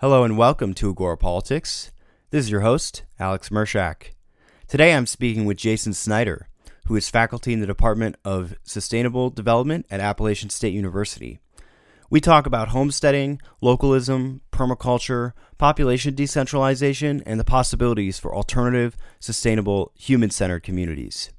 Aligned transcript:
Hello 0.00 0.22
and 0.22 0.38
welcome 0.38 0.74
to 0.74 0.90
Agora 0.90 1.16
Politics. 1.16 1.90
This 2.30 2.44
is 2.44 2.50
your 2.52 2.60
host, 2.60 3.02
Alex 3.18 3.48
Mershak. 3.48 4.10
Today 4.68 4.94
I'm 4.94 5.06
speaking 5.06 5.44
with 5.44 5.56
Jason 5.56 5.92
Snyder, 5.92 6.46
who 6.86 6.94
is 6.94 7.10
faculty 7.10 7.52
in 7.52 7.58
the 7.58 7.66
Department 7.66 8.14
of 8.24 8.54
Sustainable 8.62 9.28
Development 9.28 9.84
at 9.90 9.98
Appalachian 9.98 10.50
State 10.50 10.72
University. 10.72 11.40
We 12.10 12.20
talk 12.20 12.46
about 12.46 12.68
homesteading, 12.68 13.40
localism, 13.60 14.42
permaculture, 14.52 15.32
population 15.58 16.14
decentralization, 16.14 17.20
and 17.26 17.40
the 17.40 17.44
possibilities 17.44 18.20
for 18.20 18.32
alternative, 18.32 18.96
sustainable, 19.18 19.90
human 19.96 20.30
centered 20.30 20.62
communities. 20.62 21.32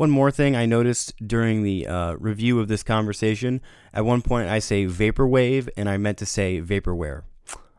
One 0.00 0.10
more 0.10 0.30
thing 0.30 0.56
I 0.56 0.64
noticed 0.64 1.12
during 1.28 1.62
the 1.62 1.86
uh, 1.86 2.14
review 2.14 2.58
of 2.58 2.68
this 2.68 2.82
conversation 2.82 3.60
at 3.92 4.02
one 4.02 4.22
point 4.22 4.48
I 4.48 4.58
say 4.58 4.86
vaporwave 4.86 5.68
and 5.76 5.90
I 5.90 5.98
meant 5.98 6.16
to 6.20 6.24
say 6.24 6.62
vaporware. 6.62 7.24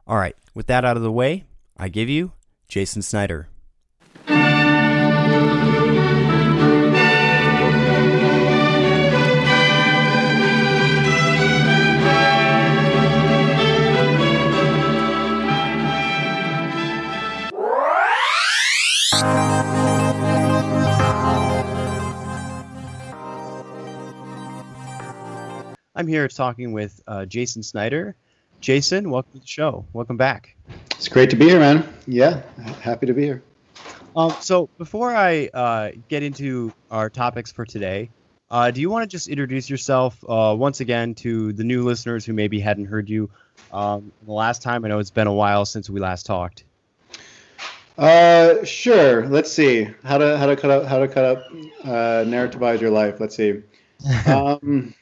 All 0.06 0.18
right, 0.18 0.36
with 0.54 0.68
that 0.68 0.86
out 0.86 0.98
of 0.98 1.02
the 1.02 1.12
way, 1.12 1.46
I 1.78 1.90
give 1.90 2.10
you 2.10 2.34
Jason 2.68 3.02
Snyder. 3.02 3.50
I'm 26.02 26.08
here 26.08 26.28
talking 26.28 26.72
with 26.72 27.00
uh, 27.06 27.26
Jason 27.26 27.62
Snyder. 27.62 28.16
Jason, 28.60 29.12
welcome 29.12 29.34
to 29.34 29.40
the 29.40 29.46
show. 29.46 29.86
Welcome 29.94 30.18
back. 30.18 30.56
It's 30.94 31.08
great 31.08 31.30
to 31.30 31.36
be 31.36 31.48
here, 31.48 31.60
man. 31.60 31.88
Yeah, 32.08 32.42
happy 32.82 33.06
to 33.06 33.14
be 33.14 33.22
here. 33.22 33.44
Um, 34.16 34.34
so 34.40 34.68
before 34.80 35.16
I 35.16 35.52
uh, 35.54 35.92
get 36.08 36.24
into 36.24 36.74
our 36.90 37.12
topics 37.12 37.52
for 37.52 37.68
today, 37.68 38.10
uh, 38.50 38.72
do 38.72 38.82
you 38.82 38.90
want 38.90 39.04
to 39.04 39.08
just 39.08 39.28
introduce 39.28 39.70
yourself 39.70 40.18
uh, 40.28 40.56
once 40.58 40.80
again 40.80 41.14
to 41.16 41.54
the 41.54 41.64
new 41.64 41.84
listeners 41.84 42.26
who 42.26 42.34
maybe 42.34 42.60
hadn't 42.60 42.86
heard 42.86 43.08
you 43.08 43.30
um, 43.72 44.12
the 44.26 44.34
last 44.34 44.64
time? 44.64 44.84
I 44.84 44.88
know 44.88 44.98
it's 44.98 45.12
been 45.12 45.28
a 45.28 45.34
while 45.34 45.66
since 45.66 45.88
we 45.88 46.00
last 46.00 46.26
talked. 46.26 46.64
Uh, 47.96 48.64
sure. 48.64 49.28
Let's 49.28 49.54
see 49.54 49.88
how 50.04 50.18
to 50.18 50.36
how 50.40 50.48
to 50.48 50.56
cut 50.56 50.72
up 50.72 50.86
how 50.86 50.98
to 50.98 51.08
cut 51.08 51.26
up 51.26 51.44
uh, 51.84 52.26
narrativize 52.26 52.82
your 52.82 52.90
life. 52.90 53.20
Let's 53.20 53.36
see. 53.36 53.62
Um, 54.26 54.96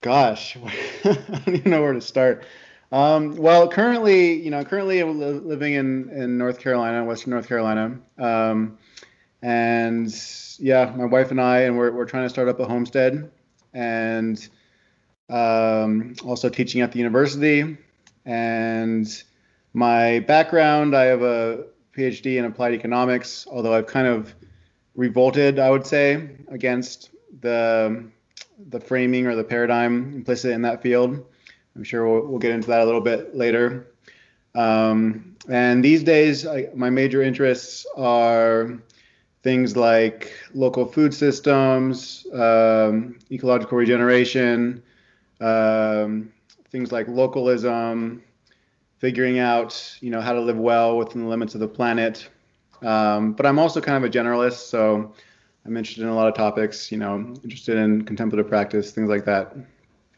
Gosh, 0.00 0.56
I 1.04 1.40
don't 1.44 1.56
even 1.56 1.70
know 1.72 1.82
where 1.82 1.92
to 1.92 2.00
start. 2.00 2.44
Um, 2.92 3.36
well, 3.36 3.68
currently, 3.68 4.34
you 4.40 4.50
know, 4.50 4.64
currently 4.64 5.02
living 5.02 5.74
in, 5.74 6.08
in 6.10 6.38
North 6.38 6.60
Carolina, 6.60 7.04
Western 7.04 7.32
North 7.32 7.48
Carolina. 7.48 7.98
Um, 8.16 8.78
and 9.42 10.08
yeah, 10.58 10.92
my 10.96 11.04
wife 11.04 11.30
and 11.32 11.40
I, 11.40 11.60
and 11.60 11.76
we're, 11.76 11.90
we're 11.90 12.04
trying 12.04 12.24
to 12.24 12.30
start 12.30 12.48
up 12.48 12.60
a 12.60 12.64
homestead 12.64 13.30
and 13.74 14.48
um, 15.28 16.14
also 16.24 16.48
teaching 16.48 16.80
at 16.80 16.92
the 16.92 16.98
university. 16.98 17.76
And 18.24 19.22
my 19.72 20.20
background, 20.20 20.96
I 20.96 21.04
have 21.04 21.22
a 21.22 21.64
PhD 21.96 22.38
in 22.38 22.44
applied 22.44 22.72
economics, 22.72 23.46
although 23.50 23.74
I've 23.74 23.86
kind 23.86 24.06
of 24.06 24.34
revolted, 24.94 25.58
I 25.58 25.70
would 25.70 25.86
say, 25.86 26.36
against 26.48 27.10
the 27.40 28.08
the 28.68 28.80
framing 28.80 29.26
or 29.26 29.34
the 29.34 29.44
paradigm 29.44 30.14
implicit 30.14 30.52
in 30.52 30.62
that 30.62 30.82
field. 30.82 31.24
I'm 31.76 31.84
sure 31.84 32.08
we'll, 32.08 32.26
we'll 32.26 32.38
get 32.38 32.52
into 32.52 32.68
that 32.68 32.80
a 32.80 32.84
little 32.84 33.00
bit 33.00 33.34
later. 33.36 33.86
Um, 34.54 35.36
and 35.48 35.84
these 35.84 36.02
days, 36.02 36.46
I, 36.46 36.68
my 36.74 36.90
major 36.90 37.22
interests 37.22 37.86
are 37.96 38.78
things 39.42 39.76
like 39.76 40.32
local 40.52 40.84
food 40.84 41.14
systems, 41.14 42.26
um, 42.34 43.18
ecological 43.30 43.78
regeneration, 43.78 44.82
um, 45.40 46.32
things 46.70 46.90
like 46.90 47.06
localism, 47.08 48.22
figuring 48.98 49.38
out 49.38 49.96
you 50.00 50.10
know 50.10 50.20
how 50.20 50.32
to 50.32 50.40
live 50.40 50.58
well 50.58 50.98
within 50.98 51.22
the 51.22 51.28
limits 51.28 51.54
of 51.54 51.60
the 51.60 51.68
planet. 51.68 52.28
Um, 52.82 53.32
but 53.32 53.46
I'm 53.46 53.58
also 53.58 53.80
kind 53.80 54.02
of 54.02 54.08
a 54.08 54.12
generalist, 54.12 54.68
so 54.68 55.14
I'm 55.68 55.76
interested 55.76 56.04
in 56.04 56.08
a 56.08 56.14
lot 56.14 56.28
of 56.28 56.34
topics, 56.34 56.90
you 56.90 56.96
know, 56.96 57.16
interested 57.44 57.76
in 57.76 58.06
contemplative 58.06 58.48
practice, 58.48 58.90
things 58.90 59.10
like 59.10 59.26
that. 59.26 59.54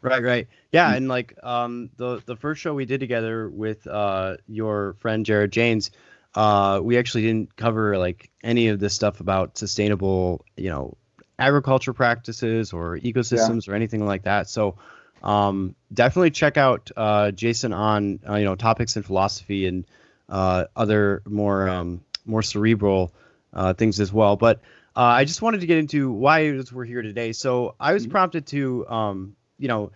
Right, 0.01 0.23
right. 0.23 0.49
Yeah, 0.71 0.87
mm-hmm. 0.87 0.97
and 0.97 1.09
like 1.09 1.35
um 1.43 1.91
the 1.97 2.23
the 2.25 2.37
first 2.37 2.61
show 2.61 2.73
we 2.73 2.85
did 2.85 3.01
together 3.01 3.49
with 3.51 3.85
uh 3.89 4.37
your 4.47 4.95
friend 5.01 5.27
Jared 5.27 5.51
Janes, 5.51 5.91
uh 6.37 6.81
we 6.81 6.99
actually 6.99 7.23
didn't 7.23 7.57
cover 7.57 7.99
like 7.99 8.31
any 8.45 8.69
of 8.69 8.79
this 8.79 8.95
stuff 8.95 9.19
about 9.19 9.59
sustainable, 9.59 10.45
you 10.57 10.71
know, 10.71 10.97
agriculture 11.41 11.93
practices 11.93 12.73
or 12.73 12.97
ecosystems 12.99 13.67
yeah. 13.67 13.73
or 13.73 13.75
anything 13.75 14.07
like 14.07 14.23
that. 14.23 14.49
So 14.49 14.79
um 15.25 15.75
definitely 15.93 16.31
check 16.31 16.59
out 16.59 16.93
uh 16.97 17.33
Jason 17.33 17.73
on 17.73 18.21
uh, 18.27 18.37
you 18.37 18.45
know 18.45 18.55
topics 18.55 18.97
in 18.97 19.03
philosophy 19.03 19.67
and 19.67 19.85
uh 20.29 20.67
other 20.77 21.23
more 21.27 21.69
um 21.69 22.03
more 22.25 22.43
cerebral 22.43 23.13
uh 23.53 23.75
things 23.75 23.99
as 23.99 24.13
well. 24.13 24.37
But 24.37 24.61
uh, 24.97 25.01
I 25.01 25.25
just 25.25 25.43
wanted 25.43 25.61
to 25.61 25.67
get 25.67 25.79
into 25.79 26.11
why 26.11 26.61
we're 26.73 26.85
here 26.85 27.03
today. 27.03 27.33
So 27.33 27.75
I 27.79 27.93
was 27.93 28.05
mm-hmm. 28.05 28.13
prompted 28.13 28.47
to, 28.49 28.89
um, 28.89 29.37
you 29.59 29.69
know, 29.69 29.93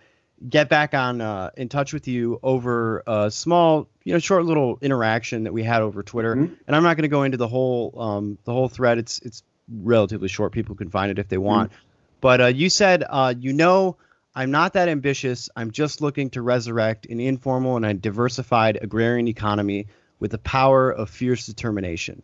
get 0.47 0.69
back 0.69 0.93
on 0.93 1.21
uh, 1.21 1.51
in 1.57 1.69
touch 1.69 1.93
with 1.93 2.07
you 2.07 2.39
over 2.43 3.03
a 3.07 3.29
small, 3.31 3.87
you 4.03 4.13
know, 4.13 4.19
short 4.19 4.45
little 4.45 4.77
interaction 4.81 5.43
that 5.43 5.53
we 5.53 5.63
had 5.63 5.81
over 5.81 6.03
Twitter. 6.03 6.35
Mm-hmm. 6.35 6.53
And 6.67 6.75
I'm 6.75 6.83
not 6.83 6.95
going 6.95 7.03
to 7.03 7.09
go 7.09 7.23
into 7.23 7.37
the 7.37 7.47
whole 7.47 7.93
um, 7.97 8.37
the 8.45 8.53
whole 8.53 8.69
thread. 8.69 8.97
It's 8.97 9.19
it's 9.19 9.43
relatively 9.69 10.27
short. 10.27 10.51
People 10.51 10.75
can 10.75 10.89
find 10.89 11.11
it 11.11 11.19
if 11.19 11.27
they 11.27 11.35
mm-hmm. 11.35 11.45
want. 11.45 11.71
Mm-hmm. 11.71 11.81
But 12.21 12.41
uh, 12.41 12.45
you 12.47 12.69
said, 12.69 13.03
uh, 13.07 13.33
you 13.37 13.53
know, 13.53 13.97
I'm 14.33 14.51
not 14.51 14.73
that 14.73 14.89
ambitious. 14.89 15.49
I'm 15.55 15.71
just 15.71 16.01
looking 16.01 16.29
to 16.31 16.41
resurrect 16.41 17.05
an 17.05 17.19
informal 17.19 17.75
and 17.75 17.85
a 17.85 17.93
diversified 17.93 18.79
agrarian 18.81 19.27
economy 19.27 19.87
with 20.19 20.31
the 20.31 20.37
power 20.37 20.91
of 20.91 21.09
fierce 21.09 21.45
determination. 21.45 22.23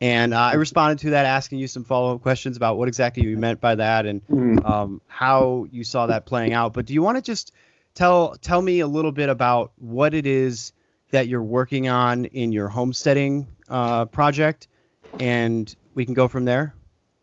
And 0.00 0.34
uh, 0.34 0.38
I 0.38 0.54
responded 0.54 0.98
to 1.00 1.10
that, 1.10 1.24
asking 1.24 1.60
you 1.60 1.68
some 1.68 1.84
follow 1.84 2.14
up 2.14 2.22
questions 2.22 2.56
about 2.56 2.78
what 2.78 2.88
exactly 2.88 3.22
you 3.22 3.36
meant 3.36 3.60
by 3.60 3.74
that 3.76 4.06
and 4.06 4.26
mm-hmm. 4.26 4.66
um, 4.66 5.00
how 5.06 5.66
you 5.70 5.84
saw 5.84 6.06
that 6.06 6.26
playing 6.26 6.52
out. 6.52 6.72
But 6.72 6.86
do 6.86 6.94
you 6.94 7.02
want 7.02 7.16
to 7.16 7.22
just 7.22 7.52
tell 7.94 8.34
tell 8.36 8.60
me 8.60 8.80
a 8.80 8.86
little 8.86 9.12
bit 9.12 9.28
about 9.28 9.72
what 9.76 10.14
it 10.14 10.26
is 10.26 10.72
that 11.10 11.28
you're 11.28 11.42
working 11.42 11.88
on 11.88 12.24
in 12.26 12.52
your 12.52 12.68
homesteading 12.68 13.46
uh, 13.68 14.04
project, 14.06 14.68
and 15.20 15.74
we 15.94 16.04
can 16.04 16.14
go 16.14 16.28
from 16.28 16.44
there. 16.44 16.74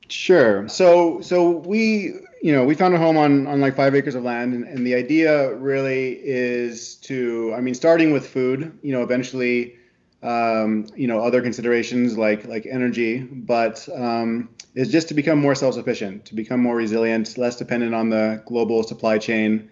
Sure. 0.08 0.68
So 0.68 1.22
so 1.22 1.50
we 1.50 2.14
you 2.42 2.54
know 2.54 2.64
we 2.66 2.74
found 2.74 2.94
a 2.94 2.98
home 2.98 3.18
on 3.18 3.48
on 3.48 3.62
like 3.62 3.76
five 3.76 3.96
acres 3.96 4.16
of 4.16 4.24
land, 4.24 4.54
and, 4.54 4.64
and 4.66 4.88
the 4.88 4.96
idea 4.96 5.54
really 5.56 6.20
is 6.24 6.96
to 6.98 7.54
I 7.56 7.62
mean 7.62 7.74
starting 7.74 8.12
with 8.12 8.28
food, 8.28 8.78
you 8.82 8.92
know, 8.92 9.04
eventually 9.04 9.76
um, 10.24 10.86
you 10.96 11.08
know 11.08 11.22
other 11.22 11.42
considerations 11.42 12.18
like 12.18 12.46
like 12.46 12.66
energy, 12.66 13.20
but 13.20 13.88
um, 13.96 14.50
is 14.76 14.92
just 14.92 15.08
to 15.10 15.14
become 15.14 15.40
more 15.40 15.56
self-sufficient, 15.56 16.26
to 16.26 16.36
become 16.36 16.60
more 16.62 16.76
resilient, 16.76 17.38
less 17.38 17.56
dependent 17.56 17.96
on 17.96 18.10
the 18.10 18.44
global 18.46 18.84
supply 18.84 19.18
chain. 19.18 19.70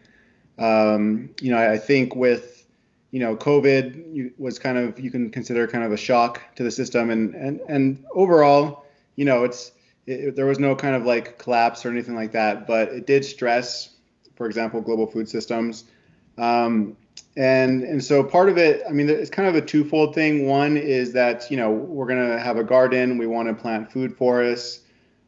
Um, 0.57 1.29
you 1.39 1.51
know, 1.51 1.57
I, 1.57 1.73
I, 1.73 1.77
think 1.77 2.15
with 2.15 2.65
you 3.11 3.19
know 3.19 3.35
COVID 3.35 4.13
you, 4.13 4.33
was 4.37 4.59
kind 4.59 4.77
of 4.77 4.99
you 4.99 5.11
can 5.11 5.29
consider 5.29 5.67
kind 5.67 5.83
of 5.83 5.91
a 5.91 5.97
shock 5.97 6.41
to 6.55 6.63
the 6.63 6.71
system, 6.71 7.09
and 7.11 7.35
and 7.35 7.59
and 7.69 8.03
overall, 8.13 8.85
you 9.15 9.25
know, 9.25 9.43
it's 9.43 9.71
it, 10.07 10.35
there 10.35 10.47
was 10.47 10.59
no 10.59 10.75
kind 10.75 10.95
of 10.95 11.05
like 11.05 11.37
collapse 11.37 11.85
or 11.85 11.89
anything 11.89 12.15
like 12.15 12.31
that, 12.31 12.65
but 12.65 12.89
it 12.89 13.05
did 13.05 13.23
stress, 13.23 13.89
for 14.35 14.47
example, 14.47 14.81
global 14.81 15.05
food 15.05 15.29
systems. 15.29 15.85
Um, 16.37 16.97
and 17.37 17.83
and 17.83 18.03
so 18.03 18.23
part 18.23 18.49
of 18.49 18.57
it 18.57 18.81
i 18.89 18.91
mean 18.91 19.07
it's 19.09 19.29
kind 19.29 19.47
of 19.47 19.55
a 19.55 19.61
twofold 19.61 20.15
thing. 20.15 20.47
One 20.47 20.77
is 20.77 21.13
that 21.13 21.49
you 21.49 21.57
know 21.57 21.71
we're 21.71 22.07
going 22.07 22.27
to 22.27 22.39
have 22.39 22.57
a 22.57 22.63
garden. 22.63 23.17
We 23.17 23.27
want 23.27 23.47
to 23.47 23.53
plant 23.53 23.91
food 23.91 24.15
forests 24.15 24.81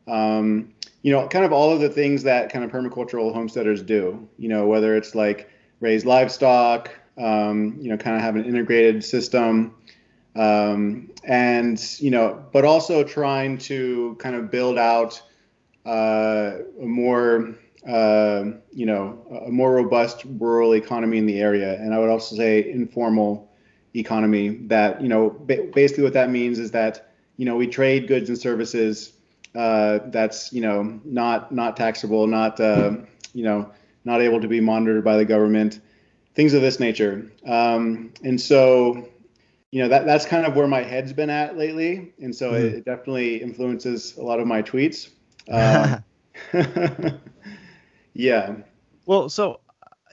um, 0.08 0.74
you 1.04 1.12
know 1.12 1.28
kind 1.28 1.46
of 1.46 1.54
all 1.54 1.72
of 1.72 1.80
the 1.80 1.90
things 1.90 2.24
that 2.24 2.52
kind 2.52 2.66
of 2.66 2.72
permacultural 2.72 3.34
homesteaders 3.34 3.82
do 3.82 4.28
you 4.38 4.50
know 4.50 4.68
whether 4.68 4.96
it's 4.96 5.16
like 5.16 5.50
raise 5.80 6.06
livestock 6.06 6.92
um, 7.18 7.78
you 7.80 7.90
know 7.90 7.98
kind 7.98 8.16
of 8.16 8.22
have 8.22 8.36
an 8.36 8.46
integrated 8.46 9.04
system. 9.04 9.76
Um, 10.34 11.12
and 11.26 11.78
you 12.00 12.10
know 12.10 12.42
but 12.54 12.64
also 12.64 13.04
trying 13.04 13.58
to 13.60 14.16
kind 14.18 14.34
of 14.34 14.50
build 14.50 14.78
out 14.78 15.22
uh, 15.86 16.60
a 16.82 16.86
more 16.86 17.56
uh, 17.88 18.46
you 18.72 18.86
know, 18.86 19.44
a 19.48 19.50
more 19.50 19.74
robust 19.74 20.24
rural 20.40 20.76
economy 20.76 21.18
in 21.18 21.26
the 21.26 21.40
area, 21.40 21.76
and 21.76 21.94
I 21.94 22.00
would 22.00 22.10
also 22.10 22.36
say 22.36 22.70
informal 22.70 23.52
economy. 23.96 24.50
That 24.68 25.02
you 25.02 25.08
know, 25.08 25.30
ba- 25.30 25.70
basically 25.74 26.04
what 26.04 26.14
that 26.14 26.30
means 26.30 26.60
is 26.60 26.72
that 26.72 27.14
you 27.38 27.46
know 27.46 27.56
we 27.56 27.68
trade 27.68 28.08
goods 28.08 28.30
and 28.30 28.38
services. 28.38 29.14
Uh, 29.54 30.00
that's 30.08 30.54
you 30.54 30.62
know 30.62 31.00
not 31.04 31.52
not 31.52 31.76
taxable, 31.76 32.28
not 32.28 32.60
uh, 32.60 32.94
you 33.34 33.44
know 33.44 33.72
not 34.06 34.22
able 34.22 34.42
to 34.42 34.48
be 34.48 34.60
monitored 34.60 35.04
by 35.04 35.18
the 35.18 35.26
government, 35.26 35.80
things 36.34 36.54
of 36.54 36.62
this 36.62 36.80
nature. 36.80 37.32
Um, 37.46 38.14
and 38.24 38.40
so, 38.40 39.08
you 39.72 39.82
know, 39.82 39.90
that 39.90 40.06
that's 40.06 40.26
kind 40.26 40.46
of 40.46 40.56
where 40.56 40.68
my 40.68 40.82
head's 40.82 41.14
been 41.14 41.30
at 41.30 41.58
lately, 41.58 42.14
and 42.20 42.36
so 42.36 42.52
mm-hmm. 42.52 42.78
it, 42.78 42.86
definitely 42.86 43.42
influences 43.42 44.18
a 44.18 44.24
lot 44.24 44.40
of 44.40 44.48
my 44.48 44.62
tweets. 44.62 45.10
Um, 45.50 46.04
yeah. 48.14 48.56
Well, 49.06 49.30
so 49.30 49.60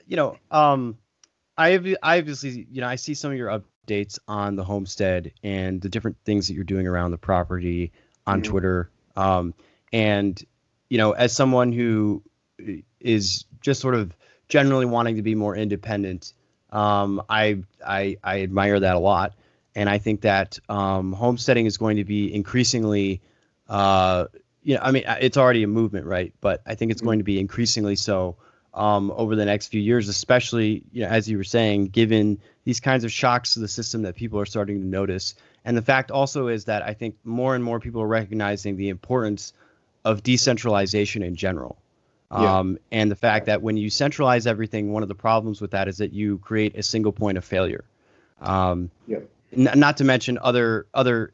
you 0.07 0.15
know, 0.15 0.37
um, 0.51 0.97
I 1.57 1.69
have 1.69 1.85
I 2.01 2.19
obviously 2.19 2.67
you 2.71 2.81
know 2.81 2.87
I 2.87 2.95
see 2.95 3.13
some 3.13 3.31
of 3.31 3.37
your 3.37 3.49
updates 3.49 4.19
on 4.27 4.55
the 4.55 4.63
homestead 4.63 5.31
and 5.43 5.81
the 5.81 5.89
different 5.89 6.17
things 6.25 6.47
that 6.47 6.53
you're 6.53 6.63
doing 6.63 6.87
around 6.87 7.11
the 7.11 7.17
property 7.17 7.91
on 8.25 8.41
mm-hmm. 8.41 8.51
Twitter. 8.51 8.89
Um, 9.15 9.53
and 9.91 10.43
you 10.89 10.97
know, 10.97 11.11
as 11.11 11.33
someone 11.33 11.71
who 11.71 12.23
is 12.99 13.45
just 13.61 13.81
sort 13.81 13.95
of 13.95 14.15
generally 14.47 14.85
wanting 14.85 15.15
to 15.17 15.21
be 15.21 15.35
more 15.35 15.55
independent, 15.55 16.33
um, 16.71 17.21
I, 17.29 17.63
I 17.85 18.17
I 18.23 18.41
admire 18.41 18.79
that 18.79 18.95
a 18.95 18.99
lot, 18.99 19.33
and 19.75 19.89
I 19.89 19.97
think 19.97 20.21
that 20.21 20.59
um, 20.69 21.13
homesteading 21.13 21.65
is 21.65 21.77
going 21.77 21.97
to 21.97 22.05
be 22.05 22.33
increasingly, 22.33 23.21
uh, 23.67 24.25
you 24.63 24.75
know, 24.75 24.81
I 24.81 24.91
mean, 24.91 25.03
it's 25.21 25.37
already 25.37 25.63
a 25.63 25.67
movement, 25.67 26.05
right? 26.05 26.33
But 26.41 26.61
I 26.65 26.75
think 26.75 26.91
it's 26.91 26.99
mm-hmm. 26.99 27.07
going 27.07 27.19
to 27.19 27.23
be 27.23 27.39
increasingly 27.39 27.95
so 27.95 28.35
um, 28.73 29.11
over 29.15 29.35
the 29.35 29.45
next 29.45 29.67
few 29.67 29.81
years, 29.81 30.09
especially 30.09 30.83
you 30.91 31.01
know, 31.01 31.09
as 31.09 31.29
you 31.29 31.37
were 31.37 31.43
saying, 31.43 31.87
given 31.87 32.39
these 32.65 32.79
kinds 32.79 33.03
of 33.03 33.11
shocks 33.11 33.55
to 33.55 33.59
the 33.59 33.67
system 33.67 34.03
that 34.03 34.15
people 34.15 34.39
are 34.39 34.45
starting 34.45 34.79
to 34.79 34.85
notice. 34.85 35.35
And 35.65 35.75
the 35.75 35.81
fact 35.81 36.11
also 36.11 36.47
is 36.47 36.65
that 36.65 36.83
I 36.83 36.93
think 36.93 37.15
more 37.23 37.55
and 37.55 37.63
more 37.63 37.79
people 37.79 38.01
are 38.01 38.07
recognizing 38.07 38.77
the 38.77 38.89
importance 38.89 39.53
of 40.05 40.23
decentralization 40.23 41.23
in 41.23 41.35
general. 41.35 41.77
Yeah. 42.31 42.59
Um, 42.59 42.77
and 42.91 43.09
the 43.09 43.15
fact 43.15 43.47
that 43.47 43.63
when 43.63 43.75
you 43.75 43.89
centralize 43.89 44.45
everything, 44.45 44.91
one 44.91 45.01
of 45.01 45.09
the 45.09 45.15
problems 45.15 45.61
with 45.61 45.71
that 45.71 45.87
is 45.87 45.97
that 45.97 46.13
you 46.13 46.37
create 46.37 46.77
a 46.77 46.83
single 46.83 47.11
point 47.11 47.39
of 47.39 47.43
failure. 47.43 47.83
Um, 48.39 48.91
yeah. 49.07 49.19
N- 49.51 49.79
not 49.79 49.97
to 49.97 50.03
mention 50.03 50.37
other 50.39 50.85
other 50.93 51.33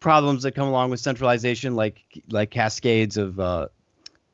problems 0.00 0.42
that 0.42 0.52
come 0.52 0.68
along 0.68 0.90
with 0.90 1.00
centralization, 1.00 1.74
like 1.74 2.02
like 2.30 2.50
cascades 2.50 3.16
of 3.16 3.40
uh, 3.40 3.68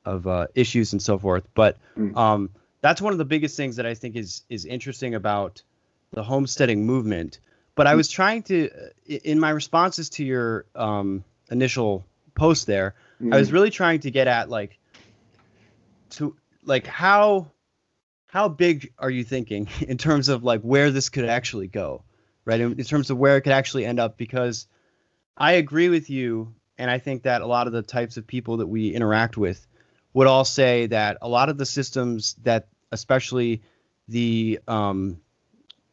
of 0.04 0.26
uh, 0.26 0.46
issues 0.54 0.93
and 0.93 1.02
so 1.02 1.19
forth. 1.19 1.46
But 1.54 1.78
mm. 1.96 2.16
um, 2.16 2.50
that's 2.81 3.00
one 3.00 3.12
of 3.12 3.19
the 3.19 3.25
biggest 3.25 3.56
things 3.56 3.76
that 3.76 3.87
I 3.87 3.94
think 3.94 4.16
is 4.16 4.43
is 4.49 4.64
interesting 4.64 5.14
about 5.14 5.62
the 6.12 6.22
homesteading 6.22 6.84
movement. 6.84 7.38
But 7.75 7.87
I 7.87 7.94
mm. 7.94 7.96
was 7.96 8.08
trying 8.08 8.43
to, 8.44 8.70
in 9.06 9.40
my 9.40 9.50
responses 9.50 10.10
to 10.10 10.25
your 10.25 10.66
um, 10.75 11.25
initial 11.50 12.05
post 12.34 12.66
there, 12.66 12.94
mm. 13.20 13.34
I 13.34 13.38
was 13.38 13.50
mm. 13.50 13.52
really 13.55 13.70
trying 13.70 14.00
to 14.00 14.10
get 14.10 14.26
at 14.26 14.50
like 14.50 14.78
to 16.10 16.37
like 16.64 16.87
how 16.87 17.50
how 18.26 18.48
big 18.48 18.93
are 18.98 19.10
you 19.10 19.25
thinking 19.25 19.69
in 19.81 19.98
terms 19.98 20.28
of 20.28 20.43
like 20.43 20.60
where 20.62 20.90
this 20.90 21.08
could 21.08 21.26
actually 21.26 21.69
go, 21.69 22.02
right? 22.44 22.60
In, 22.60 22.72
in 22.78 22.84
terms 22.84 23.10
of 23.10 23.19
where 23.19 23.37
it 23.37 23.43
could 23.43 23.52
actually 23.52 23.84
end 23.84 24.00
up, 24.00 24.16
because 24.16 24.66
I 25.37 25.52
agree 25.52 25.88
with 25.88 26.11
you, 26.11 26.55
and 26.79 26.90
I 26.90 26.99
think 26.99 27.23
that 27.23 27.43
a 27.43 27.46
lot 27.46 27.67
of 27.67 27.73
the 27.73 27.82
types 27.82 28.17
of 28.17 28.26
people 28.26 28.58
that 28.58 28.67
we 28.67 28.94
interact 28.94 29.37
with 29.37 29.67
would 30.14 30.26
all 30.26 30.44
say 30.44 30.87
that 30.87 31.19
a 31.23 31.29
lot 31.29 31.49
of 31.49 31.58
the 31.58 31.67
systems 31.67 32.34
that, 32.43 32.69
especially 32.90 33.62
the 34.08 34.61
um, 34.69 35.20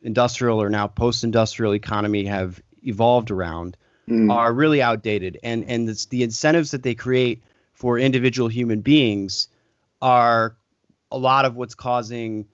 industrial 0.01 0.61
or 0.61 0.69
now 0.69 0.87
post-industrial 0.87 1.73
economy, 1.73 2.25
have 2.25 2.61
evolved 2.83 3.31
around, 3.31 3.77
mm. 4.07 4.31
are 4.31 4.51
really 4.51 4.81
outdated, 4.81 5.39
and 5.43 5.63
and 5.65 5.87
the 5.87 6.23
incentives 6.23 6.71
that 6.71 6.83
they 6.83 6.95
create 6.95 7.43
for 7.73 7.97
individual 7.97 8.49
human 8.49 8.81
beings 8.81 9.47
are 10.01 10.57
a 11.11 11.17
lot 11.17 11.45
of 11.45 11.55
what's 11.55 11.75
causing 11.75 12.45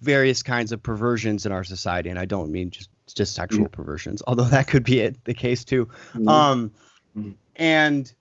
various 0.00 0.42
kinds 0.42 0.72
of 0.72 0.82
perversions 0.82 1.46
in 1.46 1.52
our 1.52 1.64
society, 1.64 2.08
and 2.08 2.18
I 2.18 2.24
don't 2.24 2.50
mean 2.50 2.70
just 2.70 2.88
just 3.06 3.34
sexual 3.34 3.66
mm. 3.66 3.72
perversions, 3.72 4.22
although 4.26 4.44
that 4.44 4.68
could 4.68 4.84
be 4.84 5.00
it, 5.00 5.22
the 5.24 5.34
case 5.34 5.64
too. 5.64 5.88
Mm. 6.14 6.28
Um, 6.28 6.72
mm. 7.16 7.34
and 7.56 8.12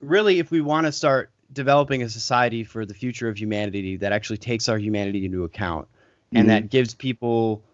really, 0.00 0.38
if 0.38 0.50
we 0.50 0.60
want 0.60 0.86
to 0.86 0.92
start 0.92 1.30
developing 1.52 2.02
a 2.02 2.08
society 2.08 2.64
for 2.64 2.86
the 2.86 2.94
future 2.94 3.28
of 3.28 3.36
humanity 3.36 3.96
that 3.96 4.12
actually 4.12 4.38
takes 4.38 4.68
our 4.68 4.78
humanity 4.78 5.24
into 5.24 5.44
account 5.44 5.88
and 6.32 6.42
mm-hmm. 6.42 6.48
that 6.48 6.70
gives 6.70 6.94
people, 6.94 7.64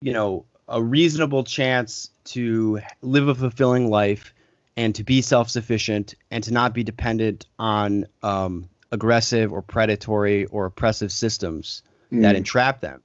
you 0.00 0.12
know, 0.12 0.44
a 0.68 0.82
reasonable 0.82 1.44
chance 1.44 2.10
to 2.24 2.80
live 3.02 3.28
a 3.28 3.34
fulfilling 3.34 3.88
life 3.88 4.34
and 4.76 4.94
to 4.94 5.04
be 5.04 5.22
self-sufficient 5.22 6.14
and 6.30 6.44
to 6.44 6.52
not 6.52 6.74
be 6.74 6.82
dependent 6.82 7.46
on 7.58 8.06
um, 8.22 8.68
aggressive 8.92 9.52
or 9.52 9.62
predatory 9.62 10.46
or 10.46 10.66
oppressive 10.66 11.12
systems 11.12 11.82
that 12.10 12.36
entrap 12.36 12.80
them. 12.80 13.02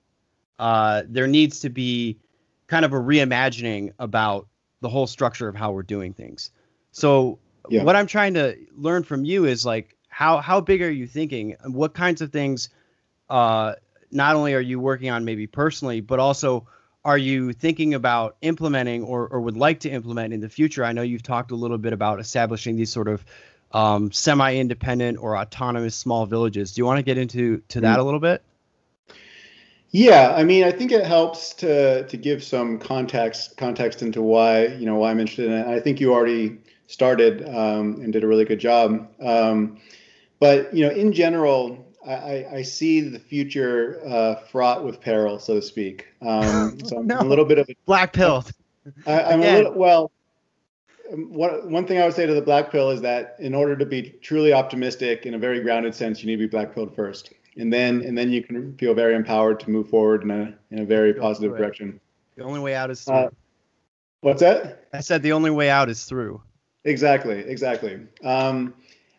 Uh, 0.60 1.04
there 1.08 1.28
needs 1.28 1.62
to 1.62 1.70
be 1.70 2.20
kind 2.69 2.86
of 2.86 2.94
a 2.94 2.98
reimagining 2.98 3.92
about 4.00 4.48
the 4.81 4.88
whole 4.88 5.07
structure 5.07 5.50
of 5.50 5.56
how 5.56 5.71
we're 5.71 5.83
doing 5.83 6.13
things. 6.13 6.51
So 6.92 7.39
yeah. 7.68 7.83
what 7.83 7.95
I'm 7.95 8.07
trying 8.07 8.36
to 8.36 8.56
learn 8.77 9.04
from 9.04 9.25
you 9.25 9.45
is 9.45 9.66
like 9.66 9.98
how 10.07 10.38
how 10.38 10.62
big 10.62 10.81
are 10.81 10.89
you 10.89 11.07
thinking? 11.07 11.56
What 11.66 11.94
kinds 11.94 12.21
of 12.21 12.31
things 12.31 12.69
uh, 13.30 13.74
not 14.12 14.36
only 14.36 14.54
are 14.54 14.62
you 14.62 14.80
working 14.80 15.10
on 15.10 15.25
maybe 15.25 15.48
personally, 15.48 16.00
but 16.00 16.19
also 16.19 16.68
are 17.06 17.18
you 17.18 17.54
thinking 17.54 17.94
about 17.94 18.36
implementing 18.42 19.04
or, 19.04 19.27
or 19.27 19.42
would 19.42 19.57
like 19.57 19.81
to 19.81 19.89
implement 19.89 20.33
in 20.33 20.42
the 20.42 20.50
future? 20.50 20.83
I 20.83 20.92
know 20.92 21.01
you've 21.01 21.24
talked 21.24 21.51
a 21.51 21.56
little 21.56 21.77
bit 21.77 21.94
about 21.94 22.19
establishing 22.19 22.75
these 22.75 22.92
sort 22.92 23.07
of 23.07 23.24
um, 23.71 24.12
semi-independent 24.12 25.18
or 25.19 25.38
autonomous 25.38 25.95
small 25.95 26.25
villages. 26.25 26.74
Do 26.74 26.81
you 26.81 26.86
want 26.86 26.98
to 26.98 27.04
get 27.04 27.18
into 27.18 27.63
to 27.69 27.81
that 27.81 27.98
mm. 27.98 28.01
a 28.01 28.04
little 28.04 28.19
bit? 28.19 28.44
Yeah, 29.92 30.34
I 30.36 30.44
mean, 30.44 30.64
I 30.64 30.72
think 30.72 30.92
it 30.92 31.06
helps 31.06 31.54
to 31.56 32.08
to 32.08 32.18
give 32.18 32.44
some 32.44 32.78
context 32.78 33.58
context 33.58 34.02
into 34.02 34.22
why 34.22 34.68
you 34.68 34.86
know 34.86 34.96
why 34.96 35.12
I'm 35.12 35.20
interested 35.20 35.48
in 35.48 35.54
it. 35.54 35.68
I 35.68 35.80
think 35.80 36.00
you 36.00 36.14
already 36.14 36.60
started 36.88 37.48
um, 37.48 38.02
and 38.02 38.14
did 38.14 38.24
a 38.24 38.28
really 38.28 38.46
good 38.46 38.60
job. 38.60 39.08
Um, 39.22 39.80
but 40.40 40.74
you 40.74 40.86
know, 40.86 40.94
in 40.94 41.12
general, 41.12 41.86
I, 42.06 42.46
I 42.52 42.62
see 42.62 43.02
the 43.02 43.20
future 43.20 44.02
uh, 44.06 44.36
fraught 44.36 44.84
with 44.84 45.02
peril, 45.02 45.40
so 45.40 45.56
to 45.56 45.62
speak. 45.62 46.08
Um, 46.22 46.80
so 46.86 47.00
I'm 47.00 47.08
no. 47.08 47.20
a 47.20 47.24
little 47.24 47.46
bit 47.46 47.58
of 47.58 47.70
a 47.70 47.76
black 47.86 48.14
pill. 48.14 48.46
I, 49.06 49.34
am 49.34 49.42
a 49.42 49.56
little 49.58 49.74
well. 49.74 50.12
One, 51.12 51.72
one 51.72 51.88
thing 51.88 52.00
I 52.00 52.06
would 52.06 52.14
say 52.14 52.28
to 52.28 52.34
the 52.34 52.42
black 52.42 52.72
pill 52.72 52.92
is 52.92 53.02
that 53.02 53.36
in 53.40 53.56
order 53.56 53.76
to 53.76 53.86
be 53.86 54.12
truly 54.22 54.54
optimistic 54.54 55.26
in 55.26 55.34
a 55.34 55.40
very 55.40 55.60
grounded 55.60 55.96
sense, 55.96 56.22
you 56.22 56.28
need 56.28 56.38
to 56.38 56.48
be 56.48 56.48
black 56.48 56.74
pilled 56.74 56.96
first, 56.96 57.34
and 57.60 57.72
then 57.72 58.02
and 58.02 58.18
then 58.18 58.32
you 58.32 58.42
can 58.42 58.76
feel 58.78 58.94
very 58.94 59.16
empowered 59.16 59.60
to 59.62 59.70
move 59.70 59.90
forward 59.90 60.24
in 60.24 60.32
a 60.32 60.54
in 60.72 60.80
a 60.80 60.86
very 60.86 61.14
positive 61.14 61.58
direction. 61.58 62.00
The 62.36 62.44
only 62.44 62.60
way 62.60 62.76
out 62.76 62.90
is 62.90 63.07
uh, 63.07 63.12
through. 63.12 63.28
Uh, 63.28 63.30
what's 64.22 64.42
that? 64.42 64.88
I 64.94 65.02
said 65.02 65.22
the 65.22 65.33
only 65.33 65.52
way 65.52 65.69
out 65.69 65.90
is 65.90 66.06
through. 66.06 66.42
Exactly, 66.86 67.40
exactly. 67.40 68.00
Um, 68.24 68.74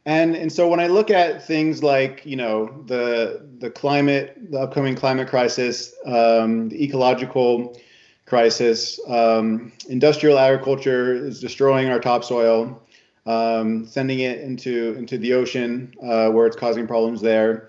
and 0.06 0.34
and 0.34 0.50
so 0.50 0.68
when 0.68 0.80
I 0.80 0.86
look 0.86 1.10
at 1.10 1.46
things 1.46 1.82
like 1.82 2.24
you 2.24 2.36
know 2.36 2.82
the 2.86 3.46
the 3.58 3.70
climate, 3.70 4.50
the 4.50 4.60
upcoming 4.60 4.96
climate 4.96 5.28
crisis, 5.28 5.94
um, 6.06 6.70
the 6.70 6.82
ecological 6.82 7.78
crisis, 8.24 8.98
um, 9.08 9.72
industrial 9.88 10.38
agriculture 10.38 11.12
is 11.14 11.40
destroying 11.40 11.90
our 11.90 12.00
topsoil, 12.00 12.82
um, 13.26 13.84
sending 13.84 14.20
it 14.20 14.40
into 14.40 14.94
into 14.96 15.18
the 15.18 15.34
ocean 15.34 15.92
uh, 16.02 16.30
where 16.30 16.46
it's 16.46 16.56
causing 16.56 16.86
problems 16.86 17.20
there. 17.20 17.68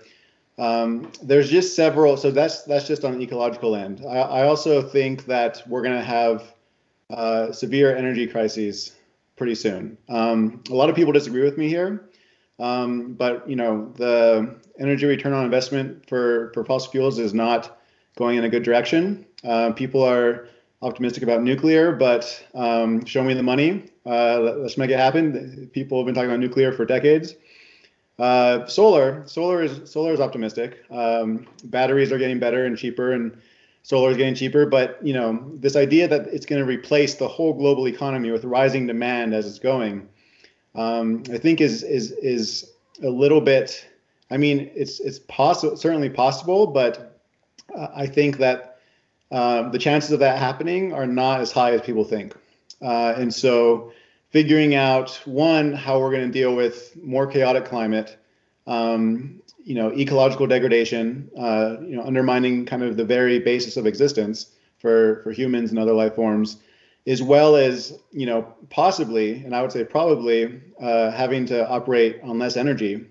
Um, 0.58 1.10
there's 1.22 1.50
just 1.50 1.74
several. 1.74 2.16
So 2.16 2.30
that's 2.30 2.62
that's 2.64 2.86
just 2.86 3.04
on 3.04 3.18
the 3.18 3.24
ecological 3.24 3.74
end. 3.74 4.04
I, 4.06 4.18
I 4.18 4.42
also 4.44 4.82
think 4.82 5.26
that 5.26 5.62
we're 5.66 5.82
going 5.82 5.98
to 5.98 6.04
have 6.04 6.54
uh, 7.10 7.52
severe 7.52 7.96
energy 7.96 8.26
crises 8.26 8.92
pretty 9.36 9.54
soon. 9.54 9.96
Um, 10.08 10.62
a 10.70 10.74
lot 10.74 10.90
of 10.90 10.96
people 10.96 11.12
disagree 11.12 11.42
with 11.42 11.58
me 11.58 11.68
here. 11.68 12.08
Um, 12.58 13.14
but 13.14 13.48
you 13.48 13.56
know, 13.56 13.92
the 13.96 14.56
energy 14.78 15.06
return 15.06 15.32
on 15.32 15.44
investment 15.44 16.08
for 16.08 16.52
for 16.54 16.64
fossil 16.64 16.92
fuels 16.92 17.18
is 17.18 17.34
not 17.34 17.78
going 18.16 18.36
in 18.38 18.44
a 18.44 18.48
good 18.48 18.62
direction. 18.62 19.26
Uh, 19.42 19.72
people 19.72 20.02
are 20.02 20.48
optimistic 20.82 21.22
about 21.22 21.42
nuclear, 21.42 21.92
but 21.92 22.44
um, 22.54 23.04
show 23.04 23.22
me 23.22 23.34
the 23.34 23.42
money. 23.42 23.90
Uh, 24.04 24.40
let's 24.40 24.76
make 24.76 24.90
it 24.90 24.98
happen. 24.98 25.70
People 25.72 25.98
have 25.98 26.06
been 26.06 26.14
talking 26.14 26.30
about 26.30 26.40
nuclear 26.40 26.72
for 26.72 26.84
decades. 26.84 27.34
Uh, 28.22 28.66
solar, 28.66 29.26
solar 29.26 29.62
is 29.62 29.90
solar 29.90 30.12
is 30.12 30.20
optimistic. 30.20 30.84
Um, 30.90 31.46
batteries 31.64 32.12
are 32.12 32.18
getting 32.18 32.38
better 32.38 32.64
and 32.64 32.78
cheaper, 32.78 33.12
and 33.12 33.36
solar 33.82 34.10
is 34.10 34.16
getting 34.16 34.34
cheaper. 34.34 34.64
But 34.64 34.98
you 35.02 35.12
know, 35.12 35.50
this 35.54 35.76
idea 35.76 36.06
that 36.08 36.28
it's 36.28 36.46
going 36.46 36.60
to 36.60 36.66
replace 36.66 37.16
the 37.16 37.28
whole 37.28 37.52
global 37.52 37.88
economy 37.88 38.30
with 38.30 38.44
rising 38.44 38.86
demand 38.86 39.34
as 39.34 39.46
it's 39.46 39.58
going 39.58 40.08
um, 40.74 41.22
I 41.30 41.38
think 41.38 41.60
is 41.60 41.82
is 41.82 42.12
is 42.12 42.72
a 43.02 43.08
little 43.10 43.40
bit. 43.40 43.86
I 44.30 44.36
mean, 44.36 44.70
it's 44.74 45.00
it's 45.00 45.18
possible, 45.20 45.76
certainly 45.76 46.08
possible, 46.08 46.66
but 46.66 47.18
uh, 47.74 47.88
I 47.94 48.06
think 48.06 48.38
that 48.38 48.78
uh, 49.30 49.68
the 49.68 49.78
chances 49.78 50.12
of 50.12 50.20
that 50.20 50.38
happening 50.38 50.92
are 50.92 51.06
not 51.06 51.40
as 51.40 51.52
high 51.52 51.72
as 51.72 51.82
people 51.82 52.04
think. 52.04 52.34
Uh, 52.80 53.14
and 53.16 53.32
so, 53.32 53.92
figuring 54.32 54.74
out 54.74 55.20
one 55.26 55.74
how 55.74 56.00
we're 56.00 56.10
going 56.10 56.26
to 56.26 56.32
deal 56.32 56.56
with 56.56 56.96
more 57.02 57.26
chaotic 57.26 57.66
climate, 57.66 58.16
um, 58.66 59.40
you 59.62 59.74
know, 59.74 59.92
ecological 59.92 60.46
degradation, 60.46 61.30
uh, 61.38 61.76
you 61.82 61.94
know, 61.94 62.02
undermining 62.02 62.64
kind 62.64 62.82
of 62.82 62.96
the 62.96 63.04
very 63.04 63.38
basis 63.38 63.76
of 63.76 63.86
existence 63.86 64.46
for 64.78 65.20
for 65.22 65.30
humans 65.30 65.70
and 65.70 65.78
other 65.78 65.92
life 65.92 66.14
forms, 66.14 66.56
as 67.06 67.22
well 67.22 67.54
as 67.56 67.98
you 68.10 68.26
know, 68.26 68.42
possibly, 68.70 69.44
and 69.44 69.54
I 69.54 69.62
would 69.62 69.70
say 69.70 69.84
probably, 69.84 70.60
uh, 70.80 71.10
having 71.12 71.46
to 71.46 71.68
operate 71.68 72.20
on 72.24 72.38
less 72.38 72.56
energy, 72.56 73.06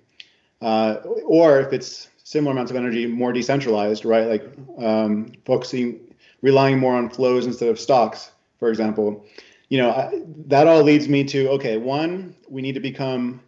uh, 0.61 0.95
or 1.25 1.61
if 1.61 1.71
it's 1.71 2.09
similar 2.23 2.51
amounts 2.53 2.71
of 2.71 2.77
energy, 2.77 3.05
more 3.05 3.31
decentralized, 3.31 4.05
right? 4.05 4.27
Like 4.27 4.45
um, 4.77 5.33
focusing, 5.45 5.99
relying 6.41 6.79
more 6.79 6.95
on 6.95 7.09
flows 7.09 7.45
instead 7.45 7.69
of 7.69 7.79
stocks, 7.79 8.31
for 8.57 8.69
example. 8.69 9.25
You 9.71 9.77
know, 9.77 9.91
I, 9.91 10.11
that 10.47 10.67
all 10.67 10.83
leads 10.83 11.07
me 11.07 11.23
to 11.23 11.47
okay, 11.51 11.77
one, 11.77 12.35
we 12.49 12.61
need 12.61 12.73
to 12.73 12.81
become 12.81 13.39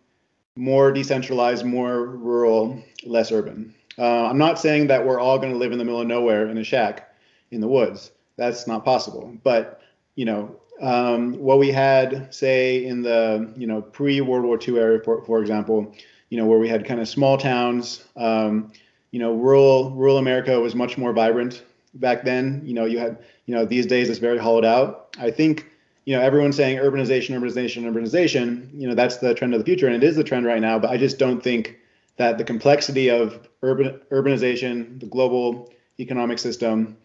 more 0.56 0.94
decentralized, 0.94 1.65
more 1.65 2.06
rural, 2.06 2.82
less 3.06 3.30
urban. 3.30 3.75
Uh, 4.00 4.27
I'm 4.27 4.38
not 4.38 4.58
saying 4.58 4.88
that 4.88 5.06
we're 5.06 5.20
all 5.20 5.38
going 5.38 5.51
to 5.51 5.58
live 5.58 5.74
in 5.74 5.77
the 5.77 5.84
middle 5.84 6.00
of 6.00 6.08
nowhere 6.08 6.48
in 6.48 6.58
a 6.58 6.63
shack 6.63 7.13
in 7.51 7.60
the 7.60 7.68
woods. 7.68 8.12
That's 8.38 8.68
not 8.68 8.86
possible. 8.86 9.36
But 9.44 9.82
you 10.15 10.24
know, 10.24 10.56
um, 10.80 11.34
what 11.39 11.60
we 11.60 11.74
had, 11.74 12.34
say, 12.34 12.86
in 12.86 13.01
the 13.01 13.53
you 13.58 13.68
know 13.68 13.82
pre 13.82 14.22
World 14.22 14.46
War 14.46 14.58
II 14.65 14.80
era, 14.80 15.03
for, 15.03 15.25
for 15.25 15.42
example, 15.42 15.94
you 16.30 16.38
know, 16.38 16.46
where 16.46 16.58
we 16.58 16.70
had 16.70 16.86
kind 16.86 17.01
of 17.01 17.10
small 17.10 17.38
towns. 17.38 18.06
Um, 18.15 18.72
you 19.12 19.20
know, 19.20 19.34
rural 19.34 19.92
rural 19.92 20.20
America 20.20 20.58
was 20.58 20.74
much 20.74 20.98
more 20.98 21.12
vibrant 21.12 21.65
back 21.96 22.24
then. 22.24 22.62
You 22.63 22.75
know, 22.75 22.86
you 22.86 22.98
had 22.98 23.18
you 23.46 23.53
know 23.53 23.65
these 23.65 23.86
days 23.86 24.10
it's 24.10 24.20
very 24.20 24.38
hollowed 24.38 24.63
out. 24.63 25.18
I 25.20 25.30
think 25.30 25.70
you 26.06 26.16
know, 26.16 26.22
everyone's 26.22 26.56
saying 26.56 26.78
urbanization, 26.78 27.40
urbanization, 27.40 27.84
urbanization. 27.84 28.70
You 28.80 28.88
know, 28.88 28.96
that's 28.96 29.18
the 29.18 29.34
trend 29.34 29.54
of 29.54 29.60
the 29.60 29.66
future, 29.66 29.88
and 29.88 29.96
it 29.96 30.04
is 30.04 30.16
the 30.16 30.24
trend 30.24 30.46
right 30.46 30.62
now. 30.62 30.78
But 30.80 30.92
I 30.92 30.98
just 30.98 31.18
don't 31.18 31.42
think 31.42 31.80
that 32.18 32.38
the 32.38 32.44
complexity 32.44 33.10
of 33.10 33.48
urban 33.62 34.00
urbanization, 34.12 35.00
the 35.00 35.06
global 35.06 35.72
economic 36.00 36.40
system, 36.40 36.98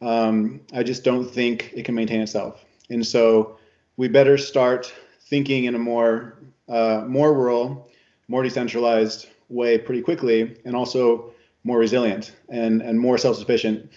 um, 0.00 0.60
I 0.72 0.82
just 0.82 1.04
don't 1.04 1.28
think 1.28 1.72
it 1.74 1.84
can 1.84 1.94
maintain 1.94 2.20
itself. 2.20 2.64
And 2.90 3.04
so 3.04 3.58
we 3.96 4.08
better 4.08 4.38
start 4.38 4.92
thinking 5.22 5.64
in 5.64 5.74
a 5.74 5.78
more 5.78 6.38
uh, 6.68 7.04
more 7.06 7.34
rural, 7.34 7.90
more 8.28 8.42
decentralized 8.42 9.28
way 9.48 9.78
pretty 9.78 10.02
quickly, 10.02 10.56
and 10.64 10.76
also 10.76 11.32
more 11.64 11.78
resilient 11.78 12.32
and 12.48 12.82
and 12.82 13.00
more 13.00 13.18
self-sufficient. 13.18 13.90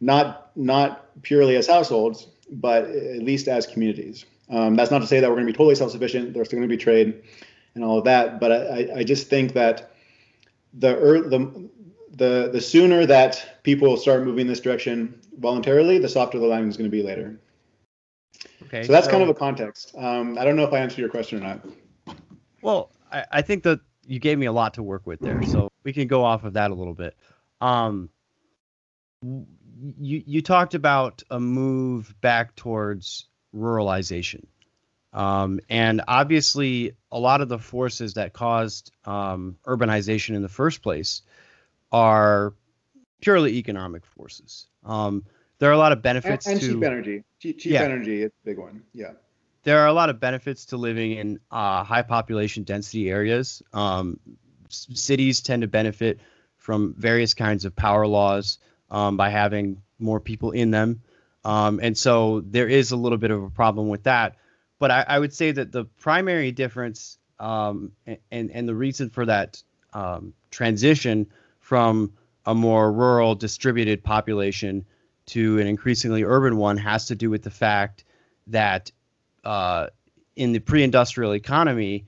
Not 0.00 0.50
not 0.56 1.22
purely 1.22 1.56
as 1.56 1.66
households, 1.66 2.28
but 2.60 2.84
at 2.84 3.22
least 3.22 3.48
as 3.48 3.66
communities. 3.66 4.24
Um, 4.50 4.74
that's 4.74 4.90
not 4.90 5.00
to 5.00 5.06
say 5.06 5.20
that 5.20 5.28
we're 5.28 5.36
going 5.36 5.46
to 5.46 5.52
be 5.52 5.56
totally 5.56 5.74
self-sufficient. 5.74 6.34
There's 6.34 6.48
still 6.48 6.58
going 6.58 6.68
to 6.68 6.76
be 6.76 6.82
trade 6.82 7.22
and 7.74 7.82
all 7.82 7.98
of 7.98 8.04
that, 8.04 8.40
but 8.40 8.52
I, 8.52 8.88
I 8.96 9.04
just 9.04 9.28
think 9.28 9.52
that 9.54 9.94
the 10.74 10.94
the 11.28 11.70
the 12.16 12.50
the 12.52 12.60
sooner 12.60 13.06
that 13.06 13.60
people 13.62 13.96
start 13.96 14.24
moving 14.24 14.46
this 14.46 14.60
direction 14.60 15.20
voluntarily, 15.38 15.98
the 15.98 16.08
softer 16.08 16.38
the 16.38 16.46
landing 16.46 16.68
is 16.68 16.76
going 16.76 16.90
to 16.90 16.96
be 16.96 17.02
later. 17.02 17.40
Okay. 18.64 18.84
So 18.84 18.92
that's 18.92 19.06
so, 19.06 19.12
kind 19.12 19.22
of 19.22 19.28
a 19.28 19.34
context. 19.34 19.94
Um, 19.96 20.38
I 20.38 20.44
don't 20.44 20.56
know 20.56 20.64
if 20.64 20.72
I 20.72 20.78
answered 20.78 20.98
your 20.98 21.08
question 21.08 21.38
or 21.38 21.42
not. 21.42 22.16
Well, 22.62 22.92
I, 23.12 23.24
I 23.32 23.42
think 23.42 23.62
that 23.64 23.80
you 24.06 24.18
gave 24.18 24.38
me 24.38 24.46
a 24.46 24.52
lot 24.52 24.74
to 24.74 24.82
work 24.82 25.06
with 25.06 25.20
there, 25.20 25.42
so 25.42 25.70
we 25.82 25.92
can 25.92 26.06
go 26.06 26.24
off 26.24 26.44
of 26.44 26.52
that 26.54 26.70
a 26.70 26.74
little 26.74 26.94
bit. 26.94 27.16
Um, 27.60 28.10
you 29.98 30.22
you 30.26 30.42
talked 30.42 30.74
about 30.74 31.22
a 31.30 31.38
move 31.38 32.14
back 32.20 32.54
towards 32.56 33.26
ruralization, 33.54 34.44
um, 35.12 35.60
and 35.68 36.02
obviously 36.08 36.92
a 37.12 37.18
lot 37.18 37.40
of 37.40 37.48
the 37.48 37.58
forces 37.58 38.14
that 38.14 38.32
caused 38.32 38.92
um, 39.04 39.56
urbanization 39.66 40.34
in 40.34 40.42
the 40.42 40.48
first 40.48 40.82
place 40.82 41.22
are 41.92 42.54
purely 43.20 43.56
economic 43.56 44.04
forces. 44.04 44.66
Um, 44.84 45.24
there 45.58 45.70
are 45.70 45.74
a 45.74 45.78
lot 45.78 45.92
of 45.92 46.02
benefits 46.02 46.46
and, 46.46 46.54
and 46.54 46.62
to 46.62 46.74
cheap 46.74 46.84
energy. 46.84 47.24
Cheap, 47.38 47.58
cheap 47.58 47.72
yeah. 47.72 47.82
energy 47.82 48.22
is 48.22 48.30
a 48.30 48.44
big 48.44 48.58
one. 48.58 48.82
Yeah. 48.92 49.12
There 49.62 49.78
are 49.78 49.86
a 49.86 49.92
lot 49.92 50.10
of 50.10 50.20
benefits 50.20 50.66
to 50.66 50.76
living 50.76 51.12
in 51.12 51.40
uh, 51.50 51.84
high 51.84 52.02
population 52.02 52.64
density 52.64 53.08
areas. 53.08 53.62
Um, 53.72 54.20
cities 54.68 55.40
tend 55.40 55.62
to 55.62 55.68
benefit 55.68 56.20
from 56.58 56.94
various 56.98 57.32
kinds 57.32 57.64
of 57.64 57.74
power 57.74 58.06
laws 58.06 58.58
um, 58.90 59.16
by 59.16 59.30
having 59.30 59.82
more 59.98 60.20
people 60.20 60.50
in 60.50 60.70
them. 60.70 61.02
Um, 61.44 61.80
and 61.82 61.96
so 61.96 62.40
there 62.40 62.68
is 62.68 62.92
a 62.92 62.96
little 62.96 63.18
bit 63.18 63.30
of 63.30 63.42
a 63.42 63.50
problem 63.50 63.88
with 63.88 64.04
that. 64.04 64.36
But 64.78 64.90
I, 64.90 65.04
I 65.06 65.18
would 65.18 65.32
say 65.32 65.52
that 65.52 65.72
the 65.72 65.84
primary 65.84 66.52
difference 66.52 67.18
um, 67.38 67.92
and, 68.06 68.50
and 68.50 68.68
the 68.68 68.74
reason 68.74 69.10
for 69.10 69.26
that 69.26 69.62
um, 69.92 70.34
transition 70.50 71.26
from 71.60 72.12
a 72.46 72.54
more 72.54 72.92
rural 72.92 73.34
distributed 73.34 74.04
population 74.04 74.84
to 75.26 75.58
an 75.58 75.66
increasingly 75.66 76.22
urban 76.24 76.56
one 76.56 76.76
has 76.76 77.06
to 77.06 77.14
do 77.14 77.30
with 77.30 77.42
the 77.42 77.50
fact 77.50 78.04
that 78.48 78.92
uh, 79.44 79.88
in 80.36 80.52
the 80.52 80.58
pre-industrial 80.58 81.34
economy, 81.34 82.06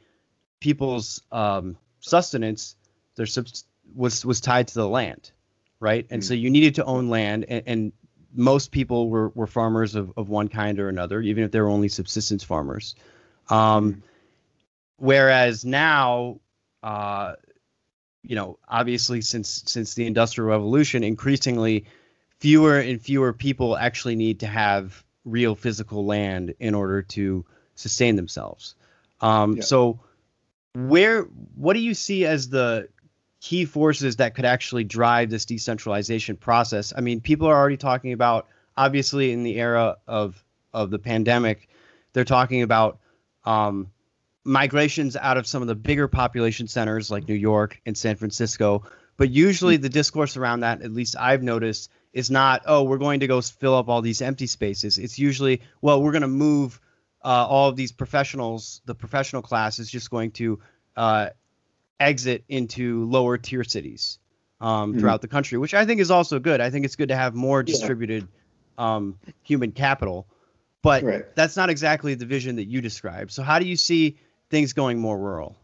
people's 0.61 1.23
um, 1.33 1.77
sustenance 2.01 2.77
their 3.17 3.27
subs- 3.27 3.65
was 3.95 4.25
was 4.25 4.41
tied 4.41 4.69
to 4.69 4.75
the 4.75 4.89
land 4.89 5.31
right? 5.81 6.07
And 6.11 6.23
mm-hmm. 6.23 6.29
so 6.29 6.35
you 6.35 6.51
needed 6.51 6.77
to 6.77 6.85
own 6.85 7.09
land, 7.09 7.47
and, 7.49 7.63
and 7.67 7.93
most 8.35 8.71
people 8.71 9.09
were, 9.09 9.31
were 9.31 9.47
farmers 9.47 9.95
of, 9.95 10.13
of 10.17 10.29
one 10.29 10.49
kind 10.49 10.79
or 10.79 10.89
another, 10.89 11.21
even 11.21 11.45
if 11.45 11.51
they 11.51 11.61
were 11.61 11.69
only 11.69 11.89
subsistence 11.89 12.45
farmers. 12.45 12.95
Um, 13.49 13.93
mm-hmm. 13.93 14.01
whereas 14.99 15.65
now, 15.65 16.41
uh, 16.83 17.35
you 18.23 18.35
know, 18.35 18.59
obviously 18.69 19.21
since 19.21 19.63
since 19.67 19.95
the 19.95 20.07
Industrial 20.07 20.49
Revolution, 20.49 21.05
increasingly 21.05 21.87
fewer 22.41 22.79
and 22.79 23.01
fewer 23.01 23.33
people 23.33 23.77
actually 23.77 24.17
need 24.17 24.41
to 24.41 24.47
have 24.47 25.05
real 25.25 25.55
physical 25.55 26.05
land 26.05 26.55
in 26.59 26.75
order 26.75 27.03
to 27.03 27.45
sustain 27.75 28.17
themselves. 28.17 28.75
Um, 29.21 29.57
yeah. 29.57 29.63
So, 29.63 30.01
where 30.75 31.23
what 31.55 31.75
do 31.75 31.81
you 31.81 31.95
see 31.95 32.27
as 32.27 32.49
the 32.49 32.89
key 33.41 33.65
forces 33.65 34.17
that 34.17 34.35
could 34.35 34.45
actually 34.45 34.85
drive 34.85 35.31
this 35.31 35.45
decentralization 35.45 36.37
process. 36.37 36.93
I 36.97 37.01
mean, 37.01 37.21
people 37.21 37.47
are 37.47 37.57
already 37.57 37.77
talking 37.77 38.13
about 38.13 38.49
obviously 38.77 39.33
in 39.33 39.43
the 39.43 39.57
era 39.57 39.97
of 40.07 40.43
of 40.73 40.91
the 40.91 40.99
pandemic, 40.99 41.69
they're 42.13 42.25
talking 42.25 42.63
about 42.63 42.99
um, 43.45 43.91
migrations 44.45 45.17
out 45.17 45.39
of 45.39 45.47
some 45.47 45.63
of 45.63 45.69
the 45.69 45.75
bigger 45.75 46.07
population 46.07 46.69
centers 46.69 47.11
like 47.11 47.29
New 47.29 47.35
York 47.35 47.81
and 47.87 47.97
San 47.97 48.17
Francisco. 48.17 48.85
But 49.17 49.31
usually 49.31 49.79
the 49.79 49.89
discourse 49.89 50.37
around 50.37 50.61
that, 50.61 50.83
at 50.83 50.93
least 50.93 51.17
I've 51.19 51.43
noticed, 51.43 51.91
is 52.13 52.31
not, 52.31 52.63
oh, 52.67 52.83
we're 52.83 52.99
going 52.99 53.21
to 53.21 53.27
go 53.27 53.41
fill 53.41 53.75
up 53.75 53.89
all 53.89 54.03
these 54.03 54.21
empty 54.21 54.47
spaces. 54.47 54.99
It's 54.99 55.19
usually, 55.19 55.63
well, 55.81 56.03
we're 56.03 56.13
going 56.13 56.23
to 56.23 56.29
move 56.29 56.79
uh, 57.25 57.47
all 57.49 57.69
of 57.69 57.77
these 57.77 57.93
professionals, 57.93 58.83
the 58.85 58.95
professional 58.95 59.43
class 59.43 59.79
is 59.79 59.91
just 59.91 60.11
going 60.11 60.31
to 60.33 60.61
uh, 60.97 61.31
exit 62.01 62.45
into 62.49 63.05
lower 63.05 63.39
tier 63.39 63.65
cities 63.65 64.19
um, 64.61 64.91
mm-hmm. 64.91 65.01
throughout 65.01 65.23
the 65.23 65.29
country, 65.29 65.59
which 65.59 65.75
I 65.75 65.87
think 65.87 66.01
is 66.01 66.11
also 66.11 66.39
good. 66.39 66.61
I 66.61 66.71
think 66.71 66.85
it's 66.85 66.97
good 66.97 67.09
to 67.09 67.17
have 67.17 67.35
more 67.35 67.63
distributed 67.63 68.29
yeah. 68.79 68.97
um, 68.97 69.19
human 69.43 69.73
capital, 69.73 70.27
but 70.83 71.03
right. 71.03 71.37
that's 71.37 71.57
not 71.57 71.71
exactly 71.71 72.15
the 72.15 72.27
vision 72.27 72.57
that 72.57 72.67
you 72.67 72.81
describe. 72.81 73.31
So 73.31 73.43
how 73.43 73.59
do 73.59 73.67
you 73.67 73.77
see 73.77 74.19
things 74.51 74.73
going 74.73 74.99
more 74.99 75.19
rural? 75.19 75.57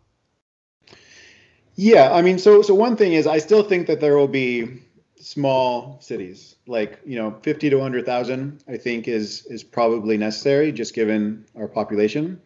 Yeah, 1.75 2.12
I 2.12 2.21
mean, 2.21 2.39
so 2.39 2.61
so 2.61 2.75
one 2.75 2.97
thing 2.97 3.15
is, 3.15 3.27
I 3.27 3.39
still 3.39 3.62
think 3.62 3.87
that 3.87 4.01
there 4.01 4.17
will 4.17 4.29
be 4.29 4.83
small 5.19 5.99
cities, 6.01 6.57
like 6.67 7.01
you 7.07 7.17
know, 7.17 7.39
fifty 7.43 7.71
to 7.71 7.81
hundred 7.81 8.05
thousand. 8.05 8.62
I 8.69 8.77
think 8.77 9.09
is 9.09 9.47
is 9.47 9.65
probably 9.65 10.19
necessary, 10.19 10.71
just 10.73 10.95
given 10.95 11.47
our 11.57 11.69
population. 11.69 12.43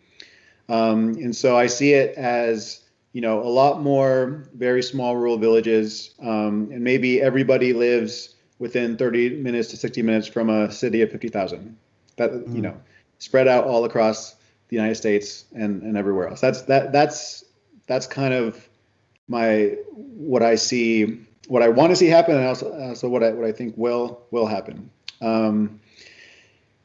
Um, 0.68 1.14
and 1.14 1.34
so 1.34 1.56
I 1.56 1.66
see 1.66 1.92
it 1.92 2.16
as 2.16 2.85
you 3.16 3.22
know, 3.22 3.40
a 3.40 3.48
lot 3.48 3.80
more 3.80 4.46
very 4.52 4.82
small 4.82 5.16
rural 5.16 5.38
villages, 5.38 6.14
um, 6.20 6.68
and 6.70 6.84
maybe 6.84 7.22
everybody 7.22 7.72
lives 7.72 8.34
within 8.58 8.98
30 8.98 9.40
minutes 9.40 9.70
to 9.70 9.78
60 9.78 10.02
minutes 10.02 10.26
from 10.26 10.50
a 10.50 10.70
city 10.70 11.00
of 11.00 11.10
50,000. 11.10 11.78
That 12.18 12.30
mm. 12.30 12.34
you 12.34 12.44
mm-hmm. 12.44 12.60
know, 12.60 12.80
spread 13.18 13.48
out 13.48 13.64
all 13.64 13.86
across 13.86 14.34
the 14.68 14.76
United 14.76 14.96
States 14.96 15.46
and, 15.54 15.82
and 15.82 15.96
everywhere 15.96 16.28
else. 16.28 16.42
That's 16.42 16.60
that 16.64 16.92
that's 16.92 17.42
that's 17.86 18.06
kind 18.06 18.34
of 18.34 18.68
my 19.28 19.76
what 19.94 20.42
I 20.42 20.56
see, 20.56 21.24
what 21.48 21.62
I 21.62 21.70
want 21.70 21.92
to 21.92 21.96
see 21.96 22.08
happen, 22.08 22.36
and 22.36 22.46
also 22.46 22.70
also 22.70 23.08
what 23.08 23.22
I 23.22 23.30
what 23.30 23.46
I 23.46 23.52
think 23.52 23.78
will 23.78 24.26
will 24.30 24.46
happen. 24.46 24.90
Um, 25.22 25.80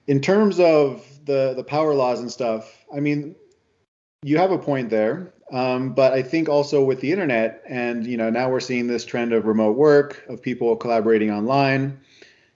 in 0.08 0.22
terms 0.22 0.62
of 0.62 1.06
the 1.26 1.56
the 1.58 1.64
power 1.66 1.94
laws 1.94 2.22
and 2.22 2.32
stuff, 2.32 2.86
I 2.96 3.02
mean, 3.02 3.36
you 4.24 4.38
have 4.38 4.52
a 4.52 4.58
point 4.58 4.90
there. 4.90 5.34
Um, 5.52 5.94
but 5.94 6.14
I 6.14 6.22
think 6.22 6.48
also 6.48 6.84
with 6.84 7.02
the 7.02 7.12
internet, 7.12 7.62
and 7.68 8.06
you 8.08 8.18
know, 8.18 8.30
now 8.30 8.50
we're 8.50 8.62
seeing 8.62 8.88
this 8.88 9.04
trend 9.04 9.34
of 9.34 9.46
remote 9.46 9.76
work, 9.76 10.24
of 10.30 10.42
people 10.42 10.76
collaborating 10.76 11.32
online. 11.32 12.00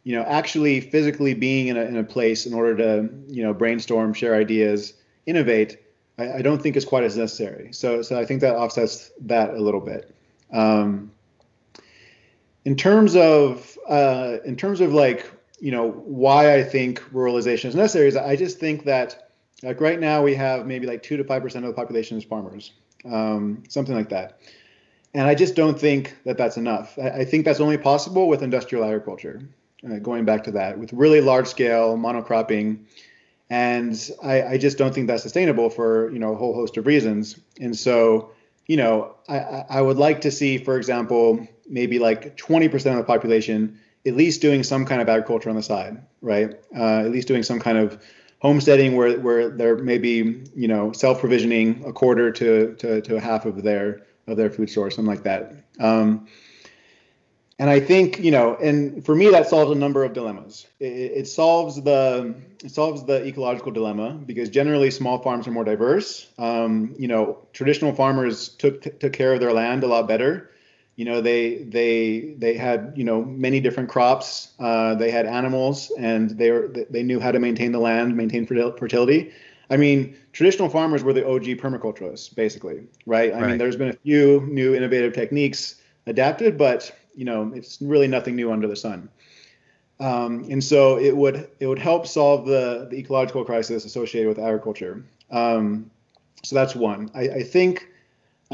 You 0.04 0.16
know, 0.16 0.24
actually 0.24 0.80
physically 0.80 1.34
being 1.34 1.68
in 1.68 1.78
a, 1.78 1.82
in 1.82 1.98
a 1.98 2.04
place 2.04 2.46
in 2.46 2.54
order 2.54 2.78
to 2.78 3.10
you 3.28 3.44
know 3.44 3.54
brainstorm, 3.54 4.14
share 4.14 4.36
ideas, 4.36 4.94
innovate. 5.26 5.80
I, 6.18 6.34
I 6.34 6.42
don't 6.42 6.62
think 6.62 6.78
is 6.78 6.86
quite 6.86 7.04
as 7.04 7.18
necessary. 7.18 7.74
So, 7.74 8.02
so 8.02 8.18
I 8.18 8.26
think 8.26 8.42
that 8.42 8.56
offsets 8.56 9.12
that 9.22 9.56
a 9.56 9.60
little 9.60 9.82
bit. 9.82 10.16
Um, 10.54 11.12
in 12.64 12.76
terms 12.76 13.16
of 13.16 13.78
uh, 13.90 14.38
in 14.46 14.56
terms 14.56 14.80
of 14.80 14.94
like 14.94 15.30
you 15.60 15.72
know 15.72 15.90
why 15.90 16.56
I 16.56 16.64
think 16.64 17.02
ruralization 17.12 17.66
is 17.66 17.76
necessary 17.76 18.08
is 18.08 18.16
I 18.16 18.36
just 18.36 18.60
think 18.60 18.86
that 18.86 19.25
like 19.64 19.82
right 19.82 20.00
now 20.00 20.22
we 20.24 20.36
have 20.36 20.66
maybe 20.66 20.88
like 20.88 21.04
two 21.04 21.18
to 21.18 21.24
five 21.24 21.42
percent 21.42 21.66
of 21.66 21.70
the 21.70 21.76
population 21.76 22.18
is 22.18 22.24
farmers, 22.24 22.74
um, 23.06 23.64
something 23.70 23.96
like 23.96 24.10
that, 24.10 24.40
and 25.14 25.28
I 25.28 25.36
just 25.36 25.56
don't 25.56 25.80
think 25.80 26.16
that 26.26 26.38
that's 26.38 26.58
enough. 26.58 26.98
I, 27.00 27.10
I 27.10 27.26
think 27.26 27.46
that's 27.46 27.60
only 27.60 27.78
possible 27.78 28.28
with 28.28 28.44
industrial 28.44 28.84
agriculture. 28.84 29.42
Uh, 29.86 30.00
going 30.00 30.26
back 30.26 30.44
to 30.46 30.52
that, 30.52 30.80
with 30.80 30.92
really 30.94 31.22
large 31.22 31.48
scale 31.48 31.98
monocropping, 31.98 32.86
and 33.50 34.12
I, 34.24 34.44
I 34.44 34.58
just 34.58 34.78
don't 34.78 34.94
think 34.94 35.08
that's 35.08 35.24
sustainable 35.24 35.70
for 35.70 36.12
you 36.12 36.20
know 36.20 36.34
a 36.34 36.36
whole 36.36 36.54
host 36.54 36.78
of 36.78 36.86
reasons. 36.86 37.40
And 37.60 37.76
so 37.78 38.32
you 38.68 38.78
know 38.78 39.16
I, 39.30 39.38
I 39.70 39.82
would 39.82 39.98
like 39.98 40.22
to 40.22 40.32
see, 40.32 40.58
for 40.58 40.78
example, 40.78 41.48
maybe 41.68 42.00
like 42.00 42.38
20% 42.38 42.74
of 42.74 42.98
the 42.98 43.04
population 43.04 43.80
at 44.06 44.16
least 44.16 44.42
doing 44.42 44.64
some 44.64 44.86
kind 44.86 45.02
of 45.02 45.10
agriculture 45.10 45.50
on 45.50 45.56
the 45.56 45.64
side, 45.64 46.02
right? 46.22 46.60
Uh, 46.76 47.00
at 47.00 47.12
least 47.12 47.28
doing 47.28 47.42
some 47.42 47.60
kind 47.60 47.78
of 47.78 48.00
homesteading 48.40 48.96
where, 48.96 49.20
where 49.20 49.50
they're 49.50 49.78
maybe 49.78 50.44
you 50.56 50.68
know 50.68 50.92
self-provisioning 50.92 51.84
a 51.86 51.94
quarter 51.94 52.32
to, 52.32 52.76
to, 52.76 53.02
to 53.02 53.16
a 53.16 53.20
half 53.20 53.46
of 53.46 53.64
their 53.64 54.06
of 54.28 54.38
their 54.38 54.50
food 54.50 54.70
source, 54.70 54.96
something 54.96 55.14
like 55.14 55.24
that. 55.24 55.54
Um, 55.80 56.28
and 57.58 57.70
I 57.70 57.80
think 57.80 58.20
you 58.20 58.32
know, 58.32 58.56
and 58.56 59.06
for 59.06 59.16
me, 59.16 59.30
that 59.30 59.48
solves 59.48 59.72
a 59.72 59.76
number 59.76 60.04
of 60.04 60.14
dilemmas. 60.14 60.68
It, 60.80 60.86
it, 60.86 61.28
solves 61.28 61.82
the 61.82 62.36
it 62.64 62.72
solves 62.72 63.06
the 63.06 63.26
ecological 63.26 63.72
dilemma 63.72 64.14
because 64.14 64.50
generally 64.50 64.92
small 64.92 65.20
farms 65.20 65.48
are 65.48 65.52
more 65.52 65.64
diverse. 65.64 66.28
Um, 66.38 66.96
you 67.00 67.08
know, 67.08 67.48
traditional 67.54 67.94
farmers 67.94 68.50
took 68.50 69.00
took 69.00 69.14
care 69.14 69.34
of 69.34 69.40
their 69.40 69.54
land 69.54 69.84
a 69.84 69.88
lot 69.88 70.08
better 70.08 70.52
you 70.96 71.04
know 71.06 71.22
they 71.22 71.64
they 71.64 72.36
they 72.38 72.56
had 72.56 72.94
you 72.96 73.04
know 73.04 73.24
many 73.24 73.60
different 73.60 73.90
crops. 73.90 74.54
Uh, 74.60 74.96
they 74.96 75.12
had 75.12 75.26
animals 75.26 75.92
and 75.98 76.32
they 76.32 76.52
were 76.52 76.68
they 76.90 77.04
knew 77.04 77.20
how 77.20 77.32
to 77.32 77.40
maintain 77.40 77.72
the 77.72 77.80
land 77.80 78.16
maintain 78.16 78.46
fertility. 78.46 79.32
I 79.70 79.78
mean 79.78 80.16
traditional 80.32 80.70
farmers 80.70 81.04
were 81.04 81.14
the 81.14 81.26
og 81.26 81.44
permaculturists 81.44 82.34
basically 82.34 82.84
right? 83.06 83.34
I 83.34 83.42
right. 83.42 83.48
mean 83.50 83.58
there's 83.58 83.76
been 83.76 83.90
a 83.90 83.94
few 83.94 84.42
new 84.50 84.76
innovative 84.76 85.14
techniques 85.14 85.82
adapted 86.08 86.58
but 86.58 86.92
you 87.16 87.26
know 87.26 87.52
it's 87.54 87.82
really 87.82 88.08
nothing 88.08 88.36
new 88.36 88.52
under 88.52 88.68
the 88.68 88.76
sun. 88.76 89.10
Um, 90.00 90.46
and 90.50 90.62
so 90.64 90.98
it 90.98 91.16
would 91.16 91.50
it 91.60 91.68
would 91.68 91.80
help 91.80 92.08
solve 92.08 92.46
the, 92.46 92.88
the 92.90 92.98
ecological 92.98 93.44
crisis 93.46 93.86
associated 93.86 94.28
with 94.28 94.40
agriculture. 94.40 95.04
Um, 95.32 95.90
so 96.44 96.56
that's 96.56 96.76
one. 96.76 97.10
I, 97.16 97.22
I 97.22 97.44
think 97.44 97.88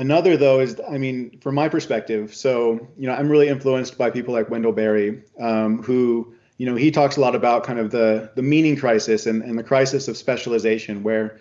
Another 0.01 0.35
though 0.35 0.59
is, 0.59 0.81
I 0.89 0.97
mean, 0.97 1.37
from 1.41 1.53
my 1.53 1.69
perspective, 1.69 2.33
so 2.33 2.87
you 2.97 3.05
know, 3.05 3.13
I'm 3.13 3.29
really 3.29 3.49
influenced 3.49 3.99
by 3.99 4.09
people 4.09 4.33
like 4.33 4.49
Wendell 4.49 4.71
Berry, 4.71 5.21
um, 5.39 5.83
who 5.83 6.33
you 6.57 6.65
know 6.65 6.75
he 6.75 6.89
talks 6.89 7.17
a 7.17 7.21
lot 7.21 7.35
about 7.35 7.63
kind 7.63 7.77
of 7.77 7.91
the 7.91 8.31
the 8.33 8.41
meaning 8.41 8.75
crisis 8.75 9.27
and, 9.27 9.43
and 9.43 9.59
the 9.59 9.63
crisis 9.63 10.07
of 10.07 10.17
specialization, 10.17 11.03
where 11.03 11.39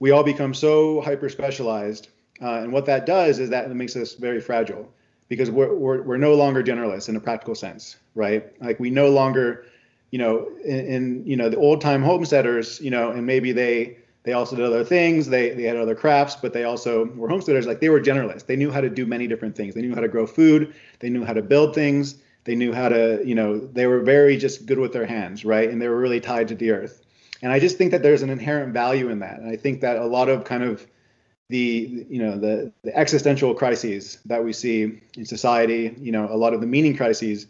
we 0.00 0.10
all 0.10 0.24
become 0.24 0.54
so 0.54 1.00
hyper 1.02 1.28
specialized, 1.28 2.08
uh, 2.42 2.54
and 2.54 2.72
what 2.72 2.84
that 2.86 3.06
does 3.06 3.38
is 3.38 3.50
that 3.50 3.70
it 3.70 3.74
makes 3.74 3.94
us 3.94 4.14
very 4.14 4.40
fragile 4.40 4.92
because 5.28 5.48
we're, 5.48 5.72
we're 5.72 6.02
we're 6.02 6.16
no 6.16 6.34
longer 6.34 6.64
generalists 6.64 7.08
in 7.08 7.14
a 7.14 7.20
practical 7.20 7.54
sense, 7.54 7.96
right? 8.16 8.60
Like 8.60 8.80
we 8.80 8.90
no 8.90 9.10
longer, 9.10 9.66
you 10.10 10.18
know, 10.18 10.48
in, 10.64 10.80
in 10.86 11.26
you 11.26 11.36
know 11.36 11.48
the 11.48 11.58
old 11.58 11.80
time 11.80 12.02
homesteaders, 12.02 12.80
you 12.80 12.90
know, 12.90 13.12
and 13.12 13.24
maybe 13.24 13.52
they 13.52 13.98
they 14.22 14.32
also 14.32 14.56
did 14.56 14.64
other 14.64 14.84
things. 14.84 15.28
They 15.28 15.50
they 15.50 15.62
had 15.62 15.76
other 15.76 15.94
crafts, 15.94 16.36
but 16.36 16.52
they 16.52 16.64
also 16.64 17.06
were 17.06 17.28
homesteaders. 17.28 17.66
Like 17.66 17.80
they 17.80 17.88
were 17.88 18.00
generalists. 18.00 18.46
They 18.46 18.56
knew 18.56 18.70
how 18.70 18.80
to 18.80 18.90
do 18.90 19.06
many 19.06 19.26
different 19.26 19.56
things. 19.56 19.74
They 19.74 19.82
knew 19.82 19.94
how 19.94 20.02
to 20.02 20.08
grow 20.08 20.26
food. 20.26 20.74
They 20.98 21.08
knew 21.08 21.24
how 21.24 21.32
to 21.32 21.42
build 21.42 21.74
things. 21.74 22.16
They 22.44 22.54
knew 22.54 22.72
how 22.72 22.88
to, 22.88 23.22
you 23.24 23.34
know, 23.34 23.58
they 23.58 23.86
were 23.86 24.00
very 24.00 24.36
just 24.36 24.66
good 24.66 24.78
with 24.78 24.92
their 24.92 25.06
hands, 25.06 25.44
right? 25.44 25.68
And 25.68 25.80
they 25.80 25.88
were 25.88 25.98
really 25.98 26.20
tied 26.20 26.48
to 26.48 26.54
the 26.54 26.70
earth. 26.70 27.04
And 27.42 27.52
I 27.52 27.58
just 27.58 27.76
think 27.78 27.90
that 27.90 28.02
there's 28.02 28.22
an 28.22 28.30
inherent 28.30 28.72
value 28.72 29.08
in 29.08 29.20
that. 29.20 29.38
And 29.38 29.48
I 29.48 29.56
think 29.56 29.80
that 29.82 29.96
a 29.96 30.06
lot 30.06 30.28
of 30.28 30.44
kind 30.44 30.62
of 30.62 30.86
the, 31.48 32.06
you 32.08 32.22
know, 32.22 32.38
the, 32.38 32.72
the 32.82 32.96
existential 32.96 33.54
crises 33.54 34.18
that 34.26 34.42
we 34.42 34.52
see 34.52 35.00
in 35.16 35.24
society, 35.24 35.94
you 35.98 36.12
know, 36.12 36.28
a 36.30 36.36
lot 36.36 36.54
of 36.54 36.60
the 36.60 36.66
meaning 36.66 36.96
crises 36.96 37.46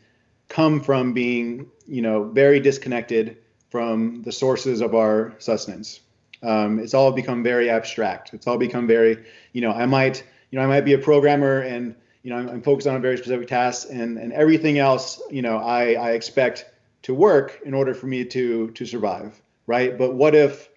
come 0.48 0.80
from 0.80 1.12
being, 1.12 1.66
you 1.86 2.02
know, 2.02 2.24
very 2.24 2.60
disconnected 2.60 3.36
from 3.68 4.22
the 4.22 4.32
sources 4.32 4.80
of 4.80 4.94
our 4.94 5.34
sustenance. 5.38 6.00
Um, 6.42 6.78
it's 6.78 6.94
all 6.94 7.12
become 7.12 7.42
very 7.42 7.68
abstract. 7.68 8.32
It's 8.32 8.46
all 8.46 8.58
become 8.58 8.86
very, 8.86 9.24
you 9.52 9.60
know, 9.60 9.72
I 9.72 9.86
might, 9.86 10.24
you 10.50 10.58
know, 10.58 10.64
I 10.64 10.68
might 10.68 10.82
be 10.82 10.94
a 10.94 10.98
programmer 10.98 11.60
and, 11.60 11.94
you 12.22 12.30
know, 12.30 12.36
I'm, 12.36 12.48
I'm 12.48 12.62
focused 12.62 12.88
on 12.88 12.96
a 12.96 13.00
very 13.00 13.16
specific 13.18 13.48
task 13.48 13.88
and, 13.90 14.18
and 14.18 14.32
everything 14.32 14.78
else, 14.78 15.20
you 15.30 15.42
know, 15.42 15.58
I, 15.58 15.92
I 15.92 16.10
expect 16.12 16.66
to 17.02 17.14
work 17.14 17.60
in 17.64 17.74
order 17.74 17.94
for 17.94 18.06
me 18.06 18.24
to, 18.26 18.70
to 18.70 18.86
survive. 18.86 19.40
Right. 19.66 19.96
But 19.96 20.14
what 20.14 20.34
if, 20.34 20.68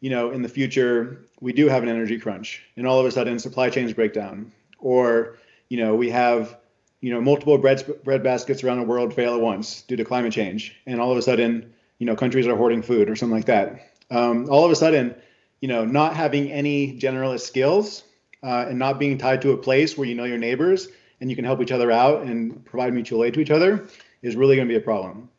you 0.00 0.10
know, 0.10 0.30
in 0.30 0.42
the 0.42 0.48
future 0.48 1.24
we 1.40 1.52
do 1.52 1.68
have 1.68 1.82
an 1.82 1.88
energy 1.88 2.18
crunch 2.18 2.62
and 2.76 2.86
all 2.86 2.98
of 2.98 3.06
a 3.06 3.10
sudden 3.10 3.38
supply 3.38 3.70
chains 3.70 3.92
break 3.92 4.12
down 4.12 4.52
or, 4.78 5.38
you 5.68 5.78
know, 5.78 5.94
we 5.94 6.10
have, 6.10 6.58
you 7.00 7.12
know, 7.12 7.20
multiple 7.20 7.58
bread, 7.58 7.84
bread 8.04 8.22
baskets 8.22 8.62
around 8.62 8.78
the 8.78 8.84
world 8.84 9.14
fail 9.14 9.34
at 9.34 9.40
once 9.40 9.82
due 9.82 9.96
to 9.96 10.04
climate 10.04 10.32
change. 10.32 10.76
And 10.86 11.00
all 11.00 11.10
of 11.10 11.18
a 11.18 11.22
sudden, 11.22 11.72
you 11.98 12.06
know, 12.06 12.14
countries 12.14 12.46
are 12.46 12.56
hoarding 12.56 12.82
food 12.82 13.08
or 13.08 13.16
something 13.16 13.36
like 13.36 13.46
that 13.46 13.91
um, 14.12 14.48
all 14.50 14.64
of 14.64 14.70
a 14.70 14.76
sudden, 14.76 15.14
you 15.60 15.68
know, 15.68 15.84
not 15.84 16.14
having 16.14 16.52
any 16.52 16.98
generalist 16.98 17.40
skills 17.40 18.04
uh, 18.42 18.66
and 18.68 18.78
not 18.78 18.98
being 18.98 19.18
tied 19.18 19.42
to 19.42 19.52
a 19.52 19.56
place 19.56 19.96
where 19.96 20.06
you 20.06 20.14
know 20.14 20.24
your 20.24 20.38
neighbors 20.38 20.88
and 21.20 21.30
you 21.30 21.36
can 21.36 21.44
help 21.44 21.60
each 21.62 21.72
other 21.72 21.90
out 21.90 22.22
and 22.22 22.64
provide 22.64 22.92
mutual 22.92 23.24
aid 23.24 23.34
to 23.34 23.40
each 23.40 23.50
other 23.50 23.88
is 24.22 24.36
really 24.36 24.56
going 24.56 24.68
to 24.68 24.72
be 24.72 24.76
a 24.76 24.82
problem. 24.82 25.30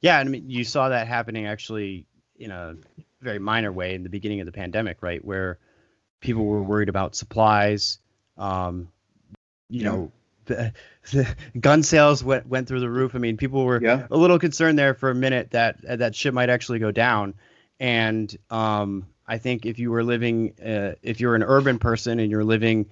Yeah, 0.00 0.20
and 0.20 0.28
I 0.28 0.32
mean, 0.32 0.48
you 0.48 0.64
saw 0.64 0.90
that 0.90 1.08
happening 1.08 1.46
actually 1.46 2.06
in 2.38 2.50
a 2.50 2.76
very 3.20 3.38
minor 3.38 3.72
way 3.72 3.94
in 3.94 4.02
the 4.02 4.08
beginning 4.08 4.40
of 4.40 4.46
the 4.46 4.52
pandemic, 4.52 5.02
right, 5.02 5.22
where 5.24 5.58
people 6.20 6.44
were 6.44 6.62
worried 6.62 6.88
about 6.88 7.14
supplies. 7.14 7.98
Um, 8.38 8.88
you 9.68 9.82
yeah. 9.82 9.90
know, 9.90 10.12
the, 10.50 10.72
the, 11.12 11.36
gun 11.58 11.82
sales 11.82 12.22
went 12.22 12.46
went 12.46 12.68
through 12.68 12.80
the 12.80 12.90
roof. 12.90 13.14
I 13.14 13.18
mean, 13.18 13.36
people 13.36 13.64
were 13.64 13.80
yeah. 13.82 14.06
a 14.10 14.16
little 14.16 14.38
concerned 14.38 14.78
there 14.78 14.94
for 14.94 15.10
a 15.10 15.14
minute 15.14 15.52
that 15.52 15.78
that 15.98 16.14
shit 16.14 16.34
might 16.34 16.50
actually 16.50 16.78
go 16.78 16.90
down. 16.90 17.34
And 17.78 18.36
um, 18.50 19.06
I 19.26 19.38
think 19.38 19.64
if 19.64 19.78
you 19.78 19.90
were 19.90 20.04
living, 20.04 20.54
uh, 20.64 20.94
if 21.02 21.20
you're 21.20 21.34
an 21.34 21.42
urban 21.42 21.78
person 21.78 22.20
and 22.20 22.30
you're 22.30 22.44
living, 22.44 22.86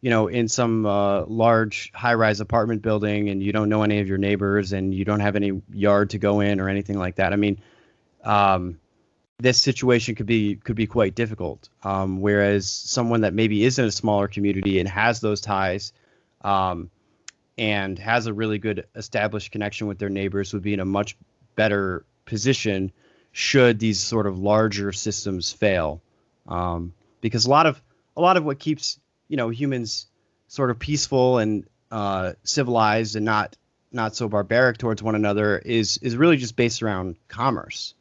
you 0.00 0.10
know, 0.10 0.26
in 0.26 0.48
some 0.48 0.84
uh, 0.84 1.24
large 1.26 1.92
high-rise 1.94 2.40
apartment 2.40 2.82
building 2.82 3.28
and 3.28 3.42
you 3.42 3.52
don't 3.52 3.68
know 3.68 3.82
any 3.82 4.00
of 4.00 4.08
your 4.08 4.18
neighbors 4.18 4.72
and 4.72 4.92
you 4.92 5.04
don't 5.04 5.20
have 5.20 5.36
any 5.36 5.62
yard 5.72 6.10
to 6.10 6.18
go 6.18 6.40
in 6.40 6.60
or 6.60 6.68
anything 6.68 6.98
like 6.98 7.16
that. 7.16 7.32
I 7.32 7.36
mean, 7.36 7.60
um, 8.24 8.80
this 9.38 9.60
situation 9.60 10.14
could 10.14 10.26
be 10.26 10.56
could 10.56 10.76
be 10.76 10.86
quite 10.86 11.14
difficult. 11.14 11.68
Um, 11.82 12.20
whereas 12.20 12.70
someone 12.70 13.22
that 13.22 13.34
maybe 13.34 13.64
is 13.64 13.78
in 13.78 13.84
a 13.84 13.90
smaller 13.90 14.28
community 14.28 14.78
and 14.78 14.88
has 14.88 15.20
those 15.20 15.40
ties, 15.40 15.92
um, 16.42 16.90
and 17.58 17.98
has 17.98 18.26
a 18.26 18.32
really 18.32 18.58
good 18.58 18.86
established 18.94 19.52
connection 19.52 19.86
with 19.86 19.98
their 19.98 20.08
neighbors 20.08 20.52
would 20.52 20.62
be 20.62 20.74
in 20.74 20.80
a 20.80 20.84
much 20.84 21.16
better 21.54 22.04
position 22.24 22.92
should 23.32 23.78
these 23.78 24.00
sort 24.00 24.26
of 24.26 24.38
larger 24.38 24.92
systems 24.92 25.50
fail. 25.50 26.02
Um, 26.46 26.92
because 27.20 27.46
a 27.46 27.50
lot 27.50 27.66
of 27.66 27.80
a 28.16 28.20
lot 28.20 28.36
of 28.36 28.44
what 28.44 28.58
keeps 28.58 28.98
you 29.28 29.36
know 29.36 29.48
humans 29.48 30.06
sort 30.48 30.70
of 30.70 30.78
peaceful 30.78 31.38
and 31.38 31.66
uh, 31.90 32.32
civilized 32.42 33.16
and 33.16 33.24
not 33.24 33.56
not 33.92 34.16
so 34.16 34.28
barbaric 34.28 34.78
towards 34.78 35.02
one 35.02 35.14
another 35.14 35.58
is 35.58 35.98
is 35.98 36.16
really 36.16 36.36
just 36.36 36.56
based 36.56 36.82
around 36.82 37.16
commerce. 37.28 37.94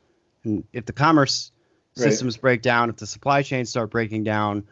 And 0.43 0.63
if 0.73 0.85
the 0.85 0.93
commerce 0.93 1.51
right. 1.97 2.09
systems 2.09 2.37
break 2.37 2.61
down 2.61 2.89
if 2.89 2.97
the 2.97 3.07
supply 3.07 3.43
chains 3.43 3.69
start 3.69 3.91
breaking 3.91 4.23
down 4.23 4.65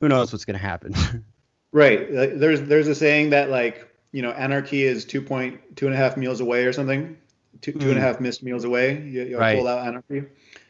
who 0.00 0.08
knows 0.08 0.32
what's 0.32 0.44
going 0.44 0.58
to 0.58 0.64
happen 0.64 0.94
Right. 1.72 2.10
There's 2.10 2.62
there's 2.62 2.88
a 2.88 2.94
saying 2.94 3.30
that 3.30 3.50
like 3.50 3.88
you 4.12 4.22
know 4.22 4.30
anarchy 4.30 4.84
is 4.84 5.04
two 5.04 5.20
point 5.20 5.76
two 5.76 5.86
and 5.86 5.94
a 5.94 5.98
half 5.98 6.16
meals 6.16 6.40
away 6.40 6.64
or 6.64 6.72
something. 6.72 7.16
Two 7.60 7.72
mm. 7.72 7.80
two 7.80 7.88
and 7.88 7.98
a 7.98 8.00
hmm. 8.00 8.06
half 8.06 8.20
missed 8.20 8.42
meals 8.42 8.64
away. 8.64 9.00
You, 9.02 9.24
you 9.24 9.38
right. 9.38 9.58
pull 9.58 9.68
out 9.68 9.86
anarchy. 9.86 10.24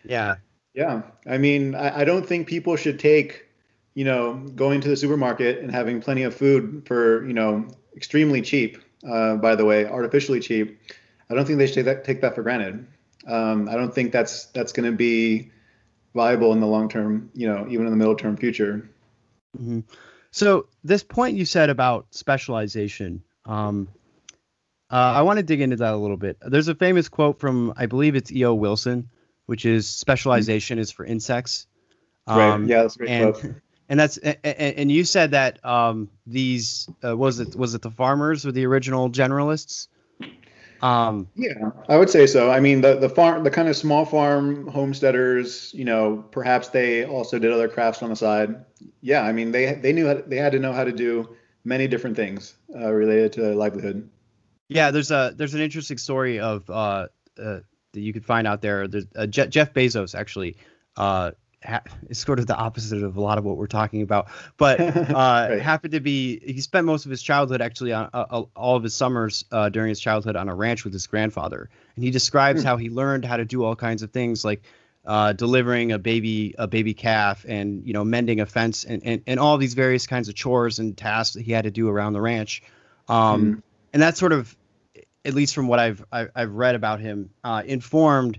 Yeah. 0.05 0.37
Yeah. 0.75 1.03
I 1.27 1.39
mean, 1.39 1.75
I, 1.75 2.01
I 2.01 2.05
don't 2.05 2.27
think 2.27 2.47
people 2.47 2.77
should 2.77 2.99
take 2.99 3.47
you 3.95 4.05
know 4.05 4.35
going 4.55 4.81
to 4.81 4.89
the 4.89 4.97
supermarket 4.97 5.59
and 5.59 5.71
having 5.71 6.01
plenty 6.01 6.23
of 6.23 6.35
food 6.35 6.85
for 6.87 7.27
you 7.27 7.35
know 7.35 7.67
extremely 7.97 8.43
cheap. 8.43 8.79
Uh, 9.09 9.37
by 9.37 9.55
the 9.55 9.65
way, 9.65 9.87
artificially 9.87 10.41
cheap. 10.41 10.81
I 11.31 11.35
don't 11.35 11.45
think 11.45 11.59
they 11.59 11.67
should 11.67 11.75
take 11.77 11.85
that 11.85 12.05
take 12.05 12.21
that 12.23 12.35
for 12.35 12.43
granted. 12.43 12.87
Um, 13.27 13.69
I 13.69 13.75
don't 13.75 13.95
think 13.95 14.13
that's 14.13 14.47
that's 14.47 14.73
going 14.73 14.91
to 14.91 14.97
be 14.97 15.51
viable 16.15 16.53
in 16.53 16.61
the 16.61 16.67
long 16.67 16.89
term. 16.89 17.31
You 17.35 17.49
know, 17.49 17.67
even 17.69 17.87
in 17.87 17.91
the 17.91 17.97
middle 17.97 18.17
term 18.17 18.37
future. 18.37 18.89
Mm-hmm. 19.57 19.81
So 20.31 20.67
this 20.85 21.03
point 21.03 21.37
you 21.37 21.45
said 21.45 21.71
about 21.71 22.07
specialization, 22.11 23.23
um, 23.45 23.89
uh, 24.91 24.95
I 24.95 25.23
want 25.23 25.39
to 25.39 25.43
dig 25.43 25.61
into 25.61 25.77
that 25.77 25.95
a 25.95 25.97
little 25.97 26.17
bit. 26.17 26.39
There's 26.41 26.69
a 26.69 26.75
famous 26.75 27.09
quote 27.09 27.41
from 27.41 27.75
I 27.77 27.87
believe 27.87 28.15
it's 28.15 28.33
E.O. 28.33 28.55
Wilson, 28.55 29.11
which 29.47 29.65
is 29.65 29.89
specialization 29.89 30.79
is 30.79 30.91
for 30.91 31.05
insects. 31.05 31.67
Um, 32.27 32.39
right. 32.39 32.69
Yeah, 32.69 32.83
that's 32.83 32.97
a 32.97 32.99
great 32.99 33.11
and, 33.11 33.35
quote. 33.35 33.55
and 33.89 34.01
that's 34.01 34.17
and, 34.19 34.37
and 34.45 34.93
you 34.93 35.05
said 35.05 35.33
that 35.33 35.65
um, 35.65 36.11
these 36.27 36.89
uh, 37.05 37.17
was 37.17 37.41
it 37.41 37.57
was 37.57 37.75
it 37.75 37.83
the 37.83 37.91
farmers 37.91 38.47
or 38.47 38.53
the 38.53 38.67
original 38.67 39.11
generalists? 39.11 39.89
Um, 40.81 41.29
yeah, 41.35 41.71
I 41.89 41.97
would 41.97 42.11
say 42.11 42.27
so. 42.27 42.51
I 42.51 42.61
mean, 42.61 42.81
the 42.81 42.97
the 42.97 43.09
farm, 43.09 43.45
the 43.45 43.51
kind 43.51 43.69
of 43.69 43.77
small 43.77 44.05
farm 44.05 44.67
homesteaders, 44.69 45.73
you 45.75 45.85
know, 45.85 46.25
perhaps 46.31 46.69
they 46.69 47.05
also 47.05 47.39
did 47.39 47.53
other 47.53 47.69
crafts 47.69 48.03
on 48.03 48.11
the 48.11 48.17
side. 48.17 48.65
Yeah, 49.01 49.23
I 49.23 49.33
mean, 49.33 49.51
they 49.53 49.75
they 49.75 49.93
knew 49.93 50.07
how, 50.07 50.23
they 50.27 50.37
had 50.37 50.53
to 50.53 50.59
know 50.59 50.73
how 50.73 50.85
to 50.85 50.93
do 50.93 51.29
many 51.65 51.89
different 51.89 52.17
things 52.17 52.55
uh, 52.75 52.93
related 52.93 53.33
to 53.35 53.55
livelihood. 53.55 54.09
Yeah, 54.69 54.91
there's 54.91 55.11
a 55.11 55.33
there's 55.37 55.55
an 55.55 55.61
interesting 55.61 55.99
story 55.99 56.39
of 56.39 56.69
uh, 56.71 57.09
uh, 57.39 57.61
that 57.93 58.01
you 58.01 58.13
could 58.13 58.25
find 58.25 58.47
out 58.47 58.63
there. 58.63 58.87
There's 58.87 59.07
uh, 59.17 59.27
Jeff 59.27 59.73
Bezos 59.75 60.15
actually 60.15 60.57
is 62.09 62.19
sort 62.19 62.39
of 62.39 62.47
the 62.47 62.57
opposite 62.57 63.03
of 63.03 63.17
a 63.17 63.21
lot 63.21 63.39
of 63.39 63.45
what 63.45 63.57
we're 63.57 63.67
talking 63.67 64.03
about, 64.03 64.29
but 64.57 64.81
uh, 64.81 65.13
right. 65.51 65.61
happened 65.61 65.93
to 65.93 66.01
be 66.01 66.41
he 66.41 66.61
spent 66.61 66.87
most 66.87 67.05
of 67.05 67.11
his 67.11 67.23
childhood 67.23 67.61
actually 67.61 67.93
on 67.93 68.09
uh, 68.13 68.25
uh, 68.31 68.43
all 68.55 68.77
of 68.77 68.83
his 68.83 68.95
summers 68.95 69.45
uh, 69.51 69.69
during 69.69 69.89
his 69.89 70.01
childhood 70.01 70.37
on 70.37 70.49
a 70.49 70.55
ranch 70.55 70.85
with 70.85 70.93
his 70.93 71.07
grandfather, 71.07 71.69
and 71.97 72.05
he 72.05 72.11
describes 72.11 72.63
hmm. 72.63 72.67
how 72.67 72.77
he 72.77 72.91
learned 72.91 73.25
how 73.25 73.37
to 73.37 73.45
do 73.45 73.65
all 73.65 73.77
kinds 73.77 74.03
of 74.03 74.11
things 74.11 74.45
like 74.45 74.63
uh, 75.07 75.33
delivering 75.33 75.93
a 75.93 75.99
baby 75.99 76.55
a 76.59 76.67
baby 76.67 76.95
calf 76.95 77.45
and 77.49 77.87
you 77.87 77.93
know 77.93 78.05
mending 78.05 78.41
a 78.41 78.47
fence 78.47 78.85
and, 78.85 79.03
and, 79.05 79.23
and 79.27 79.41
all 79.41 79.57
these 79.57 79.75
various 79.75 80.07
kinds 80.07 80.29
of 80.29 80.35
chores 80.35 80.79
and 80.79 80.97
tasks 80.97 81.35
that 81.35 81.43
he 81.43 81.53
had 81.53 81.65
to 81.65 81.71
do 81.71 81.89
around 81.89 82.13
the 82.13 82.21
ranch 82.21 82.63
um, 83.09 83.55
mm. 83.55 83.63
and 83.93 84.03
that 84.03 84.17
sort 84.17 84.33
of 84.33 84.55
at 85.25 85.35
least 85.35 85.55
from 85.55 85.67
what 85.67 85.79
I've 85.79 86.05
I've, 86.13 86.31
I've 86.35 86.53
read 86.53 86.75
about 86.75 87.01
him 87.01 87.31
uh, 87.43 87.63
informed 87.65 88.39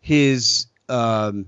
his 0.00 0.66
um, 0.88 1.46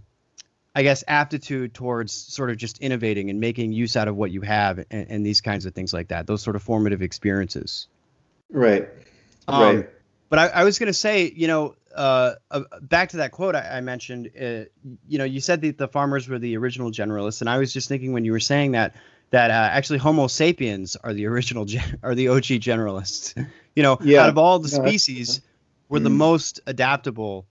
I 0.75 0.83
guess 0.83 1.03
aptitude 1.09 1.75
towards 1.75 2.13
sort 2.13 2.51
of 2.51 2.57
just 2.57 2.79
innovating 2.79 3.29
and 3.31 3.41
making 3.41 3.73
use 3.73 3.97
out 3.97 4.09
of 4.09 4.17
what 4.17 4.31
you 4.31 4.41
have 4.43 4.79
and, 4.91 5.11
and 5.11 5.27
these 5.27 5.41
kinds 5.41 5.67
of 5.67 5.75
things 5.75 5.93
like 5.93 6.09
that 6.09 6.27
those 6.27 6.43
sort 6.43 6.57
of 6.57 6.63
formative 6.63 7.03
experiences 7.03 7.89
right 8.51 8.89
um, 9.49 9.63
right 9.63 9.91
but 10.29 10.39
I, 10.39 10.47
I 10.47 10.65
was 10.65 10.79
going 10.79 10.87
to 10.87 10.93
say 10.95 11.33
you 11.35 11.49
know 11.49 11.75
uh, 11.95 12.35
uh, 12.51 12.63
back 12.83 13.11
to 13.11 13.19
that 13.19 13.33
quote 13.33 13.55
I, 13.55 13.79
I 13.79 13.81
mentioned, 13.81 14.31
uh, 14.41 14.65
you 15.09 15.19
know, 15.19 15.25
you 15.25 15.41
said 15.41 15.61
that 15.63 15.79
the 15.79 15.89
farmers 15.89 16.29
were 16.29 16.39
the 16.39 16.57
original 16.57 16.91
generalists, 16.91 17.41
and 17.41 17.51
I 17.51 17.59
was 17.59 17.73
just 17.73 17.89
thinking 17.89 18.13
when 18.13 18.25
you 18.25 18.33
were 18.33 18.41
saying 18.41 18.73
that 18.73 18.95
that 19.31 19.51
uh, 19.51 19.55
actually 19.55 19.99
Homo 19.99 20.27
sapiens 20.27 20.97
are 20.97 21.13
the 21.13 21.27
original 21.29 21.65
gen- 21.65 21.99
are 22.03 22.15
the 22.15 22.29
OG 22.29 22.45
generalists. 22.61 23.35
you 23.77 23.83
know, 23.83 23.99
yeah. 24.03 24.23
out 24.23 24.29
of 24.29 24.39
all 24.39 24.59
the 24.59 24.69
species, 24.69 25.41
we're 25.89 25.99
mm-hmm. 25.99 26.05
the 26.05 26.11
most 26.11 26.61
adaptable 26.67 27.47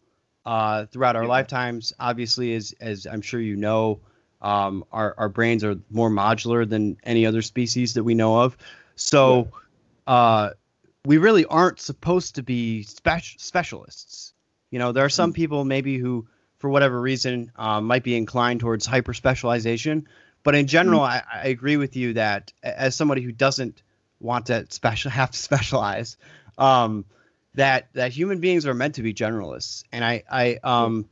uh, 0.50 0.86
throughout 0.88 1.16
our 1.16 1.24
yeah. 1.24 1.30
lifetimes. 1.30 1.94
Obviously, 2.00 2.56
as 2.56 2.74
as 2.82 3.06
I'm 3.06 3.22
sure 3.22 3.40
you 3.40 3.56
know, 3.56 4.00
um, 4.42 4.84
our 4.92 5.14
our 5.18 5.30
brains 5.30 5.64
are 5.64 5.76
more 5.92 6.10
modular 6.10 6.68
than 6.68 6.98
any 7.04 7.26
other 7.26 7.44
species 7.44 7.94
that 7.94 8.04
we 8.04 8.16
know 8.16 8.42
of. 8.42 8.58
So. 8.96 9.48
Yeah. 10.08 10.14
Uh, 10.14 10.50
we 11.06 11.18
really 11.18 11.46
aren't 11.46 11.80
supposed 11.80 12.36
to 12.36 12.44
be 12.44 12.84
spe- 12.84 13.38
specialists. 13.38 14.34
You 14.72 14.80
know, 14.80 14.92
there 14.92 15.06
are 15.06 15.10
some 15.10 15.30
hmm. 15.30 15.36
people 15.36 15.66
maybe 15.66 15.98
who, 15.98 16.28
for 16.58 16.70
whatever 16.70 17.00
reason, 17.00 17.52
um, 17.56 17.86
might 17.86 18.04
be 18.04 18.18
inclined 18.18 18.60
towards 18.60 18.86
hyper 18.86 19.14
specialization. 19.14 20.08
But 20.44 20.56
in 20.56 20.68
general, 20.68 21.02
mm-hmm. 21.02 21.30
I, 21.32 21.44
I, 21.44 21.48
agree 21.48 21.78
with 21.78 21.96
you 21.96 22.14
that 22.14 22.52
as 22.64 22.96
somebody 22.96 23.22
who 23.22 23.32
doesn't 23.32 23.82
want 24.20 24.48
to 24.48 24.66
special 24.70 25.12
have 25.22 25.32
to 25.32 25.38
specialize, 25.38 26.18
um, 26.58 27.06
that 27.56 27.90
that 27.94 28.12
human 28.12 28.40
beings 28.40 28.66
are 28.66 28.74
meant 28.74 28.96
to 28.96 29.02
be 29.02 29.14
generalists. 29.14 29.84
And 29.92 30.04
I 30.04 30.24
I 30.30 30.60
um 30.64 31.08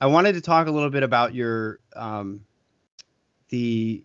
I 0.00 0.06
wanted 0.06 0.34
to 0.34 0.40
talk 0.40 0.66
a 0.66 0.70
little 0.70 0.90
bit 0.90 1.02
about 1.02 1.34
your 1.34 1.78
um 1.94 2.40
the 3.48 4.04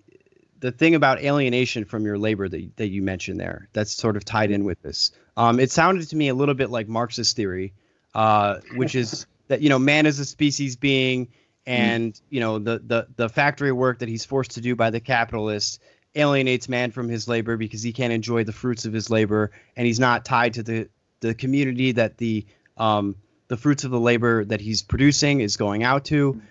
the 0.60 0.72
thing 0.72 0.96
about 0.96 1.22
alienation 1.22 1.86
from 1.86 2.06
your 2.06 2.18
labor 2.18 2.50
that, 2.50 2.76
that 2.78 2.90
you 2.90 3.02
mentioned 3.02 3.40
there 3.40 3.70
that's 3.74 3.92
sort 3.92 4.18
of 4.18 4.26
tied 4.26 4.52
in 4.52 4.64
with 4.64 4.82
this 4.82 5.12
um, 5.38 5.60
it 5.60 5.72
sounded 5.72 6.08
to 6.10 6.16
me 6.16 6.28
a 6.28 6.34
little 6.34 6.56
bit 6.56 6.70
like 6.70 6.88
marxist 6.88 7.36
theory 7.36 7.74
uh, 8.14 8.58
which 8.76 8.96
is 8.96 9.26
that 9.48 9.62
you 9.62 9.70
know 9.70 9.80
man 9.80 10.06
is 10.06 10.20
a 10.20 10.26
species 10.26 10.76
being 10.76 11.30
and 11.66 12.14
mm. 12.14 12.22
you 12.30 12.40
know 12.40 12.60
the, 12.60 12.80
the 12.86 13.08
the 13.16 13.30
factory 13.30 13.72
work 13.72 14.00
that 14.00 14.10
he's 14.10 14.26
forced 14.26 14.52
to 14.52 14.62
do 14.62 14.76
by 14.76 14.90
the 14.90 15.00
capitalist 15.00 15.82
alienates 16.16 16.68
man 16.68 16.92
from 16.92 17.08
his 17.08 17.28
labor 17.28 17.56
because 17.56 17.82
he 17.82 17.94
can't 17.94 18.14
enjoy 18.14 18.44
the 18.44 18.52
fruits 18.52 18.86
of 18.86 18.94
his 18.94 19.10
labor 19.10 19.52
and 19.76 19.86
he's 19.88 20.00
not 20.00 20.26
tied 20.26 20.54
to 20.54 20.64
the 20.64 20.90
the 21.22 21.34
community 21.34 21.94
that 21.94 22.18
the 22.18 22.46
um, 22.78 23.16
the 23.48 23.58
fruits 23.58 23.84
of 23.84 23.92
the 23.92 24.00
labor 24.00 24.46
that 24.46 24.62
he's 24.62 24.82
producing 24.82 25.42
is 25.42 25.58
going 25.58 25.84
out 25.84 26.06
to 26.06 26.42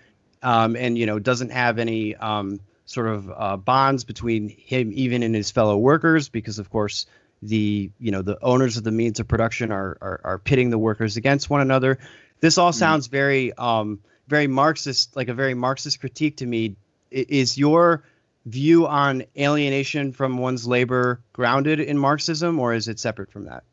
um, 0.43 0.75
and 0.75 0.97
you 0.97 1.05
know 1.05 1.19
doesn't 1.19 1.51
have 1.51 1.79
any 1.79 2.15
um, 2.15 2.59
sort 2.85 3.07
of 3.07 3.31
uh, 3.35 3.57
bonds 3.57 4.03
between 4.03 4.49
him 4.49 4.91
even 4.93 5.23
and 5.23 5.35
his 5.35 5.51
fellow 5.51 5.77
workers 5.77 6.29
because 6.29 6.59
of 6.59 6.69
course 6.69 7.05
the 7.41 7.91
you 7.99 8.11
know 8.11 8.21
the 8.21 8.37
owners 8.43 8.77
of 8.77 8.83
the 8.83 8.91
means 8.91 9.19
of 9.19 9.27
production 9.27 9.71
are 9.71 9.97
are, 10.01 10.21
are 10.23 10.39
pitting 10.39 10.69
the 10.69 10.77
workers 10.77 11.17
against 11.17 11.49
one 11.49 11.61
another. 11.61 11.97
This 12.39 12.57
all 12.57 12.71
mm-hmm. 12.71 12.79
sounds 12.79 13.07
very 13.07 13.53
um 13.53 13.99
very 14.27 14.47
marxist 14.47 15.15
like 15.15 15.29
a 15.29 15.33
very 15.33 15.53
marxist 15.53 15.99
critique 15.99 16.37
to 16.37 16.45
me. 16.45 16.75
Is 17.11 17.57
your 17.57 18.03
view 18.45 18.87
on 18.87 19.23
alienation 19.37 20.11
from 20.11 20.37
one's 20.37 20.67
labor 20.67 21.21
grounded 21.33 21.79
in 21.79 21.97
marxism 21.97 22.59
or 22.59 22.73
is 22.73 22.87
it 22.87 22.99
separate 22.99 23.31
from 23.31 23.45
that 23.45 23.63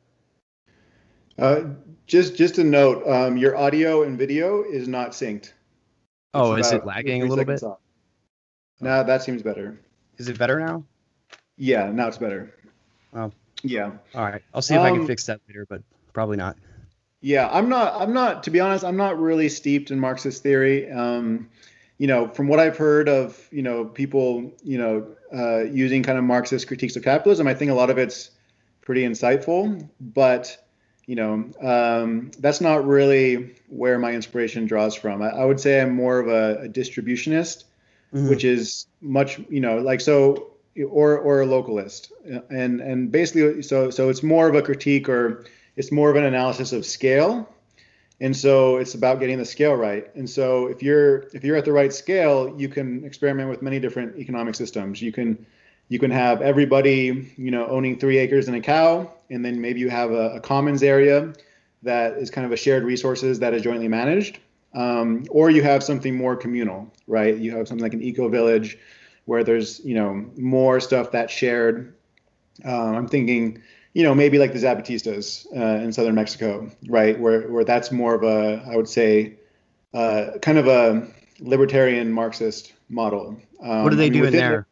uh, 1.38 1.60
just 2.06 2.36
just 2.36 2.58
a 2.58 2.64
note 2.64 3.06
um, 3.08 3.36
your 3.36 3.56
audio 3.56 4.02
and 4.02 4.18
video 4.18 4.62
is 4.62 4.88
not 4.88 5.10
synced 5.10 5.52
oh 6.34 6.54
is 6.54 6.72
it 6.72 6.84
lagging 6.84 7.22
a 7.22 7.26
little 7.26 7.44
bit 7.44 7.62
off. 7.62 7.78
No, 8.80 9.02
that 9.04 9.22
seems 9.22 9.42
better. 9.42 9.78
Is 10.18 10.28
it 10.28 10.38
better 10.38 10.60
now? 10.60 10.84
Yeah, 11.56 11.90
now 11.90 12.08
it's 12.08 12.18
better. 12.18 12.54
Oh. 13.14 13.32
Yeah. 13.62 13.92
All 14.14 14.24
right. 14.24 14.42
I'll 14.52 14.62
see 14.62 14.74
if 14.74 14.80
um, 14.80 14.86
I 14.86 14.90
can 14.90 15.00
um, 15.00 15.06
fix 15.06 15.26
that 15.26 15.40
later, 15.48 15.66
but 15.66 15.82
probably 16.12 16.36
not. 16.36 16.56
Yeah, 17.20 17.48
I'm 17.50 17.68
not. 17.68 18.00
I'm 18.00 18.12
not. 18.12 18.42
To 18.44 18.50
be 18.50 18.60
honest, 18.60 18.84
I'm 18.84 18.96
not 18.96 19.18
really 19.18 19.48
steeped 19.48 19.90
in 19.90 19.98
Marxist 19.98 20.42
theory. 20.42 20.90
Um, 20.90 21.48
you 21.98 22.06
know, 22.06 22.28
from 22.28 22.48
what 22.48 22.60
I've 22.60 22.76
heard 22.76 23.08
of, 23.08 23.48
you 23.50 23.62
know, 23.62 23.86
people, 23.86 24.52
you 24.62 24.76
know, 24.76 25.06
uh, 25.34 25.64
using 25.64 26.02
kind 26.02 26.18
of 26.18 26.24
Marxist 26.24 26.68
critiques 26.68 26.94
of 26.96 27.02
capitalism, 27.02 27.46
I 27.46 27.54
think 27.54 27.70
a 27.70 27.74
lot 27.74 27.88
of 27.88 27.96
it's 27.96 28.30
pretty 28.82 29.02
insightful. 29.02 29.88
But 29.98 30.62
you 31.06 31.14
know, 31.14 31.50
um, 31.62 32.30
that's 32.38 32.60
not 32.60 32.86
really 32.86 33.54
where 33.68 33.98
my 33.98 34.12
inspiration 34.12 34.66
draws 34.66 34.94
from. 34.94 35.22
I, 35.22 35.28
I 35.28 35.44
would 35.44 35.60
say 35.60 35.80
I'm 35.80 35.94
more 35.94 36.18
of 36.18 36.28
a, 36.28 36.62
a 36.62 36.68
distributionist 36.68 37.64
mm-hmm. 38.16 38.28
which 38.28 38.44
is 38.44 38.86
much 39.00 39.38
you 39.48 39.60
know 39.60 39.78
like 39.78 40.00
so 40.00 40.52
or 40.88 41.18
or 41.18 41.42
a 41.42 41.46
localist. 41.46 42.12
And 42.50 42.80
and 42.80 43.10
basically 43.10 43.62
so 43.62 43.90
so 43.90 44.08
it's 44.08 44.22
more 44.22 44.48
of 44.48 44.54
a 44.54 44.62
critique 44.62 45.08
or 45.08 45.44
it's 45.76 45.92
more 45.92 46.10
of 46.10 46.16
an 46.16 46.24
analysis 46.24 46.72
of 46.72 46.84
scale. 46.84 47.48
And 48.18 48.34
so 48.34 48.78
it's 48.78 48.94
about 48.94 49.20
getting 49.20 49.36
the 49.36 49.44
scale 49.44 49.74
right. 49.74 50.10
And 50.14 50.28
so 50.28 50.68
if 50.68 50.82
you're 50.82 51.28
if 51.34 51.44
you're 51.44 51.56
at 51.56 51.64
the 51.64 51.72
right 51.72 51.92
scale 51.92 52.54
you 52.58 52.68
can 52.68 53.04
experiment 53.04 53.50
with 53.50 53.62
many 53.62 53.78
different 53.78 54.16
economic 54.18 54.54
systems. 54.54 55.00
You 55.00 55.12
can 55.12 55.46
you 55.88 55.98
can 55.98 56.10
have 56.10 56.42
everybody 56.42 57.32
you 57.36 57.50
know 57.50 57.66
owning 57.66 57.98
three 57.98 58.18
acres 58.18 58.48
and 58.48 58.56
a 58.56 58.60
cow 58.60 59.10
and 59.30 59.44
then 59.44 59.60
maybe 59.60 59.80
you 59.80 59.88
have 59.88 60.10
a, 60.10 60.36
a 60.36 60.40
commons 60.40 60.82
area 60.82 61.32
that 61.82 62.14
is 62.14 62.30
kind 62.30 62.44
of 62.44 62.52
a 62.52 62.56
shared 62.56 62.84
resources 62.84 63.38
that 63.38 63.54
is 63.54 63.62
jointly 63.62 63.88
managed 63.88 64.40
um, 64.76 65.24
or 65.30 65.50
you 65.50 65.62
have 65.62 65.82
something 65.82 66.14
more 66.14 66.36
communal, 66.36 66.92
right? 67.06 67.36
You 67.36 67.56
have 67.56 67.66
something 67.66 67.82
like 67.82 67.94
an 67.94 68.02
eco 68.02 68.28
village 68.28 68.78
where 69.24 69.42
there's 69.42 69.84
you 69.84 69.94
know 69.94 70.24
more 70.36 70.78
stuff 70.80 71.10
that's 71.10 71.32
shared. 71.32 71.94
Um, 72.64 72.94
I'm 72.94 73.08
thinking, 73.08 73.62
you 73.94 74.02
know, 74.02 74.14
maybe 74.14 74.38
like 74.38 74.52
the 74.52 74.58
Zapatistas 74.58 75.46
uh, 75.56 75.82
in 75.82 75.92
southern 75.92 76.14
Mexico, 76.14 76.70
right? 76.88 77.18
Where 77.18 77.48
where 77.48 77.64
that's 77.64 77.90
more 77.90 78.14
of 78.14 78.22
a, 78.22 78.62
I 78.70 78.76
would 78.76 78.88
say, 78.88 79.38
uh, 79.94 80.32
kind 80.42 80.58
of 80.58 80.68
a 80.68 81.08
libertarian 81.40 82.12
Marxist 82.12 82.74
model. 82.90 83.40
Um, 83.62 83.82
what 83.82 83.90
do 83.90 83.96
they 83.96 84.06
I 84.06 84.10
mean, 84.10 84.20
do 84.20 84.28
in 84.28 84.32
there? 84.34 84.66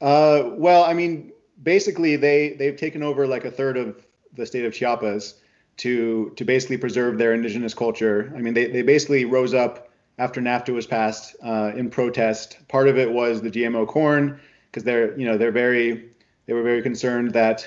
Uh, 0.00 0.50
well, 0.54 0.84
I 0.84 0.94
mean, 0.94 1.32
basically 1.64 2.16
they 2.16 2.50
they've 2.50 2.76
taken 2.76 3.02
over 3.02 3.26
like 3.26 3.44
a 3.44 3.50
third 3.50 3.76
of 3.76 4.04
the 4.34 4.46
state 4.46 4.64
of 4.64 4.74
Chiapas 4.74 5.34
to 5.78 6.32
to 6.36 6.44
basically 6.44 6.76
preserve 6.76 7.18
their 7.18 7.34
indigenous 7.34 7.74
culture. 7.74 8.32
I 8.36 8.38
mean, 8.38 8.54
they, 8.54 8.66
they 8.66 8.82
basically 8.82 9.24
rose 9.24 9.54
up 9.54 9.90
after 10.18 10.40
NAFTA 10.40 10.72
was 10.72 10.86
passed 10.86 11.34
uh, 11.42 11.72
in 11.74 11.90
protest. 11.90 12.58
Part 12.68 12.88
of 12.88 12.98
it 12.98 13.10
was 13.10 13.42
the 13.42 13.50
GMO 13.50 13.86
corn 13.88 14.38
because 14.70 14.84
they're 14.84 15.18
you 15.18 15.26
know 15.26 15.36
they're 15.36 15.50
very 15.50 16.10
they 16.46 16.52
were 16.52 16.62
very 16.62 16.82
concerned 16.82 17.32
that 17.32 17.66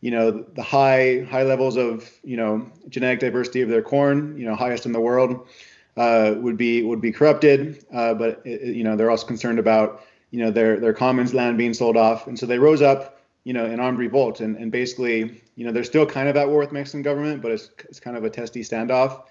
you 0.00 0.10
know 0.10 0.30
the 0.30 0.62
high 0.62 1.26
high 1.28 1.42
levels 1.42 1.76
of 1.76 2.08
you 2.22 2.36
know 2.36 2.70
genetic 2.88 3.20
diversity 3.20 3.62
of 3.62 3.68
their 3.68 3.82
corn, 3.82 4.36
you 4.38 4.46
know 4.46 4.54
highest 4.54 4.86
in 4.86 4.92
the 4.92 5.00
world, 5.00 5.48
uh, 5.96 6.34
would 6.36 6.56
be 6.56 6.82
would 6.82 7.00
be 7.00 7.10
corrupted. 7.10 7.84
Uh, 7.92 8.14
but 8.14 8.42
it, 8.44 8.76
you 8.76 8.84
know 8.84 8.94
they're 8.94 9.10
also 9.10 9.26
concerned 9.26 9.58
about 9.58 10.04
you 10.30 10.38
know 10.38 10.50
their 10.50 10.78
their 10.78 10.92
commons 10.92 11.34
land 11.34 11.58
being 11.58 11.74
sold 11.74 11.96
off, 11.96 12.26
and 12.26 12.38
so 12.38 12.46
they 12.46 12.58
rose 12.58 12.82
up 12.82 13.17
you 13.48 13.54
know, 13.54 13.64
an 13.64 13.80
armed 13.80 13.98
revolt. 13.98 14.40
And, 14.42 14.58
and 14.58 14.70
basically, 14.70 15.40
you 15.56 15.64
know, 15.64 15.72
they're 15.72 15.82
still 15.82 16.04
kind 16.04 16.28
of 16.28 16.36
at 16.36 16.46
war 16.46 16.58
with 16.58 16.70
Mexican 16.70 17.00
government, 17.00 17.40
but 17.40 17.50
it's, 17.50 17.70
it's 17.88 17.98
kind 17.98 18.14
of 18.14 18.22
a 18.22 18.28
testy 18.28 18.60
standoff. 18.60 19.22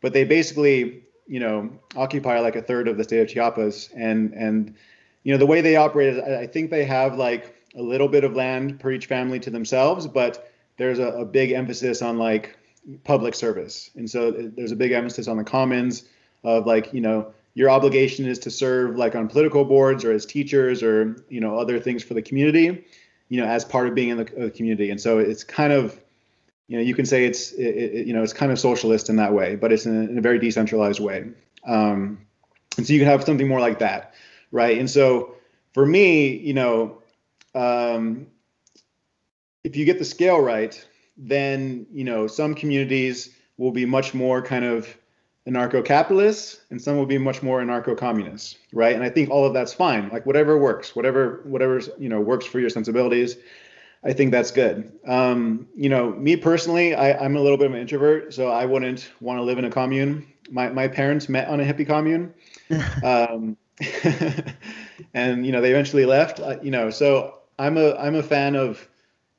But 0.00 0.14
they 0.14 0.24
basically, 0.24 1.02
you 1.26 1.40
know, 1.40 1.70
occupy 1.94 2.38
like 2.38 2.56
a 2.56 2.62
third 2.62 2.88
of 2.88 2.96
the 2.96 3.04
state 3.04 3.20
of 3.20 3.28
Chiapas. 3.28 3.90
And, 3.94 4.32
and 4.32 4.74
you 5.24 5.32
know, 5.32 5.36
the 5.36 5.44
way 5.44 5.60
they 5.60 5.76
operate 5.76 6.14
is 6.14 6.18
I, 6.20 6.46
think 6.46 6.70
they 6.70 6.86
have 6.86 7.18
like 7.18 7.54
a 7.76 7.82
little 7.82 8.08
bit 8.08 8.24
of 8.24 8.32
land 8.32 8.80
per 8.80 8.92
each 8.92 9.04
family 9.04 9.38
to 9.40 9.50
themselves, 9.50 10.06
but 10.06 10.50
there's 10.78 10.98
a, 10.98 11.08
a 11.08 11.26
big 11.26 11.52
emphasis 11.52 12.00
on 12.00 12.16
like 12.16 12.56
public 13.04 13.34
service. 13.34 13.90
And 13.94 14.08
so 14.08 14.30
uh, 14.30 14.42
there's 14.56 14.72
a 14.72 14.76
big 14.76 14.92
emphasis 14.92 15.28
on 15.28 15.36
the 15.36 15.44
commons 15.44 16.04
of 16.44 16.66
like, 16.66 16.94
you 16.94 17.02
know, 17.02 17.30
your 17.52 17.68
obligation 17.68 18.24
is 18.24 18.38
to 18.38 18.50
serve 18.50 18.96
like 18.96 19.14
on 19.14 19.28
political 19.28 19.66
boards 19.66 20.02
or 20.02 20.12
as 20.12 20.24
teachers 20.24 20.82
or, 20.82 21.22
you 21.28 21.42
know, 21.42 21.58
other 21.58 21.78
things 21.78 22.02
for 22.02 22.14
the 22.14 22.22
community, 22.22 22.86
you 23.28 23.40
know, 23.40 23.46
as 23.46 23.64
part 23.64 23.88
of 23.88 23.94
being 23.94 24.10
in 24.10 24.16
the 24.18 24.46
uh, 24.46 24.50
community. 24.50 24.90
And 24.90 25.00
so 25.00 25.18
it's 25.18 25.44
kind 25.44 25.72
of, 25.72 25.98
you 26.68 26.76
know, 26.76 26.82
you 26.82 26.94
can 26.94 27.06
say 27.06 27.24
it's, 27.24 27.52
it, 27.52 27.64
it, 27.64 28.06
you 28.06 28.12
know, 28.12 28.22
it's 28.22 28.32
kind 28.32 28.52
of 28.52 28.58
socialist 28.58 29.08
in 29.08 29.16
that 29.16 29.32
way, 29.32 29.56
but 29.56 29.72
it's 29.72 29.86
in 29.86 29.96
a, 29.96 30.10
in 30.10 30.18
a 30.18 30.20
very 30.20 30.38
decentralized 30.38 31.00
way. 31.00 31.30
Um, 31.66 32.18
and 32.76 32.86
so 32.86 32.92
you 32.92 32.98
can 32.98 33.08
have 33.08 33.24
something 33.24 33.48
more 33.48 33.60
like 33.60 33.78
that, 33.80 34.14
right? 34.52 34.78
And 34.78 34.90
so 34.90 35.34
for 35.74 35.86
me, 35.86 36.36
you 36.36 36.54
know, 36.54 37.02
um, 37.54 38.26
if 39.64 39.76
you 39.76 39.84
get 39.84 39.98
the 39.98 40.04
scale 40.04 40.40
right, 40.40 40.86
then 41.16 41.86
you 41.92 42.04
know 42.04 42.26
some 42.26 42.54
communities 42.54 43.30
will 43.56 43.72
be 43.72 43.86
much 43.86 44.14
more 44.14 44.42
kind 44.42 44.64
of 44.64 44.96
anarcho-capitalists 45.46 46.60
and 46.70 46.80
some 46.80 46.96
will 46.96 47.06
be 47.06 47.18
much 47.18 47.42
more 47.42 47.60
anarcho-communists 47.60 48.56
right 48.72 48.94
and 48.94 49.04
i 49.04 49.08
think 49.08 49.30
all 49.30 49.44
of 49.44 49.52
that's 49.52 49.72
fine 49.72 50.08
like 50.10 50.26
whatever 50.26 50.58
works 50.58 50.96
whatever 50.96 51.40
whatever 51.44 51.80
you 51.98 52.08
know 52.08 52.20
works 52.20 52.44
for 52.46 52.58
your 52.58 52.70
sensibilities 52.70 53.36
i 54.04 54.12
think 54.12 54.30
that's 54.32 54.50
good 54.50 54.92
um, 55.06 55.66
you 55.76 55.88
know 55.88 56.10
me 56.12 56.36
personally 56.36 56.94
I, 56.94 57.12
i'm 57.24 57.36
a 57.36 57.40
little 57.40 57.58
bit 57.58 57.66
of 57.66 57.74
an 57.74 57.80
introvert 57.80 58.34
so 58.34 58.48
i 58.48 58.64
wouldn't 58.64 59.10
want 59.20 59.38
to 59.38 59.42
live 59.42 59.58
in 59.58 59.64
a 59.64 59.70
commune 59.70 60.26
my, 60.50 60.68
my 60.68 60.88
parents 60.88 61.28
met 61.28 61.48
on 61.48 61.60
a 61.60 61.64
hippie 61.64 61.86
commune 61.86 62.34
um, 63.04 63.56
and 65.14 65.46
you 65.46 65.52
know 65.52 65.60
they 65.60 65.70
eventually 65.70 66.06
left 66.06 66.40
uh, 66.40 66.56
you 66.62 66.70
know 66.70 66.90
so 66.90 67.38
i'm 67.58 67.76
a 67.76 67.94
i'm 67.96 68.16
a 68.16 68.22
fan 68.22 68.56
of 68.56 68.88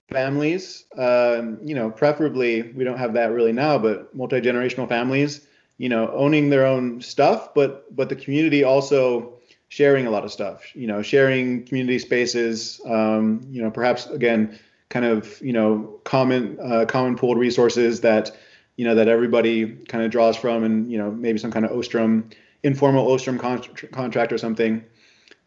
families. 0.09 0.85
Um, 0.97 1.59
you 1.63 1.75
know, 1.75 1.89
preferably 1.89 2.71
we 2.73 2.83
don't 2.83 2.97
have 2.97 3.13
that 3.13 3.31
really 3.31 3.51
now, 3.51 3.77
but 3.77 4.13
multi 4.15 4.39
generational 4.41 4.87
families. 4.87 5.47
You 5.77 5.89
know, 5.89 6.11
owning 6.11 6.49
their 6.49 6.65
own 6.65 7.01
stuff, 7.01 7.53
but 7.53 7.95
but 7.95 8.09
the 8.09 8.15
community 8.15 8.63
also 8.63 9.33
sharing 9.69 10.07
a 10.07 10.09
lot 10.09 10.25
of 10.25 10.31
stuff. 10.31 10.75
You 10.75 10.87
know, 10.87 11.01
sharing 11.01 11.65
community 11.65 11.99
spaces. 11.99 12.81
Um, 12.85 13.45
you 13.49 13.61
know, 13.61 13.69
perhaps 13.69 14.07
again, 14.07 14.57
kind 14.89 15.05
of 15.05 15.39
you 15.41 15.53
know 15.53 15.99
common 16.03 16.57
uh, 16.61 16.85
common 16.85 17.15
pooled 17.15 17.37
resources 17.37 18.01
that 18.01 18.35
you 18.75 18.85
know 18.85 18.95
that 18.95 19.07
everybody 19.07 19.67
kind 19.67 20.03
of 20.03 20.11
draws 20.11 20.35
from, 20.35 20.63
and 20.63 20.91
you 20.91 20.97
know 20.97 21.11
maybe 21.11 21.37
some 21.37 21.51
kind 21.51 21.65
of 21.65 21.71
Ostrom 21.71 22.29
informal 22.63 23.11
Ostrom 23.11 23.37
con- 23.37 23.61
contract 23.91 24.31
or 24.31 24.37
something. 24.37 24.83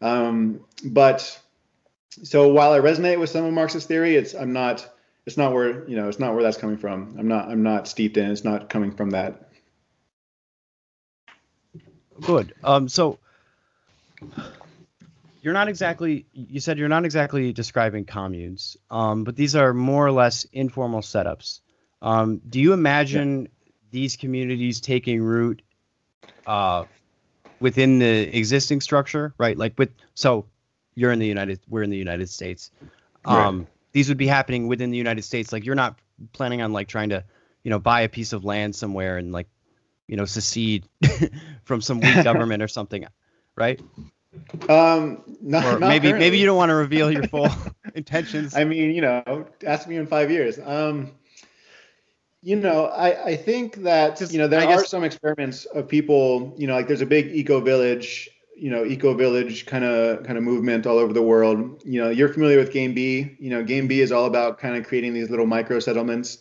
Um, 0.01 0.61
but 0.85 1.39
so 2.09 2.47
while 2.49 2.73
I 2.73 2.79
resonate 2.79 3.19
with 3.19 3.29
some 3.29 3.45
of 3.45 3.53
Marxist 3.53 3.87
theory, 3.87 4.15
it's 4.15 4.33
I'm 4.33 4.53
not 4.53 4.87
it's 5.25 5.37
not 5.37 5.53
where 5.53 5.87
you 5.87 5.95
know 5.95 6.07
it's 6.07 6.19
not 6.19 6.33
where 6.33 6.43
that's 6.43 6.57
coming 6.57 6.77
from. 6.77 7.15
I'm 7.17 7.27
not 7.27 7.49
I'm 7.49 7.63
not 7.63 7.87
steeped 7.87 8.17
in. 8.17 8.31
It's 8.31 8.43
not 8.43 8.69
coming 8.69 8.91
from 8.91 9.11
that. 9.11 9.50
Good. 12.21 12.53
Um. 12.63 12.87
So 12.89 13.19
you're 15.41 15.53
not 15.53 15.67
exactly 15.67 16.25
you 16.33 16.59
said 16.59 16.77
you're 16.77 16.89
not 16.89 17.05
exactly 17.05 17.53
describing 17.53 18.05
communes. 18.05 18.77
Um. 18.89 19.23
But 19.23 19.35
these 19.35 19.55
are 19.55 19.73
more 19.73 20.05
or 20.05 20.11
less 20.11 20.45
informal 20.51 21.01
setups. 21.01 21.61
Um. 22.01 22.41
Do 22.47 22.59
you 22.59 22.73
imagine 22.73 23.43
yeah. 23.43 23.47
these 23.91 24.15
communities 24.15 24.81
taking 24.81 25.21
root? 25.21 25.61
Uh, 26.45 26.85
within 27.61 27.99
the 27.99 28.35
existing 28.35 28.81
structure, 28.81 29.33
right? 29.37 29.57
Like 29.57 29.77
with 29.77 29.91
so 30.15 30.45
you're 30.95 31.11
in 31.11 31.19
the 31.19 31.27
United, 31.27 31.59
we're 31.69 31.83
in 31.83 31.89
the 31.89 31.97
United 31.97 32.29
States. 32.29 32.71
Um, 33.23 33.59
right. 33.59 33.67
These 33.93 34.09
would 34.09 34.17
be 34.17 34.27
happening 34.27 34.67
within 34.67 34.89
the 34.91 34.97
United 34.97 35.23
States. 35.23 35.53
Like 35.53 35.65
you're 35.65 35.75
not 35.75 35.97
planning 36.33 36.61
on 36.61 36.73
like 36.73 36.87
trying 36.87 37.09
to, 37.09 37.23
you 37.63 37.69
know, 37.69 37.79
buy 37.79 38.01
a 38.01 38.09
piece 38.09 38.33
of 38.33 38.43
land 38.43 38.75
somewhere 38.75 39.17
and 39.17 39.31
like, 39.31 39.47
you 40.11 40.17
know, 40.17 40.25
secede 40.25 40.85
from 41.63 41.81
some 41.81 42.01
weak 42.01 42.23
government 42.23 42.61
or 42.61 42.67
something, 42.67 43.07
right? 43.55 43.79
Um, 44.67 45.23
not, 45.41 45.65
or 45.65 45.79
not 45.79 45.87
maybe 45.87 46.09
currently. 46.09 46.19
maybe 46.19 46.37
you 46.37 46.45
don't 46.45 46.57
want 46.57 46.69
to 46.69 46.75
reveal 46.75 47.09
your 47.09 47.23
full 47.29 47.47
intentions. 47.95 48.53
I 48.53 48.65
mean, 48.65 48.93
you 48.93 49.01
know, 49.01 49.47
ask 49.65 49.87
me 49.87 49.95
in 49.95 50.05
five 50.05 50.29
years. 50.29 50.59
Um, 50.59 51.11
you 52.43 52.57
know, 52.57 52.87
I, 52.87 53.23
I 53.23 53.35
think 53.37 53.75
that 53.83 54.19
you 54.31 54.37
know 54.37 54.49
there 54.49 54.59
guess, 54.61 54.81
are 54.81 54.85
some 54.85 55.05
experiments 55.05 55.63
of 55.65 55.87
people. 55.87 56.53
You 56.57 56.67
know, 56.67 56.75
like 56.75 56.87
there's 56.87 57.01
a 57.01 57.05
big 57.05 57.27
eco 57.27 57.61
village 57.61 58.29
you 58.53 58.69
know 58.69 58.85
eco 58.85 59.13
village 59.13 59.65
kind 59.65 59.85
of 59.85 60.23
kind 60.23 60.37
of 60.37 60.43
movement 60.43 60.85
all 60.85 60.97
over 60.97 61.13
the 61.13 61.21
world 61.21 61.81
you 61.85 62.03
know 62.03 62.09
you're 62.09 62.27
familiar 62.27 62.57
with 62.57 62.71
game 62.71 62.93
b 62.93 63.35
you 63.39 63.49
know 63.49 63.63
game 63.63 63.87
b 63.87 64.01
is 64.01 64.11
all 64.11 64.25
about 64.25 64.59
kind 64.59 64.75
of 64.75 64.85
creating 64.85 65.13
these 65.13 65.29
little 65.29 65.47
micro 65.47 65.79
settlements 65.79 66.39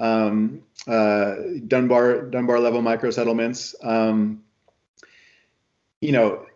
um, 0.00 0.62
uh, 0.86 1.34
dunbar 1.68 2.22
dunbar 2.22 2.58
level 2.58 2.82
micro 2.82 3.10
settlements 3.10 3.74
um, 3.82 4.42
you 6.00 6.10
know 6.10 6.46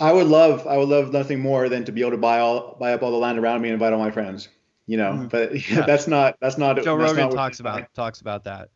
i 0.00 0.12
would 0.12 0.26
love 0.26 0.66
i 0.66 0.76
would 0.76 0.88
love 0.88 1.12
nothing 1.12 1.40
more 1.40 1.68
than 1.68 1.84
to 1.84 1.92
be 1.92 2.00
able 2.00 2.10
to 2.10 2.18
buy 2.18 2.40
all 2.40 2.76
buy 2.78 2.92
up 2.92 3.02
all 3.02 3.10
the 3.10 3.16
land 3.16 3.38
around 3.38 3.62
me 3.62 3.68
and 3.68 3.74
invite 3.74 3.92
all 3.92 3.98
my 3.98 4.10
friends 4.10 4.48
you 4.86 4.96
know 4.96 5.12
mm. 5.12 5.30
but 5.30 5.54
yeah. 5.70 5.86
that's 5.86 6.06
not 6.06 6.36
that's 6.40 6.58
not 6.58 6.76
joe 6.76 6.98
that's 6.98 7.12
rogan 7.12 7.30
not 7.30 7.32
talks 7.32 7.60
about 7.60 7.92
talks 7.94 8.20
about 8.20 8.44
that 8.44 8.68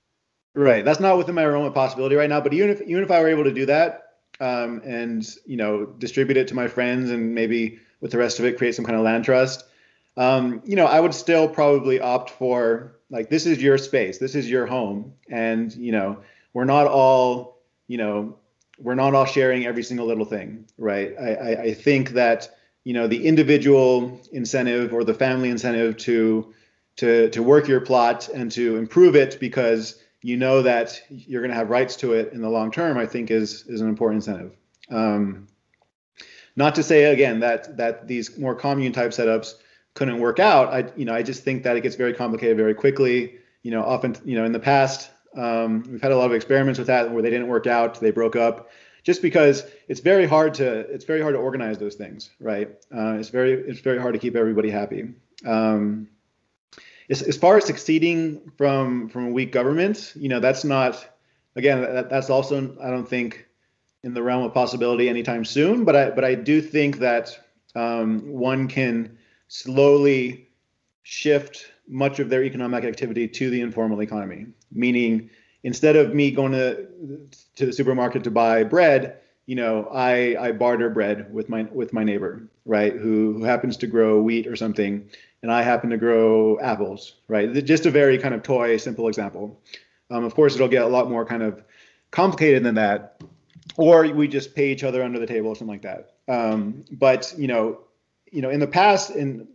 right 0.54 0.84
that's 0.84 1.00
not 1.00 1.18
within 1.18 1.34
my 1.34 1.44
realm 1.44 1.64
of 1.64 1.74
possibility 1.74 2.14
right 2.14 2.30
now 2.30 2.40
but 2.40 2.54
even 2.54 2.70
if 2.70 2.80
even 2.82 3.02
if 3.02 3.10
i 3.10 3.20
were 3.20 3.28
able 3.28 3.44
to 3.44 3.52
do 3.52 3.66
that 3.66 4.08
um, 4.40 4.80
and 4.84 5.36
you 5.46 5.56
know 5.56 5.86
distribute 5.86 6.36
it 6.36 6.48
to 6.48 6.54
my 6.54 6.66
friends 6.66 7.10
and 7.10 7.34
maybe 7.34 7.78
with 8.00 8.10
the 8.10 8.18
rest 8.18 8.38
of 8.38 8.44
it 8.44 8.56
create 8.56 8.74
some 8.74 8.84
kind 8.84 8.96
of 8.96 9.04
land 9.04 9.24
trust 9.24 9.64
um, 10.16 10.62
you 10.64 10.76
know 10.76 10.86
i 10.86 11.00
would 11.00 11.14
still 11.14 11.48
probably 11.48 12.00
opt 12.00 12.30
for 12.30 12.96
like 13.12 13.30
this 13.30 13.46
is 13.46 13.62
your 13.62 13.78
space 13.78 14.18
this 14.18 14.34
is 14.34 14.50
your 14.50 14.66
home 14.66 15.12
and 15.30 15.72
you 15.76 15.92
know 15.92 16.18
we're 16.52 16.64
not 16.64 16.88
all 16.88 17.58
you 17.86 17.98
know 17.98 18.36
we're 18.78 18.96
not 18.96 19.14
all 19.14 19.26
sharing 19.26 19.64
every 19.64 19.84
single 19.84 20.06
little 20.06 20.24
thing 20.24 20.66
right 20.78 21.14
i, 21.20 21.34
I, 21.34 21.62
I 21.62 21.74
think 21.74 22.10
that 22.10 22.50
you 22.82 22.92
know 22.92 23.06
the 23.06 23.24
individual 23.24 24.20
incentive 24.32 24.92
or 24.92 25.04
the 25.04 25.14
family 25.14 25.50
incentive 25.50 25.96
to 25.98 26.52
to 26.96 27.30
to 27.30 27.42
work 27.42 27.68
your 27.68 27.80
plot 27.80 28.28
and 28.28 28.50
to 28.52 28.76
improve 28.76 29.14
it 29.14 29.38
because 29.38 30.02
you 30.22 30.36
know 30.36 30.62
that 30.62 31.02
you're 31.10 31.40
going 31.40 31.50
to 31.50 31.56
have 31.56 31.70
rights 31.70 31.96
to 31.96 32.12
it 32.12 32.32
in 32.32 32.40
the 32.40 32.48
long 32.48 32.70
term, 32.70 32.96
I 32.96 33.06
think 33.06 33.30
is 33.30 33.64
is 33.66 33.80
an 33.80 33.88
important 33.88 34.26
incentive. 34.26 34.56
Um, 34.90 35.48
not 36.54 36.74
to 36.76 36.82
say 36.82 37.04
again 37.04 37.40
that 37.40 37.76
that 37.76 38.06
these 38.06 38.38
more 38.38 38.54
commune 38.54 38.92
type 38.92 39.10
setups 39.10 39.54
couldn't 39.94 40.18
work 40.18 40.38
out. 40.38 40.72
I 40.72 40.92
you 40.96 41.04
know 41.04 41.14
I 41.14 41.22
just 41.22 41.44
think 41.44 41.62
that 41.64 41.76
it 41.76 41.82
gets 41.82 41.96
very 41.96 42.14
complicated 42.14 42.56
very 42.56 42.74
quickly. 42.74 43.38
You 43.62 43.70
know, 43.70 43.82
often 43.82 44.16
you 44.24 44.36
know 44.36 44.44
in 44.44 44.52
the 44.52 44.60
past 44.60 45.10
um, 45.36 45.84
we've 45.90 46.02
had 46.02 46.12
a 46.12 46.16
lot 46.16 46.26
of 46.26 46.32
experiments 46.32 46.78
with 46.78 46.88
that 46.88 47.10
where 47.10 47.22
they 47.22 47.30
didn't 47.30 47.48
work 47.48 47.66
out, 47.66 48.00
they 48.00 48.10
broke 48.10 48.36
up, 48.36 48.70
just 49.02 49.22
because 49.22 49.64
it's 49.88 50.00
very 50.00 50.26
hard 50.26 50.54
to 50.54 50.80
it's 50.80 51.04
very 51.04 51.20
hard 51.20 51.34
to 51.34 51.38
organize 51.38 51.78
those 51.78 51.94
things, 51.94 52.30
right? 52.40 52.68
Uh, 52.94 53.16
it's 53.18 53.28
very 53.28 53.52
it's 53.52 53.80
very 53.80 53.98
hard 53.98 54.14
to 54.14 54.20
keep 54.20 54.36
everybody 54.36 54.70
happy. 54.70 55.14
Um, 55.44 56.08
as, 57.10 57.22
as 57.22 57.36
far 57.36 57.56
as 57.56 57.64
succeeding 57.64 58.52
from 58.56 59.08
from 59.08 59.28
a 59.28 59.30
weak 59.30 59.52
government, 59.52 60.12
you 60.16 60.28
know, 60.28 60.40
that's 60.40 60.64
not 60.64 61.16
again 61.56 61.80
that, 61.82 62.10
that's 62.10 62.30
also 62.30 62.76
I 62.82 62.90
don't 62.90 63.08
think 63.08 63.46
in 64.04 64.14
the 64.14 64.22
realm 64.22 64.44
of 64.44 64.54
possibility 64.54 65.08
anytime 65.08 65.44
soon. 65.44 65.84
But 65.84 65.96
I 65.96 66.10
but 66.10 66.24
I 66.24 66.34
do 66.34 66.60
think 66.60 66.98
that 66.98 67.38
um, 67.74 68.20
one 68.32 68.68
can 68.68 69.18
slowly 69.52 70.48
shift 71.02 71.72
much 71.86 72.20
of 72.20 72.30
their 72.30 72.42
economic 72.42 72.84
activity 72.84 73.28
to 73.28 73.50
the 73.50 73.60
informal 73.60 74.00
economy, 74.00 74.46
meaning 74.72 75.28
instead 75.62 75.94
of 75.94 76.14
me 76.14 76.30
going 76.30 76.52
to 76.52 76.86
to 77.56 77.66
the 77.66 77.72
supermarket 77.72 78.24
to 78.24 78.30
buy 78.30 78.64
bread, 78.64 79.18
you 79.44 79.54
know, 79.54 79.88
I 79.92 80.36
I 80.40 80.52
barter 80.52 80.88
bread 80.88 81.30
with 81.34 81.50
my 81.50 81.64
with 81.64 81.92
my 81.92 82.02
neighbor, 82.02 82.48
right, 82.64 82.94
who 82.94 83.34
who 83.34 83.44
happens 83.44 83.76
to 83.78 83.86
grow 83.86 84.22
wheat 84.22 84.46
or 84.46 84.56
something, 84.56 85.06
and 85.42 85.52
I 85.52 85.60
happen 85.60 85.90
to 85.90 85.98
grow 85.98 86.58
apples, 86.60 87.16
right? 87.28 87.52
Just 87.62 87.84
a 87.84 87.90
very 87.90 88.16
kind 88.16 88.34
of 88.34 88.42
toy, 88.42 88.78
simple 88.78 89.06
example. 89.06 89.60
Um, 90.10 90.24
of 90.24 90.34
course, 90.34 90.54
it'll 90.54 90.66
get 90.68 90.82
a 90.82 90.88
lot 90.88 91.10
more 91.10 91.26
kind 91.26 91.42
of 91.42 91.62
complicated 92.10 92.64
than 92.64 92.76
that, 92.76 93.20
or 93.76 94.08
we 94.14 94.28
just 94.28 94.54
pay 94.54 94.72
each 94.72 94.82
other 94.82 95.02
under 95.02 95.18
the 95.18 95.26
table 95.26 95.48
or 95.50 95.56
something 95.56 95.78
like 95.78 95.82
that. 95.82 96.14
Um, 96.26 96.86
but 96.90 97.34
you 97.36 97.48
know, 97.48 97.80
you 98.32 98.42
know, 98.42 98.50
in 98.50 98.58
the 98.58 98.66
past, 98.66 99.10
and 99.10 99.46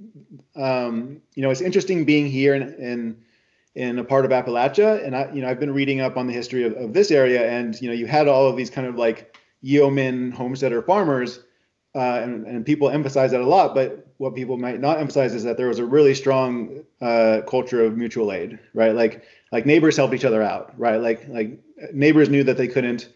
um, 0.55 1.21
you 1.35 1.41
know, 1.43 1.49
it's 1.49 1.61
interesting 1.61 2.05
being 2.05 2.27
here 2.27 2.55
in, 2.55 2.61
in 2.75 3.17
in 3.75 3.99
a 3.99 4.03
part 4.03 4.25
of 4.25 4.31
Appalachia, 4.31 5.05
and 5.05 5.15
I, 5.15 5.31
you 5.33 5.41
know, 5.41 5.49
I've 5.49 5.59
been 5.59 5.73
reading 5.73 6.01
up 6.01 6.17
on 6.17 6.27
the 6.27 6.33
history 6.33 6.63
of, 6.63 6.73
of 6.77 6.93
this 6.93 7.11
area, 7.11 7.49
and 7.49 7.79
you 7.81 7.89
know, 7.89 7.93
you 7.93 8.07
had 8.07 8.27
all 8.27 8.47
of 8.47 8.55
these 8.55 8.69
kind 8.69 8.87
of 8.87 8.95
like 8.95 9.37
yeoman 9.61 10.31
homesteader 10.31 10.81
farmers 10.81 11.41
uh, 11.95 12.21
and, 12.21 12.45
and, 12.45 12.65
people 12.65 12.89
emphasize 12.89 13.31
that 13.31 13.41
a 13.41 13.45
lot. 13.45 13.73
But 13.73 14.07
what 14.17 14.35
people 14.35 14.57
might 14.57 14.79
not 14.79 14.99
emphasize 14.99 15.33
is 15.33 15.43
that 15.43 15.57
there 15.57 15.67
was 15.67 15.79
a 15.79 15.85
really 15.85 16.13
strong 16.13 16.83
uh, 17.01 17.41
culture 17.47 17.83
of 17.83 17.97
mutual 17.97 18.31
aid, 18.31 18.59
right? 18.73 18.93
Like 18.93 19.23
like 19.51 19.65
neighbors 19.65 19.97
helped 19.97 20.13
each 20.13 20.25
other 20.25 20.43
out, 20.43 20.77
right? 20.77 20.97
Like 20.97 21.27
like 21.27 21.59
neighbors 21.93 22.29
knew 22.29 22.43
that 22.43 22.57
they 22.57 22.67
couldn't, 22.67 23.09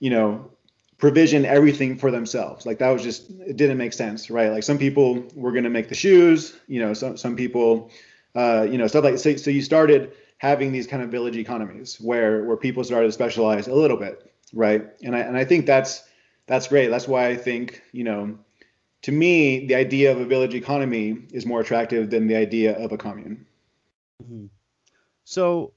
you 0.00 0.10
know, 0.10 0.50
provision 0.98 1.44
everything 1.44 1.96
for 1.96 2.10
themselves. 2.10 2.66
Like 2.66 2.78
that 2.78 2.90
was 2.90 3.02
just 3.02 3.30
it 3.30 3.56
didn't 3.56 3.78
make 3.78 3.92
sense, 3.92 4.30
right? 4.30 4.50
Like 4.50 4.64
some 4.64 4.78
people 4.78 5.24
were 5.34 5.52
going 5.52 5.64
to 5.64 5.70
make 5.70 5.88
the 5.88 5.94
shoes, 5.94 6.58
you 6.66 6.80
know, 6.80 6.92
some 6.92 7.16
some 7.16 7.36
people, 7.36 7.90
uh, 8.34 8.66
you 8.68 8.76
know, 8.76 8.86
stuff 8.86 9.04
like 9.04 9.18
so. 9.18 9.36
So 9.36 9.50
you 9.50 9.62
started 9.62 10.12
having 10.38 10.72
these 10.72 10.86
kind 10.86 11.02
of 11.02 11.10
village 11.10 11.36
economies 11.36 11.96
where 12.00 12.44
where 12.44 12.56
people 12.56 12.84
started 12.84 13.06
to 13.06 13.12
specialize 13.12 13.68
a 13.68 13.74
little 13.74 13.96
bit, 13.96 14.32
right? 14.52 14.86
And 15.02 15.14
I 15.14 15.20
and 15.20 15.36
I 15.36 15.44
think 15.44 15.66
that's 15.66 16.04
that's 16.46 16.66
great. 16.66 16.88
That's 16.88 17.06
why 17.06 17.28
I 17.28 17.36
think 17.36 17.80
you 17.92 18.02
know, 18.02 18.36
to 19.02 19.12
me, 19.12 19.66
the 19.66 19.76
idea 19.76 20.10
of 20.10 20.20
a 20.20 20.26
village 20.26 20.54
economy 20.54 21.26
is 21.32 21.46
more 21.46 21.60
attractive 21.60 22.10
than 22.10 22.26
the 22.26 22.34
idea 22.34 22.76
of 22.76 22.90
a 22.90 22.98
commune. 22.98 23.46
Mm-hmm. 24.22 24.46
So, 25.24 25.74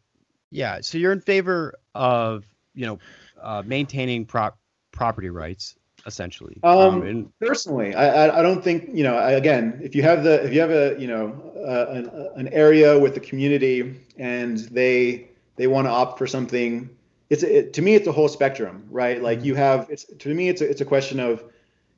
yeah, 0.50 0.80
so 0.82 0.98
you're 0.98 1.12
in 1.12 1.22
favor 1.22 1.76
of 1.94 2.44
you 2.74 2.88
know 2.88 3.00
uh, 3.40 3.62
maintaining 3.64 4.26
prop 4.26 4.58
property 4.92 5.30
rights 5.30 5.76
essentially. 6.06 6.58
Um, 6.64 6.78
um, 6.78 7.02
and, 7.04 7.40
personally, 7.40 7.94
I, 7.94 8.40
I 8.40 8.42
don't 8.42 8.64
think 8.64 8.90
you 8.94 9.04
know. 9.04 9.24
Again, 9.24 9.80
if 9.84 9.96
you 9.96 10.02
have 10.04 10.24
the 10.24 10.44
if 10.44 10.54
you 10.54 10.60
have 10.60 10.72
a 10.72 10.96
you 11.00 11.08
know 11.08 11.54
uh, 11.58 11.92
an, 11.92 12.48
an 12.48 12.54
area 12.54 12.98
with 12.98 13.14
the 13.14 13.20
community 13.20 14.00
and 14.18 14.58
they 14.58 15.30
they 15.58 15.68
want 15.68 15.86
to 15.86 15.92
opt 15.92 16.18
for 16.18 16.28
something, 16.28 16.90
it's 17.30 17.44
it, 17.44 17.74
to 17.74 17.82
me 17.82 17.96
it's 17.96 18.08
a 18.08 18.12
whole 18.12 18.28
spectrum, 18.28 18.86
right? 18.90 19.22
Like 19.22 19.40
mm-hmm. 19.40 19.48
you 19.48 19.56
have 19.56 19.88
it's 19.90 20.06
to 20.06 20.34
me 20.34 20.50
it's 20.50 20.62
a, 20.62 20.70
it's 20.70 20.82
a 20.82 20.86
question 20.86 21.20
of 21.20 21.44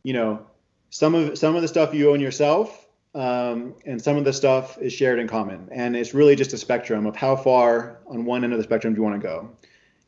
you 0.03 0.13
know 0.13 0.45
some 0.89 1.15
of 1.15 1.37
some 1.37 1.55
of 1.55 1.61
the 1.61 1.67
stuff 1.67 1.93
you 1.93 2.11
own 2.11 2.19
yourself 2.19 2.83
um, 3.15 3.75
and 3.85 4.01
some 4.01 4.17
of 4.17 4.25
the 4.25 4.33
stuff 4.33 4.77
is 4.79 4.91
shared 4.91 5.19
in 5.19 5.27
common. 5.27 5.69
And 5.71 5.95
it's 5.95 6.13
really 6.13 6.35
just 6.35 6.53
a 6.53 6.57
spectrum 6.57 7.05
of 7.05 7.15
how 7.15 7.35
far 7.35 7.99
on 8.07 8.25
one 8.25 8.43
end 8.43 8.53
of 8.53 8.57
the 8.57 8.63
spectrum 8.63 8.93
do 8.93 8.99
you 8.99 9.03
want 9.03 9.21
to 9.21 9.27
go. 9.27 9.49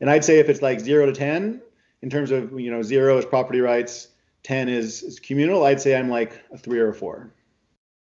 And 0.00 0.10
I'd 0.10 0.24
say 0.24 0.38
if 0.38 0.48
it's 0.48 0.60
like 0.60 0.80
zero 0.80 1.06
to 1.06 1.12
10, 1.12 1.60
in 2.02 2.10
terms 2.10 2.30
of, 2.30 2.58
you 2.58 2.70
know, 2.70 2.82
zero 2.82 3.18
is 3.18 3.24
property 3.24 3.60
rights, 3.60 4.08
10 4.44 4.68
is, 4.68 5.02
is 5.02 5.18
communal, 5.18 5.64
I'd 5.64 5.80
say 5.80 5.96
I'm 5.96 6.08
like 6.08 6.40
a 6.52 6.58
three 6.58 6.78
or 6.78 6.90
a 6.90 6.94
four. 6.94 7.32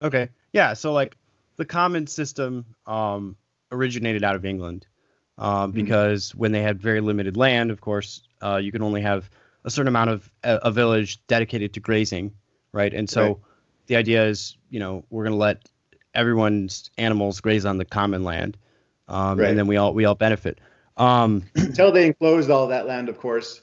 Okay. 0.02 0.30
Yeah. 0.54 0.74
So 0.74 0.94
like 0.94 1.18
the 1.58 1.66
common 1.66 2.08
system 2.08 2.66
um, 2.86 3.36
originated 3.72 4.24
out 4.24 4.36
of 4.36 4.46
England 4.46 4.88
um, 5.38 5.72
mm-hmm. 5.72 5.82
because 5.82 6.30
mm-hmm. 6.30 6.40
when 6.40 6.52
they 6.52 6.62
had 6.62 6.82
very 6.82 7.02
limited 7.02 7.36
land, 7.36 7.72
of 7.72 7.82
course, 7.82 8.22
uh, 8.42 8.58
you 8.58 8.72
can 8.72 8.82
only 8.82 9.02
have 9.02 9.30
a 9.66 9.70
certain 9.70 9.88
amount 9.88 10.10
of 10.10 10.32
a, 10.44 10.56
a 10.64 10.72
village 10.72 11.26
dedicated 11.28 11.74
to 11.74 11.80
grazing, 11.80 12.34
right? 12.72 12.94
And 12.94 13.10
so 13.10 13.26
right. 13.26 13.38
the 13.88 13.96
idea 13.98 14.26
is, 14.26 14.58
you 14.70 14.80
know, 14.80 15.04
we're 15.10 15.24
going 15.24 15.34
to 15.34 15.38
let 15.38 15.68
everyone's 16.14 16.90
animals 16.98 17.42
graze 17.42 17.66
on 17.66 17.78
the 17.78 17.86
common 17.86 18.24
land, 18.24 18.58
um, 19.08 19.40
right. 19.40 19.50
and 19.50 19.58
then 19.58 19.68
we 19.68 19.78
all 19.78 19.94
we 19.94 20.06
all 20.06 20.16
benefit. 20.16 20.60
Um, 20.98 21.44
Until 21.56 21.92
they 21.92 22.06
enclosed 22.06 22.50
all 22.50 22.68
that 22.68 22.88
land, 22.88 23.10
of 23.10 23.18
course, 23.18 23.62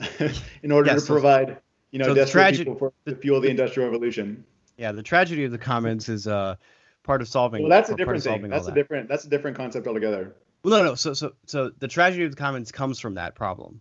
in 0.62 0.72
order 0.72 0.94
to 0.94 1.00
so, 1.00 1.12
provide, 1.12 1.58
you 1.90 1.98
know, 1.98 2.06
so 2.06 2.14
desperate 2.14 2.56
people 2.56 2.76
for, 2.76 2.92
to 3.06 3.16
fuel 3.16 3.40
the 3.40 3.48
industrial 3.48 3.88
revolution. 3.88 4.44
Yeah, 4.76 4.92
the 4.92 5.02
tragedy 5.02 5.44
of 5.44 5.50
the 5.50 5.58
commons 5.58 6.08
is 6.08 6.26
uh, 6.26 6.56
part 7.02 7.20
of 7.20 7.28
solving. 7.28 7.62
Well, 7.62 7.70
that's 7.70 7.90
a 7.90 7.96
different 7.96 8.22
thing. 8.22 8.48
That's 8.48 8.64
a 8.64 8.66
that. 8.66 8.74
different. 8.74 9.08
That's 9.08 9.24
a 9.24 9.28
different 9.28 9.56
concept 9.56 9.86
altogether. 9.86 10.36
Well, 10.62 10.78
no, 10.78 10.90
no. 10.90 10.94
So, 10.94 11.14
so, 11.14 11.32
so 11.46 11.70
the 11.78 11.88
tragedy 11.88 12.24
of 12.24 12.30
the 12.30 12.36
commons 12.36 12.72
comes 12.72 13.00
from 13.00 13.14
that 13.14 13.34
problem 13.34 13.80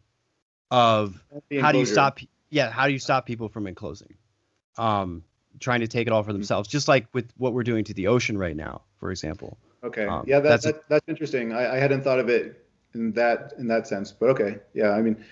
of 0.71 1.23
how 1.59 1.71
do 1.71 1.79
you 1.79 1.85
stop? 1.85 2.19
Yeah, 2.49 2.71
how 2.71 2.87
do 2.87 2.93
you 2.93 2.99
stop 2.99 3.25
people 3.25 3.49
from 3.49 3.67
enclosing? 3.67 4.15
Um, 4.77 5.23
trying 5.59 5.79
to 5.81 5.87
take 5.87 6.07
it 6.07 6.13
all 6.13 6.23
for 6.23 6.33
themselves, 6.33 6.67
just 6.67 6.87
like 6.87 7.07
with 7.13 7.31
what 7.37 7.53
we're 7.53 7.63
doing 7.63 7.83
to 7.85 7.93
the 7.93 8.07
ocean 8.07 8.37
right 8.37 8.55
now, 8.55 8.81
for 8.99 9.11
example. 9.11 9.57
Okay. 9.83 10.05
Um, 10.05 10.23
yeah, 10.27 10.39
that, 10.39 10.49
that's 10.49 10.65
that, 10.65 10.89
that's 10.89 11.07
interesting. 11.07 11.53
I, 11.53 11.75
I 11.75 11.79
hadn't 11.79 12.03
thought 12.03 12.19
of 12.19 12.29
it 12.29 12.65
in 12.93 13.11
that 13.13 13.53
in 13.57 13.67
that 13.67 13.87
sense, 13.87 14.11
but 14.11 14.29
okay. 14.29 14.57
Yeah, 14.73 14.91
I 14.91 15.01
mean, 15.01 15.23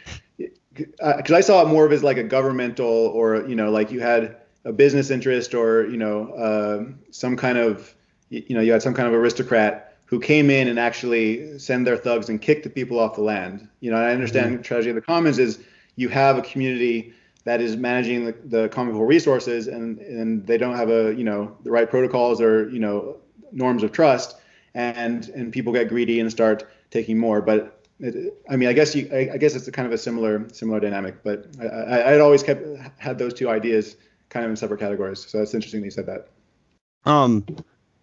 because 0.76 1.32
I 1.32 1.42
saw 1.42 1.62
it 1.62 1.68
more 1.68 1.86
of 1.86 1.92
as 1.92 2.04
like 2.04 2.18
a 2.18 2.24
governmental 2.24 2.88
or 2.88 3.48
you 3.48 3.56
know 3.56 3.72
like 3.72 3.92
you 3.92 4.00
had 4.00 4.38
a 4.66 4.74
business 4.74 5.10
interest 5.10 5.54
or 5.54 5.88
you 5.90 5.98
know 5.98 6.30
uh, 6.32 6.86
some 7.12 7.38
kind 7.38 7.58
of 7.58 7.94
you 8.30 8.56
know 8.56 8.62
you 8.62 8.72
had 8.72 8.82
some 8.82 8.94
kind 8.94 9.08
of 9.08 9.14
aristocrat 9.14 9.98
who 10.06 10.20
came 10.20 10.50
in 10.50 10.68
and 10.68 10.80
actually 10.80 11.58
send 11.58 11.86
their 11.88 11.98
thugs 11.98 12.30
and 12.30 12.42
kick 12.42 12.64
the 12.64 12.70
people 12.70 13.00
off 13.00 13.16
the 13.16 13.22
land. 13.22 13.68
You 13.80 13.90
know, 13.90 13.98
I 13.98 14.12
understand 14.12 14.54
mm-hmm. 14.54 14.62
tragedy 14.62 14.90
of 14.92 14.96
the 14.96 15.02
commons 15.02 15.40
is 15.40 15.60
you 15.96 16.10
have 16.10 16.38
a 16.38 16.42
community 16.42 17.14
that 17.46 17.62
is 17.62 17.78
managing 17.78 18.26
the, 18.26 18.36
the 18.46 18.70
common 18.70 18.94
pool 18.94 19.06
resources 19.06 19.68
and 19.68 20.00
and 20.00 20.46
they 20.46 20.58
don't 20.58 20.76
have 20.76 20.90
a 20.90 21.14
you 21.16 21.24
know 21.24 21.56
the 21.64 21.72
right 21.72 21.90
protocols 21.90 22.42
or 22.42 22.70
you 22.70 22.80
know 22.80 23.18
norms 23.52 23.84
of 23.84 23.92
trust 23.92 24.36
and 24.74 25.30
and 25.30 25.54
people 25.54 25.72
get 25.72 25.88
greedy 25.88 26.20
and 26.20 26.30
start 26.30 26.70
taking 26.92 27.18
more 27.18 27.42
but 27.42 27.75
it, 28.00 28.44
I 28.50 28.56
mean, 28.56 28.70
I 28.70 28.74
guess 28.74 28.96
you, 28.96 29.10
I, 29.12 29.32
I, 29.34 29.38
guess 29.38 29.56
it's 29.56 29.68
a 29.68 29.72
kind 29.72 29.86
of 29.86 29.94
a 29.94 29.98
similar, 29.98 30.48
similar 30.52 30.80
dynamic, 30.80 31.24
but 31.24 31.48
I, 31.60 32.02
I, 32.02 32.12
would 32.12 32.22
always 32.22 32.44
kept 32.44 32.66
had 32.98 33.18
those 33.18 33.34
two 33.34 33.50
ideas 33.50 33.96
kind 34.30 34.44
of 34.44 34.50
in 34.52 34.58
separate 34.58 34.80
categories. 34.80 35.26
So 35.26 35.38
that's 35.38 35.54
interesting 35.54 35.82
that 35.82 35.86
you 35.86 35.92
said 35.92 36.06
that. 36.08 36.28
Um, 37.06 37.46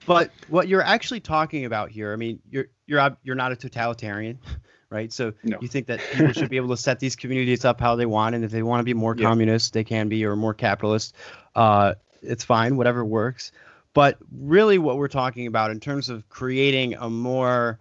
but 0.07 0.31
what 0.49 0.69
you're 0.69 0.83
actually 0.83 1.21
talking 1.21 1.65
about 1.65 1.91
here, 1.91 2.13
I 2.13 2.17
mean, 2.17 2.41
you're 2.51 2.67
you're 2.87 3.17
you're 3.23 3.37
not 3.37 3.53
a 3.53 3.57
totalitarian, 3.57 4.39
right? 4.91 5.13
So 5.13 5.33
no. 5.45 5.59
you 5.61 5.69
think 5.69 5.87
that 5.89 6.01
people 6.13 6.33
should 6.33 6.51
be 6.51 6.57
able 6.57 6.69
to 6.69 6.77
set 6.77 6.99
these 6.99 7.15
communities 7.15 7.65
up 7.65 7.81
how 7.81 7.97
they 7.97 8.07
want, 8.07 8.35
and 8.35 8.45
if 8.45 8.51
they 8.51 8.63
want 8.63 8.81
to 8.81 8.85
be 8.85 8.95
more 8.95 9.15
yeah. 9.17 9.29
communist, 9.29 9.73
they 9.73 9.85
can 9.85 10.09
be, 10.09 10.25
or 10.25 10.37
more 10.37 10.55
capitalist. 10.55 11.15
Uh, 11.55 11.95
it's 12.23 12.45
fine, 12.45 12.77
whatever 12.77 13.05
works. 13.05 13.53
But 13.95 14.17
really, 14.33 14.79
what 14.79 14.97
we're 14.97 15.09
talking 15.09 15.47
about 15.47 15.71
in 15.71 15.81
terms 15.81 16.09
of 16.09 16.29
creating 16.29 16.95
a 16.95 17.11
more 17.11 17.79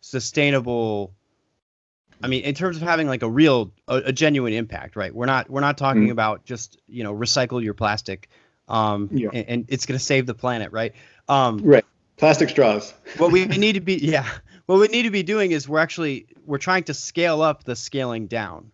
sustainable 0.00 1.14
I 2.22 2.28
mean, 2.28 2.44
in 2.44 2.54
terms 2.54 2.76
of 2.76 2.82
having 2.82 3.06
like 3.06 3.22
a 3.22 3.30
real, 3.30 3.72
a, 3.88 3.96
a 4.06 4.12
genuine 4.12 4.52
impact, 4.52 4.96
right? 4.96 5.14
We're 5.14 5.26
not 5.26 5.50
we're 5.50 5.60
not 5.60 5.78
talking 5.78 6.02
mm-hmm. 6.02 6.12
about 6.12 6.44
just 6.44 6.80
you 6.86 7.04
know 7.04 7.14
recycle 7.14 7.62
your 7.62 7.74
plastic, 7.74 8.28
um, 8.68 9.08
yeah. 9.12 9.30
and, 9.32 9.48
and, 9.48 9.64
it's 9.68 9.86
going 9.86 9.98
to 9.98 10.04
save 10.04 10.26
the 10.26 10.34
planet, 10.34 10.72
right? 10.72 10.94
Um, 11.28 11.58
right. 11.58 11.84
Plastic 12.16 12.48
straws. 12.48 12.94
what 13.18 13.32
we 13.32 13.44
need 13.46 13.72
to 13.72 13.80
be, 13.80 13.96
yeah, 13.96 14.28
what 14.66 14.78
we 14.78 14.86
need 14.88 15.02
to 15.02 15.10
be 15.10 15.22
doing 15.22 15.50
is 15.50 15.68
we're 15.68 15.80
actually 15.80 16.26
we're 16.46 16.58
trying 16.58 16.84
to 16.84 16.94
scale 16.94 17.42
up 17.42 17.64
the 17.64 17.76
scaling 17.76 18.26
down, 18.26 18.70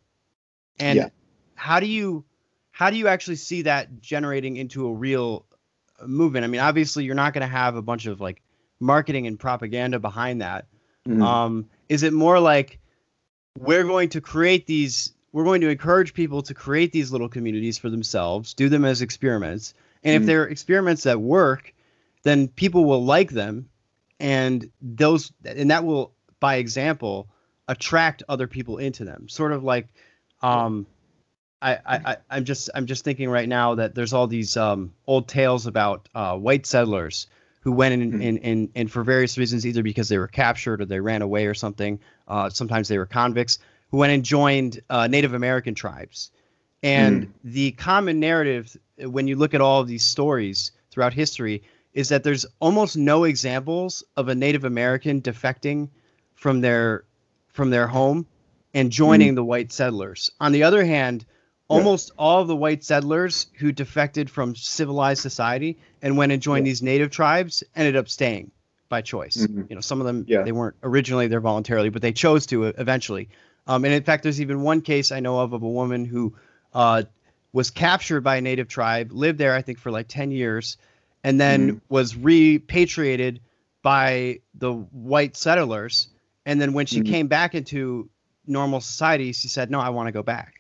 and 0.79 0.97
yeah. 0.97 1.09
how 1.55 1.81
do 1.81 1.87
you 1.87 2.25
how 2.71 2.91
do 2.91 2.97
you 2.97 3.09
actually 3.09 3.37
see 3.37 3.63
that 3.63 4.01
generating 4.01 4.57
into 4.57 4.87
a 4.87 4.93
real 4.93 5.47
movement? 6.07 6.45
I 6.45 6.49
mean, 6.49 6.61
obviously, 6.61 7.05
you're 7.05 7.15
not 7.15 7.33
going 7.33 7.43
to 7.43 7.53
have 7.53 7.77
a 7.77 7.83
bunch 7.83 8.07
of 8.07 8.21
like 8.21 8.43
marketing 8.81 9.27
and 9.27 9.39
propaganda 9.39 9.99
behind 9.99 10.41
that. 10.41 10.67
Mm-hmm. 11.07 11.23
Um, 11.23 11.69
is 11.89 12.03
it 12.03 12.13
more 12.13 12.41
like 12.41 12.80
we're 13.59 13.85
going 13.85 14.11
to 14.11 14.21
create 14.21 14.67
these 14.67 15.13
we're 15.33 15.45
going 15.45 15.61
to 15.61 15.69
encourage 15.69 16.13
people 16.13 16.43
to 16.43 16.55
create 16.55 16.91
these 16.93 17.13
little 17.13 17.29
communities 17.29 17.79
for 17.79 17.89
themselves, 17.89 18.55
do 18.55 18.69
them 18.69 18.85
as 18.85 19.01
experiments. 19.01 19.75
And 20.03 20.19
mm 20.19 20.21
if 20.23 20.27
they're 20.27 20.45
experiments 20.47 21.03
that 21.03 21.21
work, 21.21 21.75
then 22.23 22.49
people 22.49 22.85
will 22.85 23.05
like 23.05 23.31
them 23.31 23.69
and 24.19 24.71
those 24.81 25.33
and 25.45 25.71
that 25.71 25.85
will 25.85 26.15
by 26.41 26.57
example 26.57 27.29
attract 27.69 28.23
other 28.29 28.47
people 28.47 28.79
into 28.79 29.05
them. 29.05 29.29
Sort 29.29 29.53
of 29.53 29.63
like 29.63 29.89
um 30.43 30.87
I, 31.63 31.79
I, 31.85 32.17
I'm 32.31 32.45
just 32.45 32.71
I'm 32.75 32.87
just 32.87 33.05
thinking 33.05 33.29
right 33.29 33.49
now 33.49 33.75
that 33.75 33.95
there's 33.95 34.15
all 34.15 34.27
these 34.27 34.57
um, 34.57 34.95
old 35.07 35.29
tales 35.29 35.67
about 35.67 36.09
uh, 36.15 36.35
white 36.37 36.65
settlers 36.65 37.27
who 37.61 37.73
went 37.73 37.95
in, 37.95 38.13
mm-hmm. 38.13 38.23
in, 38.23 38.37
in, 38.39 38.71
and 38.75 38.91
for 38.91 39.05
various 39.05 39.37
reasons, 39.37 39.67
either 39.67 39.83
because 39.83 40.09
they 40.09 40.19
were 40.19 40.29
captured 40.29 40.81
or 40.81 40.87
they 40.87 41.01
ran 41.01 41.23
away 41.23 41.47
or 41.47 41.55
something. 41.55 42.01
Uh, 42.27 42.49
sometimes 42.49 42.89
they 42.89 42.99
were 42.99 43.07
convicts 43.07 43.59
who 43.91 43.99
went 43.99 44.13
and 44.13 44.25
joined 44.25 44.81
uh, 44.89 45.07
Native 45.07 45.35
American 45.35 45.75
tribes. 45.75 46.31
And 46.83 47.27
mm. 47.27 47.31
the 47.45 47.73
common 47.73 48.21
narrative, 48.21 48.77
when 48.99 49.29
you 49.29 49.37
look 49.37 49.53
at 49.53 49.61
all 49.61 49.81
of 49.81 49.89
these 49.89 50.05
stories 50.05 50.73
throughout 50.91 51.13
history, 51.13 51.63
is 51.93 52.09
that 52.09 52.25
there's 52.25 52.47
almost 52.61 52.97
no 52.97 53.25
examples 53.25 54.03
of 54.17 54.29
a 54.29 54.35
Native 54.35 54.65
American 54.65 55.21
defecting 55.21 55.89
from 56.35 56.61
their 56.61 57.05
from 57.49 57.71
their 57.71 57.87
home 57.87 58.27
and 58.73 58.93
joining 58.93 59.33
mm. 59.33 59.35
the 59.35 59.45
white 59.45 59.73
settlers. 59.73 60.31
On 60.41 60.53
the 60.53 60.63
other 60.63 60.85
hand, 60.85 61.27
almost 61.71 62.09
yeah. 62.09 62.15
all 62.19 62.43
of 62.43 62.49
the 62.49 62.57
white 62.57 62.83
settlers 62.83 63.47
who 63.55 63.71
defected 63.71 64.29
from 64.29 64.57
civilized 64.57 65.23
society 65.23 65.79
and 66.03 66.17
went 66.17 66.33
and 66.33 66.43
joined 66.43 66.67
yeah. 66.67 66.71
these 66.71 66.83
native 66.83 67.11
tribes 67.11 67.63
ended 67.77 67.97
up 67.97 68.09
staying 68.09 68.51
by 68.89 69.01
choice. 69.01 69.37
Mm-hmm. 69.37 69.63
You 69.69 69.77
know, 69.77 69.81
some 69.81 70.01
of 70.01 70.07
them 70.07 70.25
yeah. 70.27 70.43
they 70.43 70.53
weren't 70.53 70.77
originally 70.83 71.29
there 71.29 71.41
voluntarily, 71.41 71.89
but 71.89 72.03
they 72.03 72.13
chose 72.13 72.47
to 72.47 72.65
eventually. 72.65 73.29
Um, 73.67 73.85
and 73.85 73.95
in 73.95 74.03
fact, 74.03 74.25
there's 74.25 74.41
even 74.41 74.63
one 74.63 74.81
case 74.81 75.13
I 75.13 75.21
know 75.21 75.39
of 75.39 75.53
of 75.53 75.63
a 75.63 75.69
woman 75.69 76.05
who 76.05 76.35
uh, 76.75 77.05
was 77.53 77.71
captured 77.71 78.23
by 78.23 78.37
a 78.37 78.41
native 78.41 78.67
tribe, 78.67 79.13
lived 79.13 79.39
there 79.39 79.55
I 79.55 79.63
think 79.63 79.79
for 79.79 79.93
like 79.93 80.09
10 80.09 80.33
years, 80.33 80.77
and 81.23 81.41
then 81.41 81.69
mm-hmm. 81.69 81.79
was 81.89 82.17
repatriated 82.17 83.41
by 83.83 84.41
the 84.55 84.73
white 84.73 85.37
settlers. 85.37 86.09
And 86.45 86.61
then 86.61 86.73
when 86.73 86.87
she 86.87 87.01
mm-hmm. 87.01 87.13
came 87.13 87.27
back 87.29 87.55
into 87.55 88.11
normal 88.45 88.81
society, 88.81 89.33
she 89.33 89.47
said, 89.47 89.71
"No, 89.71 89.79
I 89.79 89.91
want 89.91 90.09
to 90.09 90.13
go 90.13 90.25
back." 90.25 90.60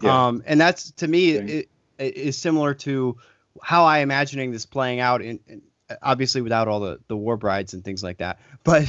Yeah. 0.00 0.26
Um, 0.26 0.42
and 0.46 0.60
that's 0.60 0.90
to 0.92 1.08
me 1.08 1.30
it, 1.30 1.68
it 1.98 2.16
is 2.16 2.38
similar 2.38 2.74
to 2.74 3.16
how 3.62 3.84
I 3.84 3.98
imagining 3.98 4.50
this 4.50 4.66
playing 4.66 5.00
out 5.00 5.22
in, 5.22 5.40
in, 5.46 5.62
obviously 6.02 6.42
without 6.42 6.68
all 6.68 6.80
the 6.80 7.00
the 7.08 7.16
war 7.16 7.36
brides 7.36 7.74
and 7.74 7.84
things 7.84 8.02
like 8.02 8.18
that, 8.18 8.40
but 8.64 8.88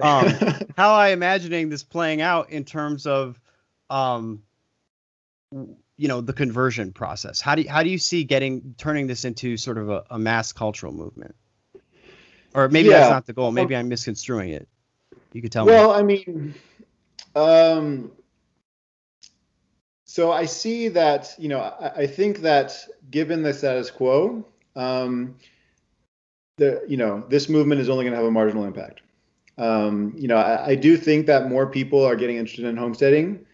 um, 0.00 0.28
how 0.76 0.94
I 0.94 1.08
imagining 1.08 1.68
this 1.68 1.82
playing 1.82 2.20
out 2.20 2.50
in 2.50 2.64
terms 2.64 3.06
of 3.06 3.38
um, 3.88 4.42
you 5.52 6.08
know 6.08 6.20
the 6.20 6.32
conversion 6.32 6.92
process. 6.92 7.40
How 7.40 7.54
do 7.54 7.62
you, 7.62 7.68
how 7.68 7.82
do 7.82 7.90
you 7.90 7.98
see 7.98 8.24
getting 8.24 8.74
turning 8.78 9.06
this 9.06 9.24
into 9.24 9.56
sort 9.56 9.78
of 9.78 9.90
a, 9.90 10.04
a 10.10 10.18
mass 10.18 10.52
cultural 10.52 10.92
movement? 10.92 11.34
Or 12.52 12.68
maybe 12.68 12.88
yeah. 12.88 12.98
that's 12.98 13.10
not 13.10 13.26
the 13.26 13.32
goal. 13.32 13.52
Maybe 13.52 13.76
i'm 13.76 13.88
misconstruing 13.88 14.50
it. 14.50 14.68
You 15.32 15.42
could 15.42 15.52
tell 15.52 15.66
well, 15.66 15.82
me. 15.82 15.86
Well 15.86 15.98
i 15.98 16.02
mean 16.02 16.54
um 17.36 18.10
so 20.10 20.32
i 20.32 20.44
see 20.44 20.88
that 20.88 21.34
you 21.38 21.48
know 21.48 21.60
i, 21.60 22.02
I 22.02 22.06
think 22.06 22.38
that 22.40 22.76
given 23.10 23.42
the 23.42 23.52
status 23.52 23.90
quo 23.90 24.44
um 24.76 25.36
the 26.56 26.82
you 26.88 26.96
know 26.96 27.24
this 27.28 27.48
movement 27.48 27.80
is 27.80 27.88
only 27.88 28.04
going 28.04 28.12
to 28.12 28.16
have 28.16 28.26
a 28.26 28.30
marginal 28.30 28.64
impact 28.64 29.02
um, 29.58 30.14
you 30.16 30.26
know 30.26 30.36
I, 30.36 30.68
I 30.68 30.74
do 30.74 30.96
think 30.96 31.26
that 31.26 31.50
more 31.50 31.66
people 31.66 32.02
are 32.04 32.16
getting 32.16 32.36
interested 32.36 32.64
in 32.64 32.78
homesteading 32.78 33.44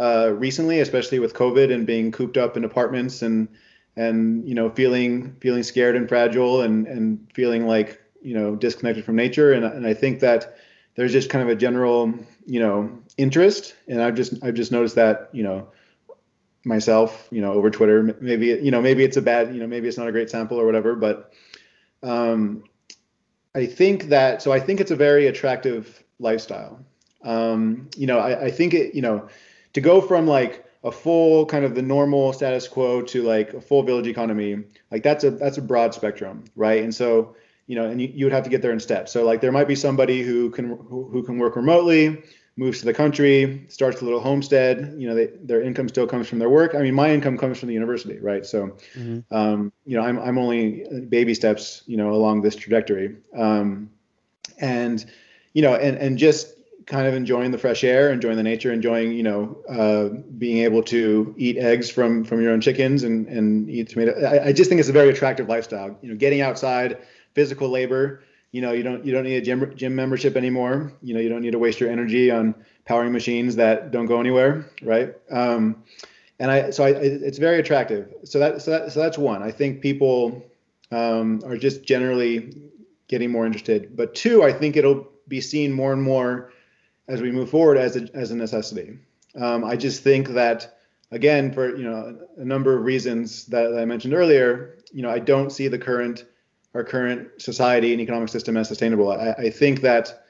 uh, 0.00 0.32
recently, 0.34 0.80
especially 0.80 1.18
with 1.18 1.34
COVID 1.34 1.72
and 1.72 1.86
being 1.86 2.10
cooped 2.10 2.38
up 2.38 2.56
in 2.56 2.64
apartments 2.64 3.22
and 3.22 3.48
and 3.96 4.48
you 4.48 4.54
know 4.54 4.70
feeling 4.70 5.36
feeling 5.40 5.62
scared 5.62 5.96
and 5.96 6.08
fragile 6.08 6.62
and 6.62 6.86
and 6.86 7.30
feeling 7.34 7.66
like 7.66 8.00
you 8.22 8.34
know 8.34 8.56
disconnected 8.56 9.04
from 9.04 9.16
nature. 9.16 9.52
And 9.52 9.64
and 9.64 9.86
I 9.86 9.94
think 9.94 10.20
that 10.20 10.56
there's 10.94 11.12
just 11.12 11.28
kind 11.28 11.42
of 11.42 11.48
a 11.48 11.54
general 11.54 12.14
you 12.46 12.60
know 12.60 12.98
interest, 13.18 13.74
and 13.88 14.02
I've 14.02 14.14
just 14.14 14.42
I've 14.42 14.54
just 14.54 14.72
noticed 14.72 14.94
that 14.94 15.28
you 15.32 15.42
know 15.42 15.68
myself 16.64 17.28
you 17.30 17.40
know 17.40 17.52
over 17.52 17.70
Twitter. 17.70 18.16
Maybe 18.20 18.46
you 18.46 18.70
know 18.70 18.80
maybe 18.80 19.04
it's 19.04 19.16
a 19.16 19.22
bad 19.22 19.54
you 19.54 19.60
know 19.60 19.66
maybe 19.66 19.88
it's 19.88 19.98
not 19.98 20.08
a 20.08 20.12
great 20.12 20.30
sample 20.30 20.60
or 20.60 20.66
whatever, 20.66 20.94
but 20.94 21.32
um, 22.02 22.64
I 23.54 23.66
think 23.66 24.04
that 24.04 24.42
so 24.42 24.52
I 24.52 24.60
think 24.60 24.80
it's 24.80 24.90
a 24.90 24.96
very 24.96 25.26
attractive 25.26 26.02
lifestyle. 26.18 26.84
Um, 27.22 27.90
you 27.96 28.06
know, 28.06 28.18
I, 28.18 28.46
I 28.46 28.50
think 28.50 28.74
it, 28.74 28.94
you 28.94 29.02
know, 29.02 29.28
to 29.74 29.80
go 29.80 30.00
from 30.00 30.26
like 30.26 30.64
a 30.84 30.90
full 30.90 31.44
kind 31.46 31.64
of 31.64 31.74
the 31.74 31.82
normal 31.82 32.32
status 32.32 32.66
quo 32.66 33.02
to 33.02 33.22
like 33.22 33.52
a 33.52 33.60
full 33.60 33.82
village 33.82 34.06
economy, 34.06 34.64
like 34.90 35.02
that's 35.02 35.24
a 35.24 35.30
that's 35.30 35.58
a 35.58 35.62
broad 35.62 35.94
spectrum, 35.94 36.44
right? 36.56 36.82
And 36.82 36.94
so 36.94 37.36
you 37.66 37.76
know, 37.76 37.88
and 37.88 38.00
you, 38.02 38.10
you 38.12 38.24
would 38.24 38.32
have 38.32 38.42
to 38.44 38.50
get 38.50 38.62
there 38.62 38.72
in 38.72 38.80
steps. 38.80 39.12
So 39.12 39.24
like 39.24 39.40
there 39.40 39.52
might 39.52 39.68
be 39.68 39.76
somebody 39.76 40.22
who 40.22 40.50
can 40.50 40.70
who, 40.70 41.08
who 41.10 41.22
can 41.22 41.38
work 41.38 41.56
remotely, 41.56 42.22
moves 42.60 42.80
to 42.80 42.84
the 42.84 42.92
country, 42.92 43.64
starts 43.68 44.02
a 44.02 44.04
little 44.04 44.20
homestead. 44.20 44.94
You 44.98 45.08
know, 45.08 45.14
they, 45.14 45.28
their 45.42 45.62
income 45.62 45.88
still 45.88 46.06
comes 46.06 46.28
from 46.28 46.38
their 46.38 46.50
work. 46.50 46.74
I 46.74 46.82
mean, 46.82 46.94
my 46.94 47.10
income 47.10 47.38
comes 47.38 47.58
from 47.58 47.68
the 47.68 47.74
university, 47.74 48.18
right? 48.18 48.44
So, 48.44 48.76
mm-hmm. 48.94 49.34
um, 49.34 49.72
you 49.86 49.96
know, 49.96 50.04
I'm 50.04 50.18
I'm 50.18 50.36
only 50.36 50.84
baby 51.08 51.32
steps, 51.32 51.82
you 51.86 51.96
know, 51.96 52.12
along 52.12 52.42
this 52.42 52.54
trajectory. 52.54 53.16
Um, 53.34 53.90
and 54.58 55.02
you 55.54 55.62
know, 55.62 55.74
and 55.74 55.96
and 55.96 56.18
just 56.18 56.54
kind 56.84 57.06
of 57.06 57.14
enjoying 57.14 57.50
the 57.50 57.56
fresh 57.56 57.82
air, 57.82 58.12
enjoying 58.12 58.36
the 58.36 58.42
nature, 58.42 58.70
enjoying 58.70 59.12
you 59.12 59.22
know 59.22 59.56
uh, 59.66 60.10
being 60.36 60.58
able 60.58 60.82
to 60.82 61.34
eat 61.38 61.56
eggs 61.56 61.88
from 61.88 62.24
from 62.24 62.42
your 62.42 62.52
own 62.52 62.60
chickens 62.60 63.04
and 63.04 63.26
and 63.28 63.70
eat 63.70 63.88
tomato. 63.88 64.12
I, 64.22 64.48
I, 64.48 64.52
just 64.52 64.68
think 64.68 64.80
it's 64.80 64.90
a 64.90 64.92
very 65.00 65.08
attractive 65.08 65.48
lifestyle. 65.48 65.96
You 66.02 66.10
know, 66.10 66.16
getting 66.16 66.42
outside, 66.42 66.98
physical 67.32 67.70
labor. 67.70 68.22
You 68.52 68.62
know, 68.62 68.72
you 68.72 68.82
don't 68.82 69.04
you 69.04 69.12
don't 69.12 69.24
need 69.24 69.36
a 69.36 69.40
gym 69.40 69.72
gym 69.76 69.94
membership 69.94 70.36
anymore. 70.36 70.92
You 71.02 71.14
know, 71.14 71.20
you 71.20 71.28
don't 71.28 71.42
need 71.42 71.52
to 71.52 71.58
waste 71.58 71.80
your 71.80 71.90
energy 71.90 72.30
on 72.30 72.54
powering 72.84 73.12
machines 73.12 73.56
that 73.56 73.90
don't 73.92 74.06
go 74.06 74.18
anywhere, 74.18 74.66
right? 74.82 75.14
Um, 75.30 75.84
and 76.40 76.50
I 76.50 76.70
so 76.70 76.84
I, 76.84 76.90
it's 76.90 77.38
very 77.38 77.60
attractive. 77.60 78.12
So 78.24 78.38
that 78.40 78.62
so 78.62 78.70
that 78.72 78.92
so 78.92 79.00
that's 79.00 79.18
one. 79.18 79.42
I 79.42 79.50
think 79.50 79.80
people 79.80 80.42
um, 80.90 81.42
are 81.44 81.56
just 81.56 81.84
generally 81.84 82.70
getting 83.08 83.30
more 83.30 83.46
interested. 83.46 83.96
But 83.96 84.14
two, 84.14 84.42
I 84.42 84.52
think 84.52 84.76
it'll 84.76 85.06
be 85.28 85.40
seen 85.40 85.72
more 85.72 85.92
and 85.92 86.02
more 86.02 86.52
as 87.08 87.20
we 87.20 87.30
move 87.30 87.50
forward 87.50 87.76
as 87.76 87.96
a, 87.96 88.08
as 88.14 88.30
a 88.30 88.36
necessity. 88.36 88.98
Um, 89.36 89.64
I 89.64 89.76
just 89.76 90.02
think 90.02 90.28
that 90.30 90.78
again, 91.10 91.52
for 91.52 91.76
you 91.76 91.84
know 91.84 92.18
a 92.36 92.44
number 92.44 92.76
of 92.76 92.84
reasons 92.84 93.46
that, 93.46 93.70
that, 93.70 93.78
I 93.78 93.84
mentioned 93.84 94.14
earlier, 94.14 94.78
you 94.92 95.02
know 95.02 95.10
I 95.10 95.18
don't 95.18 95.50
see 95.50 95.68
the 95.68 95.78
current 95.78 96.24
our 96.74 96.84
current 96.84 97.28
society 97.38 97.92
and 97.92 98.00
economic 98.00 98.28
system 98.28 98.56
as 98.56 98.68
sustainable. 98.68 99.10
I, 99.10 99.32
I 99.32 99.50
think 99.50 99.80
that 99.80 100.24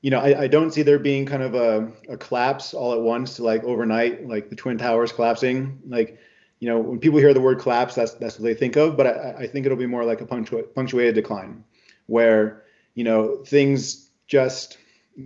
you 0.00 0.10
know 0.10 0.20
I, 0.20 0.42
I, 0.42 0.46
don't 0.46 0.72
see 0.72 0.82
there 0.82 0.98
being 0.98 1.26
kind 1.26 1.42
of 1.42 1.54
a, 1.54 1.92
a 2.08 2.16
collapse 2.16 2.74
all 2.74 2.92
at 2.92 3.00
once, 3.00 3.38
like 3.38 3.62
overnight, 3.64 4.26
like 4.26 4.48
the 4.48 4.56
twin 4.56 4.78
towers 4.78 5.12
collapsing. 5.12 5.80
Like 5.86 6.18
you 6.60 6.68
know 6.68 6.78
when 6.78 6.98
people 6.98 7.18
hear 7.18 7.34
the 7.34 7.40
word 7.40 7.60
collapse, 7.60 7.94
that's 7.94 8.12
that's 8.14 8.38
what 8.38 8.44
they 8.44 8.54
think 8.54 8.76
of. 8.76 8.96
But 8.96 9.06
I, 9.06 9.34
I 9.40 9.46
think 9.46 9.66
it'll 9.66 9.78
be 9.78 9.86
more 9.86 10.04
like 10.04 10.20
a 10.20 10.26
punctu- 10.26 10.74
punctuated 10.74 11.14
decline, 11.14 11.64
where 12.06 12.64
you 12.94 13.04
know 13.04 13.44
things 13.44 14.08
just 14.26 14.78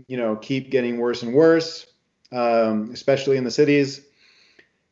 you 0.08 0.16
know 0.16 0.36
keep 0.36 0.70
getting 0.70 0.98
worse 0.98 1.22
and 1.22 1.32
worse, 1.32 1.86
um, 2.32 2.90
especially 2.92 3.36
in 3.36 3.44
the 3.44 3.50
cities. 3.50 4.02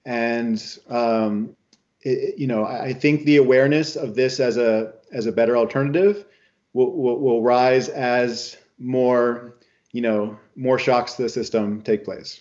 And 0.07 0.63
um, 0.91 1.57
it, 2.05 2.39
you 2.39 2.47
know, 2.47 2.65
I 2.65 2.93
think 2.93 3.25
the 3.25 3.37
awareness 3.37 3.97
of 3.97 4.15
this 4.15 4.41
as 4.41 4.57
a 4.57 4.95
as 5.13 5.27
a 5.27 5.33
better 5.33 5.57
alternative 5.57 6.25
will, 6.73 6.93
will, 6.93 7.21
will 7.21 7.43
rise 7.43 7.89
as 7.89 8.57
more 8.79 9.57
you 9.93 10.01
know 10.01 10.39
more 10.57 10.79
shocks 10.79 11.15
to 11.15 11.23
the 11.23 11.29
system 11.29 11.83
take 11.83 12.05
place. 12.05 12.41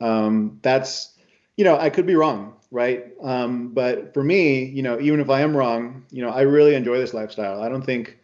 Um, 0.00 0.58
that's 0.62 1.14
you 1.56 1.64
know 1.64 1.78
I 1.78 1.90
could 1.90 2.06
be 2.06 2.16
wrong, 2.16 2.54
right? 2.70 3.06
Um, 3.22 3.68
but 3.68 4.12
for 4.14 4.22
me, 4.22 4.64
you 4.64 4.82
know, 4.82 5.00
even 5.00 5.20
if 5.20 5.30
I 5.30 5.40
am 5.40 5.56
wrong, 5.56 6.04
you 6.10 6.22
know, 6.22 6.30
I 6.30 6.42
really 6.42 6.74
enjoy 6.74 6.98
this 6.98 7.14
lifestyle. 7.14 7.62
I 7.62 7.68
don't 7.68 7.84
think 7.84 8.18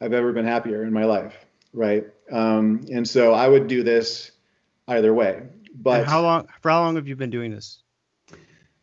I've 0.00 0.12
ever 0.12 0.32
been 0.32 0.46
happier 0.46 0.84
in 0.84 0.92
my 0.92 1.04
life 1.04 1.34
right? 1.74 2.06
Um, 2.32 2.86
and 2.90 3.06
so 3.06 3.34
I 3.34 3.46
would 3.46 3.66
do 3.66 3.82
this 3.82 4.30
either 4.88 5.12
way. 5.12 5.42
But 5.74 6.00
and 6.00 6.08
how 6.08 6.22
long? 6.22 6.48
For 6.62 6.70
how 6.70 6.80
long 6.80 6.94
have 6.94 7.06
you 7.06 7.16
been 7.16 7.30
doing 7.30 7.50
this? 7.50 7.82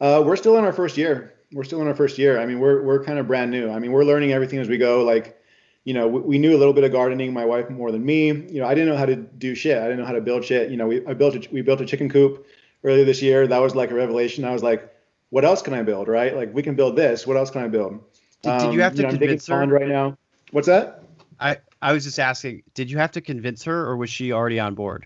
Uh, 0.02 0.24
we're 0.26 0.36
still 0.36 0.58
in 0.58 0.66
our 0.66 0.74
first 0.74 0.98
year. 0.98 1.34
We're 1.54 1.64
still 1.64 1.80
in 1.82 1.88
our 1.88 1.94
first 1.94 2.18
year. 2.18 2.40
I 2.40 2.46
mean, 2.48 2.60
we're 2.60 2.82
we're 2.82 3.04
kind 3.04 3.20
of 3.20 3.28
brand 3.28 3.52
new. 3.52 3.70
I 3.70 3.78
mean, 3.78 3.92
we're 3.92 4.04
learning 4.04 4.32
everything 4.34 4.58
as 4.58 4.68
we 4.68 4.78
go. 4.78 5.04
Like, 5.04 5.40
you 5.84 5.94
know, 5.94 6.08
we, 6.08 6.20
we, 6.22 6.38
knew 6.40 6.56
a 6.56 6.58
little 6.58 6.74
bit 6.74 6.84
of 6.84 6.92
gardening. 6.92 7.32
My 7.32 7.46
wife 7.46 7.70
more 7.70 7.92
than 7.92 8.04
me. 8.04 8.28
You 8.28 8.62
know, 8.62 8.68
I 8.68 8.74
didn't 8.74 8.90
know 8.90 8.98
how 8.98 9.06
to 9.06 9.16
do 9.16 9.54
shit. 9.54 9.78
I 9.78 9.84
didn't 9.84 10.00
know 10.00 10.06
how 10.06 10.14
to 10.14 10.22
build 10.22 10.44
shit. 10.44 10.72
You 10.72 10.78
know, 10.78 10.88
we 10.88 11.06
I 11.06 11.14
built 11.14 11.36
a, 11.36 11.48
we 11.52 11.62
built 11.62 11.82
a 11.82 11.86
chicken 11.86 12.10
coop 12.10 12.48
earlier 12.84 13.06
this 13.06 13.22
year. 13.22 13.46
That 13.46 13.60
was 13.60 13.76
like 13.76 13.92
a 13.92 13.94
revelation. 13.94 14.44
I 14.44 14.52
was 14.52 14.64
like, 14.64 14.92
what 15.30 15.46
else 15.46 15.62
can 15.62 15.76
I 15.76 15.84
build? 15.84 16.08
Right? 16.08 16.36
Like, 16.36 16.52
we 16.52 16.64
can 16.64 16.76
build 16.76 16.96
this. 16.96 17.28
What 17.28 17.38
else 17.38 17.52
can 17.52 17.64
I 17.64 17.68
build? 17.68 18.02
Did, 18.42 18.58
did 18.58 18.74
you 18.74 18.82
have 18.82 18.94
um, 18.94 18.96
to 18.96 19.02
you 19.04 19.08
know, 19.08 19.18
convince 19.18 19.48
her? 19.48 19.68
right 19.68 19.88
now. 19.88 20.18
What's 20.50 20.68
that? 20.68 21.04
I 21.40 21.58
I 21.80 21.94
was 21.94 22.06
just 22.06 22.18
asking, 22.18 22.64
did 22.74 22.90
you 22.90 22.98
have 22.98 23.12
to 23.12 23.22
convince 23.22 23.64
her, 23.66 23.86
or 23.86 23.98
was 23.98 24.10
she 24.10 24.32
already 24.32 24.60
on 24.60 24.74
board? 24.74 25.06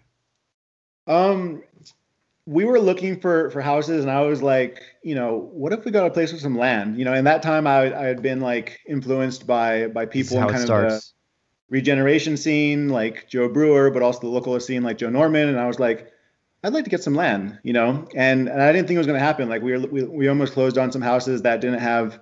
Um, 1.08 1.64
we 2.46 2.66
were 2.66 2.80
looking 2.80 3.20
for 3.20 3.50
for 3.50 3.62
houses, 3.62 4.04
and 4.04 4.12
I 4.12 4.22
was 4.22 4.42
like, 4.42 4.82
you 5.04 5.16
know, 5.16 5.50
what 5.52 5.74
if 5.74 5.86
we 5.86 5.92
got 5.92 6.06
a 6.06 6.12
place 6.12 6.32
with 6.32 6.42
some 6.42 6.58
land? 6.58 6.98
You 6.98 7.06
know, 7.06 7.14
in 7.14 7.26
that 7.26 7.42
time, 7.42 7.68
I 7.68 7.96
I 7.96 8.06
had 8.06 8.22
been 8.22 8.42
like 8.42 8.80
influenced 8.88 9.48
by 9.48 9.88
by 9.88 10.06
people 10.06 10.38
in 10.38 10.48
kind 10.50 10.62
of 10.62 10.68
the 10.68 11.02
regeneration 11.70 12.38
scene, 12.38 12.90
like 12.90 13.28
Joe 13.28 13.50
Brewer, 13.50 13.90
but 13.90 14.02
also 14.02 14.20
the 14.20 14.28
local 14.28 14.60
scene, 14.60 14.84
like 14.84 14.98
Joe 14.98 15.10
Norman, 15.10 15.50
and 15.50 15.60
I 15.60 15.68
was 15.68 15.80
like. 15.80 16.12
I'd 16.64 16.74
like 16.74 16.86
to 16.86 16.90
get 16.90 17.04
some 17.04 17.14
land, 17.14 17.60
you 17.62 17.74
know, 17.74 18.08
and, 18.16 18.50
and 18.50 18.60
I 18.60 18.72
didn't 18.72 18.88
think 18.88 18.96
it 18.96 18.98
was 18.98 19.06
going 19.06 19.20
to 19.20 19.24
happen. 19.24 19.48
Like 19.48 19.62
we 19.62 19.74
were, 19.74 19.86
we, 19.86 20.04
we 20.04 20.28
almost 20.28 20.54
closed 20.54 20.80
on 20.80 20.92
some 20.92 21.02
houses 21.04 21.44
that 21.44 21.62
didn't 21.62 21.78
have 21.78 22.20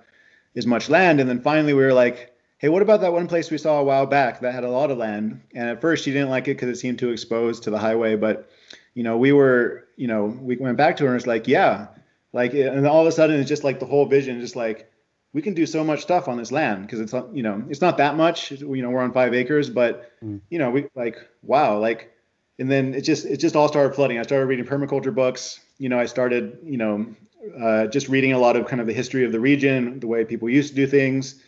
as 0.54 0.66
much 0.66 0.90
land, 0.90 1.18
and 1.18 1.30
then 1.30 1.40
finally 1.40 1.72
we 1.72 1.82
were 1.82 1.94
like, 1.94 2.36
hey, 2.58 2.68
what 2.68 2.82
about 2.82 3.00
that 3.00 3.14
one 3.14 3.26
place 3.26 3.50
we 3.50 3.56
saw 3.56 3.80
a 3.80 3.82
while 3.82 4.04
back 4.04 4.40
that 4.40 4.52
had 4.52 4.62
a 4.62 4.68
lot 4.68 4.90
of 4.90 4.98
land? 4.98 5.40
And 5.54 5.70
at 5.70 5.80
first 5.80 6.04
she 6.04 6.12
didn't 6.12 6.28
like 6.28 6.46
it 6.46 6.58
because 6.58 6.68
it 6.68 6.78
seemed 6.78 6.98
too 6.98 7.08
exposed 7.08 7.62
to 7.62 7.70
the 7.70 7.78
highway. 7.78 8.16
But, 8.16 8.50
you 8.94 9.02
know, 9.02 9.16
we 9.16 9.32
were, 9.32 9.84
you 9.96 10.06
know, 10.06 10.24
we 10.24 10.56
went 10.56 10.76
back 10.76 10.96
to 10.96 11.04
her 11.04 11.10
and 11.10 11.16
it's 11.16 11.26
like, 11.26 11.46
yeah, 11.48 11.88
like, 12.32 12.54
and 12.54 12.86
all 12.86 13.00
of 13.00 13.06
a 13.06 13.12
sudden 13.12 13.38
it's 13.38 13.48
just 13.48 13.64
like 13.64 13.80
the 13.80 13.86
whole 13.86 14.06
vision, 14.06 14.40
just 14.40 14.56
like, 14.56 14.90
we 15.32 15.42
can 15.42 15.54
do 15.54 15.66
so 15.66 15.82
much 15.82 16.00
stuff 16.02 16.28
on 16.28 16.36
this 16.36 16.52
land 16.52 16.82
because 16.82 17.00
it's, 17.00 17.12
not 17.12 17.34
you 17.34 17.42
know, 17.42 17.64
it's 17.68 17.80
not 17.80 17.96
that 17.98 18.16
much, 18.16 18.52
you 18.52 18.82
know, 18.82 18.90
we're 18.90 19.02
on 19.02 19.12
five 19.12 19.34
acres, 19.34 19.68
but, 19.68 20.12
mm. 20.22 20.40
you 20.48 20.58
know, 20.58 20.70
we 20.70 20.86
like, 20.94 21.18
wow, 21.42 21.78
like, 21.78 22.12
and 22.58 22.70
then 22.70 22.94
it 22.94 23.00
just, 23.00 23.24
it 23.24 23.38
just 23.38 23.56
all 23.56 23.66
started 23.66 23.94
flooding. 23.94 24.18
I 24.18 24.22
started 24.22 24.46
reading 24.46 24.64
permaculture 24.64 25.12
books. 25.12 25.60
You 25.78 25.88
know, 25.88 25.98
I 25.98 26.06
started, 26.06 26.58
you 26.62 26.76
know, 26.76 27.14
uh, 27.60 27.88
just 27.88 28.08
reading 28.08 28.32
a 28.32 28.38
lot 28.38 28.54
of 28.56 28.66
kind 28.68 28.80
of 28.80 28.86
the 28.86 28.92
history 28.92 29.24
of 29.24 29.32
the 29.32 29.40
region, 29.40 29.98
the 29.98 30.06
way 30.06 30.24
people 30.24 30.48
used 30.48 30.70
to 30.70 30.76
do 30.76 30.86
things 30.86 31.42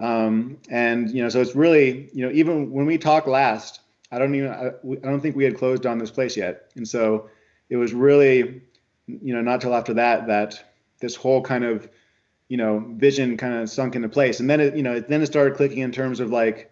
um, 0.00 0.58
and 0.68 1.10
you 1.10 1.22
know, 1.22 1.28
so 1.28 1.40
it's 1.40 1.54
really, 1.54 2.10
you 2.12 2.26
know, 2.26 2.32
even 2.32 2.70
when 2.70 2.86
we 2.86 2.98
talked 2.98 3.26
last, 3.26 3.80
I 4.16 4.18
don't 4.18 4.34
even, 4.34 4.50
I, 4.50 4.68
I 4.68 5.10
don't 5.10 5.20
think 5.20 5.36
we 5.36 5.44
had 5.44 5.58
closed 5.58 5.84
on 5.84 5.98
this 5.98 6.10
place 6.10 6.38
yet. 6.38 6.70
And 6.74 6.88
so 6.88 7.28
it 7.68 7.76
was 7.76 7.92
really, 7.92 8.62
you 9.06 9.34
know, 9.34 9.42
not 9.42 9.60
till 9.60 9.74
after 9.74 9.92
that 9.94 10.26
that 10.28 10.62
this 11.00 11.14
whole 11.14 11.42
kind 11.42 11.64
of, 11.64 11.86
you 12.48 12.56
know, 12.56 12.82
vision 12.96 13.36
kind 13.36 13.54
of 13.54 13.68
sunk 13.68 13.94
into 13.94 14.08
place. 14.08 14.40
And 14.40 14.48
then 14.48 14.60
it, 14.60 14.74
you 14.74 14.82
know, 14.82 15.00
then 15.00 15.20
it 15.20 15.26
started 15.26 15.54
clicking 15.54 15.80
in 15.80 15.92
terms 15.92 16.20
of 16.20 16.30
like, 16.30 16.70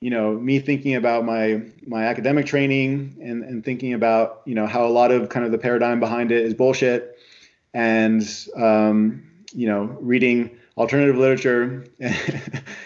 you 0.00 0.08
know, 0.08 0.32
me 0.32 0.58
thinking 0.58 0.94
about 0.94 1.26
my 1.26 1.62
my 1.86 2.04
academic 2.04 2.46
training 2.46 3.18
and 3.20 3.42
and 3.44 3.62
thinking 3.62 3.92
about, 3.92 4.40
you 4.46 4.54
know, 4.54 4.66
how 4.66 4.86
a 4.86 4.88
lot 4.88 5.10
of 5.10 5.28
kind 5.28 5.44
of 5.44 5.52
the 5.52 5.58
paradigm 5.58 6.00
behind 6.00 6.32
it 6.32 6.44
is 6.44 6.54
bullshit, 6.54 7.18
and 7.74 8.22
um, 8.56 9.22
you 9.52 9.68
know, 9.68 9.84
reading 10.00 10.56
alternative 10.78 11.16
literature, 11.16 11.84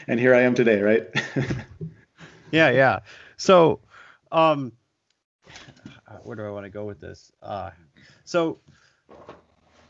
and 0.08 0.18
here 0.18 0.34
I 0.34 0.42
am 0.42 0.54
today, 0.54 0.80
right? 0.80 1.08
yeah, 2.52 2.70
yeah. 2.70 3.00
So, 3.36 3.80
um, 4.32 4.72
where 6.22 6.36
do 6.36 6.44
I 6.44 6.50
want 6.50 6.64
to 6.64 6.70
go 6.70 6.84
with 6.84 7.00
this? 7.00 7.32
Uh, 7.42 7.70
so, 8.24 8.58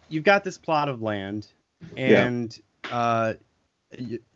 you've 0.08 0.24
got 0.24 0.44
this 0.44 0.58
plot 0.58 0.88
of 0.88 1.02
land, 1.02 1.46
and 1.96 2.58
yeah. 2.84 2.96
uh, 2.96 3.34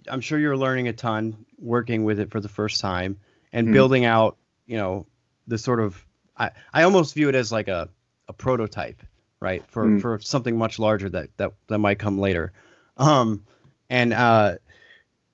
I'm 0.08 0.20
sure 0.20 0.38
you're 0.38 0.56
learning 0.56 0.88
a 0.88 0.92
ton 0.92 1.44
working 1.58 2.04
with 2.04 2.20
it 2.20 2.30
for 2.30 2.40
the 2.40 2.48
first 2.48 2.80
time 2.80 3.18
and 3.52 3.68
mm. 3.68 3.72
building 3.72 4.04
out, 4.04 4.36
you 4.66 4.76
know, 4.76 5.06
the 5.46 5.58
sort 5.58 5.80
of 5.80 6.04
I, 6.36 6.50
I 6.72 6.82
almost 6.82 7.14
view 7.14 7.28
it 7.28 7.34
as 7.34 7.52
like 7.52 7.68
a, 7.68 7.88
a 8.28 8.32
prototype, 8.32 9.02
right? 9.40 9.64
For 9.68 9.86
mm. 9.86 10.00
for 10.00 10.18
something 10.20 10.56
much 10.56 10.78
larger 10.78 11.08
that, 11.10 11.30
that 11.36 11.52
that 11.68 11.78
might 11.78 11.98
come 11.98 12.18
later. 12.18 12.52
Um 12.96 13.44
and 13.88 14.12
uh 14.12 14.56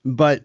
but 0.04 0.44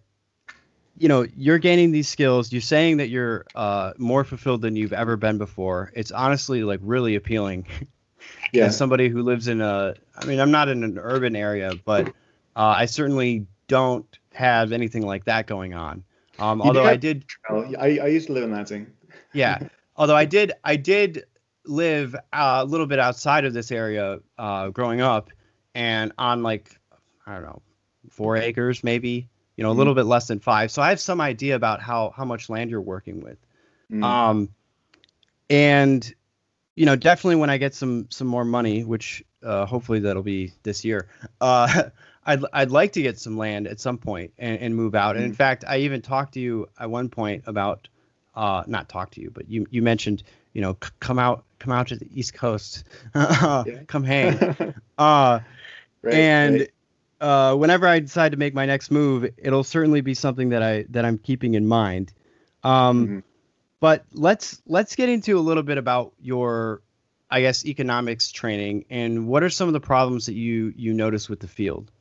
you 0.98 1.08
know, 1.08 1.26
you're 1.36 1.60
gaining 1.60 1.92
these 1.92 2.08
skills, 2.08 2.52
you're 2.52 2.62
saying 2.62 2.98
that 2.98 3.10
you're 3.10 3.46
uh 3.56 3.94
more 3.98 4.24
fulfilled 4.24 4.62
than 4.62 4.76
you've 4.76 4.94
ever 4.94 5.18
been 5.18 5.38
before. 5.38 5.92
It's 5.94 6.12
honestly 6.12 6.64
like 6.64 6.80
really 6.84 7.16
appealing. 7.16 7.68
yeah. 8.54 8.66
As 8.66 8.78
somebody 8.78 9.10
who 9.10 9.22
lives 9.22 9.48
in 9.48 9.62
a 9.62 9.96
I 10.18 10.26
mean, 10.26 10.40
I'm 10.40 10.52
not 10.52 10.70
in 10.70 10.84
an 10.84 10.98
urban 10.98 11.36
area, 11.36 11.74
but 11.86 12.08
uh, 12.56 12.76
I 12.78 12.86
certainly 12.86 13.46
don't 13.68 14.06
have 14.34 14.72
anything 14.72 15.06
like 15.06 15.26
that 15.26 15.48
going 15.48 15.74
on. 15.74 16.04
Um, 16.40 16.62
although 16.62 16.84
did 16.98 17.26
I 17.50 17.56
did, 17.66 17.78
I, 17.80 18.00
I 18.00 18.08
used 18.08 18.28
to 18.28 18.34
live 18.34 18.44
in 18.44 18.52
Lansing. 18.52 18.88
yeah, 19.34 19.60
although 19.96 20.16
I 20.16 20.26
did, 20.26 20.52
I 20.64 20.76
did 20.76 21.24
live 21.66 22.16
uh, 22.34 22.60
a 22.62 22.66
little 22.66 22.86
bit 22.86 23.00
outside 23.00 23.46
of 23.46 23.54
this 23.54 23.72
area 23.72 24.20
uh, 24.38 24.70
growing 24.70 25.02
up, 25.02 25.30
and 25.74 26.12
on 26.18 26.44
like 26.44 26.78
I 27.26 27.36
don't 27.36 27.44
know, 27.44 27.62
four 28.10 28.38
acres 28.38 28.84
maybe, 28.84 29.30
you 29.56 29.64
know, 29.64 29.72
a 29.72 29.74
mm 29.74 29.78
little 29.78 29.94
bit 29.94 30.06
less 30.06 30.28
than 30.28 30.40
five. 30.40 30.72
So 30.72 30.82
I 30.82 30.90
have 30.90 31.00
some 31.00 31.22
idea 31.22 31.56
about 31.56 31.82
how 31.82 32.14
how 32.16 32.26
much 32.26 32.50
land 32.50 32.70
you're 32.70 32.82
working 32.82 33.22
with. 33.22 33.38
mm 33.92 34.04
Um, 34.04 34.50
and 35.50 36.14
you 36.76 36.86
know, 36.86 36.96
definitely 36.96 37.38
when 37.38 37.50
I 37.50 37.58
get 37.58 37.74
some 37.74 38.08
some 38.10 38.28
more 38.28 38.46
money, 38.46 38.84
which 38.84 39.24
uh, 39.44 39.66
hopefully 39.66 40.00
that'll 40.00 40.24
be 40.24 40.52
this 40.64 40.84
year. 40.84 41.08
Uh, 41.40 41.84
I'd 42.26 42.44
I'd 42.54 42.72
like 42.72 42.94
to 42.94 43.02
get 43.02 43.20
some 43.20 43.38
land 43.38 43.68
at 43.68 43.80
some 43.80 43.98
point 43.98 44.34
and, 44.38 44.60
and 44.60 44.76
move 44.76 44.96
out. 44.96 45.16
And 45.16 45.26
in 45.26 45.32
mm. 45.32 45.36
fact, 45.36 45.64
I 45.68 45.78
even 45.80 46.02
talked 46.02 46.34
to 46.34 46.40
you 46.40 46.68
at 46.80 46.90
one 46.90 47.08
point 47.08 47.44
about 47.46 47.88
uh, 48.36 48.64
not 48.68 48.90
talk 48.90 49.12
to 49.12 49.22
you, 49.22 49.32
but 49.32 49.50
you 49.50 49.66
you 49.70 49.82
mentioned 49.82 50.24
you 50.54 50.62
know 50.62 50.76
c- 50.84 50.90
come 51.00 51.20
out 51.20 51.46
come 51.60 51.72
out 51.72 51.88
to 51.88 51.96
the 51.96 52.08
East 52.14 52.34
Coast, 52.34 52.84
come 53.14 54.04
hang. 54.04 54.38
uh, 54.98 55.40
right, 56.02 56.14
and 56.14 56.60
right. 56.60 56.72
Uh, 57.22 57.56
whenever 57.56 57.88
I 57.88 58.00
decide 58.00 58.34
to 58.34 58.38
make 58.38 58.54
my 58.54 58.66
next 58.66 58.92
move, 58.92 59.30
it'll 59.38 59.64
certainly 59.64 60.02
be 60.02 60.14
something 60.14 60.50
that 60.50 60.62
I 60.62 60.86
that 60.90 61.06
I'm 61.06 61.18
keeping 61.18 61.54
in 61.54 61.66
mind. 61.66 62.14
Um, 62.64 63.06
mm-hmm. 63.06 63.20
But 63.80 64.06
let's 64.14 64.62
let's 64.66 64.96
get 64.96 65.10
into 65.10 65.38
a 65.38 65.42
little 65.42 65.64
bit 65.64 65.78
about 65.78 66.14
your, 66.20 66.82
I 67.30 67.42
guess, 67.42 67.66
economics 67.66 68.32
training 68.32 68.86
and 68.90 69.28
what 69.28 69.44
are 69.44 69.50
some 69.50 69.68
of 69.68 69.74
the 69.74 69.80
problems 69.80 70.26
that 70.26 70.34
you 70.34 70.74
you 70.76 70.94
notice 70.94 71.30
with 71.30 71.40
the 71.40 71.48
field. 71.48 71.92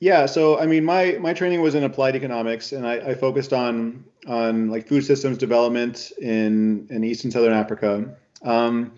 Yeah, 0.00 0.26
so 0.26 0.58
I 0.58 0.66
mean, 0.66 0.84
my 0.84 1.18
my 1.20 1.32
training 1.34 1.60
was 1.60 1.74
in 1.74 1.82
applied 1.82 2.14
economics, 2.14 2.72
and 2.72 2.86
I, 2.86 2.94
I 2.94 3.14
focused 3.14 3.52
on 3.52 4.04
on 4.26 4.70
like 4.70 4.86
food 4.86 5.04
systems 5.04 5.38
development 5.38 6.12
in 6.18 6.86
in 6.90 7.02
East 7.02 7.24
and 7.24 7.32
Southern 7.32 7.52
Africa. 7.52 8.14
Um, 8.42 8.92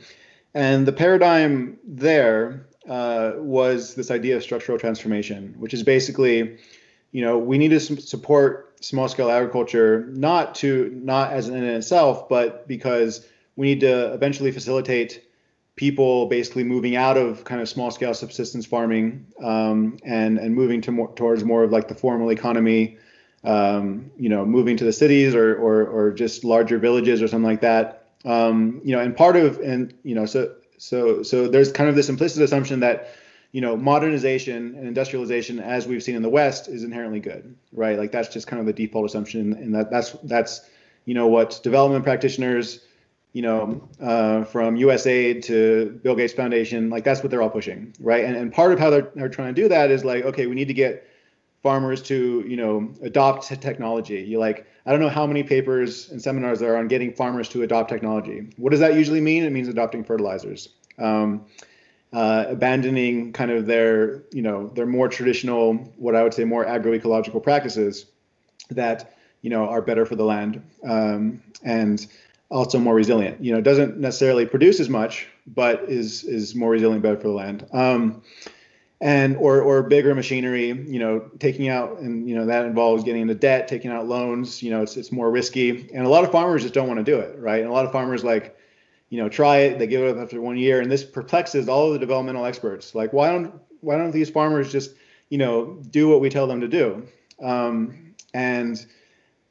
and 0.53 0.85
the 0.85 0.93
paradigm 0.93 1.79
there 1.85 2.66
uh, 2.89 3.33
was 3.37 3.95
this 3.95 4.11
idea 4.11 4.37
of 4.37 4.43
structural 4.43 4.78
transformation, 4.78 5.55
which 5.59 5.74
is 5.74 5.83
basically, 5.83 6.59
you 7.12 7.22
know, 7.22 7.39
we 7.39 7.59
need 7.59 7.68
to 7.68 7.81
support 7.81 8.83
small 8.83 9.09
scale 9.09 9.31
agriculture 9.31 10.07
not 10.11 10.55
to 10.57 10.91
not 10.95 11.33
as 11.33 11.49
an 11.49 11.57
in 11.57 11.64
itself, 11.64 12.28
but 12.28 12.66
because 12.66 13.26
we 13.57 13.66
need 13.66 13.81
to 13.81 14.12
eventually 14.14 14.51
facilitate 14.53 15.22
people 15.76 16.26
basically 16.26 16.64
moving 16.64 16.97
out 16.97 17.16
of 17.16 17.45
kind 17.45 17.61
of 17.61 17.68
small 17.68 17.91
scale 17.91 18.12
subsistence 18.12 18.66
farming 18.66 19.26
um, 19.43 19.99
and 20.05 20.39
and 20.39 20.55
moving 20.55 20.81
to 20.83 20.93
more 20.93 21.12
towards 21.14 21.45
more 21.45 21.62
of 21.62 21.72
like 21.72 21.89
the 21.89 21.95
formal 21.95 22.31
economy 22.31 22.99
um, 23.45 24.11
you 24.18 24.28
know 24.28 24.45
moving 24.45 24.76
to 24.76 24.85
the 24.85 24.93
cities 24.93 25.35
or, 25.35 25.55
or 25.57 25.87
or 25.87 26.12
just 26.12 26.45
larger 26.45 26.78
villages 26.78 27.22
or 27.22 27.28
something 27.28 27.49
like 27.49 27.62
that. 27.62 28.09
Um, 28.24 28.83
you 28.85 28.95
know 28.95 29.01
and 29.01 29.16
part 29.16 29.37
of 29.37 29.59
and 29.61 29.95
you 30.03 30.14
know 30.14 30.26
so 30.26 30.55
so 30.81 31.22
so 31.22 31.47
there's 31.47 31.70
kind 31.70 31.89
of 31.89 31.95
this 31.95 32.09
implicit 32.09 32.43
assumption 32.43 32.81
that 32.81 33.14
you 33.53 33.61
know 33.61 33.76
modernization 33.76 34.74
and 34.74 34.89
industrialization 34.89 35.61
as 35.61 35.87
we've 35.87 36.03
seen 36.03 36.16
in 36.16 36.22
the 36.22 36.28
west 36.28 36.68
is 36.68 36.83
inherently 36.85 37.20
good 37.20 37.55
right 37.72 37.99
like 37.99 38.11
that's 38.11 38.28
just 38.28 38.47
kind 38.47 38.61
of 38.61 38.66
the 38.66 38.72
default 38.72 39.05
assumption 39.05 39.53
and 39.53 39.74
that 39.74 39.91
that's 39.91 40.12
that's 40.24 40.62
you 41.05 41.14
know 41.14 41.26
what 41.26 41.61
development 41.62 42.05
practitioners 42.05 42.81
you 43.33 43.43
know, 43.43 43.89
uh, 44.01 44.45
from 44.45 44.76
USAID 44.76 45.45
to 45.45 46.01
Bill 46.03 46.16
Gates 46.16 46.33
Foundation, 46.33 46.91
like 46.91 47.05
that's 47.05 47.22
what 47.22 47.31
they're 47.31 47.43
all 47.43 47.51
pushing, 47.51 47.95
right? 48.01 48.24
And, 48.24 48.37
and 48.37 48.53
part 48.53 48.72
of 48.72 48.78
how 48.78 48.91
they're, 48.91 49.09
they're 49.14 49.28
trying 49.28 49.55
to 49.55 49.62
do 49.62 49.68
that 49.68 49.91
is 49.91 50.05
like, 50.05 50.24
okay, 50.24 50.47
we 50.47 50.57
need 50.57 50.68
to 50.68 50.74
get 50.74 51.07
farmers 51.63 52.03
to, 52.03 52.45
you 52.47 52.57
know, 52.57 52.91
adopt 53.03 53.47
technology. 53.61 54.21
You 54.23 54.39
like, 54.39 54.67
I 54.87 54.91
don't 54.91 55.01
know 55.01 55.09
how 55.09 55.27
many 55.27 55.43
papers 55.43 56.11
and 56.11 56.21
seminars 56.21 56.61
there 56.61 56.75
are 56.75 56.77
on 56.79 56.89
getting 56.89 57.13
farmers 57.13 57.49
to 57.51 57.63
adopt 57.63 57.91
technology. 57.91 58.51
What 58.57 58.71
does 58.71 58.81
that 58.81 58.95
usually 58.95 59.21
mean? 59.21 59.45
It 59.45 59.51
means 59.51 59.69
adopting 59.69 60.05
fertilizers, 60.05 60.71
um, 60.99 61.45
uh, 62.13 62.47
abandoning 62.49 63.33
kind 63.33 63.51
of 63.51 63.67
their, 63.67 64.23
you 64.33 64.43
know, 64.43 64.69
their 64.69 64.87
more 64.87 65.09
traditional, 65.09 65.75
what 65.97 66.17
I 66.17 66.23
would 66.23 66.35
say, 66.35 66.45
more 66.45 66.65
agroecological 66.65 67.43
practices 67.43 68.07
that, 68.71 69.15
you 69.43 69.51
know, 69.51 69.69
are 69.69 69.83
better 69.83 70.07
for 70.07 70.17
the 70.17 70.25
land. 70.25 70.63
Um, 70.83 71.43
and 71.63 72.07
also 72.51 72.79
more 72.79 72.95
resilient. 72.95 73.43
You 73.43 73.53
know, 73.53 73.61
doesn't 73.61 73.99
necessarily 73.99 74.45
produce 74.45 74.81
as 74.81 74.89
much, 74.89 75.29
but 75.47 75.85
is 75.89 76.25
is 76.25 76.55
more 76.55 76.71
resilient, 76.71 77.03
better 77.03 77.17
for 77.17 77.29
the 77.29 77.35
land. 77.35 77.67
Um, 77.73 78.23
and 79.01 79.36
or 79.36 79.61
or 79.62 79.82
bigger 79.82 80.14
machinery. 80.14 80.68
You 80.68 80.98
know, 80.98 81.30
taking 81.38 81.68
out 81.68 81.98
and 81.98 82.28
you 82.28 82.34
know 82.34 82.46
that 82.46 82.66
involves 82.66 83.05
getting 83.05 83.22
into 83.22 83.34
debt, 83.34 83.68
taking 83.68 83.90
out 83.90 84.07
loans. 84.07 84.62
You 84.62 84.70
know, 84.70 84.82
it's 84.82 84.96
it's 84.96 85.12
more 85.12 85.30
risky, 85.30 85.90
and 85.92 86.07
a 86.07 86.09
lot 86.09 86.24
of 86.24 86.32
farmers 86.32 86.62
just 86.62 86.74
don't 86.74 86.88
want 86.88 86.98
to 86.98 87.05
do 87.05 87.18
it, 87.18 87.38
right? 87.38 87.61
And 87.61 87.70
a 87.70 87.72
lot 87.72 87.86
of 87.86 87.92
farmers 87.92 88.24
like. 88.24 88.57
You 89.12 89.20
know, 89.20 89.28
try 89.28 89.57
it. 89.62 89.80
They 89.80 89.88
give 89.88 90.03
it 90.03 90.16
up 90.16 90.22
after 90.22 90.40
one 90.40 90.57
year, 90.57 90.80
and 90.80 90.88
this 90.88 91.03
perplexes 91.03 91.68
all 91.68 91.88
of 91.88 91.94
the 91.94 91.98
developmental 91.98 92.44
experts. 92.46 92.94
Like, 92.94 93.12
why 93.12 93.32
don't 93.32 93.53
why 93.80 93.96
don't 93.96 94.12
these 94.12 94.30
farmers 94.30 94.70
just, 94.70 94.94
you 95.30 95.38
know, 95.38 95.82
do 95.90 96.09
what 96.09 96.20
we 96.20 96.30
tell 96.30 96.46
them 96.46 96.61
to 96.61 96.68
do? 96.68 97.09
Um, 97.42 98.14
and 98.34 98.86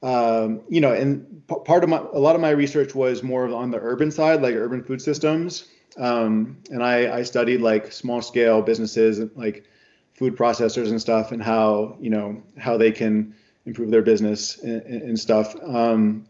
um, 0.02 0.62
you 0.70 0.80
know, 0.80 0.94
and 0.94 1.46
p- 1.48 1.58
part 1.66 1.84
of 1.84 1.90
my, 1.90 1.98
a 1.98 2.20
lot 2.20 2.36
of 2.36 2.42
my 2.42 2.52
research 2.52 2.96
was 2.96 3.22
more 3.22 3.54
on 3.54 3.72
the 3.72 3.80
urban 3.82 4.12
side, 4.12 4.42
like 4.42 4.56
urban 4.56 4.82
food 4.82 5.02
systems. 5.02 5.66
Um, 6.00 6.58
and 6.72 6.84
I, 6.84 7.18
I 7.18 7.24
studied 7.24 7.62
like 7.62 7.92
small 7.92 8.22
scale 8.22 8.62
businesses, 8.62 9.20
like 9.36 9.66
food 10.14 10.36
processors 10.36 10.90
and 10.90 11.00
stuff, 11.00 11.32
and 11.32 11.42
how, 11.44 11.98
you 12.00 12.10
know, 12.10 12.42
how 12.58 12.78
they 12.78 12.92
can 12.92 13.36
improve 13.66 13.92
their 13.92 14.02
business 14.02 14.58
and, 14.60 14.82
and 14.82 15.20
stuff. 15.20 15.56
Um, 15.64 16.26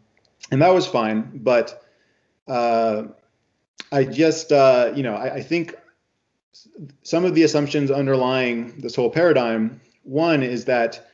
and 0.51 0.61
that 0.61 0.73
was 0.73 0.87
fine. 0.87 1.31
But 1.35 1.85
uh, 2.47 3.03
I 3.91 4.03
just, 4.03 4.51
uh, 4.51 4.91
you 4.95 5.03
know, 5.03 5.15
I, 5.15 5.35
I 5.35 5.41
think 5.41 5.75
some 7.03 7.25
of 7.25 7.35
the 7.35 7.43
assumptions 7.43 7.91
underlying 7.91 8.79
this 8.79 8.95
whole 8.95 9.09
paradigm, 9.09 9.79
one 10.03 10.43
is 10.43 10.65
that 10.65 11.05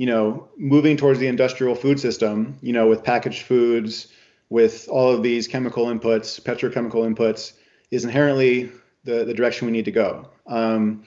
you 0.00 0.06
know, 0.06 0.48
moving 0.56 0.96
towards 0.96 1.18
the 1.18 1.26
industrial 1.26 1.74
food 1.74 2.00
system, 2.00 2.56
you 2.62 2.72
know, 2.72 2.88
with 2.88 3.04
packaged 3.04 3.42
foods, 3.42 4.06
with 4.48 4.88
all 4.88 5.12
of 5.12 5.22
these 5.22 5.46
chemical 5.46 5.88
inputs, 5.88 6.40
petrochemical 6.40 7.06
inputs, 7.06 7.52
is 7.90 8.04
inherently 8.04 8.70
the, 9.04 9.24
the 9.24 9.34
direction 9.34 9.66
we 9.66 9.72
need 9.72 9.84
to 9.86 9.92
go. 9.92 10.28
Um, 10.46 11.04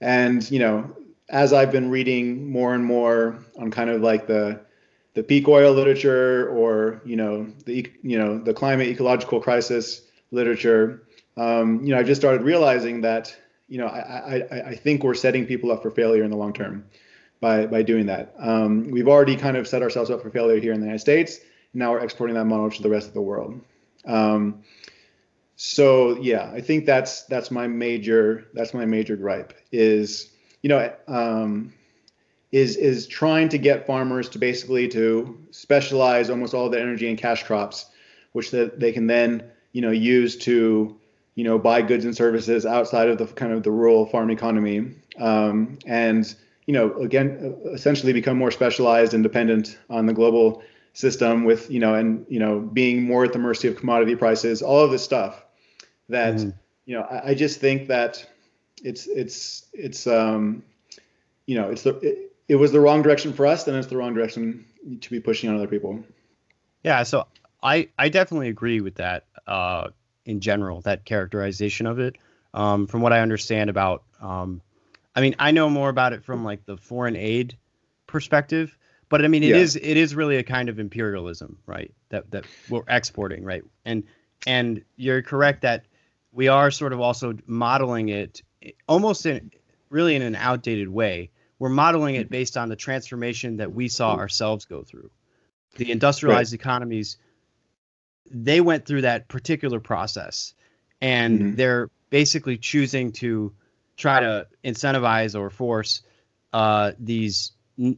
and, 0.00 0.48
you 0.50 0.58
know, 0.58 0.96
as 1.28 1.52
I've 1.52 1.72
been 1.72 1.90
reading 1.90 2.50
more 2.50 2.74
and 2.74 2.84
more 2.84 3.38
on 3.58 3.70
kind 3.70 3.90
of 3.90 4.00
like 4.02 4.26
the 4.26 4.60
the 5.14 5.22
peak 5.22 5.48
oil 5.48 5.72
literature 5.72 6.48
or 6.50 7.02
you 7.04 7.16
know 7.16 7.46
the 7.64 7.90
you 8.02 8.16
know 8.18 8.38
the 8.38 8.54
climate 8.54 8.86
ecological 8.86 9.40
crisis 9.40 10.02
literature, 10.30 11.02
um, 11.36 11.84
you 11.84 11.92
know, 11.92 11.98
I've 11.98 12.06
just 12.06 12.20
started 12.20 12.42
realizing 12.42 13.00
that 13.00 13.34
you 13.68 13.78
know 13.78 13.86
I, 13.86 14.36
I, 14.36 14.68
I 14.68 14.74
think 14.76 15.02
we're 15.02 15.14
setting 15.14 15.44
people 15.44 15.72
up 15.72 15.82
for 15.82 15.90
failure 15.90 16.22
in 16.22 16.30
the 16.30 16.36
long 16.36 16.52
term 16.52 16.84
by 17.40 17.66
by 17.66 17.82
doing 17.82 18.06
that. 18.06 18.34
Um, 18.38 18.90
we've 18.90 19.08
already 19.08 19.36
kind 19.36 19.56
of 19.56 19.66
set 19.66 19.82
ourselves 19.82 20.10
up 20.10 20.22
for 20.22 20.30
failure 20.30 20.60
here 20.60 20.72
in 20.72 20.80
the 20.80 20.86
United 20.86 21.00
States. 21.00 21.40
Now 21.74 21.92
we're 21.92 22.00
exporting 22.00 22.34
that 22.36 22.44
model 22.44 22.70
to 22.70 22.82
the 22.82 22.88
rest 22.88 23.08
of 23.08 23.14
the 23.14 23.20
world. 23.20 23.60
Um, 24.06 24.62
so 25.60 26.16
yeah, 26.18 26.52
I 26.54 26.60
think 26.60 26.86
that's 26.86 27.24
that's 27.24 27.50
my 27.50 27.66
major 27.66 28.46
that's 28.54 28.72
my 28.72 28.84
major 28.84 29.16
gripe 29.16 29.52
is 29.72 30.30
you 30.62 30.68
know 30.68 30.94
um, 31.08 31.74
is 32.52 32.76
is 32.76 33.08
trying 33.08 33.48
to 33.48 33.58
get 33.58 33.84
farmers 33.84 34.28
to 34.30 34.38
basically 34.38 34.86
to 34.88 35.36
specialize 35.50 36.30
almost 36.30 36.54
all 36.54 36.70
the 36.70 36.80
energy 36.80 37.08
in 37.08 37.16
cash 37.16 37.42
crops, 37.42 37.86
which 38.34 38.52
that 38.52 38.78
they 38.78 38.92
can 38.92 39.08
then 39.08 39.42
you 39.72 39.82
know 39.82 39.90
use 39.90 40.36
to 40.36 40.96
you 41.34 41.42
know 41.42 41.58
buy 41.58 41.82
goods 41.82 42.04
and 42.04 42.16
services 42.16 42.64
outside 42.64 43.08
of 43.08 43.18
the 43.18 43.26
kind 43.26 43.52
of 43.52 43.64
the 43.64 43.72
rural 43.72 44.06
farm 44.06 44.30
economy 44.30 44.94
um, 45.18 45.76
and 45.86 46.36
you 46.66 46.74
know, 46.74 46.94
again, 46.98 47.56
essentially 47.72 48.12
become 48.12 48.36
more 48.36 48.50
specialized 48.52 49.14
and 49.14 49.22
dependent 49.22 49.76
on 49.88 50.04
the 50.04 50.12
global 50.12 50.62
system 50.92 51.44
with, 51.44 51.68
you 51.70 51.80
know, 51.80 51.94
and, 51.94 52.26
you 52.28 52.38
know, 52.38 52.60
being 52.60 53.02
more 53.02 53.24
at 53.24 53.32
the 53.32 53.38
mercy 53.38 53.66
of 53.66 53.76
commodity 53.76 54.14
prices, 54.14 54.60
all 54.60 54.84
of 54.84 54.90
this 54.90 55.02
stuff 55.02 55.42
that, 56.08 56.34
mm. 56.34 56.54
you 56.86 56.96
know, 56.96 57.02
I, 57.02 57.30
I, 57.30 57.34
just 57.34 57.60
think 57.60 57.88
that, 57.88 58.26
it's 58.84 59.06
it's 59.06 59.66
it's 59.72 60.06
um, 60.06 60.62
you 61.46 61.56
know, 61.56 61.70
it's 61.70 61.82
the 61.82 61.96
it, 61.98 62.32
it 62.48 62.56
was 62.56 62.72
the 62.72 62.80
wrong 62.80 63.02
direction 63.02 63.32
for 63.32 63.46
us, 63.46 63.64
then 63.64 63.74
it's 63.74 63.88
the 63.88 63.96
wrong 63.96 64.14
direction 64.14 64.64
to 65.00 65.10
be 65.10 65.20
pushing 65.20 65.50
on 65.50 65.56
other 65.56 65.66
people. 65.66 66.02
Yeah, 66.82 67.02
so 67.02 67.26
I 67.62 67.88
I 67.98 68.08
definitely 68.08 68.48
agree 68.48 68.80
with 68.80 68.96
that. 68.96 69.24
Uh, 69.46 69.88
in 70.24 70.40
general, 70.40 70.82
that 70.82 71.06
characterization 71.06 71.86
of 71.86 71.98
it. 71.98 72.16
Um, 72.52 72.86
from 72.86 73.00
what 73.00 73.12
I 73.12 73.20
understand 73.20 73.70
about, 73.70 74.04
um, 74.20 74.60
I 75.14 75.20
mean, 75.22 75.34
I 75.38 75.52
know 75.52 75.70
more 75.70 75.88
about 75.88 76.12
it 76.12 76.22
from 76.22 76.44
like 76.44 76.64
the 76.66 76.76
foreign 76.76 77.16
aid 77.16 77.56
perspective, 78.06 78.76
but 79.08 79.24
I 79.24 79.28
mean, 79.28 79.42
it 79.42 79.50
yeah. 79.50 79.56
is 79.56 79.76
it 79.76 79.96
is 79.96 80.14
really 80.14 80.36
a 80.36 80.42
kind 80.42 80.68
of 80.68 80.78
imperialism, 80.78 81.58
right? 81.66 81.92
That 82.10 82.30
that 82.30 82.44
we're 82.68 82.82
exporting, 82.88 83.44
right? 83.44 83.64
And 83.84 84.04
and 84.46 84.84
you're 84.96 85.22
correct 85.22 85.62
that 85.62 85.84
we 86.38 86.46
are 86.46 86.70
sort 86.70 86.92
of 86.92 87.00
also 87.00 87.36
modeling 87.48 88.10
it 88.10 88.42
almost 88.86 89.26
in 89.26 89.50
really 89.90 90.14
in 90.14 90.22
an 90.22 90.36
outdated 90.36 90.88
way. 90.88 91.32
We're 91.58 91.68
modeling 91.68 92.14
it 92.14 92.30
based 92.30 92.56
on 92.56 92.68
the 92.68 92.76
transformation 92.76 93.56
that 93.56 93.74
we 93.74 93.88
saw 93.88 94.14
ourselves 94.14 94.64
go 94.64 94.84
through. 94.84 95.10
The 95.78 95.90
industrialized 95.90 96.52
right. 96.52 96.60
economies, 96.60 97.16
they 98.30 98.60
went 98.60 98.86
through 98.86 99.00
that 99.00 99.26
particular 99.26 99.80
process, 99.80 100.54
and 101.00 101.40
mm-hmm. 101.40 101.54
they're 101.56 101.90
basically 102.08 102.56
choosing 102.56 103.10
to 103.14 103.52
try 103.96 104.20
to 104.20 104.46
incentivize 104.64 105.36
or 105.36 105.50
force 105.50 106.02
uh, 106.52 106.92
these 107.00 107.50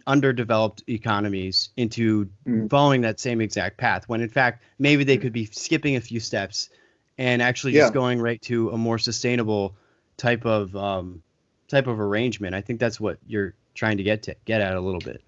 underdeveloped 0.06 0.82
economies 0.88 1.68
into 1.76 2.30
mm. 2.48 2.70
following 2.70 3.02
that 3.02 3.20
same 3.20 3.42
exact 3.42 3.76
path 3.78 4.06
when 4.08 4.20
in 4.20 4.28
fact 4.28 4.62
maybe 4.78 5.04
they 5.04 5.16
could 5.16 5.32
be 5.32 5.46
skipping 5.46 5.96
a 5.96 6.00
few 6.02 6.20
steps 6.20 6.68
and 7.20 7.42
actually 7.42 7.74
yeah. 7.74 7.82
just 7.82 7.92
going 7.92 8.18
right 8.20 8.40
to 8.40 8.70
a 8.70 8.78
more 8.78 8.98
sustainable 8.98 9.76
type 10.16 10.46
of 10.46 10.74
um, 10.74 11.22
type 11.68 11.86
of 11.86 12.00
arrangement 12.00 12.54
i 12.54 12.60
think 12.60 12.80
that's 12.80 12.98
what 12.98 13.18
you're 13.26 13.54
trying 13.74 13.96
to 13.96 14.02
get 14.02 14.22
to 14.24 14.34
get 14.46 14.60
at 14.60 14.74
a 14.74 14.80
little 14.80 15.00
bit 15.00 15.22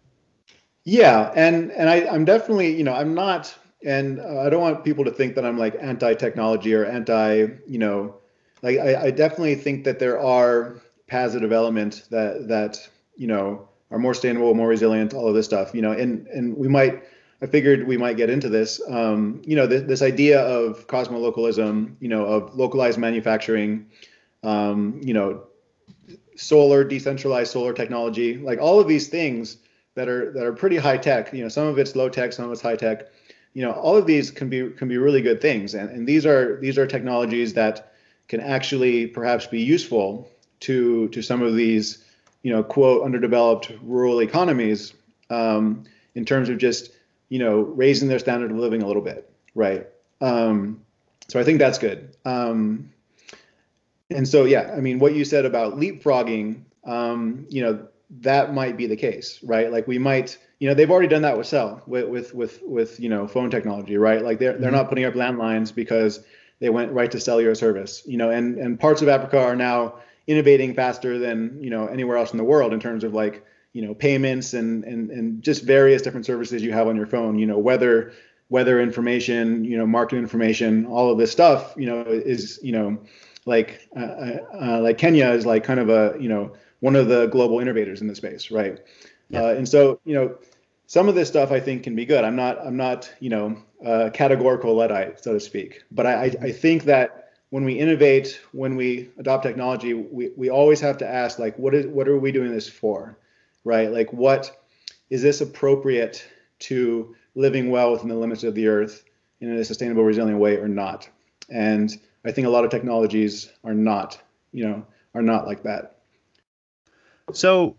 yeah 0.84 1.30
and 1.36 1.70
and 1.72 1.88
I, 1.88 2.06
i'm 2.08 2.24
definitely 2.24 2.74
you 2.74 2.82
know 2.82 2.94
i'm 2.94 3.14
not 3.14 3.54
and 3.84 4.18
uh, 4.18 4.40
i 4.40 4.50
don't 4.50 4.60
want 4.60 4.84
people 4.84 5.04
to 5.04 5.12
think 5.12 5.36
that 5.36 5.44
i'm 5.44 5.58
like 5.58 5.76
anti-technology 5.80 6.74
or 6.74 6.84
anti 6.84 7.46
you 7.68 7.78
know 7.78 8.16
like 8.62 8.78
I, 8.78 9.04
I 9.04 9.10
definitely 9.10 9.54
think 9.54 9.84
that 9.84 9.98
there 9.98 10.20
are 10.20 10.80
of 11.10 11.40
development 11.40 12.06
that 12.10 12.48
that 12.48 12.88
you 13.16 13.28
know 13.28 13.68
are 13.92 13.98
more 13.98 14.14
sustainable, 14.14 14.54
more 14.54 14.68
resilient, 14.68 15.12
all 15.12 15.28
of 15.28 15.34
this 15.34 15.44
stuff, 15.44 15.74
you 15.74 15.82
know, 15.82 15.92
and, 15.92 16.26
and 16.28 16.56
we 16.56 16.66
might, 16.66 17.04
I 17.42 17.46
figured 17.46 17.88
we 17.88 17.96
might 17.96 18.16
get 18.16 18.30
into 18.30 18.48
this, 18.48 18.80
um, 18.88 19.42
you 19.44 19.56
know, 19.56 19.66
th- 19.66 19.86
this 19.88 20.00
idea 20.00 20.40
of 20.40 20.86
cosmolocalism, 20.86 21.96
you 21.98 22.08
know, 22.08 22.24
of 22.24 22.54
localized 22.54 22.98
manufacturing, 22.98 23.86
um, 24.44 25.00
you 25.02 25.12
know, 25.12 25.42
solar, 26.36 26.84
decentralized 26.84 27.50
solar 27.50 27.72
technology, 27.72 28.38
like 28.38 28.60
all 28.60 28.78
of 28.78 28.86
these 28.86 29.08
things 29.08 29.56
that 29.96 30.08
are, 30.08 30.30
that 30.32 30.44
are 30.44 30.52
pretty 30.52 30.76
high 30.76 30.96
tech, 30.96 31.32
you 31.32 31.42
know, 31.42 31.48
some 31.48 31.66
of 31.66 31.78
it's 31.78 31.96
low 31.96 32.08
tech, 32.08 32.32
some 32.32 32.44
of 32.44 32.52
it's 32.52 32.62
high 32.62 32.76
tech, 32.76 33.10
you 33.54 33.62
know, 33.62 33.72
all 33.72 33.96
of 33.96 34.06
these 34.06 34.30
can 34.30 34.48
be, 34.48 34.70
can 34.70 34.86
be 34.86 34.96
really 34.96 35.20
good 35.20 35.40
things. 35.40 35.74
And, 35.74 35.90
and 35.90 36.06
these 36.06 36.24
are, 36.24 36.60
these 36.60 36.78
are 36.78 36.86
technologies 36.86 37.54
that 37.54 37.92
can 38.28 38.40
actually 38.40 39.08
perhaps 39.08 39.46
be 39.46 39.60
useful 39.60 40.30
to, 40.60 41.08
to 41.08 41.20
some 41.20 41.42
of 41.42 41.56
these, 41.56 42.04
you 42.42 42.52
know, 42.52 42.62
quote, 42.62 43.02
underdeveloped 43.02 43.72
rural 43.82 44.20
economies 44.20 44.94
um, 45.28 45.84
in 46.14 46.24
terms 46.24 46.48
of 46.48 46.58
just, 46.58 46.92
you 47.32 47.38
know, 47.38 47.60
raising 47.62 48.08
their 48.08 48.18
standard 48.18 48.50
of 48.50 48.58
living 48.58 48.82
a 48.82 48.86
little 48.86 49.00
bit, 49.00 49.32
right? 49.54 49.88
Um, 50.20 50.82
so 51.28 51.40
I 51.40 51.44
think 51.44 51.58
that's 51.60 51.78
good. 51.78 52.14
Um, 52.26 52.92
and 54.10 54.28
so, 54.28 54.44
yeah, 54.44 54.74
I 54.76 54.80
mean, 54.80 54.98
what 54.98 55.14
you 55.14 55.24
said 55.24 55.46
about 55.46 55.80
leapfrogging, 55.80 56.60
um, 56.84 57.46
you 57.48 57.62
know, 57.62 57.88
that 58.20 58.52
might 58.52 58.76
be 58.76 58.86
the 58.86 58.96
case, 58.96 59.38
right? 59.42 59.72
Like 59.72 59.88
we 59.88 59.98
might, 59.98 60.36
you 60.58 60.68
know, 60.68 60.74
they've 60.74 60.90
already 60.90 61.08
done 61.08 61.22
that 61.22 61.38
with 61.38 61.46
cell, 61.46 61.82
with 61.86 62.06
with 62.06 62.34
with, 62.34 62.60
with 62.66 63.00
you 63.00 63.08
know, 63.08 63.26
phone 63.26 63.50
technology, 63.50 63.96
right? 63.96 64.20
Like 64.20 64.38
they're 64.38 64.52
they're 64.58 64.68
mm-hmm. 64.68 64.76
not 64.76 64.90
putting 64.90 65.06
up 65.06 65.14
landlines 65.14 65.74
because 65.74 66.20
they 66.60 66.68
went 66.68 66.92
right 66.92 67.10
to 67.12 67.18
cellular 67.18 67.54
service, 67.54 68.02
you 68.04 68.18
know, 68.18 68.28
and 68.28 68.58
and 68.58 68.78
parts 68.78 69.00
of 69.00 69.08
Africa 69.08 69.38
are 69.38 69.56
now 69.56 69.94
innovating 70.26 70.74
faster 70.74 71.18
than 71.18 71.56
you 71.62 71.70
know 71.70 71.86
anywhere 71.86 72.18
else 72.18 72.32
in 72.32 72.36
the 72.36 72.44
world 72.44 72.74
in 72.74 72.80
terms 72.80 73.04
of 73.04 73.14
like 73.14 73.42
you 73.72 73.82
know 73.82 73.94
payments 73.94 74.54
and 74.54 74.84
and 74.84 75.10
and 75.10 75.42
just 75.42 75.64
various 75.64 76.02
different 76.02 76.26
services 76.26 76.62
you 76.62 76.72
have 76.72 76.88
on 76.88 76.96
your 76.96 77.06
phone 77.06 77.38
you 77.38 77.46
know 77.46 77.58
weather 77.58 78.12
weather 78.48 78.80
information 78.80 79.64
you 79.64 79.76
know 79.76 79.86
market 79.86 80.16
information 80.16 80.86
all 80.86 81.10
of 81.10 81.18
this 81.18 81.32
stuff 81.32 81.74
you 81.76 81.86
know 81.86 82.02
is 82.02 82.58
you 82.62 82.72
know 82.72 82.98
like 83.44 83.88
uh, 83.96 84.00
uh, 84.00 84.38
uh 84.60 84.80
like 84.80 84.98
Kenya 84.98 85.30
is 85.30 85.46
like 85.46 85.64
kind 85.64 85.80
of 85.80 85.88
a 85.88 86.16
you 86.20 86.28
know 86.28 86.52
one 86.80 86.96
of 86.96 87.08
the 87.08 87.26
global 87.26 87.60
innovators 87.60 88.00
in 88.00 88.06
the 88.06 88.14
space 88.14 88.50
right? 88.50 88.80
Yeah. 89.30 89.44
uh, 89.44 89.54
and 89.54 89.68
so 89.68 90.00
you 90.04 90.14
know 90.14 90.36
some 90.86 91.08
of 91.08 91.14
this 91.14 91.28
stuff 91.28 91.50
I 91.50 91.60
think 91.60 91.84
can 91.84 91.96
be 91.96 92.04
good. 92.04 92.24
I'm 92.24 92.36
not 92.36 92.58
I'm 92.64 92.76
not 92.76 93.10
you 93.20 93.30
know 93.30 93.56
categorical 94.12 94.74
luddite 94.74 95.22
so 95.24 95.32
to 95.32 95.40
speak. 95.40 95.82
But 95.90 96.06
I 96.06 96.12
I, 96.12 96.24
I 96.42 96.52
think 96.52 96.84
that 96.84 97.22
when 97.52 97.66
we 97.66 97.74
innovate, 97.74 98.40
when 98.52 98.76
we 98.76 99.10
adopt 99.18 99.42
technology, 99.42 99.92
we, 99.92 100.30
we 100.38 100.48
always 100.48 100.80
have 100.80 100.96
to 100.96 101.06
ask 101.06 101.38
like, 101.38 101.54
what 101.58 101.74
is 101.74 101.86
what 101.86 102.08
are 102.08 102.18
we 102.18 102.32
doing 102.32 102.50
this 102.50 102.66
for, 102.66 103.18
right? 103.64 103.90
Like, 103.90 104.12
what 104.12 104.64
is 105.10 105.22
this 105.22 105.40
appropriate 105.40 106.26
to 106.60 107.14
living 107.34 107.70
well 107.70 107.92
within 107.92 108.08
the 108.08 108.14
limits 108.14 108.44
of 108.44 108.54
the 108.54 108.68
earth 108.68 109.04
in 109.40 109.50
a 109.56 109.64
sustainable, 109.64 110.04
resilient 110.04 110.38
way 110.38 110.56
or 110.56 110.68
not? 110.68 111.08
And 111.48 111.90
I 112.24 112.32
think 112.32 112.46
a 112.46 112.50
lot 112.50 112.64
of 112.64 112.70
technologies 112.70 113.50
are 113.64 113.74
not, 113.74 114.20
you 114.52 114.66
know, 114.66 114.86
are 115.14 115.22
not 115.22 115.46
like 115.46 115.62
that. 115.64 115.96
So 117.32 117.76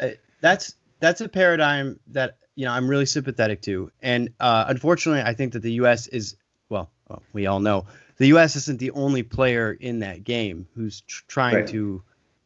uh, 0.00 0.08
that's 0.40 0.74
that's 1.00 1.20
a 1.20 1.28
paradigm 1.28 1.98
that 2.08 2.38
you 2.54 2.64
know 2.64 2.72
I'm 2.72 2.88
really 2.88 3.06
sympathetic 3.06 3.62
to, 3.62 3.90
and 4.00 4.30
uh, 4.40 4.64
unfortunately, 4.68 5.22
I 5.22 5.34
think 5.34 5.52
that 5.52 5.62
the 5.62 5.72
U.S. 5.72 6.06
is 6.06 6.36
well, 6.68 6.90
well, 7.08 7.22
we 7.32 7.46
all 7.46 7.60
know 7.60 7.86
the 8.16 8.28
U.S. 8.28 8.56
isn't 8.56 8.78
the 8.78 8.92
only 8.92 9.22
player 9.22 9.72
in 9.72 10.00
that 10.00 10.24
game 10.24 10.66
who's 10.74 11.02
tr- 11.02 11.24
trying 11.28 11.54
right. 11.56 11.66
to 11.68 12.02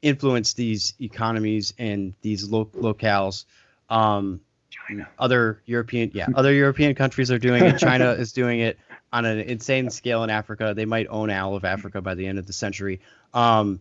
influence 0.06 0.54
these 0.54 0.94
economies 1.00 1.74
and 1.78 2.14
these 2.22 2.48
lo- 2.48 2.70
locales. 2.76 3.44
Um, 3.88 4.40
China. 4.70 5.08
Other 5.18 5.62
European, 5.66 6.10
yeah, 6.14 6.26
other 6.34 6.52
European 6.52 6.94
countries 6.94 7.30
are 7.30 7.38
doing 7.38 7.64
it. 7.64 7.78
China 7.78 8.12
is 8.12 8.32
doing 8.32 8.60
it 8.60 8.78
on 9.12 9.24
an 9.24 9.40
insane 9.40 9.90
scale 9.90 10.22
in 10.22 10.30
Africa. 10.30 10.74
They 10.76 10.84
might 10.84 11.06
own 11.08 11.30
all 11.30 11.56
of 11.56 11.64
Africa 11.64 12.00
by 12.00 12.14
the 12.14 12.26
end 12.26 12.38
of 12.38 12.46
the 12.46 12.52
century. 12.52 13.00
Um, 13.34 13.80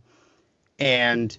and 0.79 1.37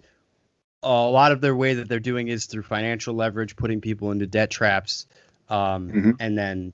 a 0.82 0.88
lot 0.88 1.32
of 1.32 1.40
their 1.40 1.56
way 1.56 1.74
that 1.74 1.88
they're 1.88 2.00
doing 2.00 2.28
is 2.28 2.46
through 2.46 2.62
financial 2.62 3.14
leverage, 3.14 3.56
putting 3.56 3.80
people 3.80 4.12
into 4.12 4.26
debt 4.26 4.50
traps, 4.50 5.06
um, 5.48 5.88
mm-hmm. 5.90 6.10
and 6.20 6.38
then 6.38 6.72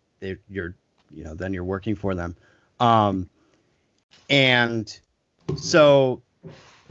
you're 0.49 0.75
you 1.15 1.25
know 1.25 1.35
then 1.35 1.53
you're 1.53 1.65
working 1.65 1.95
for 1.95 2.15
them 2.15 2.37
um, 2.81 3.29
and 4.31 4.99
so 5.57 6.23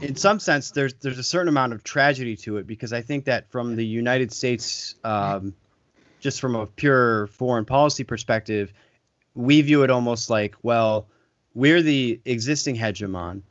in 0.02 0.16
some 0.16 0.38
sense 0.38 0.70
there's 0.70 0.94
there's 0.94 1.18
a 1.18 1.22
certain 1.22 1.48
amount 1.48 1.72
of 1.72 1.82
tragedy 1.84 2.36
to 2.36 2.56
it 2.56 2.66
because 2.66 2.92
i 2.92 3.00
think 3.00 3.24
that 3.24 3.50
from 3.50 3.76
the 3.76 3.84
united 3.84 4.32
states 4.32 4.94
um, 5.04 5.54
just 6.20 6.40
from 6.40 6.54
a 6.54 6.66
pure 6.66 7.26
foreign 7.28 7.64
policy 7.64 8.04
perspective 8.04 8.72
we 9.34 9.60
view 9.62 9.82
it 9.82 9.90
almost 9.90 10.30
like 10.30 10.54
well 10.62 11.06
we're 11.54 11.82
the 11.82 12.20
existing 12.24 12.76
hegemon 12.76 13.42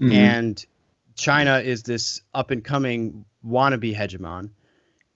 mm-hmm. 0.00 0.12
and 0.12 0.66
china 1.14 1.58
is 1.58 1.82
this 1.82 2.20
up 2.34 2.50
and 2.50 2.64
coming 2.64 3.24
wannabe 3.46 3.94
hegemon 3.94 4.50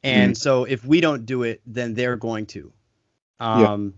and 0.03 0.33
mm-hmm. 0.33 0.41
so 0.41 0.65
if 0.65 0.85
we 0.85 1.01
don't 1.01 1.27
do 1.27 1.43
it 1.43 1.61
then 1.67 1.95
they're 1.95 2.17
going 2.17 2.47
to 2.47 2.73
um, 3.41 3.95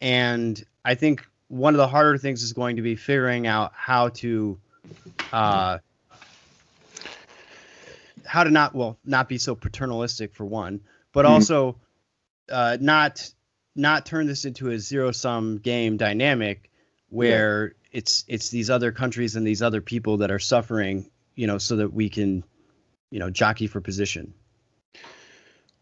and 0.00 0.62
I 0.84 0.94
think 0.94 1.26
one 1.48 1.74
of 1.74 1.78
the 1.78 1.88
harder 1.88 2.18
things 2.18 2.42
is 2.42 2.52
going 2.52 2.76
to 2.76 2.82
be 2.82 2.96
figuring 2.96 3.46
out 3.46 3.72
how 3.74 4.08
to 4.08 4.58
uh, 5.32 5.78
how 8.30 8.44
to 8.44 8.50
not 8.50 8.76
well 8.76 8.96
not 9.04 9.28
be 9.28 9.38
so 9.38 9.56
paternalistic 9.56 10.32
for 10.32 10.44
one, 10.44 10.80
but 11.12 11.24
mm-hmm. 11.24 11.34
also 11.34 11.80
uh, 12.48 12.76
not 12.80 13.28
not 13.74 14.06
turn 14.06 14.28
this 14.28 14.44
into 14.44 14.70
a 14.70 14.78
zero 14.78 15.10
sum 15.10 15.58
game 15.58 15.96
dynamic 15.96 16.70
where 17.08 17.64
yeah. 17.64 17.98
it's 17.98 18.24
it's 18.28 18.50
these 18.50 18.70
other 18.70 18.92
countries 18.92 19.34
and 19.34 19.44
these 19.44 19.62
other 19.62 19.80
people 19.80 20.18
that 20.18 20.30
are 20.30 20.38
suffering, 20.38 21.10
you 21.34 21.48
know, 21.48 21.58
so 21.58 21.74
that 21.74 21.92
we 21.92 22.08
can, 22.08 22.44
you 23.10 23.18
know, 23.18 23.30
jockey 23.30 23.66
for 23.66 23.80
position. 23.80 24.32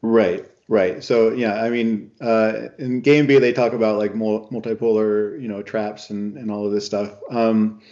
Right. 0.00 0.46
Right. 0.68 1.04
So 1.04 1.34
yeah, 1.34 1.62
I 1.62 1.68
mean, 1.68 2.12
uh, 2.18 2.68
in 2.78 3.02
Game 3.02 3.26
B 3.26 3.38
they 3.38 3.52
talk 3.52 3.74
about 3.74 3.98
like 3.98 4.14
multipolar, 4.14 5.38
you 5.38 5.48
know, 5.48 5.60
traps 5.60 6.08
and 6.08 6.38
and 6.38 6.50
all 6.50 6.64
of 6.64 6.72
this 6.72 6.86
stuff. 6.86 7.14
Um, 7.30 7.82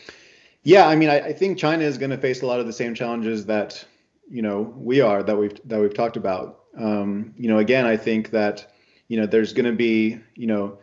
yeah, 0.63 0.89
I 0.89 0.97
mean, 0.97 1.11
I, 1.11 1.21
I 1.21 1.33
think 1.35 1.59
China 1.59 1.85
is 1.85 1.99
going 1.99 2.11
to 2.11 2.19
face 2.19 2.41
a 2.41 2.47
lot 2.47 2.59
of 2.59 2.67
the 2.67 2.73
same 2.73 2.95
challenges 2.95 3.45
that 3.47 3.85
you 4.31 4.43
know 4.43 4.75
we 4.77 5.01
are 5.01 5.23
that 5.23 5.37
we've 5.37 5.59
that 5.69 5.81
we've 5.81 5.95
talked 5.95 6.17
about. 6.17 6.61
Um, 6.79 7.35
you 7.37 7.49
know, 7.49 7.59
again, 7.59 7.87
I 7.87 7.97
think 7.97 8.31
that 8.31 8.73
you 9.09 9.19
know 9.19 9.27
there's 9.27 9.53
going 9.53 9.67
to 9.67 9.77
be 9.77 10.21
you 10.35 10.47
know, 10.47 10.79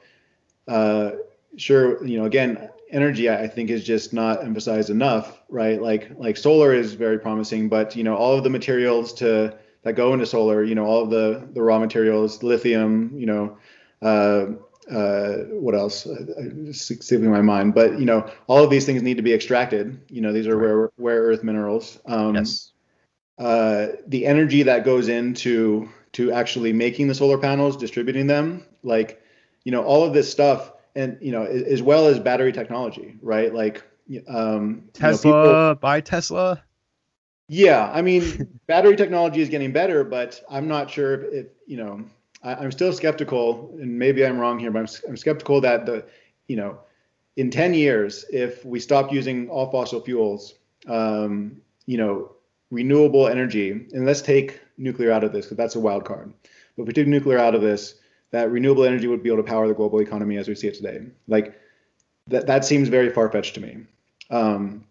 uh, 0.67 1.11
sure, 1.57 2.05
you 2.05 2.17
know, 2.17 2.25
again, 2.25 2.69
energy 2.93 3.29
I 3.29 3.47
think 3.47 3.69
is 3.69 3.83
just 3.83 4.13
not 4.13 4.43
emphasized 4.43 4.89
enough, 4.89 5.41
right? 5.49 5.81
Like 5.81 6.11
like 6.17 6.37
solar 6.37 6.73
is 6.73 6.93
very 6.93 7.19
promising, 7.19 7.67
but 7.69 7.95
you 7.95 8.03
know 8.03 8.15
all 8.15 8.37
of 8.37 8.43
the 8.43 8.49
materials 8.49 9.13
to 9.15 9.57
that 9.83 9.93
go 9.93 10.13
into 10.13 10.25
solar, 10.25 10.63
you 10.63 10.75
know 10.75 10.85
all 10.85 11.03
of 11.03 11.09
the 11.09 11.47
the 11.53 11.61
raw 11.61 11.79
materials, 11.79 12.43
lithium, 12.43 13.11
you 13.17 13.25
know, 13.25 13.57
uh, 14.01 14.45
uh, 14.91 15.37
what 15.49 15.75
else? 15.75 16.07
Slipping 16.71 17.31
my 17.31 17.41
mind, 17.41 17.73
but 17.73 17.99
you 17.99 18.05
know 18.05 18.29
all 18.47 18.63
of 18.63 18.69
these 18.69 18.85
things 18.85 19.01
need 19.01 19.17
to 19.17 19.23
be 19.23 19.33
extracted. 19.33 19.99
You 20.09 20.21
know 20.21 20.31
these 20.31 20.47
are 20.47 20.57
rare 20.57 20.91
rare 20.97 21.21
earth 21.23 21.43
minerals. 21.43 21.99
Um, 22.05 22.35
yes. 22.35 22.72
Uh, 23.37 23.87
the 24.07 24.25
energy 24.25 24.63
that 24.63 24.85
goes 24.85 25.07
into 25.07 25.89
to 26.13 26.31
actually 26.31 26.71
making 26.71 27.07
the 27.07 27.15
solar 27.15 27.37
panels, 27.37 27.75
distributing 27.75 28.27
them, 28.27 28.65
like 28.83 29.21
you 29.63 29.71
know 29.71 29.83
all 29.83 30.03
of 30.03 30.13
this 30.13 30.31
stuff 30.31 30.73
and 30.95 31.17
you 31.21 31.31
know 31.31 31.43
as 31.43 31.81
well 31.81 32.07
as 32.07 32.19
battery 32.19 32.51
technology 32.51 33.17
right? 33.21 33.53
Like 33.53 33.83
um 34.27 34.89
tesla 34.93 35.29
you 35.29 35.35
know, 35.35 35.43
people, 35.43 35.75
buy 35.75 36.01
tesla? 36.01 36.63
Yeah 37.49 37.91
i 37.93 38.01
mean 38.01 38.59
battery 38.67 38.95
technology 38.95 39.41
is 39.41 39.49
getting 39.49 39.71
better 39.71 40.03
but 40.03 40.41
i'm 40.49 40.67
not 40.67 40.89
sure 40.89 41.13
if, 41.13 41.33
if 41.33 41.47
you 41.67 41.77
know 41.77 42.05
I, 42.41 42.63
am 42.63 42.71
still 42.71 42.93
skeptical 42.93 43.75
and 43.79 43.97
maybe 43.99 44.25
i'm 44.25 44.39
wrong 44.39 44.59
here 44.59 44.71
but 44.71 44.79
I'm, 44.79 45.09
I'm 45.09 45.17
skeptical 45.17 45.61
that 45.61 45.85
the 45.85 46.05
you 46.47 46.55
know 46.55 46.79
in 47.35 47.51
10 47.51 47.73
years 47.73 48.25
if 48.31 48.63
we 48.65 48.79
stop 48.79 49.11
using 49.11 49.49
all 49.49 49.69
fossil 49.71 50.01
fuels 50.01 50.55
um, 50.87 51.61
you 51.85 51.97
know 51.97 52.31
renewable 52.73 53.27
energy 53.27 53.71
and 53.71 54.05
let's 54.05 54.21
take 54.21 54.59
nuclear 54.77 55.11
out 55.11 55.23
of 55.23 55.31
this 55.31 55.45
because 55.45 55.57
that's 55.57 55.75
a 55.75 55.79
wild 55.79 56.03
card 56.05 56.33
but 56.75 56.83
if 56.83 56.87
we 56.87 56.93
take 56.93 57.07
nuclear 57.07 57.37
out 57.37 57.55
of 57.55 57.61
this 57.61 57.95
that 58.33 58.49
renewable 58.49 58.83
energy 58.83 59.07
would 59.07 59.21
be 59.21 59.29
able 59.29 59.43
to 59.43 59.47
power 59.47 59.67
the 59.67 59.75
global 59.75 60.01
economy 60.01 60.37
as 60.37 60.47
we 60.47 60.55
see 60.55 60.67
it 60.67 60.73
today. 60.73 61.01
Like 61.27 61.57
that 62.27 62.47
that 62.47 62.65
seems 62.65 62.89
very 62.89 63.09
far 63.11 63.29
fetched 63.29 63.53
to 63.55 63.61
me. 63.61 63.85
Um, 64.31 64.83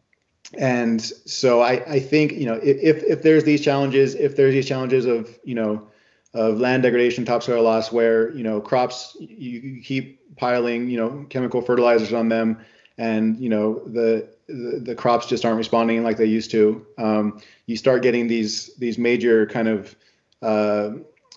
and 0.56 1.02
so 1.02 1.60
I, 1.60 1.72
I 1.92 2.00
think 2.00 2.32
you 2.32 2.46
know 2.46 2.54
if 2.62 3.02
if 3.02 3.22
there's 3.22 3.44
these 3.44 3.60
challenges, 3.60 4.14
if 4.14 4.36
there's 4.36 4.54
these 4.54 4.66
challenges 4.66 5.06
of 5.06 5.38
you 5.44 5.56
know 5.56 5.88
of 6.34 6.60
land 6.60 6.84
degradation, 6.84 7.24
topsoil 7.24 7.62
loss, 7.64 7.90
where 7.90 8.32
you 8.32 8.44
know 8.44 8.60
crops 8.60 9.16
you, 9.18 9.58
you 9.58 9.82
keep 9.82 10.36
piling 10.36 10.88
you 10.88 10.96
know 10.96 11.26
chemical 11.28 11.60
fertilizers 11.60 12.12
on 12.12 12.28
them, 12.28 12.64
and 12.96 13.36
you 13.38 13.48
know 13.48 13.82
the 13.86 14.31
the, 14.48 14.80
the 14.82 14.94
crops 14.94 15.26
just 15.26 15.44
aren't 15.44 15.58
responding 15.58 16.02
like 16.02 16.16
they 16.16 16.26
used 16.26 16.50
to. 16.52 16.86
Um, 16.98 17.40
you 17.66 17.76
start 17.76 18.02
getting 18.02 18.28
these 18.28 18.74
these 18.76 18.98
major 18.98 19.46
kind 19.46 19.68
of 19.68 19.94
uh, 20.42 20.90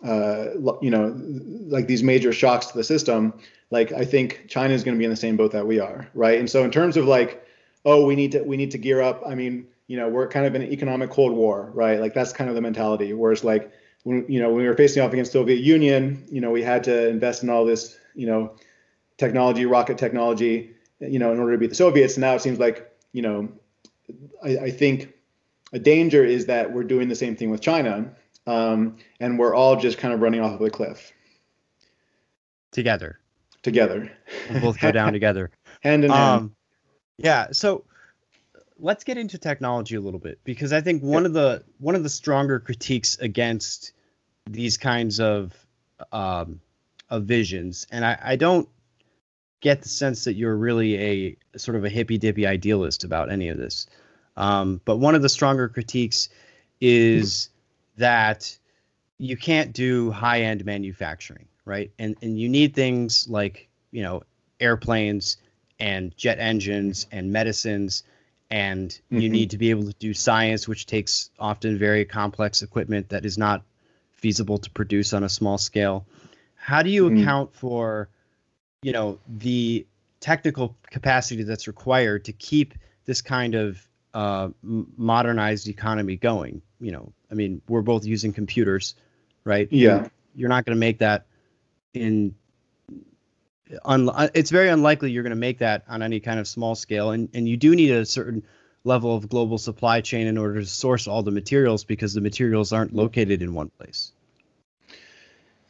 uh, 0.03 0.47
you 0.82 0.89
know, 0.89 1.16
like 1.68 1.88
these 1.88 2.03
major 2.03 2.34
shocks 2.34 2.68
to 2.68 2.78
the 2.78 2.84
system, 2.84 3.34
like 3.72 3.91
I 3.91 4.06
think 4.06 4.45
China 4.47 4.74
is 4.74 4.84
going 4.84 4.95
to 4.95 4.99
be 4.99 5.06
in 5.06 5.12
the 5.12 5.18
same 5.18 5.38
boat 5.38 5.51
that 5.51 5.66
we 5.66 5.80
are, 5.80 6.08
right? 6.14 6.39
And 6.39 6.49
so 6.49 6.64
in 6.64 6.72
terms 6.72 6.97
of 6.97 7.06
like, 7.06 7.45
oh, 7.86 8.06
we 8.06 8.16
need 8.16 8.32
to 8.34 8.43
we 8.43 8.58
need 8.58 8.72
to 8.72 8.78
gear 8.78 9.01
up. 9.01 9.24
I 9.26 9.36
mean, 9.36 9.68
you 9.88 9.97
know, 9.97 10.10
we're 10.10 10.28
kind 10.28 10.45
of 10.45 10.56
in 10.56 10.62
an 10.62 10.72
economic 10.72 11.10
cold 11.10 11.34
war, 11.34 11.72
right? 11.74 11.99
Like 11.99 12.14
that's 12.14 12.34
kind 12.34 12.49
of 12.49 12.56
the 12.56 12.62
mentality. 12.62 13.14
Whereas 13.14 13.43
like 13.43 13.72
when 14.03 14.26
you 14.28 14.39
know 14.39 14.49
when 14.49 14.62
we 14.62 14.68
were 14.68 14.76
facing 14.76 15.01
off 15.01 15.14
against 15.14 15.32
Soviet 15.32 15.60
Union, 15.60 16.26
you 16.30 16.41
know, 16.41 16.51
we 16.51 16.62
had 16.62 16.84
to 16.86 17.08
invest 17.08 17.43
in 17.43 17.49
all 17.49 17.66
this, 17.66 17.97
you 18.14 18.28
know, 18.28 18.56
technology, 19.18 19.66
rocket 19.66 19.97
technology, 19.97 20.72
you 20.99 21.20
know, 21.20 21.32
in 21.32 21.39
order 21.39 21.53
to 21.53 21.58
beat 21.58 21.70
the 21.70 21.76
Soviets. 21.76 22.18
Now 22.18 22.36
it 22.36 22.41
seems 22.41 22.60
like, 22.60 22.91
you 23.16 23.22
know, 23.22 23.49
I, 24.43 24.57
I 24.57 24.72
think 24.72 25.13
a 25.72 25.80
danger 25.80 26.26
is 26.26 26.47
that 26.47 26.74
we're 26.74 26.84
doing 26.84 27.07
the 27.07 27.16
same 27.16 27.38
thing 27.38 27.49
with 27.49 27.61
China 27.61 28.11
um, 28.45 28.97
and 29.22 29.39
we're 29.39 29.55
all 29.55 29.78
just 29.78 29.97
kind 29.97 30.13
of 30.13 30.20
running 30.20 30.41
off 30.41 30.53
of 30.53 30.61
a 30.61 30.70
cliff 30.70 31.13
together. 32.72 33.20
Together, 33.63 34.11
we'll 34.51 34.61
both 34.61 34.80
go 34.80 34.91
down 34.91 35.13
together, 35.13 35.49
hand 35.82 36.03
in 36.03 36.11
hand. 36.11 36.41
Um, 36.41 36.55
yeah. 37.18 37.47
So 37.51 37.84
let's 38.78 39.03
get 39.03 39.18
into 39.18 39.39
technology 39.39 39.95
a 39.95 40.01
little 40.01 40.20
bit 40.20 40.38
because 40.43 40.72
I 40.72 40.82
think 40.82 41.01
one 41.01 41.24
yeah. 41.24 41.28
of 41.28 41.34
the 41.34 41.63
one 41.80 41.95
of 41.95 42.03
the 42.03 42.09
stronger 42.09 42.59
critiques 42.59 43.18
against 43.18 43.93
these 44.47 44.78
kinds 44.78 45.20
of 45.20 45.51
um, 46.11 46.61
of 47.09 47.24
visions, 47.24 47.88
and 47.89 48.05
I, 48.05 48.20
I 48.22 48.36
don't 48.36 48.70
get 49.66 49.82
the 49.82 49.89
sense 49.89 50.26
that 50.26 50.36
you're 50.36 50.55
really 50.55 50.95
a 50.95 51.38
sort 51.57 51.76
of 51.76 51.84
a 51.84 51.89
hippy 51.89 52.20
dippy 52.20 52.45
idealist 52.45 53.03
about 53.03 53.32
any 53.32 53.49
of 53.49 53.57
this. 53.57 53.88
Um, 54.38 54.80
but 54.86 54.97
one 54.97 55.16
of 55.16 55.24
the 55.24 55.28
stronger 55.28 55.68
critiques 55.70 56.30
is 56.80 57.49
that 57.97 58.55
you 59.18 59.36
can't 59.36 59.74
do 59.74 60.11
high 60.11 60.41
end 60.41 60.63
manufacturing, 60.66 61.47
right? 61.66 61.91
And 61.97 62.16
and 62.22 62.39
you 62.39 62.47
need 62.47 62.76
things 62.76 63.28
like 63.28 63.68
you 63.89 64.03
know 64.03 64.22
airplanes 64.59 65.38
and 65.80 66.16
jet 66.16 66.38
engines 66.38 67.07
and 67.11 67.34
medicines 67.34 68.03
and 68.51 68.91
mm-hmm. 68.91 69.18
you 69.18 69.30
need 69.30 69.49
to 69.49 69.57
be 69.57 69.72
able 69.72 69.86
to 69.86 69.95
do 69.97 70.13
science 70.13 70.68
which 70.68 70.86
takes 70.86 71.32
often 71.39 71.80
very 71.80 72.05
complex 72.05 72.61
equipment 72.61 73.09
that 73.09 73.26
is 73.26 73.38
not 73.38 73.63
feasible 74.13 74.59
to 74.59 74.70
produce 74.70 75.11
on 75.11 75.24
a 75.24 75.30
small 75.30 75.57
scale 75.57 76.05
how 76.55 76.82
do 76.82 76.89
you 76.89 77.09
mm-hmm. 77.09 77.24
account 77.24 77.53
for 77.53 78.07
you 78.86 78.91
know 78.91 79.19
the 79.27 79.86
technical 80.19 80.75
capacity 80.91 81.43
that's 81.43 81.67
required 81.67 82.25
to 82.25 82.33
keep 82.33 82.73
this 83.05 83.21
kind 83.21 83.55
of 83.55 83.88
uh, 84.13 84.49
modernized 84.63 85.67
economy 85.67 86.15
going 86.15 86.61
you 86.79 86.91
know 86.91 87.11
I 87.31 87.38
mean, 87.38 87.61
we're 87.67 87.81
both 87.81 88.05
using 88.05 88.33
computers, 88.33 88.95
right? 89.43 89.67
Yeah. 89.71 90.07
You're 90.36 90.49
not 90.49 90.65
going 90.65 90.75
to 90.75 90.79
make 90.79 90.99
that 90.99 91.25
in. 91.93 92.36
Un, 93.83 94.09
it's 94.33 94.51
very 94.51 94.69
unlikely 94.69 95.11
you're 95.11 95.23
going 95.23 95.31
to 95.31 95.36
make 95.36 95.57
that 95.57 95.83
on 95.88 96.03
any 96.03 96.19
kind 96.19 96.39
of 96.39 96.47
small 96.47 96.75
scale, 96.75 97.11
and 97.11 97.29
and 97.33 97.49
you 97.49 97.57
do 97.57 97.75
need 97.75 97.91
a 97.91 98.05
certain 98.05 98.43
level 98.83 99.15
of 99.15 99.27
global 99.27 99.57
supply 99.57 100.01
chain 100.01 100.27
in 100.27 100.38
order 100.38 100.59
to 100.59 100.65
source 100.65 101.07
all 101.07 101.23
the 101.23 101.31
materials 101.31 101.83
because 101.83 102.13
the 102.13 102.21
materials 102.21 102.71
aren't 102.71 102.93
located 102.93 103.41
in 103.41 103.53
one 103.53 103.71
place. 103.79 104.11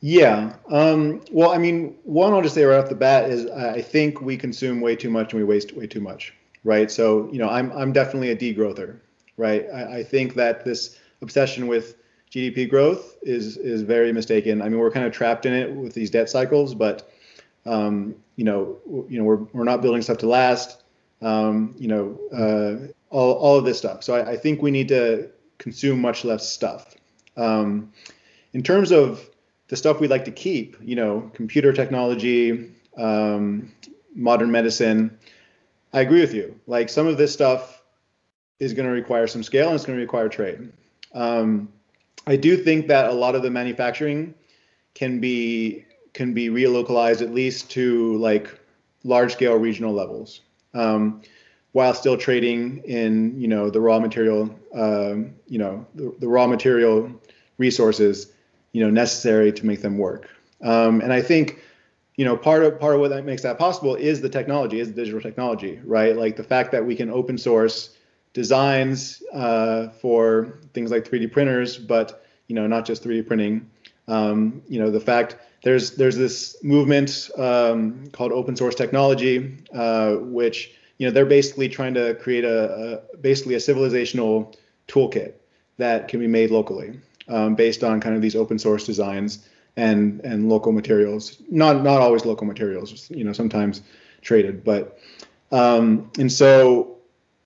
Yeah. 0.07 0.53
Um, 0.69 1.21
well, 1.31 1.49
I 1.49 1.57
mean, 1.57 1.95
one 2.03 2.31
I'll 2.31 2.43
just 2.43 2.53
say 2.53 2.63
right 2.63 2.77
off 2.77 2.89
the 2.89 2.95
bat 2.95 3.27
is 3.27 3.47
I 3.47 3.81
think 3.81 4.21
we 4.21 4.37
consume 4.37 4.79
way 4.79 4.95
too 4.95 5.09
much 5.09 5.33
and 5.33 5.41
we 5.41 5.43
waste 5.43 5.75
way 5.75 5.87
too 5.87 5.99
much, 5.99 6.31
right? 6.63 6.91
So, 6.91 7.27
you 7.31 7.39
know, 7.39 7.49
I'm 7.49 7.71
I'm 7.71 7.91
definitely 7.91 8.29
a 8.29 8.35
degrowther, 8.35 8.99
right? 9.35 9.65
I, 9.73 9.97
I 9.97 10.03
think 10.03 10.35
that 10.35 10.63
this 10.63 10.99
obsession 11.23 11.65
with 11.65 11.97
GDP 12.29 12.69
growth 12.69 13.17
is 13.23 13.57
is 13.57 13.81
very 13.81 14.13
mistaken. 14.13 14.61
I 14.61 14.69
mean, 14.69 14.77
we're 14.77 14.91
kind 14.91 15.07
of 15.07 15.11
trapped 15.11 15.47
in 15.47 15.53
it 15.53 15.71
with 15.71 15.95
these 15.95 16.11
debt 16.11 16.29
cycles, 16.29 16.75
but 16.75 17.11
um, 17.65 18.13
you 18.35 18.45
know, 18.45 18.77
you 19.09 19.17
know, 19.17 19.23
we're 19.23 19.43
we're 19.53 19.63
not 19.63 19.81
building 19.81 20.03
stuff 20.03 20.19
to 20.19 20.27
last. 20.27 20.83
Um, 21.23 21.73
you 21.79 21.87
know, 21.87 22.19
uh, 22.31 22.93
all 23.09 23.33
all 23.33 23.57
of 23.57 23.65
this 23.65 23.79
stuff. 23.79 24.03
So 24.03 24.13
I, 24.13 24.33
I, 24.33 24.37
think 24.37 24.61
we 24.61 24.69
need 24.69 24.89
to 24.89 25.31
consume 25.57 25.99
much 25.99 26.23
less 26.23 26.47
stuff. 26.47 26.93
Um, 27.37 27.91
in 28.53 28.61
terms 28.61 28.91
of 28.91 29.27
the 29.67 29.75
stuff 29.75 29.99
we'd 29.99 30.09
like 30.09 30.25
to 30.25 30.31
keep, 30.31 30.77
you 30.81 30.95
know, 30.95 31.31
computer 31.33 31.73
technology, 31.73 32.71
um, 32.97 33.71
modern 34.13 34.51
medicine. 34.51 35.17
I 35.93 36.01
agree 36.01 36.21
with 36.21 36.33
you. 36.33 36.59
Like 36.67 36.89
some 36.89 37.07
of 37.07 37.17
this 37.17 37.33
stuff 37.33 37.83
is 38.59 38.73
going 38.73 38.87
to 38.87 38.91
require 38.91 39.27
some 39.27 39.43
scale 39.43 39.67
and 39.67 39.75
it's 39.75 39.85
going 39.85 39.97
to 39.97 40.01
require 40.01 40.29
trade. 40.29 40.71
Um, 41.13 41.69
I 42.27 42.35
do 42.35 42.57
think 42.57 42.87
that 42.87 43.09
a 43.09 43.13
lot 43.13 43.35
of 43.35 43.43
the 43.43 43.49
manufacturing 43.49 44.33
can 44.93 45.19
be 45.19 45.85
can 46.13 46.33
be 46.33 46.47
relocalized 46.47 47.21
at 47.21 47.33
least 47.33 47.69
to 47.71 48.17
like 48.17 48.57
large 49.03 49.33
scale 49.33 49.55
regional 49.55 49.93
levels, 49.93 50.41
um, 50.73 51.21
while 51.73 51.93
still 51.93 52.17
trading 52.17 52.77
in 52.85 53.39
you 53.39 53.47
know 53.47 53.69
the 53.69 53.79
raw 53.79 53.99
material 53.99 54.43
um, 54.73 55.35
you 55.47 55.59
know 55.59 55.85
the, 55.95 56.15
the, 56.19 56.27
raw 56.27 56.47
material 56.47 57.11
resources 57.57 58.31
you 58.75 58.81
know 58.81 58.89
necessary 58.89 59.53
to 59.53 59.65
make 59.65 59.81
them 59.81 59.97
work. 59.97 60.29
Um, 60.61 60.99
and 60.99 61.13
I 61.13 61.21
think 61.21 61.61
you 62.17 62.25
know 62.25 62.35
part 62.35 62.61
of 62.61 62.77
part 62.77 62.95
of 62.95 62.99
what 62.99 63.09
that 63.11 63.23
makes 63.23 63.41
that 63.43 63.57
possible 63.57 63.95
is 63.95 64.19
the 64.19 64.27
technology, 64.27 64.81
is 64.81 64.89
the 64.89 64.95
digital 64.95 65.21
technology, 65.21 65.79
right? 65.85 66.13
Like 66.13 66.35
the 66.35 66.43
fact 66.43 66.73
that 66.73 66.85
we 66.85 66.93
can 66.93 67.09
open 67.09 67.37
source 67.37 67.95
designs 68.33 69.23
uh, 69.31 69.87
for 70.01 70.59
things 70.73 70.91
like 70.91 71.09
3D 71.09 71.31
printers, 71.31 71.77
but 71.77 72.25
you 72.47 72.55
know 72.55 72.67
not 72.67 72.85
just 72.85 73.01
3D 73.01 73.25
printing. 73.25 73.71
Um, 74.09 74.61
you 74.67 74.81
know 74.81 74.91
the 74.91 74.99
fact 74.99 75.37
there's 75.63 75.91
there's 75.91 76.17
this 76.17 76.61
movement 76.61 77.29
um, 77.37 78.07
called 78.11 78.33
open 78.33 78.57
source 78.57 78.75
technology, 78.75 79.57
uh, 79.73 80.15
which 80.15 80.71
you 80.97 81.07
know 81.07 81.13
they're 81.13 81.25
basically 81.25 81.69
trying 81.69 81.93
to 81.93 82.13
create 82.15 82.43
a, 82.43 83.01
a 83.13 83.17
basically 83.19 83.55
a 83.55 83.59
civilizational 83.59 84.53
toolkit 84.89 85.35
that 85.77 86.09
can 86.09 86.19
be 86.19 86.27
made 86.27 86.51
locally 86.51 86.99
um, 87.27 87.55
based 87.55 87.83
on 87.83 87.99
kind 88.01 88.15
of 88.15 88.21
these 88.21 88.35
open 88.35 88.59
source 88.59 88.85
designs 88.85 89.47
and 89.77 90.21
and 90.21 90.49
local 90.49 90.71
materials. 90.71 91.37
Not 91.49 91.83
not 91.83 92.01
always 92.01 92.25
local 92.25 92.47
materials, 92.47 93.09
you 93.09 93.23
know 93.23 93.33
sometimes 93.33 93.81
traded, 94.21 94.63
but 94.63 94.99
um, 95.51 96.09
and 96.17 96.31
so 96.31 96.97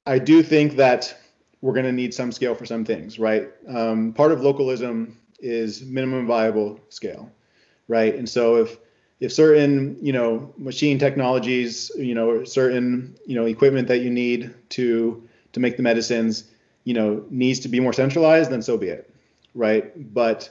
I 0.06 0.20
do 0.20 0.42
think 0.44 0.76
that 0.78 1.16
we're 1.62 1.74
going 1.74 1.86
to 1.86 1.92
need 1.92 2.14
some 2.14 2.32
scale 2.32 2.56
for 2.56 2.66
some 2.66 2.86
things, 2.86 3.20
right? 3.20 3.50
Um, 3.68 4.14
part 4.14 4.32
of 4.32 4.42
localism 4.42 5.18
is 5.40 5.82
minimum 5.84 6.26
viable 6.26 6.80
scale, 6.90 7.30
right? 7.88 8.16
And 8.16 8.28
so 8.28 8.56
if 8.56 8.78
if 9.20 9.34
certain 9.34 9.98
you 10.02 10.14
know 10.14 10.54
machine 10.58 10.98
technologies 10.98 11.92
you 11.98 12.16
know 12.16 12.44
certain 12.44 13.16
you 13.26 13.36
know 13.36 13.46
equipment 13.46 13.88
that 13.88 14.00
you 14.00 14.10
need 14.10 14.54
to 14.70 15.28
to 15.54 15.60
make 15.60 15.78
the 15.78 15.84
medicines 15.84 16.46
you 16.84 16.94
know 16.94 17.24
needs 17.30 17.60
to 17.60 17.68
be 17.68 17.80
more 17.80 17.94
centralized 17.94 18.50
then 18.52 18.62
so 18.62 18.78
be 18.78 18.88
it 18.88 19.14
right 19.54 20.14
but 20.14 20.50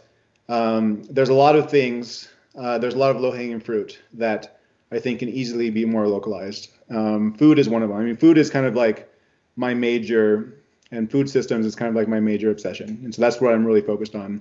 um, 0.48 1.02
there's 1.04 1.28
a 1.28 1.34
lot 1.34 1.56
of 1.56 1.70
things 1.70 2.28
uh, 2.58 2.78
there's 2.78 2.94
a 2.94 2.98
lot 2.98 3.14
of 3.14 3.20
low 3.20 3.30
hanging 3.30 3.60
fruit 3.60 4.00
that 4.12 4.60
i 4.92 4.98
think 4.98 5.18
can 5.20 5.28
easily 5.28 5.70
be 5.70 5.84
more 5.84 6.06
localized 6.06 6.70
um, 6.90 7.34
food 7.34 7.58
is 7.58 7.68
one 7.68 7.82
of 7.82 7.88
them 7.88 7.98
i 7.98 8.02
mean 8.02 8.16
food 8.16 8.38
is 8.38 8.50
kind 8.50 8.66
of 8.66 8.74
like 8.74 9.12
my 9.56 9.74
major 9.74 10.54
and 10.90 11.10
food 11.10 11.28
systems 11.28 11.66
is 11.66 11.74
kind 11.74 11.88
of 11.88 11.94
like 11.94 12.08
my 12.08 12.20
major 12.20 12.50
obsession 12.50 13.00
and 13.04 13.14
so 13.14 13.20
that's 13.20 13.40
what 13.40 13.52
i'm 13.52 13.64
really 13.64 13.82
focused 13.82 14.14
on 14.14 14.40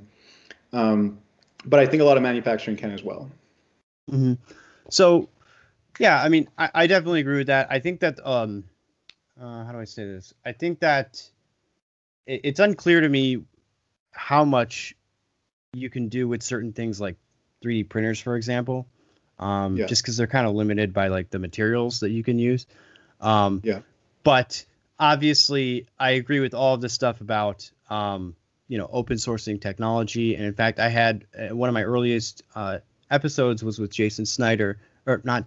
um, 0.73 1.19
but 1.65 1.79
i 1.79 1.85
think 1.85 2.01
a 2.01 2.05
lot 2.05 2.17
of 2.17 2.23
manufacturing 2.23 2.77
can 2.77 2.91
as 2.91 3.03
well 3.03 3.29
Mm-hmm. 4.11 4.33
So, 4.89 5.29
yeah, 5.99 6.21
I 6.21 6.29
mean, 6.29 6.47
I, 6.57 6.69
I, 6.73 6.87
definitely 6.87 7.19
agree 7.19 7.37
with 7.37 7.47
that. 7.47 7.67
I 7.69 7.79
think 7.79 7.99
that, 7.99 8.19
um, 8.25 8.63
uh, 9.39 9.65
how 9.65 9.71
do 9.71 9.79
I 9.79 9.85
say 9.85 10.05
this? 10.05 10.33
I 10.45 10.53
think 10.53 10.79
that 10.79 11.21
it, 12.25 12.41
it's 12.43 12.59
unclear 12.59 13.01
to 13.01 13.09
me 13.09 13.43
how 14.17 14.43
much 14.43 14.95
you 15.73 15.89
can 15.89 16.09
do 16.09 16.27
with 16.27 16.41
certain 16.41 16.73
things 16.73 16.99
like 16.99 17.15
3D 17.63 17.87
printers, 17.87 18.19
for 18.19 18.35
example, 18.35 18.87
um, 19.39 19.77
yeah. 19.77 19.85
just 19.85 20.01
because 20.01 20.17
they're 20.17 20.27
kind 20.27 20.47
of 20.47 20.55
limited 20.55 20.93
by 20.93 21.07
like 21.07 21.29
the 21.29 21.39
materials 21.39 22.01
that 22.01 22.09
you 22.09 22.23
can 22.23 22.39
use. 22.39 22.65
Um, 23.21 23.61
yeah. 23.63 23.81
But 24.23 24.65
obviously, 24.99 25.87
I 25.99 26.11
agree 26.11 26.39
with 26.39 26.53
all 26.53 26.73
of 26.73 26.81
this 26.81 26.93
stuff 26.93 27.21
about 27.21 27.69
um, 27.89 28.35
you 28.67 28.77
know 28.77 28.89
open 28.91 29.17
sourcing 29.17 29.61
technology, 29.61 30.35
and 30.35 30.45
in 30.45 30.53
fact, 30.53 30.79
I 30.79 30.89
had 30.89 31.25
uh, 31.37 31.55
one 31.55 31.69
of 31.69 31.73
my 31.73 31.83
earliest 31.83 32.43
uh, 32.55 32.79
episodes 33.09 33.63
was 33.63 33.79
with 33.79 33.91
Jason 33.91 34.25
Snyder, 34.25 34.79
or 35.05 35.21
not. 35.23 35.45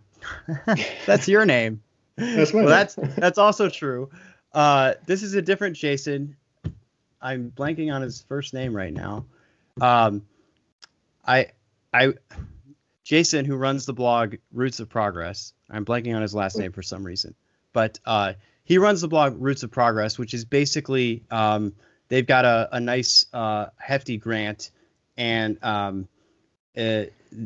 that's 1.06 1.28
your 1.28 1.44
name. 1.44 1.82
That's 2.16 2.52
well, 2.52 2.66
that's 2.66 2.94
that's 2.94 3.38
also 3.38 3.68
true. 3.68 4.10
Uh, 4.52 4.94
this 5.06 5.22
is 5.22 5.34
a 5.34 5.42
different 5.42 5.76
Jason. 5.76 6.36
I'm 7.20 7.50
blanking 7.50 7.92
on 7.92 8.02
his 8.02 8.22
first 8.22 8.54
name 8.54 8.74
right 8.74 8.92
now. 8.92 9.26
Um, 9.80 10.22
I 11.26 11.48
I 11.92 12.14
Jason, 13.04 13.44
who 13.44 13.56
runs 13.56 13.86
the 13.86 13.92
blog 13.92 14.36
Roots 14.52 14.80
of 14.80 14.88
Progress. 14.88 15.52
I'm 15.68 15.84
blanking 15.84 16.14
on 16.14 16.22
his 16.22 16.34
last 16.34 16.56
name 16.56 16.72
for 16.72 16.82
some 16.82 17.04
reason, 17.04 17.34
but 17.72 17.98
uh, 18.04 18.34
he 18.64 18.78
runs 18.78 19.00
the 19.00 19.08
blog 19.08 19.40
Roots 19.40 19.62
of 19.62 19.70
Progress, 19.70 20.18
which 20.18 20.34
is 20.34 20.44
basically 20.44 21.24
um, 21.30 21.74
they've 22.08 22.26
got 22.26 22.44
a, 22.44 22.68
a 22.72 22.80
nice 22.80 23.26
uh, 23.32 23.66
hefty 23.76 24.16
grant, 24.16 24.70
and 25.16 25.62
um, 25.62 26.08
uh, 26.76 27.04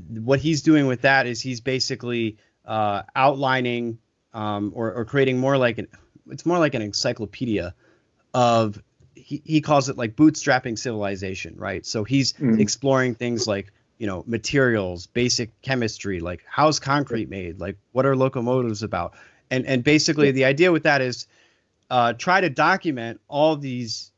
what 0.09 0.41
he's 0.41 0.63
doing 0.63 0.87
with 0.87 1.03
that 1.03 1.27
is 1.27 1.41
he's 1.41 1.61
basically 1.61 2.37
uh, 2.65 3.03
outlining 3.15 3.99
um, 4.33 4.73
or, 4.75 4.93
or, 4.93 5.05
creating 5.05 5.39
more 5.39 5.57
like 5.57 5.79
an 5.79 5.87
it's 6.31 6.47
more 6.47 6.59
like 6.59 6.75
an 6.75 6.83
encyclopedia 6.83 7.75
of 8.33 8.83
he, 9.25 9.41
he 9.45 9.61
calls 9.63 9.89
it 9.89 9.97
like 9.97 10.15
bootstrapping 10.15 10.79
civilization 10.79 11.55
right 11.57 11.87
so 11.87 12.05
he's 12.05 12.35
mm-hmm. 12.35 12.61
exploring 12.61 13.15
things 13.15 13.47
like 13.47 13.73
you 13.97 14.07
know 14.07 14.23
materials 14.27 15.07
basic 15.07 15.51
chemistry 15.63 16.21
like 16.21 16.45
how's 16.47 16.79
concrete 16.79 17.31
made 17.31 17.59
like 17.59 17.79
what 17.93 18.05
are 18.05 18.15
locomotives 18.15 18.83
about 18.83 19.15
and 19.51 19.65
and 19.67 19.83
basically 19.83 20.31
the 20.31 20.45
idea 20.45 20.71
with 20.71 20.83
that 20.83 21.01
is 21.01 21.27
uh, 21.91 22.13
try 22.15 22.41
to 22.41 22.51
document 22.51 23.21
all 23.29 23.57
these 23.57 24.11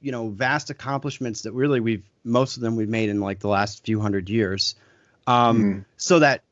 you 0.00 0.12
know 0.12 0.28
vast 0.28 0.70
accomplishments 0.70 1.42
that 1.42 1.52
really 1.52 1.80
we've 1.80 2.04
most 2.24 2.56
of 2.56 2.62
them 2.62 2.76
we've 2.76 2.88
made 2.88 3.08
in 3.08 3.20
like 3.20 3.40
the 3.40 3.48
last 3.48 3.84
few 3.84 4.00
hundred 4.00 4.28
years 4.28 4.74
um, 5.26 5.62
mm. 5.62 5.84
so 5.96 6.18
that 6.20 6.42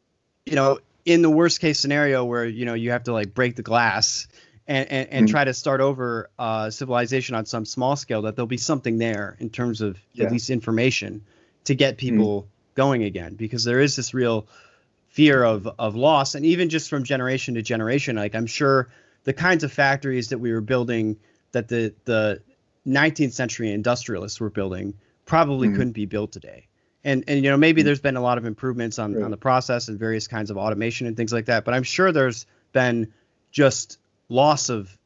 you 0.47 0.55
know 0.57 0.79
in 1.05 1.23
the 1.23 1.31
worst 1.31 1.61
case 1.61 1.79
scenario 1.79 2.25
where 2.25 2.45
you 2.45 2.65
know 2.65 2.75
you 2.75 2.91
have 2.91 3.05
to 3.05 3.13
like 3.13 3.35
break 3.35 3.57
the 3.57 3.63
glass 3.63 4.27
and 4.71 4.91
and, 4.91 5.09
and 5.11 5.29
mm. 5.29 5.31
try 5.31 5.45
to 5.45 5.53
start 5.53 5.81
over 5.81 6.31
uh, 6.39 6.71
civilization 6.71 7.35
on 7.35 7.45
some 7.45 7.67
small 7.67 7.97
scale 7.97 8.23
that 8.23 8.37
there'll 8.37 8.47
be 8.47 8.57
something 8.57 8.99
there 8.99 9.37
in 9.41 9.51
terms 9.51 9.81
of 9.81 9.99
yeah. 10.15 10.25
at 10.25 10.33
least 10.33 10.49
information 10.49 11.23
to 11.65 11.75
get 11.75 11.99
people 11.99 12.43
mm. 12.43 12.47
going 12.77 13.03
again 13.03 13.35
because 13.35 13.65
there 13.65 13.81
is 13.81 13.97
this 13.97 14.15
real 14.15 14.47
fear 15.09 15.43
of 15.43 15.69
of 15.79 15.97
loss 15.97 16.37
and 16.37 16.47
even 16.47 16.69
just 16.69 16.89
from 16.89 17.03
generation 17.03 17.55
to 17.55 17.63
generation 17.63 18.15
like 18.15 18.37
i'm 18.37 18.47
sure 18.47 18.89
the 19.25 19.33
kinds 19.33 19.65
of 19.65 19.73
factories 19.73 20.29
that 20.29 20.39
we 20.39 20.53
were 20.53 20.61
building 20.61 21.17
that 21.51 21.67
the 21.67 21.93
the 22.05 22.41
19th 22.87 23.33
century 23.33 23.73
industrialists 23.73 24.41
were 24.41 24.51
building 24.51 24.95
probably 25.27 25.69
mm. 25.69 25.75
couldn't 25.75 25.93
be 25.93 26.07
built 26.07 26.31
today 26.31 26.69
and 27.03 27.25
and 27.27 27.43
you 27.45 27.51
know 27.51 27.57
maybe 27.57 27.83
there's 27.83 28.01
been 28.01 28.17
a 28.17 28.23
lot 28.23 28.39
of 28.39 28.45
improvements 28.45 29.01
on 29.01 29.15
right. 29.15 29.25
on 29.25 29.33
the 29.33 29.37
process 29.37 29.89
and 29.89 29.99
various 29.99 30.29
kinds 30.29 30.49
of 30.49 30.57
automation 30.57 31.09
and 31.09 31.17
things 31.17 31.33
like 31.33 31.47
that 31.47 31.65
but 31.65 31.75
i'm 31.75 31.83
sure 31.83 32.13
there's 32.13 32.47
been 32.73 33.13
just 33.51 33.99
loss 34.31 34.71
of 34.71 34.97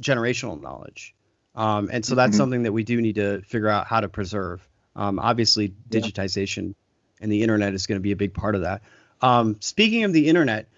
generational 0.00 0.60
knowledge 0.60 1.14
um, 1.54 1.90
and 1.92 2.04
so 2.04 2.14
that's 2.14 2.30
mm-hmm. 2.30 2.38
something 2.38 2.62
that 2.62 2.72
we 2.72 2.84
do 2.84 3.00
need 3.00 3.16
to 3.16 3.42
figure 3.42 3.68
out 3.68 3.86
how 3.86 4.00
to 4.00 4.08
preserve 4.08 4.66
um, 4.96 5.18
obviously 5.18 5.74
digitization 5.90 6.68
yeah. 6.68 6.74
and 7.20 7.30
the 7.32 7.42
internet 7.42 7.74
is 7.74 7.86
going 7.86 7.98
to 7.98 8.02
be 8.02 8.12
a 8.12 8.16
big 8.16 8.32
part 8.32 8.54
of 8.54 8.62
that 8.62 8.82
um, 9.20 9.56
speaking 9.60 10.04
of 10.04 10.12
the 10.12 10.28
internet 10.28 10.68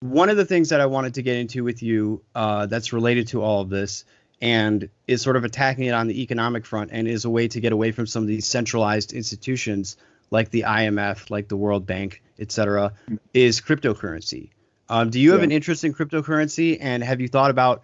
one 0.00 0.28
of 0.28 0.36
the 0.36 0.44
things 0.44 0.68
that 0.68 0.80
i 0.80 0.86
wanted 0.86 1.14
to 1.14 1.22
get 1.22 1.36
into 1.36 1.64
with 1.64 1.82
you 1.82 2.22
uh, 2.34 2.66
that's 2.66 2.92
related 2.92 3.28
to 3.28 3.42
all 3.42 3.62
of 3.62 3.70
this 3.70 4.04
and 4.40 4.88
is 5.06 5.22
sort 5.22 5.36
of 5.36 5.44
attacking 5.44 5.84
it 5.84 5.92
on 5.94 6.06
the 6.06 6.22
economic 6.22 6.64
front 6.64 6.90
and 6.92 7.08
is 7.08 7.24
a 7.24 7.30
way 7.30 7.48
to 7.48 7.60
get 7.60 7.72
away 7.72 7.92
from 7.92 8.06
some 8.06 8.22
of 8.22 8.28
these 8.28 8.46
centralized 8.46 9.12
institutions 9.12 9.96
like 10.30 10.50
the 10.50 10.62
IMF, 10.62 11.30
like 11.30 11.48
the 11.48 11.56
World 11.56 11.86
Bank, 11.86 12.22
et 12.38 12.52
cetera, 12.52 12.92
is 13.32 13.60
cryptocurrency. 13.60 14.50
Um, 14.88 15.10
do 15.10 15.20
you 15.20 15.32
have 15.32 15.40
yeah. 15.40 15.44
an 15.44 15.52
interest 15.52 15.84
in 15.84 15.92
cryptocurrency, 15.92 16.78
and 16.80 17.02
have 17.02 17.20
you 17.20 17.28
thought 17.28 17.50
about, 17.50 17.82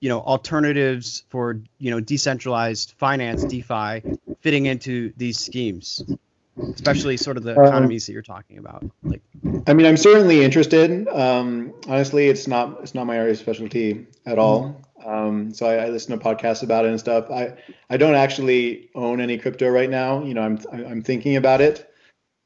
you 0.00 0.08
know, 0.08 0.20
alternatives 0.20 1.24
for 1.28 1.60
you 1.78 1.90
know 1.90 2.00
decentralized 2.00 2.94
finance, 2.98 3.44
DeFi, 3.44 4.02
fitting 4.40 4.66
into 4.66 5.12
these 5.16 5.38
schemes, 5.38 6.02
especially 6.58 7.16
sort 7.16 7.36
of 7.36 7.42
the 7.42 7.58
um, 7.58 7.66
economies 7.66 8.06
that 8.06 8.12
you're 8.12 8.22
talking 8.22 8.58
about? 8.58 8.84
Like, 9.02 9.22
I 9.66 9.72
mean, 9.72 9.86
I'm 9.86 9.96
certainly 9.96 10.44
interested. 10.44 11.08
Um, 11.08 11.74
honestly, 11.88 12.28
it's 12.28 12.46
not 12.46 12.80
it's 12.82 12.94
not 12.94 13.06
my 13.06 13.16
area 13.16 13.32
of 13.32 13.38
specialty 13.38 14.06
at 14.26 14.38
all. 14.38 14.80
Um, 15.04 15.52
so 15.52 15.66
I, 15.66 15.86
I, 15.86 15.88
listen 15.90 16.18
to 16.18 16.24
podcasts 16.24 16.62
about 16.62 16.86
it 16.86 16.88
and 16.88 16.98
stuff. 16.98 17.30
I, 17.30 17.58
I 17.90 17.98
don't 17.98 18.14
actually 18.14 18.88
own 18.94 19.20
any 19.20 19.36
crypto 19.36 19.68
right 19.68 19.90
now. 19.90 20.24
You 20.24 20.32
know, 20.32 20.42
I'm 20.42 20.58
I'm 20.72 21.02
thinking 21.02 21.36
about 21.36 21.60
it. 21.60 21.90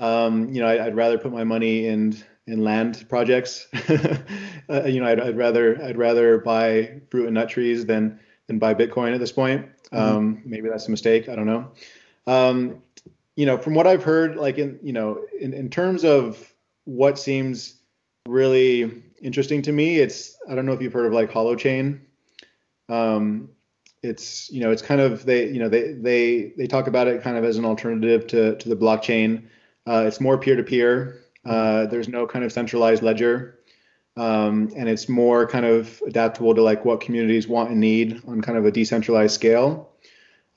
Um, 0.01 0.49
you 0.53 0.61
know, 0.61 0.67
I, 0.67 0.85
would 0.85 0.97
rather 0.97 1.19
put 1.19 1.33
my 1.33 1.45
money 1.45 1.87
in 1.87 2.17
in 2.49 2.65
land 2.65 3.05
projects. 3.09 3.69
uh, 3.89 4.85
you 4.85 5.01
know, 5.01 5.07
I'd, 5.07 5.21
I'd, 5.21 5.37
rather 5.37 5.83
I'd 5.83 5.99
rather 5.99 6.39
buy 6.39 7.01
fruit 7.11 7.27
and 7.27 7.35
nut 7.35 7.49
trees 7.49 7.87
than 7.87 8.19
than 8.47 8.59
buy 8.59 8.75
Bitcoin 8.75 9.15
at 9.15 9.21
this 9.21 9.33
point. 9.33 9.67
Mm-hmm. 9.93 9.97
Um, 9.97 10.37
mm-hmm. 10.37 10.51
Maybe 10.51 10.69
that's 10.69 10.89
a 10.89 10.91
mistake. 10.91 11.29
I 11.29 11.37
don't 11.37 11.47
know. 11.47 11.71
Um, 12.27 12.83
you 13.37 13.47
know, 13.47 13.59
from 13.59 13.75
what 13.75 13.87
I've 13.87 14.03
heard, 14.03 14.37
like 14.37 14.59
in 14.59 14.79
you 14.83 14.93
know, 14.93 15.25
in, 15.39 15.53
in 15.53 15.71
terms 15.71 16.05
of 16.05 16.53
what 16.85 17.19
seems 17.19 17.75
really 18.27 19.03
interesting 19.21 19.63
to 19.63 19.73
me, 19.73 19.99
it's 19.99 20.37
I 20.49 20.55
don't 20.55 20.67
know 20.67 20.73
if 20.73 20.81
you've 20.81 20.93
heard 20.93 21.07
of 21.07 21.13
like 21.13 21.31
Holochain. 21.31 22.01
Um, 22.89 23.51
it's 24.03 24.51
you 24.51 24.61
know 24.61 24.71
it's 24.71 24.83
kind 24.83 25.01
of 25.01 25.25
they 25.25 25.49
you 25.49 25.59
know 25.59 25.69
they 25.69 25.93
they 25.93 26.53
they 26.57 26.67
talk 26.67 26.87
about 26.87 27.09
it 27.09 27.23
kind 27.23 27.37
of 27.37 27.45
as 27.45 27.59
an 27.59 27.65
alternative 27.65 28.27
to 28.29 28.57
to 28.57 28.69
the 28.69 28.77
blockchain. 28.77 29.45
Uh, 29.87 30.05
it's 30.07 30.21
more 30.21 30.39
peer 30.39 30.57
to 30.57 30.63
peer. 30.63 31.21
There's 31.87 32.09
no 32.09 32.27
kind 32.27 32.45
of 32.45 32.53
centralized 32.53 33.03
ledger, 33.03 33.59
um, 34.17 34.73
and 34.77 34.89
it's 34.89 35.09
more 35.09 35.47
kind 35.47 35.65
of 35.65 36.03
adaptable 36.07 36.55
to 36.55 36.63
like 36.63 36.85
what 36.85 37.01
communities 37.01 37.47
want 37.49 37.71
and 37.71 37.81
need 37.81 38.23
on 38.27 38.41
kind 38.43 38.59
of 38.59 38.67
a 38.67 38.71
decentralized 38.71 39.35
scale. 39.35 39.91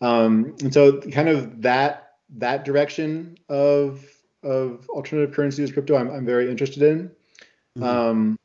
Um, 0.02 0.56
and 0.62 0.74
so 0.74 1.00
kind 1.02 1.30
of 1.30 1.62
that 1.62 2.16
that 2.38 2.66
direction 2.66 3.38
of 3.50 4.06
of 4.44 4.90
alternative 4.90 5.36
currencies, 5.36 5.72
crypto, 5.72 5.96
I'm, 5.96 6.10
I'm 6.10 6.26
very 6.26 6.50
interested 6.50 6.82
in. 6.82 7.12
Mm-hmm. 7.78 7.84
Um, 7.84 8.40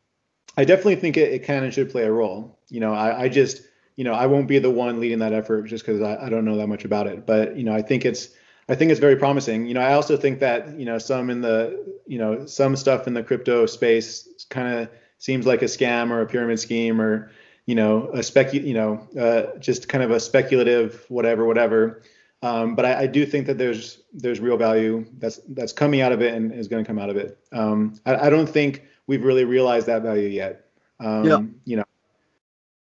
I 0.59 0.65
definitely 0.65 0.97
think 0.97 1.17
it, 1.17 1.33
it 1.33 1.45
can 1.45 1.65
and 1.65 1.73
should 1.73 1.91
play 1.91 2.05
a 2.05 2.13
role. 2.13 2.59
You 2.69 2.81
know, 2.81 2.93
I, 2.93 3.23
I 3.23 3.29
just 3.29 3.63
you 3.97 4.05
know, 4.05 4.13
I 4.13 4.27
won't 4.27 4.47
be 4.47 4.59
the 4.59 4.71
one 4.71 5.01
leading 5.01 5.21
that 5.21 5.33
effort 5.33 5.63
just 5.63 5.85
because 5.85 6.03
I, 6.03 6.27
I 6.27 6.29
don't 6.29 6.45
know 6.45 6.59
that 6.59 6.67
much 6.67 6.85
about 6.85 7.07
it. 7.07 7.27
But 7.27 7.57
you 7.57 7.65
know, 7.65 7.75
I 7.75 7.83
think 7.83 8.05
it's 8.05 8.29
I 8.69 8.75
think 8.75 8.91
it's 8.91 9.01
very 9.01 9.17
promising. 9.17 9.67
You 9.67 9.75
know, 9.75 9.81
I 9.81 9.93
also 9.93 10.17
think 10.17 10.41
that 10.41 10.79
you 10.79 10.85
know 10.85 10.99
some 10.99 11.31
in 11.31 11.41
the 11.41 11.97
you 12.07 12.19
know 12.19 12.47
some 12.47 12.77
stuff 12.77 13.07
in 13.07 13.15
the 13.15 13.23
crypto 13.23 13.67
space 13.67 14.45
kind 14.51 14.81
of 14.81 14.89
seems 15.19 15.47
like 15.47 15.63
a 15.63 15.67
scam 15.67 16.11
or 16.11 16.21
a 16.21 16.27
pyramid 16.27 16.59
scheme 16.59 17.01
or 17.01 17.31
you 17.65 17.75
know 17.75 18.11
a 18.13 18.23
spec 18.23 18.53
you 18.53 18.75
know 18.75 19.07
uh, 19.19 19.59
just 19.59 19.89
kind 19.89 20.03
of 20.03 20.11
a 20.11 20.21
speculative 20.21 21.05
whatever 21.09 21.45
whatever. 21.45 22.03
Um, 22.43 22.75
but 22.75 22.85
I, 22.85 23.03
I, 23.03 23.07
do 23.07 23.25
think 23.25 23.47
that 23.47 23.57
there's 23.57 24.03
there's 24.13 24.41
real 24.41 24.59
value 24.59 25.07
that's 25.19 25.41
that's 25.49 25.73
coming 25.73 26.03
out 26.03 26.13
of 26.13 26.21
it 26.21 26.35
and 26.35 26.53
is 26.53 26.69
going 26.69 26.85
to 26.85 26.87
come 26.87 26.99
out 26.99 27.09
of 27.09 27.17
it. 27.17 27.39
Um, 27.51 27.95
I, 28.05 28.27
I, 28.27 28.31
don't 28.31 28.47
think 28.47 28.85
we've 29.07 29.25
really 29.25 29.45
realized 29.45 29.87
that 29.87 30.03
value 30.03 30.29
yet. 30.29 30.67
Um, 31.01 31.25
yeah. 31.25 31.41
You 31.65 31.77
know, 31.79 31.85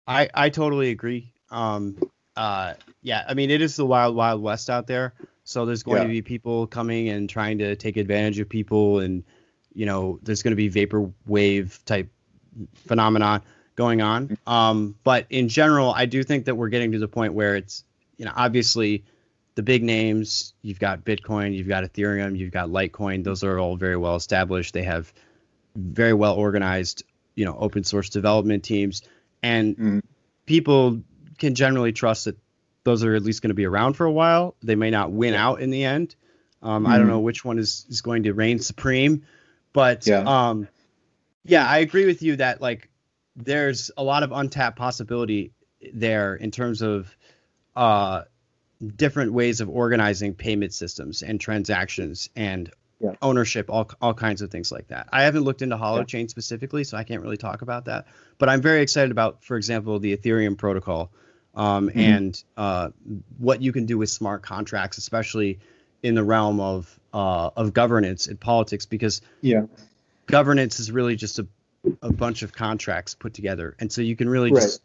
I 0.07 0.29
I 0.35 0.51
totally 0.51 0.91
agree. 0.91 1.33
Um, 1.51 1.99
uh, 2.37 2.75
yeah, 3.03 3.25
I 3.29 3.35
mean 3.35 3.51
it 3.51 3.61
is 3.61 3.75
the 3.75 3.85
wild 3.85 4.15
wild 4.15 4.41
west 4.41 4.71
out 4.71 4.87
there. 4.87 5.15
So 5.51 5.67
there's 5.67 5.83
going 5.83 5.99
yeah. 5.99 6.05
to 6.05 6.09
be 6.09 6.23
people 6.23 6.69
coming 6.69 7.09
and 7.09 7.29
trying 7.29 7.59
to 7.59 7.75
take 7.75 7.97
advantage 7.97 8.39
of 8.39 8.49
people 8.49 9.01
and 9.01 9.25
you 9.75 9.85
know 9.85 10.21
there's 10.23 10.43
going 10.45 10.53
to 10.53 10.57
be 10.57 10.69
vapor 10.69 11.11
wave 11.27 11.81
type 11.85 12.09
phenomenon 12.87 13.43
going 13.75 14.01
on. 14.01 14.39
Um, 14.47 14.95
but 15.03 15.27
in 15.29 15.49
general, 15.49 15.93
I 15.93 16.07
do 16.07 16.23
think 16.23 16.45
that 16.45 16.55
we're 16.55 16.69
getting 16.69 16.93
to 16.93 17.01
the 17.01 17.09
point 17.09 17.35
where 17.35 17.57
it's 17.57 17.83
you 18.17 18.25
know 18.25 18.33
obviously 18.37 19.05
the 19.57 19.65
big 19.65 19.83
names. 19.83 20.55
You've 20.63 20.79
got 20.79 21.05
Bitcoin, 21.05 21.53
you've 21.53 21.69
got 21.69 21.83
Ethereum, 21.83 22.39
you've 22.39 22.53
got 22.53 22.69
Litecoin. 22.69 23.25
Those 23.25 23.43
are 23.43 23.59
all 23.59 23.77
very 23.77 23.97
well 23.97 24.15
established. 24.15 24.73
They 24.73 24.85
have 24.85 25.13
very 25.75 26.15
well 26.15 26.35
organized 26.35 27.03
you 27.35 27.45
know 27.45 27.57
open 27.59 27.83
source 27.83 28.09
development 28.09 28.63
teams, 28.63 29.03
and 29.43 29.77
mm. 29.77 30.03
people 30.47 31.03
can 31.39 31.57
generally 31.57 31.93
trust 31.93 32.27
that 32.27 32.37
those 32.85 33.05
are 33.05 33.15
at 33.15 33.23
least 33.23 33.43
going 33.43 33.51
to 33.51 33.55
be 33.55 33.67
around 33.67 33.95
for 33.95 34.07
a 34.07 34.13
while. 34.13 34.55
They 34.63 34.75
may 34.75 34.91
not 34.91 35.13
win 35.13 35.35
out 35.35 35.61
in 35.61 35.71
the 35.71 35.85
end. 35.85 36.15
Um, 36.63 36.85
mm-hmm. 36.85 36.93
I 36.93 36.97
don't 36.97 37.07
mm-hmm. 37.07 37.15
know 37.15 37.21
which 37.21 37.45
one 37.45 37.59
is, 37.59 37.87
is 37.89 38.01
going 38.01 38.25
to 38.25 38.33
reign 38.33 38.59
supreme, 38.59 39.25
but 39.73 40.07
yeah. 40.07 40.23
Um, 40.27 40.69
yeah, 41.45 41.67
I 41.67 41.79
agree 41.79 42.07
with 42.07 42.23
you 42.23 42.37
that 42.37 42.61
like 42.61 42.91
there's 43.37 43.91
a 43.97 44.03
lot 44.03 44.23
of 44.23 44.33
untapped 44.33 44.79
possibility 44.79 45.53
there 45.93 46.35
in 46.35 46.51
terms 46.51 46.83
of 46.83 47.15
uh, 47.75 48.23
different 48.97 49.33
ways 49.33 49.61
of 49.61 49.69
organizing 49.69 50.35
payment 50.35 50.75
systems 50.75 51.23
and 51.23 51.41
transactions 51.41 52.29
and 52.37 52.71
yeah. 53.01 53.15
ownership, 53.23 53.71
all 53.71 53.91
all 54.03 54.13
kinds 54.13 54.43
of 54.43 54.51
things 54.51 54.71
like 54.71 54.89
that. 54.89 55.09
I 55.13 55.23
haven't 55.23 55.45
looked 55.45 55.63
into 55.63 55.77
Holochain 55.77 56.23
yeah. 56.23 56.29
specifically, 56.29 56.85
so 56.85 56.97
I 56.97 57.05
can't 57.05 57.23
really 57.23 57.39
talk 57.39 57.63
about 57.63 57.87
that. 57.87 58.07
But 58.39 58.51
I'm 58.51 58.61
very 58.61 58.83
excited 58.83 59.11
about, 59.11 59.43
for 59.43 59.57
example, 59.57 59.99
the 59.99 60.15
Ethereum 60.15 60.59
protocol 60.59 61.11
um, 61.61 61.89
mm-hmm. 61.89 61.99
and 61.99 62.45
uh, 62.57 62.89
what 63.37 63.61
you 63.61 63.71
can 63.71 63.85
do 63.85 63.99
with 63.99 64.09
smart 64.09 64.43
contracts, 64.43 64.97
especially 64.97 65.59
in 66.03 66.15
the 66.15 66.25
realm 66.25 66.59
of 66.59 66.99
uh, 67.13 67.51
of 67.55 67.75
governance 67.75 68.29
and 68.29 68.41
politics, 68.41 68.87
because 68.87 69.21
yeah, 69.43 69.67
governance 70.27 70.81
is 70.81 70.91
really 70.91 71.17
just 71.17 71.39
a 71.39 71.47
a 72.01 72.11
bunch 72.11 72.43
of 72.43 72.53
contracts 72.53 73.15
put 73.15 73.35
together, 73.35 73.77
and 73.79 73.93
so 73.93 74.01
you 74.01 74.17
can 74.17 74.27
really 74.27 74.51
right. 74.51 74.63
just 74.63 74.81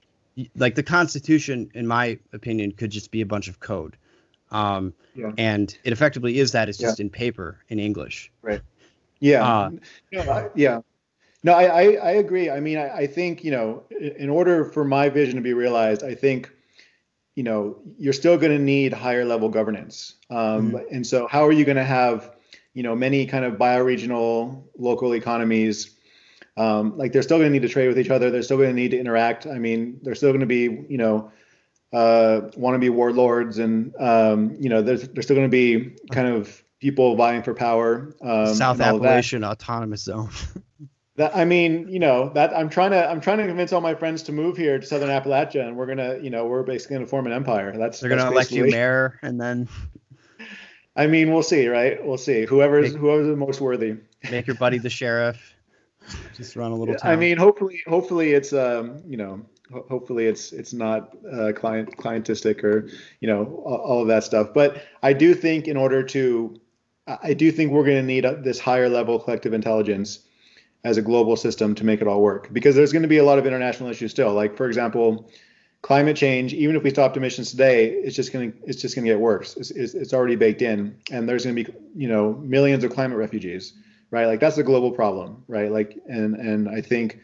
like 0.57 0.75
the 0.75 0.83
Constitution, 0.83 1.71
in 1.73 1.87
my 1.87 2.19
opinion, 2.33 2.73
could 2.73 2.91
just 2.91 3.09
be 3.09 3.21
a 3.21 3.25
bunch 3.25 3.47
of 3.47 3.61
code. 3.61 3.95
Um, 4.51 4.93
yeah. 5.15 5.31
And 5.37 5.75
it 5.85 5.93
effectively 5.93 6.39
is 6.39 6.51
that. 6.51 6.67
It's 6.67 6.77
just 6.77 6.99
yeah. 6.99 7.05
in 7.05 7.09
paper 7.09 7.57
in 7.69 7.79
English. 7.79 8.31
Right. 8.41 8.61
Yeah. 9.21 9.47
Uh, 9.47 9.69
no, 10.11 10.21
I, 10.21 10.49
yeah. 10.55 10.81
No, 11.41 11.53
I, 11.53 11.63
I, 11.63 11.83
I, 11.93 12.11
agree. 12.11 12.49
I 12.49 12.59
mean, 12.59 12.77
I, 12.77 12.89
I 12.89 13.07
think, 13.07 13.43
you 13.43 13.51
know, 13.51 13.83
in 13.89 14.29
order 14.29 14.65
for 14.65 14.83
my 14.83 15.09
vision 15.09 15.35
to 15.35 15.41
be 15.41 15.53
realized, 15.53 16.03
I 16.03 16.15
think 16.15 16.51
you 17.35 17.43
know 17.43 17.77
you're 17.97 18.13
still 18.13 18.37
going 18.37 18.51
to 18.51 18.59
need 18.59 18.93
higher 18.93 19.25
level 19.25 19.49
governance. 19.49 20.15
Um, 20.29 20.71
mm-hmm. 20.71 20.77
and 20.95 21.05
so 21.05 21.27
how 21.27 21.45
are 21.45 21.51
you 21.51 21.65
going 21.65 21.77
to 21.77 21.83
have 21.83 22.31
you 22.73 22.83
know 22.83 22.95
many 22.95 23.25
kind 23.25 23.45
of 23.45 23.53
bioregional 23.53 24.63
local 24.77 25.13
economies? 25.13 25.91
Um, 26.57 26.97
like 26.97 27.11
they're 27.11 27.21
still 27.21 27.37
going 27.37 27.49
to 27.49 27.53
need 27.53 27.67
to 27.67 27.69
trade 27.69 27.89
with 27.89 27.99
each 27.99 28.09
other. 28.09 28.31
They're 28.31 28.41
still 28.41 28.57
going 28.57 28.69
to 28.69 28.75
need 28.75 28.91
to 28.91 28.99
interact. 28.99 29.45
I 29.45 29.59
mean 29.59 29.99
they're 30.01 30.15
still 30.15 30.31
going 30.31 30.39
to 30.39 30.45
be 30.45 30.63
you 30.63 30.97
know 30.97 31.31
uh, 31.95 32.49
want 32.57 32.75
to 32.75 32.79
be 32.79 32.89
warlords 32.89 33.57
and 33.57 33.95
um, 33.99 34.57
you 34.59 34.69
know 34.69 34.81
there's 34.81 35.07
there's 35.09 35.25
still 35.25 35.35
going 35.35 35.49
to 35.49 35.51
be 35.51 35.95
kind 36.11 36.27
of 36.27 36.61
people 36.79 37.15
vying 37.15 37.41
for 37.41 37.53
power 37.53 38.13
um, 38.21 38.53
south 38.53 38.81
appalachian 38.81 39.45
autonomous 39.45 40.03
zone 40.03 40.29
that 41.17 41.35
I 41.35 41.45
mean, 41.45 41.87
you 41.87 41.99
know, 41.99 42.29
that 42.33 42.55
I'm 42.55 42.69
trying 42.69 42.91
to 42.91 43.09
I'm 43.09 43.21
trying 43.21 43.37
to 43.37 43.47
convince 43.47 43.71
all 43.71 43.81
my 43.81 43.95
friends 43.95 44.23
to 44.23 44.31
move 44.31 44.57
here 44.57 44.79
to 44.79 44.85
Southern 44.85 45.09
Appalachia, 45.09 45.65
and 45.65 45.77
we're 45.77 45.85
gonna, 45.85 46.17
you 46.21 46.29
know, 46.29 46.45
we're 46.45 46.63
basically 46.63 46.97
gonna 46.97 47.07
form 47.07 47.25
an 47.25 47.33
empire. 47.33 47.75
That's 47.77 47.99
they're 47.99 48.09
gonna 48.09 48.29
elect 48.29 48.51
you 48.51 48.65
mayor, 48.65 49.19
and 49.21 49.39
then. 49.39 49.67
I 50.97 51.07
mean, 51.07 51.33
we'll 51.33 51.43
see, 51.43 51.67
right? 51.67 52.03
We'll 52.05 52.17
see. 52.17 52.45
Whoever's 52.45 52.93
make, 52.93 53.01
whoever's 53.01 53.27
the 53.27 53.35
most 53.35 53.59
worthy. 53.59 53.97
Make 54.31 54.47
your 54.47 54.55
buddy 54.55 54.77
the 54.77 54.89
sheriff. 54.89 55.53
Just 56.35 56.55
run 56.55 56.71
a 56.71 56.75
little. 56.75 56.95
Town. 56.95 57.11
I 57.11 57.15
mean, 57.17 57.37
hopefully, 57.37 57.81
hopefully 57.85 58.31
it's 58.31 58.53
um, 58.53 59.01
you 59.05 59.17
know, 59.17 59.45
hopefully 59.89 60.25
it's 60.25 60.53
it's 60.53 60.71
not 60.71 61.15
uh, 61.31 61.51
client 61.53 61.97
clientistic 61.97 62.63
or 62.63 62.89
you 63.19 63.27
know 63.27 63.45
all 63.65 64.01
of 64.01 64.07
that 64.07 64.23
stuff. 64.23 64.53
But 64.53 64.83
I 65.03 65.11
do 65.13 65.33
think 65.33 65.67
in 65.67 65.75
order 65.75 66.01
to, 66.03 66.59
I 67.07 67.33
do 67.33 67.51
think 67.51 67.71
we're 67.71 67.83
going 67.85 67.97
to 67.97 68.03
need 68.03 68.25
this 68.43 68.59
higher 68.59 68.87
level 68.87 69.19
collective 69.19 69.53
intelligence 69.53 70.19
as 70.85 70.97
a 70.97 71.01
global 71.01 71.35
system 71.35 71.73
to 71.73 71.83
make 71.83 71.99
it 71.99 72.07
all 72.07 72.21
work. 72.21 72.47
Because 72.53 72.75
there's 72.75 72.93
going 72.93 73.01
to 73.01 73.09
be 73.09 73.17
a 73.17 73.23
lot 73.23 73.39
of 73.39 73.47
international 73.47 73.89
issues 73.89 74.11
still. 74.11 74.31
Like 74.33 74.55
for 74.55 74.67
example 74.67 75.29
climate 75.81 76.15
change 76.17 76.51
even 76.51 76.75
if 76.75 76.81
we 76.81 76.89
stopped 76.89 77.15
emissions 77.15 77.51
today 77.51 77.89
it's 77.89 78.15
just 78.15 78.33
going 78.33 78.51
to 78.51 78.57
it's 78.63 78.81
just 78.81 78.95
going 78.95 79.05
to 79.05 79.11
get 79.11 79.19
worse. 79.19 79.57
It's, 79.57 79.71
it's, 79.71 79.93
it's 79.95 80.13
already 80.13 80.35
baked 80.35 80.61
in. 80.61 80.95
And 81.11 81.27
there's 81.27 81.43
going 81.43 81.55
to 81.55 81.63
be 81.63 81.73
you 81.95 82.07
know 82.07 82.33
millions 82.33 82.83
of 82.83 82.91
climate 82.93 83.17
refugees 83.17 83.73
right? 84.11 84.27
Like 84.27 84.39
that's 84.39 84.57
a 84.59 84.63
global 84.63 84.91
problem 84.91 85.43
right? 85.47 85.71
Like 85.71 85.97
and 86.07 86.35
and 86.35 86.69
i 86.69 86.81
think 86.81 87.19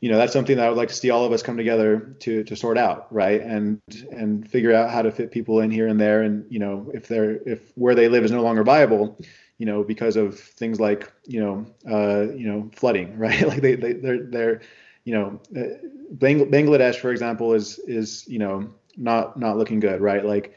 you 0.00 0.10
know 0.10 0.18
that's 0.18 0.32
something 0.32 0.56
that 0.56 0.66
i 0.66 0.68
would 0.68 0.78
like 0.78 0.88
to 0.88 0.94
see 0.94 1.10
all 1.10 1.24
of 1.24 1.32
us 1.32 1.42
come 1.42 1.56
together 1.56 2.16
to 2.20 2.44
to 2.44 2.54
sort 2.54 2.76
out 2.76 3.06
right? 3.10 3.40
And 3.40 3.80
and 4.10 4.48
figure 4.48 4.74
out 4.74 4.90
how 4.90 5.00
to 5.00 5.10
fit 5.10 5.30
people 5.30 5.60
in 5.60 5.70
here 5.70 5.88
and 5.88 5.98
there. 5.98 6.20
And 6.22 6.44
you 6.52 6.58
know 6.58 6.90
if 6.92 7.08
they're 7.08 7.40
if 7.48 7.72
where 7.76 7.94
they 7.94 8.08
live 8.08 8.24
is 8.24 8.30
no 8.30 8.42
longer 8.42 8.62
viable 8.62 9.18
you 9.60 9.66
know, 9.66 9.84
because 9.84 10.16
of 10.16 10.40
things 10.40 10.80
like, 10.80 11.12
you 11.26 11.38
know, 11.38 11.66
uh, 11.86 12.32
you 12.32 12.50
know, 12.50 12.70
flooding, 12.74 13.18
right? 13.18 13.46
like 13.46 13.60
they, 13.60 13.74
they, 13.74 13.92
they're, 13.92 14.22
they're, 14.24 14.60
you 15.04 15.12
know, 15.12 15.40
uh, 15.54 15.76
Bangladesh, 16.16 16.96
for 16.96 17.10
example, 17.10 17.52
is, 17.52 17.78
is, 17.80 18.26
you 18.26 18.38
know, 18.38 18.70
not, 18.96 19.38
not 19.38 19.58
looking 19.58 19.78
good, 19.78 20.00
right? 20.00 20.24
Like, 20.24 20.54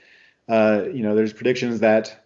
uh, 0.47 0.83
you 0.85 1.03
know, 1.03 1.15
there's 1.15 1.33
predictions 1.33 1.81
that, 1.81 2.25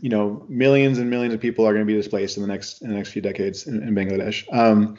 you 0.00 0.08
know, 0.08 0.46
millions 0.48 0.98
and 0.98 1.10
millions 1.10 1.34
of 1.34 1.40
people 1.40 1.66
are 1.66 1.72
going 1.72 1.84
to 1.84 1.92
be 1.92 1.98
displaced 1.98 2.36
in 2.36 2.42
the 2.42 2.48
next, 2.48 2.82
in 2.82 2.88
the 2.88 2.94
next 2.94 3.10
few 3.10 3.22
decades 3.22 3.66
in, 3.66 3.82
in 3.82 3.92
Bangladesh. 3.92 4.46
Um, 4.56 4.98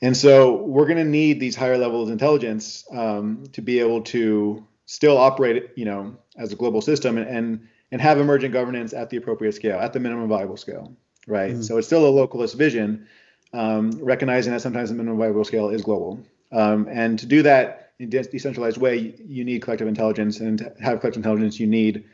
and 0.00 0.16
so 0.16 0.62
we're 0.62 0.86
going 0.86 0.98
to 0.98 1.04
need 1.04 1.40
these 1.40 1.56
higher 1.56 1.76
levels 1.76 2.08
of 2.08 2.12
intelligence 2.12 2.84
um, 2.92 3.42
to 3.52 3.62
be 3.62 3.80
able 3.80 4.02
to 4.02 4.64
still 4.84 5.18
operate, 5.18 5.70
you 5.74 5.86
know, 5.86 6.16
as 6.36 6.52
a 6.52 6.56
global 6.56 6.80
system 6.80 7.18
and, 7.18 7.28
and 7.28 7.68
and 7.92 8.00
have 8.00 8.18
emergent 8.18 8.52
governance 8.52 8.92
at 8.92 9.10
the 9.10 9.16
appropriate 9.16 9.52
scale, 9.52 9.78
at 9.78 9.92
the 9.92 10.00
minimum 10.00 10.28
viable 10.28 10.56
scale, 10.56 10.96
right? 11.26 11.54
Mm. 11.54 11.64
So 11.64 11.78
it's 11.78 11.86
still 11.86 12.06
a 12.06 12.26
localist 12.26 12.56
vision, 12.56 13.06
um, 13.52 13.92
recognizing 14.02 14.52
that 14.52 14.60
sometimes 14.60 14.90
the 14.90 14.96
minimum 14.96 15.18
viable 15.18 15.44
scale 15.44 15.68
is 15.68 15.82
global. 15.82 16.20
Um, 16.52 16.88
and 16.90 17.18
to 17.18 17.26
do 17.26 17.42
that 17.42 17.92
in 17.98 18.14
a 18.14 18.22
decentralized 18.22 18.76
way, 18.76 19.14
you 19.26 19.44
need 19.44 19.62
collective 19.62 19.88
intelligence, 19.88 20.40
and 20.40 20.58
to 20.58 20.64
have 20.80 21.00
collective 21.00 21.18
intelligence, 21.18 21.58
you 21.58 21.66
need 21.66 22.04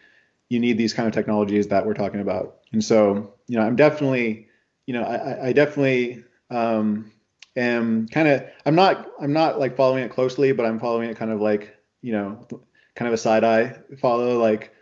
you 0.49 0.61
need 0.61 0.77
these 0.77 0.93
kind 0.93 1.09
of 1.09 1.15
technologies 1.15 1.69
that 1.69 1.87
we're 1.87 1.95
talking 1.95 2.21
about. 2.21 2.59
And 2.73 2.85
so, 2.85 3.33
you 3.49 3.57
know, 3.59 3.65
I'm 3.65 3.75
definitely, 3.75 4.49
you 4.85 4.93
know, 4.93 5.03
I, 5.03 5.47
I 5.49 5.53
definitely 5.55 6.25
um, 6.51 7.11
am 7.57 8.07
kind 8.09 8.29
of, 8.29 8.45
I'm 8.67 8.75
not, 8.75 9.11
I'm 9.19 9.33
not 9.33 9.59
like 9.59 9.77
following 9.79 10.05
it 10.05 10.11
closely, 10.11 10.53
but 10.53 10.67
I'm 10.67 10.79
following 10.79 11.09
it 11.09 11.17
kind 11.17 11.31
of 11.31 11.41
like, 11.41 11.75
you 12.03 12.13
know, 12.13 12.47
kind 12.95 13.09
of 13.09 13.15
a 13.15 13.17
side 13.17 13.45
eye 13.45 13.79
follow, 13.99 14.39
like 14.39 14.75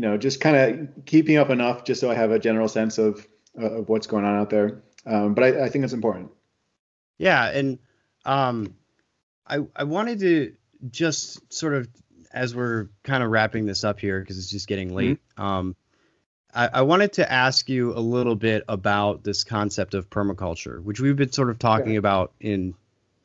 you 0.00 0.08
know, 0.08 0.16
just 0.16 0.40
kind 0.40 0.56
of 0.56 1.04
keeping 1.04 1.36
up 1.36 1.50
enough 1.50 1.84
just 1.84 2.00
so 2.00 2.10
I 2.10 2.14
have 2.14 2.30
a 2.30 2.38
general 2.38 2.68
sense 2.68 2.96
of 2.96 3.28
of 3.54 3.86
what's 3.90 4.06
going 4.06 4.24
on 4.24 4.38
out 4.38 4.48
there. 4.48 4.82
Um, 5.04 5.34
but 5.34 5.44
I, 5.44 5.64
I, 5.64 5.68
think 5.68 5.84
it's 5.84 5.92
important. 5.92 6.30
Yeah, 7.18 7.50
and 7.50 7.78
um, 8.24 8.76
I 9.46 9.58
I 9.76 9.84
wanted 9.84 10.20
to 10.20 10.54
just 10.90 11.52
sort 11.52 11.74
of 11.74 11.86
as 12.32 12.54
we're 12.54 12.88
kind 13.02 13.22
of 13.22 13.30
wrapping 13.30 13.66
this 13.66 13.84
up 13.84 14.00
here 14.00 14.20
because 14.20 14.38
it's 14.38 14.48
just 14.48 14.68
getting 14.68 14.94
late. 14.94 15.18
Mm-hmm. 15.36 15.42
Um, 15.42 15.76
I, 16.54 16.68
I, 16.72 16.82
wanted 16.82 17.12
to 17.14 17.30
ask 17.30 17.68
you 17.68 17.92
a 17.92 18.00
little 18.00 18.36
bit 18.36 18.64
about 18.68 19.22
this 19.22 19.44
concept 19.44 19.92
of 19.92 20.08
permaculture, 20.08 20.82
which 20.82 20.98
we've 20.98 21.16
been 21.16 21.32
sort 21.32 21.50
of 21.50 21.58
talking 21.58 21.98
about 21.98 22.32
in, 22.40 22.74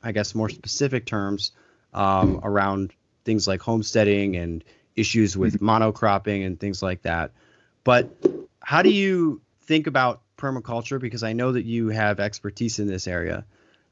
I 0.03 0.11
guess, 0.11 0.35
more 0.35 0.49
specific 0.49 1.05
terms 1.05 1.51
um, 1.93 2.41
around 2.43 2.91
things 3.23 3.47
like 3.47 3.61
homesteading 3.61 4.35
and 4.35 4.63
issues 4.95 5.37
with 5.37 5.55
mm-hmm. 5.55 5.69
monocropping 5.69 6.45
and 6.45 6.59
things 6.59 6.81
like 6.81 7.03
that. 7.03 7.31
But 7.83 8.09
how 8.59 8.81
do 8.81 8.89
you 8.89 9.41
think 9.63 9.87
about 9.87 10.21
permaculture? 10.37 10.99
Because 10.99 11.23
I 11.23 11.33
know 11.33 11.51
that 11.51 11.65
you 11.65 11.89
have 11.89 12.19
expertise 12.19 12.79
in 12.79 12.87
this 12.87 13.07
area. 13.07 13.45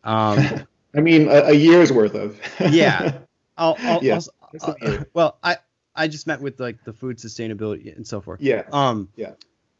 Um, 0.03 0.65
I 0.95 1.01
mean, 1.01 1.27
a, 1.27 1.45
a, 1.45 1.53
year's 1.53 1.91
worth 1.91 2.15
of. 2.15 2.39
yeah. 2.71 3.19
I'll, 3.57 3.75
I'll, 3.79 4.03
yeah. 4.03 4.19
I'll, 4.61 4.75
uh, 4.81 5.03
well, 5.13 5.37
I 5.43 5.57
I 5.95 6.07
just 6.07 6.27
met 6.27 6.41
with 6.41 6.59
like 6.59 6.83
the 6.83 6.93
food 6.93 7.17
sustainability 7.17 7.95
and 7.95 8.05
so 8.05 8.21
forth. 8.21 8.41
Yeah. 8.41 8.63
Um. 8.71 9.09
Yeah. 9.15 9.33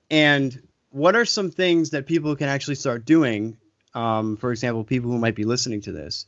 And 0.10 0.68
what 0.90 1.16
are 1.16 1.26
some 1.26 1.52
things 1.52 1.92
that 1.92 2.06
people 2.06 2.36
can 2.36 2.50
actually 2.50 2.76
start 2.76 3.06
doing? 3.06 3.58
Um, 3.96 4.38
for 4.38 4.52
example, 4.52 4.84
people 4.84 5.12
who 5.12 5.20
might 5.20 5.36
be 5.36 5.44
listening 5.44 5.82
to 5.82 5.92
this, 5.92 6.26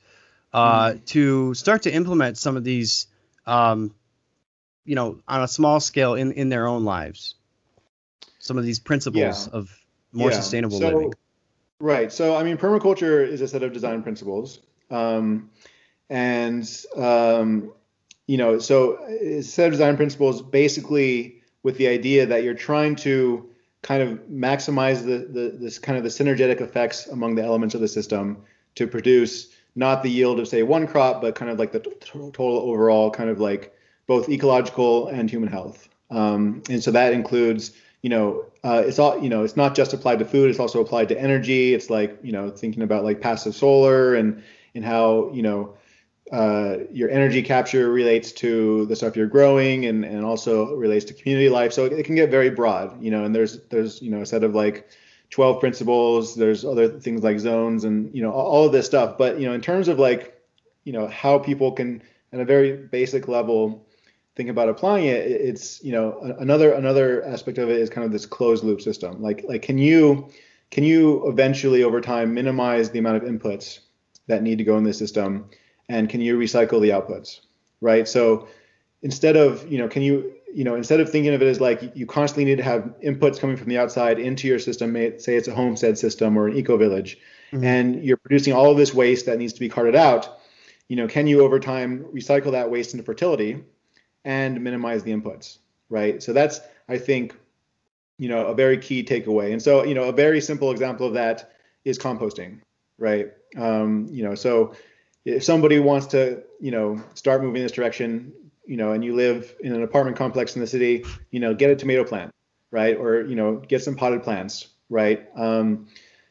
uh, 0.54 0.92
mm. 0.92 1.06
to 1.06 1.54
start 1.56 1.84
to 1.84 1.92
implement 1.92 2.38
some 2.38 2.58
of 2.58 2.64
these 2.64 3.08
um, 3.48 3.94
you 4.86 4.96
know, 4.96 5.20
on 5.28 5.42
a 5.42 5.48
small 5.48 5.80
scale 5.80 6.16
in 6.16 6.32
in 6.32 6.50
their 6.50 6.68
own 6.68 6.86
lives. 6.86 7.36
Some 8.40 8.58
of 8.58 8.64
these 8.64 8.80
principles 8.80 9.48
yeah. 9.48 9.54
of 9.54 9.70
more 10.12 10.30
yeah. 10.30 10.38
sustainable 10.38 10.80
so, 10.80 10.86
living. 10.86 11.14
Right. 11.80 12.12
So 12.12 12.36
I 12.36 12.44
mean, 12.44 12.58
permaculture 12.58 13.28
is 13.28 13.42
a 13.42 13.48
set 13.48 13.64
of 13.64 13.74
design 13.74 14.04
principles, 14.04 14.60
um, 14.90 15.50
and 16.10 16.64
um, 16.96 17.74
you 18.28 18.38
know, 18.38 18.60
so 18.60 19.00
it's 19.08 19.48
a 19.48 19.52
set 19.52 19.66
of 19.68 19.74
design 19.74 19.98
principles 19.98 20.42
basically 20.42 21.42
with 21.64 21.78
the 21.78 21.88
idea 21.88 22.26
that 22.28 22.44
you're 22.44 22.54
trying 22.54 22.96
to 22.96 23.50
kind 23.82 24.02
of 24.02 24.20
maximize 24.28 25.04
the, 25.04 25.28
the 25.28 25.58
this 25.60 25.78
kind 25.78 25.98
of 25.98 26.04
the 26.04 26.10
synergetic 26.10 26.62
effects 26.62 27.08
among 27.08 27.36
the 27.36 27.44
elements 27.44 27.76
of 27.76 27.82
the 27.82 27.88
system 27.88 28.38
to 28.76 28.88
produce 28.88 29.50
not 29.76 30.02
the 30.02 30.10
yield 30.10 30.40
of 30.40 30.48
say 30.48 30.64
one 30.64 30.88
crop, 30.88 31.22
but 31.22 31.36
kind 31.36 31.52
of 31.52 31.60
like 31.60 31.72
the 31.72 31.82
t- 31.82 31.92
total 32.00 32.60
overall 32.60 33.12
kind 33.12 33.30
of 33.30 33.40
like 33.40 33.75
both 34.08 34.30
ecological 34.30 35.08
and 35.08 35.30
human 35.30 35.50
health. 35.50 35.90
Um, 36.12 36.62
and 36.70 36.84
so 36.84 36.92
that 36.92 37.14
includes, 37.14 37.72
you 38.02 38.10
know, 38.10 38.46
uh, 38.64 38.84
it's 38.86 39.00
all, 39.00 39.22
you 39.22 39.30
know, 39.30 39.44
it's 39.44 39.58
not 39.58 39.76
just 39.76 39.94
applied 39.94 40.20
to 40.20 40.26
food; 40.26 40.50
it's 40.50 40.60
also 40.60 40.82
applied 40.82 41.10
to 41.10 41.20
energy. 41.20 41.74
It's 41.74 41.90
like, 41.90 42.18
you 42.24 42.32
know, 42.32 42.50
thinking 42.50 42.84
about 42.84 43.04
like 43.04 43.22
passive 43.22 43.56
solar 43.56 44.16
and 44.16 44.44
and 44.76 44.84
how, 44.84 45.32
you 45.34 45.42
know, 45.42 45.76
uh, 46.32 46.78
your 46.92 47.10
energy 47.10 47.42
capture 47.42 47.92
relates 47.92 48.32
to 48.32 48.86
the 48.88 48.96
stuff 48.96 49.16
you're 49.16 49.28
growing 49.28 49.86
and, 49.86 50.04
and 50.04 50.26
also 50.26 50.74
relates 50.76 51.06
to 51.06 51.14
community 51.14 51.50
life. 51.50 51.72
So 51.72 51.86
it, 51.86 52.04
can 52.04 52.16
get 52.16 52.32
very 52.32 52.50
broad, 52.50 53.02
you 53.02 53.12
know, 53.12 53.24
and 53.24 53.36
there's, 53.36 53.62
there's, 53.70 54.02
you 54.02 54.10
know, 54.10 54.22
a 54.22 54.26
set 54.26 54.44
of 54.44 54.56
like 54.56 54.90
12 55.30 55.60
principles, 55.60 56.36
there's 56.36 56.66
other 56.66 57.00
things 57.00 57.24
like 57.24 57.40
zones 57.40 57.84
and, 57.84 58.14
you 58.14 58.24
know, 58.24 58.32
all 58.32 58.66
of 58.66 58.72
this 58.72 58.86
stuff. 58.86 59.18
But, 59.18 59.40
you 59.40 59.48
know, 59.48 59.54
in 59.54 59.62
terms 59.62 59.88
of 59.88 60.00
like, 60.00 60.42
you 60.84 60.94
know, 60.94 61.08
how 61.08 61.38
people 61.38 61.72
can 61.72 62.02
at 62.34 62.40
a 62.40 62.46
very 62.46 62.76
basic 62.76 63.28
level 63.28 63.85
think 64.36 64.50
about 64.50 64.70
applying 64.70 65.06
it, 65.06 65.26
it's, 65.26 65.84
you 65.84 65.92
know, 65.92 66.36
another, 66.40 66.74
another 66.74 67.24
aspect 67.26 67.58
of 67.58 67.70
it 67.70 67.80
is 67.80 67.90
kind 67.90 68.06
of 68.06 68.12
this 68.12 68.26
closed 68.26 68.64
loop 68.64 68.82
system. 68.82 69.22
Like, 69.22 69.46
like, 69.48 69.62
can 69.62 69.78
you, 69.78 70.30
can 70.72 70.84
you 70.84 71.28
eventually 71.30 71.84
over 71.84 72.02
time 72.02 72.34
minimize 72.34 72.90
the 72.90 73.00
amount 73.00 73.18
of 73.18 73.24
inputs 73.24 73.80
that 74.28 74.44
need 74.44 74.58
to 74.58 74.64
go 74.64 74.78
in 74.78 74.84
the 74.84 74.94
system? 74.94 75.50
and 75.90 76.10
can 76.10 76.22
you 76.22 76.38
recycle 76.38 76.82
the 76.82 76.90
outputs 76.90 77.42
right 77.82 78.08
so 78.08 78.48
instead 79.02 79.36
of 79.36 79.70
you 79.72 79.78
know 79.78 79.88
can 79.88 80.02
you 80.02 80.34
you 80.54 80.64
know 80.64 80.76
instead 80.76 81.00
of 81.00 81.10
thinking 81.10 81.34
of 81.34 81.42
it 81.42 81.48
as 81.48 81.60
like 81.60 81.96
you 81.96 82.06
constantly 82.06 82.46
need 82.46 82.58
to 82.58 82.64
have 82.64 82.94
inputs 83.04 83.40
coming 83.40 83.58
from 83.58 83.70
the 83.70 83.78
outside 83.78 84.20
into 84.20 84.48
your 84.48 84.60
system 84.60 84.94
say 85.20 85.36
it's 85.36 85.48
a 85.48 85.56
homestead 85.56 85.98
system 85.98 86.38
or 86.38 86.48
an 86.48 86.58
eco 86.58 86.78
village 86.78 87.18
mm-hmm. 87.52 87.64
and 87.64 88.04
you're 88.04 88.18
producing 88.18 88.54
all 88.54 88.72
of 88.72 88.78
this 88.78 88.94
waste 88.94 89.26
that 89.26 89.38
needs 89.38 89.54
to 89.54 89.60
be 89.60 89.70
carted 89.70 89.96
out 89.96 90.40
you 90.88 90.96
know 90.96 91.08
can 91.08 91.28
you 91.28 91.42
over 91.42 91.60
time 91.60 92.06
recycle 92.14 92.52
that 92.52 92.70
waste 92.70 92.94
into 92.94 93.04
fertility 93.04 93.64
and 94.26 94.62
minimize 94.62 95.04
the 95.04 95.12
inputs 95.12 95.60
right 95.90 96.22
so 96.22 96.34
that's 96.34 96.60
i 96.90 96.98
think 96.98 97.36
you 98.18 98.28
know 98.28 98.48
a 98.48 98.54
very 98.54 98.78
key 98.78 99.04
takeaway 99.04 99.54
and 99.54 99.62
so 99.62 99.84
you 99.84 99.94
know 99.94 100.04
a 100.04 100.12
very 100.12 100.42
simple 100.42 100.72
example 100.72 101.08
of 101.08 101.14
that 101.14 101.54
is 101.86 101.98
composting 101.98 102.60
right 102.98 103.32
um, 103.58 104.08
you 104.12 104.24
know 104.24 104.36
so 104.36 104.74
if 105.26 105.44
somebody 105.44 105.80
wants 105.80 106.06
to, 106.08 106.44
you 106.60 106.72
know, 106.72 107.02
start 107.16 107.44
moving 107.44 107.62
this 107.62 107.72
direction, 107.72 108.32
you 108.66 108.78
know, 108.78 108.94
and 108.94 109.04
you 109.04 109.16
live 109.16 109.56
in 109.60 109.74
an 109.74 109.84
apartment 109.84 110.16
complex 110.16 110.56
in 110.56 110.62
the 110.62 110.68
city, 110.68 111.04
you 111.32 111.40
know, 111.40 111.54
get 111.54 111.72
a 111.72 111.76
tomato 111.76 112.04
plant, 112.04 112.32
right? 112.72 112.96
Or 112.96 113.22
you 113.22 113.36
know, 113.36 113.58
get 113.58 113.84
some 113.84 113.96
potted 113.96 114.24
plants, 114.24 114.68
right? 114.90 115.28
Um, 115.36 115.88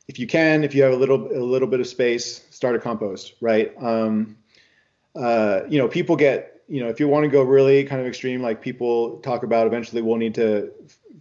if 0.07 0.19
you 0.19 0.27
can, 0.27 0.65
if 0.65 0.75
you 0.75 0.83
have 0.85 0.93
a 0.93 0.97
little 0.97 1.27
a 1.37 1.43
little 1.43 1.69
bit 1.69 1.81
of 1.81 1.87
space, 1.87 2.45
start 2.51 2.77
a 2.77 2.79
compost, 2.79 3.35
right? 3.41 3.73
Um, 3.83 4.37
uh, 5.17 5.63
you 5.69 5.79
know, 5.79 5.89
people 5.89 6.17
get, 6.17 6.54
you 6.75 6.81
know, 6.81 6.89
if 6.89 6.99
you 6.99 7.07
want 7.07 7.23
to 7.23 7.29
go 7.31 7.41
really 7.41 7.85
kind 7.85 8.01
of 8.01 8.07
extreme, 8.09 8.43
like 8.43 8.61
people 8.61 9.19
talk 9.19 9.45
about, 9.45 9.69
eventually 9.69 10.03
we'll 10.03 10.17
need 10.17 10.35
to 10.35 10.73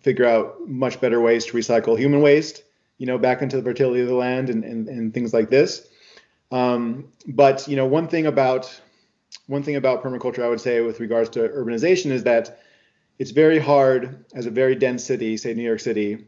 figure 0.02 0.26
out 0.26 0.68
much 0.68 1.00
better 1.00 1.22
ways 1.22 1.46
to 1.46 1.54
recycle 1.54 1.96
human 1.96 2.22
waste, 2.22 2.64
you 2.98 3.06
know, 3.06 3.20
back 3.20 3.44
into 3.44 3.58
the 3.58 3.62
fertility 3.62 4.02
of 4.02 4.08
the 4.08 4.16
land 4.16 4.50
and 4.50 4.64
and, 4.64 4.88
and 4.90 5.14
things 5.14 5.32
like 5.32 5.52
this. 5.52 5.88
Um, 6.52 7.08
but 7.28 7.68
you 7.68 7.76
know, 7.76 7.86
one 7.86 8.08
thing 8.08 8.26
about 8.26 8.82
one 9.46 9.62
thing 9.62 9.76
about 9.76 10.04
permaculture, 10.04 10.44
I 10.44 10.50
would 10.50 10.60
say, 10.60 10.82
with 10.82 11.00
regards 11.00 11.30
to 11.32 11.48
urbanization, 11.48 12.10
is 12.10 12.24
that 12.24 12.60
it's 13.20 13.30
very 13.30 13.60
hard 13.60 14.26
as 14.34 14.48
a 14.48 14.50
very 14.50 14.74
dense 14.74 15.04
city, 15.04 15.38
say 15.38 15.54
New 15.54 15.62
York 15.62 15.82
City, 15.82 16.26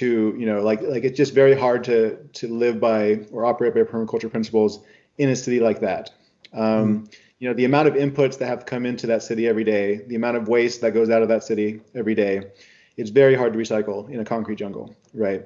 to 0.00 0.34
you 0.38 0.46
know, 0.46 0.62
like 0.62 0.80
like 0.80 1.04
it's 1.04 1.18
just 1.18 1.34
very 1.34 1.54
hard 1.54 1.84
to 1.84 2.16
to 2.32 2.48
live 2.48 2.80
by 2.80 3.20
or 3.32 3.44
operate 3.44 3.74
by 3.74 3.82
permaculture 3.82 4.30
principles 4.30 4.80
in 5.18 5.28
a 5.28 5.36
city 5.36 5.60
like 5.60 5.80
that. 5.80 6.08
Um, 6.54 7.06
mm. 7.06 7.14
You 7.42 7.48
know, 7.48 7.54
the 7.54 7.64
amount 7.64 7.88
of 7.88 7.94
inputs 7.94 8.38
that 8.38 8.46
have 8.46 8.66
come 8.66 8.86
into 8.86 9.08
that 9.08 9.20
city 9.20 9.48
every 9.48 9.64
day, 9.64 10.02
the 10.06 10.14
amount 10.14 10.36
of 10.36 10.46
waste 10.46 10.80
that 10.82 10.92
goes 10.92 11.10
out 11.10 11.22
of 11.22 11.28
that 11.28 11.42
city 11.42 11.80
every 11.92 12.14
day, 12.14 12.52
it's 12.96 13.10
very 13.10 13.34
hard 13.34 13.52
to 13.52 13.58
recycle 13.58 14.08
in 14.08 14.20
a 14.20 14.24
concrete 14.24 14.54
jungle, 14.54 14.94
right? 15.12 15.44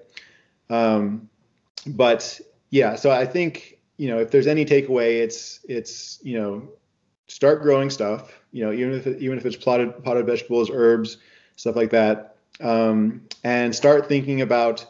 Um, 0.69 1.31
but 1.87 2.39
yeah, 2.69 2.97
so 2.97 3.11
I 3.11 3.25
think 3.25 3.79
you 3.97 4.09
know, 4.09 4.19
if 4.19 4.31
there's 4.31 4.47
any 4.47 4.67
takeaway, 4.67 5.23
it's 5.23 5.61
it's 5.71 6.21
you 6.23 6.39
know, 6.39 6.69
start 7.29 7.63
growing 7.63 7.89
stuff. 7.89 8.43
You 8.53 8.67
know, 8.67 8.73
even 8.73 8.93
if 8.93 9.07
even 9.07 9.39
if 9.39 9.47
it's 9.47 9.57
potted 9.57 10.05
potted 10.05 10.27
vegetables, 10.27 10.69
herbs, 10.71 11.17
stuff 11.57 11.77
like 11.77 11.93
that, 11.93 12.37
um, 12.61 13.23
and 13.43 13.75
start 13.75 14.07
thinking 14.07 14.43
about, 14.43 14.85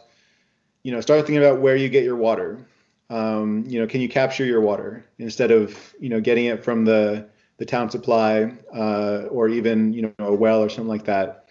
you 0.83 0.91
know, 0.91 0.99
start 0.99 1.21
thinking 1.21 1.37
about 1.37 1.61
where 1.61 1.77
you 1.77 1.87
get 1.87 2.03
your 2.03 2.17
water. 2.17 2.67
Um, 3.09 3.63
you 3.67 3.79
know, 3.79 3.87
can 3.87 4.01
you 4.01 4.09
capture 4.09 4.45
your 4.45 4.61
water 4.61 5.05
instead 5.17 5.51
of 5.51 5.95
you 5.99 6.09
know 6.09 6.19
getting 6.19 6.45
it 6.45 6.63
from 6.63 6.85
the 6.85 7.27
the 7.57 7.65
town 7.65 7.89
supply 7.89 8.53
uh, 8.75 9.23
or 9.29 9.49
even 9.49 9.93
you 9.93 10.01
know 10.01 10.13
a 10.19 10.33
well 10.33 10.61
or 10.61 10.69
something 10.69 10.89
like 10.89 11.05
that? 11.05 11.45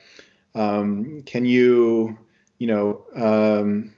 Um, 0.55 1.23
can 1.25 1.45
you 1.45 2.19
you 2.59 2.67
know 2.67 3.05
um, 3.15 3.93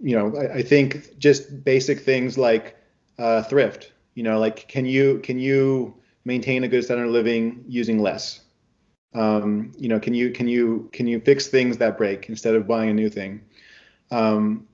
you 0.00 0.16
know, 0.16 0.36
I, 0.36 0.54
I, 0.56 0.62
think 0.62 1.18
just 1.18 1.64
basic 1.64 2.00
things 2.00 2.36
like 2.36 2.76
uh, 3.18 3.42
thrift. 3.42 3.92
You 4.14 4.22
know, 4.22 4.38
like 4.38 4.68
can 4.68 4.84
you 4.84 5.20
can 5.20 5.38
you 5.38 5.94
maintain 6.24 6.64
a 6.64 6.68
good 6.68 6.84
standard 6.84 7.06
of 7.06 7.12
living 7.12 7.64
using 7.66 7.98
less? 7.98 8.40
Um, 9.14 9.72
you 9.78 9.88
know, 9.88 10.00
can 10.00 10.14
you 10.14 10.30
can 10.30 10.48
you 10.48 10.88
can 10.92 11.06
you 11.06 11.20
fix 11.20 11.48
things 11.48 11.78
that 11.78 11.96
break 11.96 12.28
instead 12.28 12.54
of 12.54 12.66
buying 12.66 12.90
a 12.90 12.94
new 12.94 13.08
thing? 13.08 13.42
Um, 14.10 14.66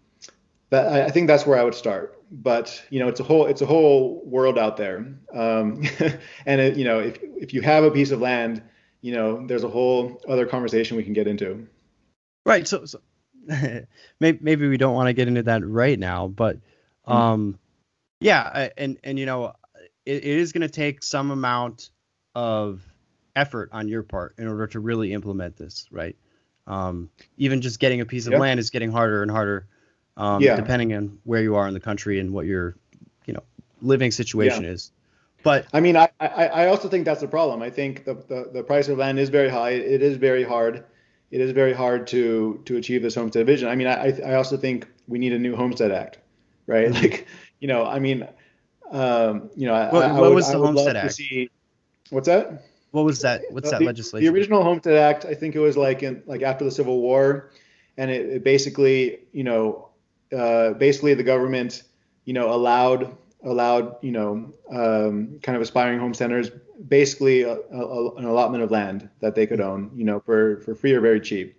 that 0.71 0.93
I, 0.93 1.05
I 1.07 1.11
think 1.11 1.27
that's 1.29 1.47
where 1.47 1.59
I 1.59 1.65
would 1.65 1.75
start. 1.75 2.23
But 2.31 2.83
you 2.91 3.01
know, 3.01 3.09
it's 3.09 3.21
a 3.21 3.25
whole 3.25 3.47
it's 3.47 3.63
a 3.63 3.67
whole 3.67 4.23
world 4.25 4.59
out 4.59 4.77
there. 4.77 4.99
Um, 5.33 5.83
and 6.47 6.61
it, 6.61 6.77
you 6.77 6.85
know, 6.85 6.99
if 7.01 7.19
if 7.23 7.55
you 7.55 7.63
have 7.63 7.85
a 7.85 7.91
piece 7.91 8.11
of 8.11 8.21
land, 8.21 8.63
you 9.01 9.13
know, 9.13 9.47
there's 9.47 9.65
a 9.65 9.69
whole 9.69 10.21
other 10.29 10.47
conversation 10.47 10.97
we 10.97 11.05
can 11.05 11.13
get 11.13 11.27
into. 11.27 11.67
Right. 12.45 12.67
So, 12.67 12.85
so 12.85 13.01
maybe 14.21 14.39
maybe 14.41 14.69
we 14.69 14.77
don't 14.77 14.95
want 14.95 15.09
to 15.09 15.13
get 15.13 15.29
into 15.29 15.43
that 15.45 15.67
right 15.67 15.99
now, 15.99 16.29
but 16.29 16.57
mm-hmm. 16.57 17.13
um, 17.13 17.53
mm 17.55 17.59
yeah, 18.21 18.71
and 18.77 18.99
and 19.05 19.19
you 19.19 19.27
know, 19.27 19.53
it, 20.05 20.17
it 20.17 20.25
is 20.25 20.53
going 20.53 20.63
to 20.63 20.69
take 20.69 21.03
some 21.03 21.31
amount 21.31 21.91
of 22.35 22.83
effort 23.37 23.71
on 23.73 23.89
your 23.89 24.03
part 24.03 24.35
in 24.39 24.49
order 24.49 24.67
to 24.69 24.81
really 24.81 25.13
implement 25.13 25.57
this, 25.57 25.87
right? 25.91 26.17
Um, 26.67 27.11
even 27.37 27.61
just 27.61 27.79
getting 27.79 28.01
a 28.01 28.07
piece 28.07 28.27
of 28.27 28.33
yep. 28.33 28.41
land 28.41 28.61
is 28.61 28.71
getting 28.71 28.91
harder 28.91 29.23
and 29.23 29.31
harder, 29.31 29.69
um, 30.19 30.43
yeah. 30.43 30.57
depending 30.57 30.93
on 30.93 31.19
where 31.25 31.43
you 31.43 31.55
are 31.55 31.67
in 31.67 31.73
the 31.73 31.81
country 31.81 32.21
and 32.21 32.33
what 32.33 32.45
your, 32.45 32.77
you 33.25 33.33
know, 33.33 33.43
living 33.81 34.11
situation 34.11 34.65
yeah. 34.65 34.71
is. 34.71 34.93
But 35.43 35.67
I 35.73 35.81
mean, 35.81 35.97
I, 35.97 36.11
I, 36.21 36.47
I 36.47 36.67
also 36.67 36.89
think 36.89 37.07
that's 37.07 37.23
the 37.23 37.29
problem. 37.29 37.63
I 37.63 37.71
think 37.71 38.05
the, 38.05 38.15
the, 38.15 38.51
the 38.53 38.63
price 38.63 38.89
of 38.89 38.99
land 38.99 39.19
is 39.19 39.31
very 39.31 39.49
high. 39.49 39.71
It 39.71 40.03
is 40.03 40.17
very 40.17 40.45
hard 40.45 40.85
it 41.31 41.41
is 41.41 41.53
very 41.53 41.73
hard 41.73 42.07
to 42.09 42.61
to 42.65 42.77
achieve 42.77 43.03
this 43.03 43.15
homestead 43.15 43.47
vision. 43.47 43.69
I 43.69 43.75
mean, 43.75 43.87
I 43.87 44.19
I 44.25 44.35
also 44.35 44.57
think 44.57 44.89
we 45.07 45.19
need 45.19 45.33
a 45.33 45.39
new 45.39 45.57
homestead 45.57 45.91
act, 45.91 46.19
right? 46.67 46.89
Mm-hmm. 46.89 47.03
Like, 47.03 47.27
you 47.61 47.69
know, 47.69 47.85
I 47.85 47.99
mean, 47.99 48.27
um, 48.91 49.51
you 49.57 49.67
know, 49.67 49.89
what, 49.91 50.05
I, 50.05 50.13
what 50.13 50.23
would, 50.23 50.35
was 50.35 50.51
the 50.51 50.59
homestead 50.59 50.97
act? 50.97 51.15
See, 51.15 51.51
what's 52.11 52.29
that? 52.29 52.65
What 52.93 53.05
was 53.05 53.21
that? 53.21 53.43
What's 53.51 53.71
that 53.71 53.81
the, 53.81 53.85
legislation? 53.85 54.25
The 54.25 54.39
original 54.39 54.63
Homestead 54.63 54.95
Act, 54.95 55.27
I 55.27 55.35
think 55.35 55.55
it 55.55 55.59
was 55.59 55.77
like 55.77 56.03
in 56.03 56.23
like 56.27 56.43
after 56.43 56.65
the 56.65 56.71
Civil 56.71 57.01
War, 57.01 57.51
and 57.99 58.11
it, 58.11 58.27
it 58.27 58.45
basically, 58.45 59.19
you 59.33 59.45
know, 59.45 59.88
uh, 60.37 60.73
basically 60.75 61.15
the 61.15 61.23
government, 61.23 61.83
you 62.25 62.33
know, 62.33 62.53
allowed 62.53 63.17
allowed 63.45 63.97
you 64.03 64.11
know 64.11 64.53
um, 64.71 65.39
kind 65.43 65.55
of 65.55 65.63
aspiring 65.63 65.99
homesteaders 65.99 66.51
basically 66.89 67.43
a, 67.43 67.53
a, 67.53 68.15
an 68.17 68.25
allotment 68.25 68.63
of 68.65 68.71
land 68.71 69.09
that 69.21 69.35
they 69.35 69.47
could 69.47 69.61
own 69.61 69.91
you 69.95 70.05
know 70.05 70.19
for 70.21 70.61
for 70.61 70.75
free 70.75 70.93
or 70.93 71.01
very 71.01 71.21
cheap 71.21 71.57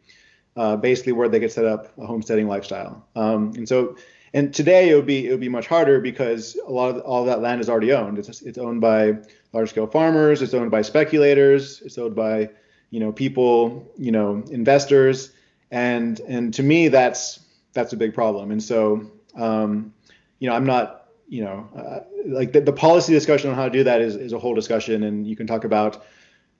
uh, 0.59 0.75
basically 0.75 1.13
where 1.13 1.29
they 1.29 1.39
could 1.39 1.51
set 1.51 1.65
up 1.65 1.97
a 1.97 2.05
homesteading 2.05 2.47
lifestyle. 2.47 3.07
Um, 3.15 3.53
and 3.55 3.67
so 3.67 3.95
and 4.33 4.53
today 4.53 4.89
it 4.89 4.95
would 4.95 5.05
be 5.05 5.27
it 5.27 5.31
would 5.31 5.39
be 5.39 5.49
much 5.49 5.67
harder 5.67 5.99
because 5.99 6.57
a 6.67 6.71
lot 6.71 6.95
of 6.95 7.01
all 7.01 7.21
of 7.21 7.27
that 7.27 7.41
land 7.41 7.61
is 7.61 7.69
already 7.69 7.93
owned. 7.93 8.19
It's 8.19 8.41
it's 8.41 8.57
owned 8.57 8.81
by 8.81 9.17
large 9.53 9.69
scale 9.69 9.87
farmers 9.87 10.41
it's 10.41 10.53
owned 10.53 10.69
by 10.69 10.83
speculators 10.83 11.81
it's 11.81 11.97
owned 11.97 12.15
by 12.15 12.49
you 12.91 12.99
know 12.99 13.11
people 13.11 13.89
you 13.97 14.11
know 14.11 14.43
investors. 14.51 15.31
And 15.71 16.19
and 16.21 16.53
to 16.55 16.63
me 16.63 16.89
that's 16.89 17.39
that's 17.73 17.93
a 17.93 17.97
big 17.97 18.13
problem 18.13 18.51
and 18.51 18.61
so 18.61 19.09
um, 19.35 19.93
you 20.39 20.49
know 20.49 20.55
i'm 20.55 20.65
not 20.65 20.99
you 21.29 21.43
know, 21.43 21.69
uh, 21.75 21.99
like 22.25 22.51
the, 22.51 22.59
the, 22.59 22.73
policy 22.73 23.13
discussion 23.13 23.51
on 23.51 23.55
how 23.55 23.65
to 23.65 23.69
do 23.69 23.83
that 23.83 24.01
is, 24.01 24.15
is 24.15 24.33
a 24.33 24.39
whole 24.39 24.55
discussion, 24.55 25.03
and 25.03 25.27
you 25.27 25.35
can 25.35 25.45
talk 25.45 25.63
about 25.63 26.03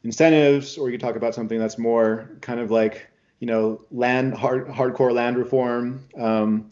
incentives, 0.04 0.78
or 0.78 0.90
you 0.90 0.98
can 0.98 1.06
talk 1.06 1.16
about 1.16 1.34
something 1.34 1.60
that's 1.60 1.80
more 1.80 2.38
kind 2.42 2.60
of 2.60 2.70
like, 2.70 3.10
you 3.40 3.48
know, 3.48 3.84
land 3.92 4.36
hard 4.36 4.68
hardcore 4.68 5.12
land 5.12 5.38
reform. 5.38 6.06
Um, 6.16 6.70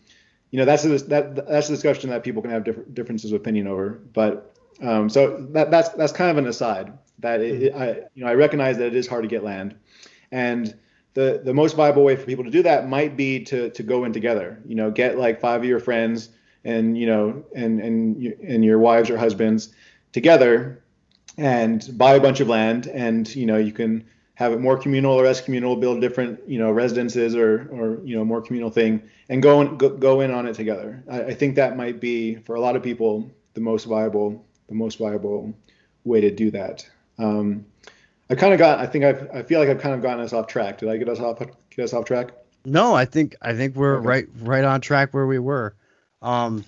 you 0.51 0.59
know, 0.59 0.65
that's 0.65 0.85
a, 0.85 0.89
that 1.05 1.47
that's 1.47 1.69
a 1.69 1.72
discussion 1.72 2.11
that 2.11 2.23
people 2.23 2.41
can 2.43 2.51
have 2.51 2.64
different 2.64 2.93
differences 2.93 3.31
of 3.31 3.41
opinion 3.41 3.68
over. 3.68 3.99
But 4.14 4.55
um, 4.81 5.09
so 5.09 5.47
that 5.51 5.72
that's 5.72 5.89
that's 5.89 6.14
kind 6.14 6.30
of 6.30 6.38
an 6.38 6.47
aside 6.47 6.93
that 7.19 7.41
it, 7.41 7.64
it, 7.64 7.76
I 7.76 7.88
you 8.14 8.23
know 8.23 8.27
I 8.27 8.35
recognize 8.35 8.77
that 8.77 8.88
it 8.88 8.95
is 8.95 9.07
hard 9.07 9.23
to 9.23 9.27
get 9.27 9.43
land, 9.43 9.76
and 10.31 10.77
the 11.18 11.41
the 11.44 11.53
most 11.53 11.76
viable 11.76 12.03
way 12.03 12.15
for 12.15 12.27
people 12.27 12.44
to 12.44 12.52
do 12.52 12.61
that 12.61 12.88
might 12.88 13.18
be 13.18 13.44
to 13.44 13.72
to 13.72 13.81
go 13.81 14.03
in 14.03 14.14
together. 14.14 14.61
You 14.68 14.76
know, 14.76 14.91
get 14.91 15.18
like 15.18 15.41
five 15.41 15.61
of 15.61 15.65
your 15.68 15.80
friends 15.80 16.30
and 16.64 16.95
you 16.95 17.07
know 17.07 17.44
and 17.56 17.81
and 17.81 18.23
and 18.23 18.64
your 18.64 18.77
wives 18.77 19.10
or 19.10 19.18
husbands 19.18 19.73
together 20.14 20.84
and 21.39 21.89
buy 21.98 22.14
a 22.14 22.19
bunch 22.19 22.39
of 22.39 22.48
land 22.48 22.85
and 22.85 23.35
you 23.35 23.48
know 23.48 23.57
you 23.57 23.72
can 23.72 24.06
have 24.35 24.53
it 24.53 24.60
more 24.60 24.77
communal 24.77 25.14
or 25.14 25.26
less 25.26 25.41
communal 25.41 25.76
build 25.76 26.02
different 26.02 26.39
you 26.48 26.60
know 26.60 26.69
residences 26.69 27.35
or 27.35 27.68
or 27.72 27.99
you 28.06 28.15
know 28.15 28.23
more 28.23 28.39
communal 28.39 28.69
thing 28.69 29.02
and 29.30 29.41
go 29.41 29.61
and 29.61 29.80
go, 29.80 29.89
go 29.89 30.22
in 30.22 30.30
on 30.30 30.45
it 30.45 30.53
together 30.53 31.03
I, 31.10 31.23
I 31.23 31.34
think 31.34 31.56
that 31.56 31.76
might 31.76 31.99
be 31.99 32.35
for 32.35 32.56
a 32.56 32.60
lot 32.60 32.76
of 32.76 32.84
people 32.84 33.27
the 33.56 33.61
most 33.61 33.85
viable 33.85 34.45
the 34.68 34.76
most 34.76 34.99
viable 34.99 35.52
way 36.03 36.22
to 36.22 36.30
do 36.30 36.52
that 36.52 36.88
um, 37.18 37.65
I 38.30 38.36
kind 38.36 38.54
of 38.54 38.60
got. 38.60 38.80
I 38.80 38.88
think 38.88 39.06
I've. 39.06 39.30
I 39.34 39.44
feel 39.44 39.60
like 39.60 39.70
I've 39.70 39.82
kind 39.82 39.95
of 39.95 40.02
gotten 40.02 40.24
us 40.24 40.34
off 40.34 40.48
track. 40.48 40.80
Did 40.80 40.90
I 40.90 40.98
get 40.98 41.08
us 41.08 41.20
off? 41.20 41.40
Get 41.40 41.84
us 41.84 41.94
off 41.94 42.06
track? 42.06 42.32
No, 42.66 42.94
I 42.94 43.06
think 43.06 43.36
I 43.41 43.54
think 43.54 43.76
we're 43.76 43.98
okay. 43.98 44.08
right 44.08 44.28
right 44.41 44.64
on 44.64 44.82
track 44.82 45.14
where 45.14 45.26
we 45.26 45.40
were. 45.40 45.76
Um, 46.22 46.66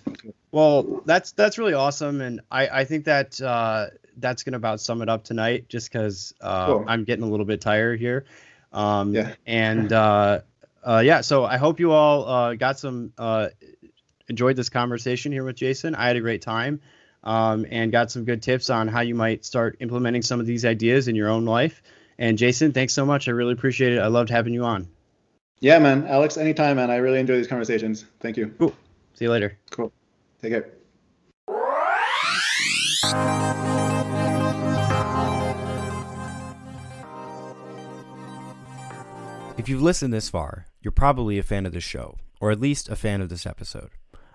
well, 0.51 1.01
that's 1.05 1.33
that's 1.33 1.57
really 1.57 1.73
awesome, 1.73 2.21
and 2.21 2.41
I 2.49 2.67
I 2.67 2.85
think 2.85 3.05
that 3.05 3.41
uh, 3.41 3.87
that's 4.17 4.43
gonna 4.43 4.57
about 4.57 4.79
sum 4.79 5.01
it 5.01 5.09
up 5.09 5.25
tonight. 5.25 5.67
Just 5.67 5.91
because 5.91 6.33
uh, 6.39 6.67
cool. 6.67 6.85
I'm 6.87 7.03
getting 7.03 7.25
a 7.25 7.29
little 7.29 7.45
bit 7.45 7.59
tired 7.59 7.99
here. 7.99 8.25
Um, 8.71 9.13
yeah. 9.13 9.33
And 9.45 9.91
uh, 9.91 10.41
uh, 10.83 11.01
yeah, 11.03 11.21
so 11.21 11.43
I 11.43 11.57
hope 11.57 11.79
you 11.79 11.91
all 11.91 12.27
uh, 12.27 12.55
got 12.55 12.79
some 12.79 13.11
uh, 13.17 13.49
enjoyed 14.29 14.55
this 14.55 14.69
conversation 14.69 15.31
here 15.31 15.43
with 15.43 15.57
Jason. 15.57 15.95
I 15.95 16.07
had 16.07 16.15
a 16.15 16.21
great 16.21 16.41
time 16.41 16.79
um, 17.23 17.65
and 17.69 17.91
got 17.91 18.11
some 18.11 18.25
good 18.25 18.41
tips 18.41 18.69
on 18.69 18.87
how 18.87 19.01
you 19.01 19.15
might 19.15 19.45
start 19.45 19.77
implementing 19.79 20.21
some 20.21 20.39
of 20.39 20.45
these 20.45 20.65
ideas 20.65 21.07
in 21.07 21.15
your 21.15 21.29
own 21.29 21.45
life. 21.45 21.81
And 22.17 22.37
Jason, 22.37 22.73
thanks 22.73 22.93
so 22.93 23.05
much. 23.05 23.27
I 23.27 23.31
really 23.31 23.53
appreciate 23.53 23.93
it. 23.93 23.99
I 23.99 24.07
loved 24.07 24.29
having 24.29 24.53
you 24.53 24.63
on. 24.63 24.87
Yeah, 25.59 25.79
man. 25.79 26.05
Alex, 26.07 26.37
anytime, 26.37 26.77
man. 26.77 26.89
I 26.89 26.97
really 26.97 27.19
enjoy 27.19 27.35
these 27.35 27.47
conversations. 27.47 28.05
Thank 28.19 28.37
you. 28.37 28.53
Cool. 28.57 28.73
See 29.13 29.25
you 29.25 29.31
later. 29.31 29.57
Cool. 29.71 29.91
Take 30.41 30.51
care. 30.51 30.69
If 39.57 39.67
you've 39.67 39.81
listened 39.81 40.13
this 40.13 40.29
far, 40.29 40.67
you're 40.81 40.93
probably 40.93 41.37
a 41.37 41.43
fan 41.43 41.65
of 41.65 41.73
the 41.73 41.81
show, 41.81 42.17
or 42.39 42.49
at 42.51 42.61
least 42.61 42.87
a 42.87 42.95
fan 42.95 43.19
of 43.19 43.27
this 43.27 43.45
episode. 43.45 43.89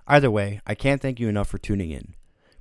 Either 0.06 0.30
way, 0.30 0.60
I 0.66 0.74
can't 0.74 1.00
thank 1.00 1.18
you 1.18 1.28
enough 1.28 1.48
for 1.48 1.56
tuning 1.56 1.90
in. 1.90 2.14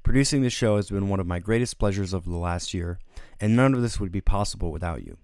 Producing 0.04 0.42
this 0.42 0.52
show 0.52 0.76
has 0.76 0.90
been 0.90 1.08
one 1.08 1.22
of 1.22 1.28
my 1.28 1.40
greatest 1.40 1.80
pleasures 1.80 2.12
of 2.12 2.26
the 2.26 2.36
last 2.36 2.74
year, 2.74 3.00
and 3.40 3.56
none 3.56 3.74
of 3.74 3.82
this 3.82 4.02
would 4.02 4.12
be 4.12 4.20
possible 4.20 4.70
without 4.70 5.06
you. 5.06 5.18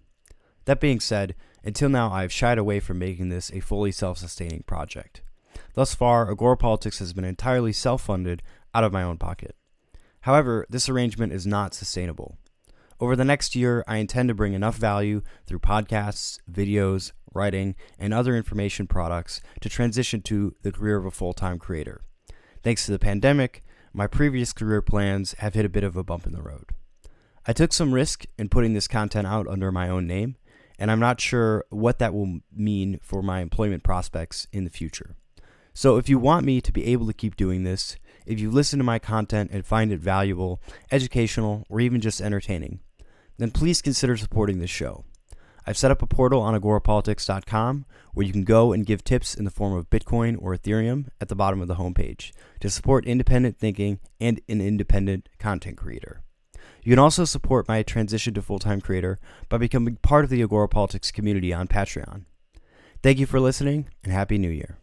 That 0.65 0.79
being 0.79 1.01
said, 1.01 1.35
until 1.65 1.89
now 1.89 2.11
I 2.11 2.21
have 2.21 2.31
shied 2.31 2.57
away 2.57 2.79
from 2.79 2.97
making 2.97 3.27
this 3.27 3.51
a 3.51 3.59
fully 3.59 3.91
self 3.91 4.17
sustaining 4.17 4.63
project. 4.63 5.21
Thus 5.73 5.93
far, 5.93 6.31
Agora 6.31 6.55
Politics 6.55 6.99
has 6.99 7.11
been 7.11 7.25
entirely 7.25 7.73
self 7.73 8.01
funded 8.03 8.41
out 8.73 8.85
of 8.85 8.93
my 8.93 9.03
own 9.03 9.17
pocket. 9.17 9.55
However, 10.21 10.65
this 10.69 10.87
arrangement 10.87 11.33
is 11.33 11.45
not 11.45 11.73
sustainable. 11.73 12.37
Over 13.01 13.15
the 13.15 13.25
next 13.25 13.55
year, 13.55 13.83
I 13.87 13.97
intend 13.97 14.29
to 14.29 14.35
bring 14.35 14.53
enough 14.53 14.75
value 14.75 15.21
through 15.45 15.59
podcasts, 15.59 16.39
videos, 16.49 17.11
writing, 17.33 17.75
and 17.97 18.13
other 18.13 18.35
information 18.35 18.87
products 18.87 19.41
to 19.61 19.69
transition 19.69 20.21
to 20.23 20.55
the 20.61 20.71
career 20.71 20.97
of 20.97 21.05
a 21.05 21.11
full 21.11 21.33
time 21.33 21.59
creator. 21.59 22.01
Thanks 22.63 22.85
to 22.85 22.91
the 22.91 22.99
pandemic, 22.99 23.63
my 23.93 24.07
previous 24.07 24.53
career 24.53 24.81
plans 24.81 25.33
have 25.39 25.53
hit 25.53 25.65
a 25.65 25.69
bit 25.69 25.83
of 25.83 25.95
a 25.95 26.03
bump 26.03 26.25
in 26.25 26.33
the 26.33 26.41
road. 26.41 26.71
I 27.47 27.53
took 27.53 27.73
some 27.73 27.93
risk 27.93 28.25
in 28.37 28.49
putting 28.49 28.73
this 28.73 28.87
content 28.87 29.25
out 29.27 29.47
under 29.47 29.71
my 29.71 29.89
own 29.89 30.05
name, 30.05 30.35
and 30.77 30.91
I'm 30.91 30.99
not 30.99 31.19
sure 31.19 31.65
what 31.69 31.99
that 31.99 32.13
will 32.13 32.39
mean 32.55 32.99
for 33.01 33.21
my 33.21 33.41
employment 33.41 33.83
prospects 33.83 34.47
in 34.51 34.63
the 34.63 34.69
future. 34.69 35.15
So, 35.73 35.97
if 35.97 36.09
you 36.09 36.19
want 36.19 36.45
me 36.45 36.61
to 36.61 36.71
be 36.71 36.85
able 36.85 37.07
to 37.07 37.13
keep 37.13 37.35
doing 37.35 37.63
this, 37.63 37.95
if 38.25 38.39
you 38.39 38.51
listen 38.51 38.79
to 38.79 38.85
my 38.85 38.99
content 38.99 39.49
and 39.51 39.65
find 39.65 39.91
it 39.91 39.99
valuable, 39.99 40.61
educational, 40.91 41.65
or 41.69 41.79
even 41.79 42.01
just 42.01 42.21
entertaining, 42.21 42.79
then 43.37 43.51
please 43.51 43.81
consider 43.81 44.17
supporting 44.17 44.59
this 44.59 44.69
show. 44.69 45.05
I've 45.69 45.77
set 45.77 45.91
up 45.91 46.01
a 46.01 46.07
portal 46.07 46.41
on 46.41 46.59
agorapolitics.com 46.59 47.85
where 48.15 48.25
you 48.25 48.31
can 48.31 48.43
go 48.43 48.73
and 48.73 48.87
give 48.87 49.03
tips 49.03 49.35
in 49.35 49.45
the 49.45 49.51
form 49.51 49.73
of 49.73 49.87
Bitcoin 49.91 50.35
or 50.41 50.57
Ethereum 50.57 51.09
at 51.21 51.27
the 51.27 51.35
bottom 51.35 51.61
of 51.61 51.67
the 51.67 51.75
homepage 51.75 52.31
to 52.61 52.71
support 52.71 53.05
independent 53.05 53.59
thinking 53.59 53.99
and 54.19 54.41
an 54.49 54.61
independent 54.61 55.29
content 55.37 55.77
creator. 55.77 56.23
You 56.83 56.93
can 56.93 56.97
also 56.97 57.23
support 57.23 57.67
my 57.67 57.83
transition 57.83 58.33
to 58.33 58.41
full 58.41 58.57
time 58.57 58.81
creator 58.81 59.19
by 59.47 59.59
becoming 59.59 59.97
part 59.97 60.23
of 60.23 60.31
the 60.31 60.41
Agora 60.41 60.67
Politics 60.67 61.11
community 61.11 61.53
on 61.53 61.67
Patreon. 61.67 62.23
Thank 63.03 63.19
you 63.19 63.27
for 63.27 63.39
listening 63.39 63.89
and 64.03 64.11
Happy 64.11 64.39
New 64.39 64.49
Year. 64.49 64.79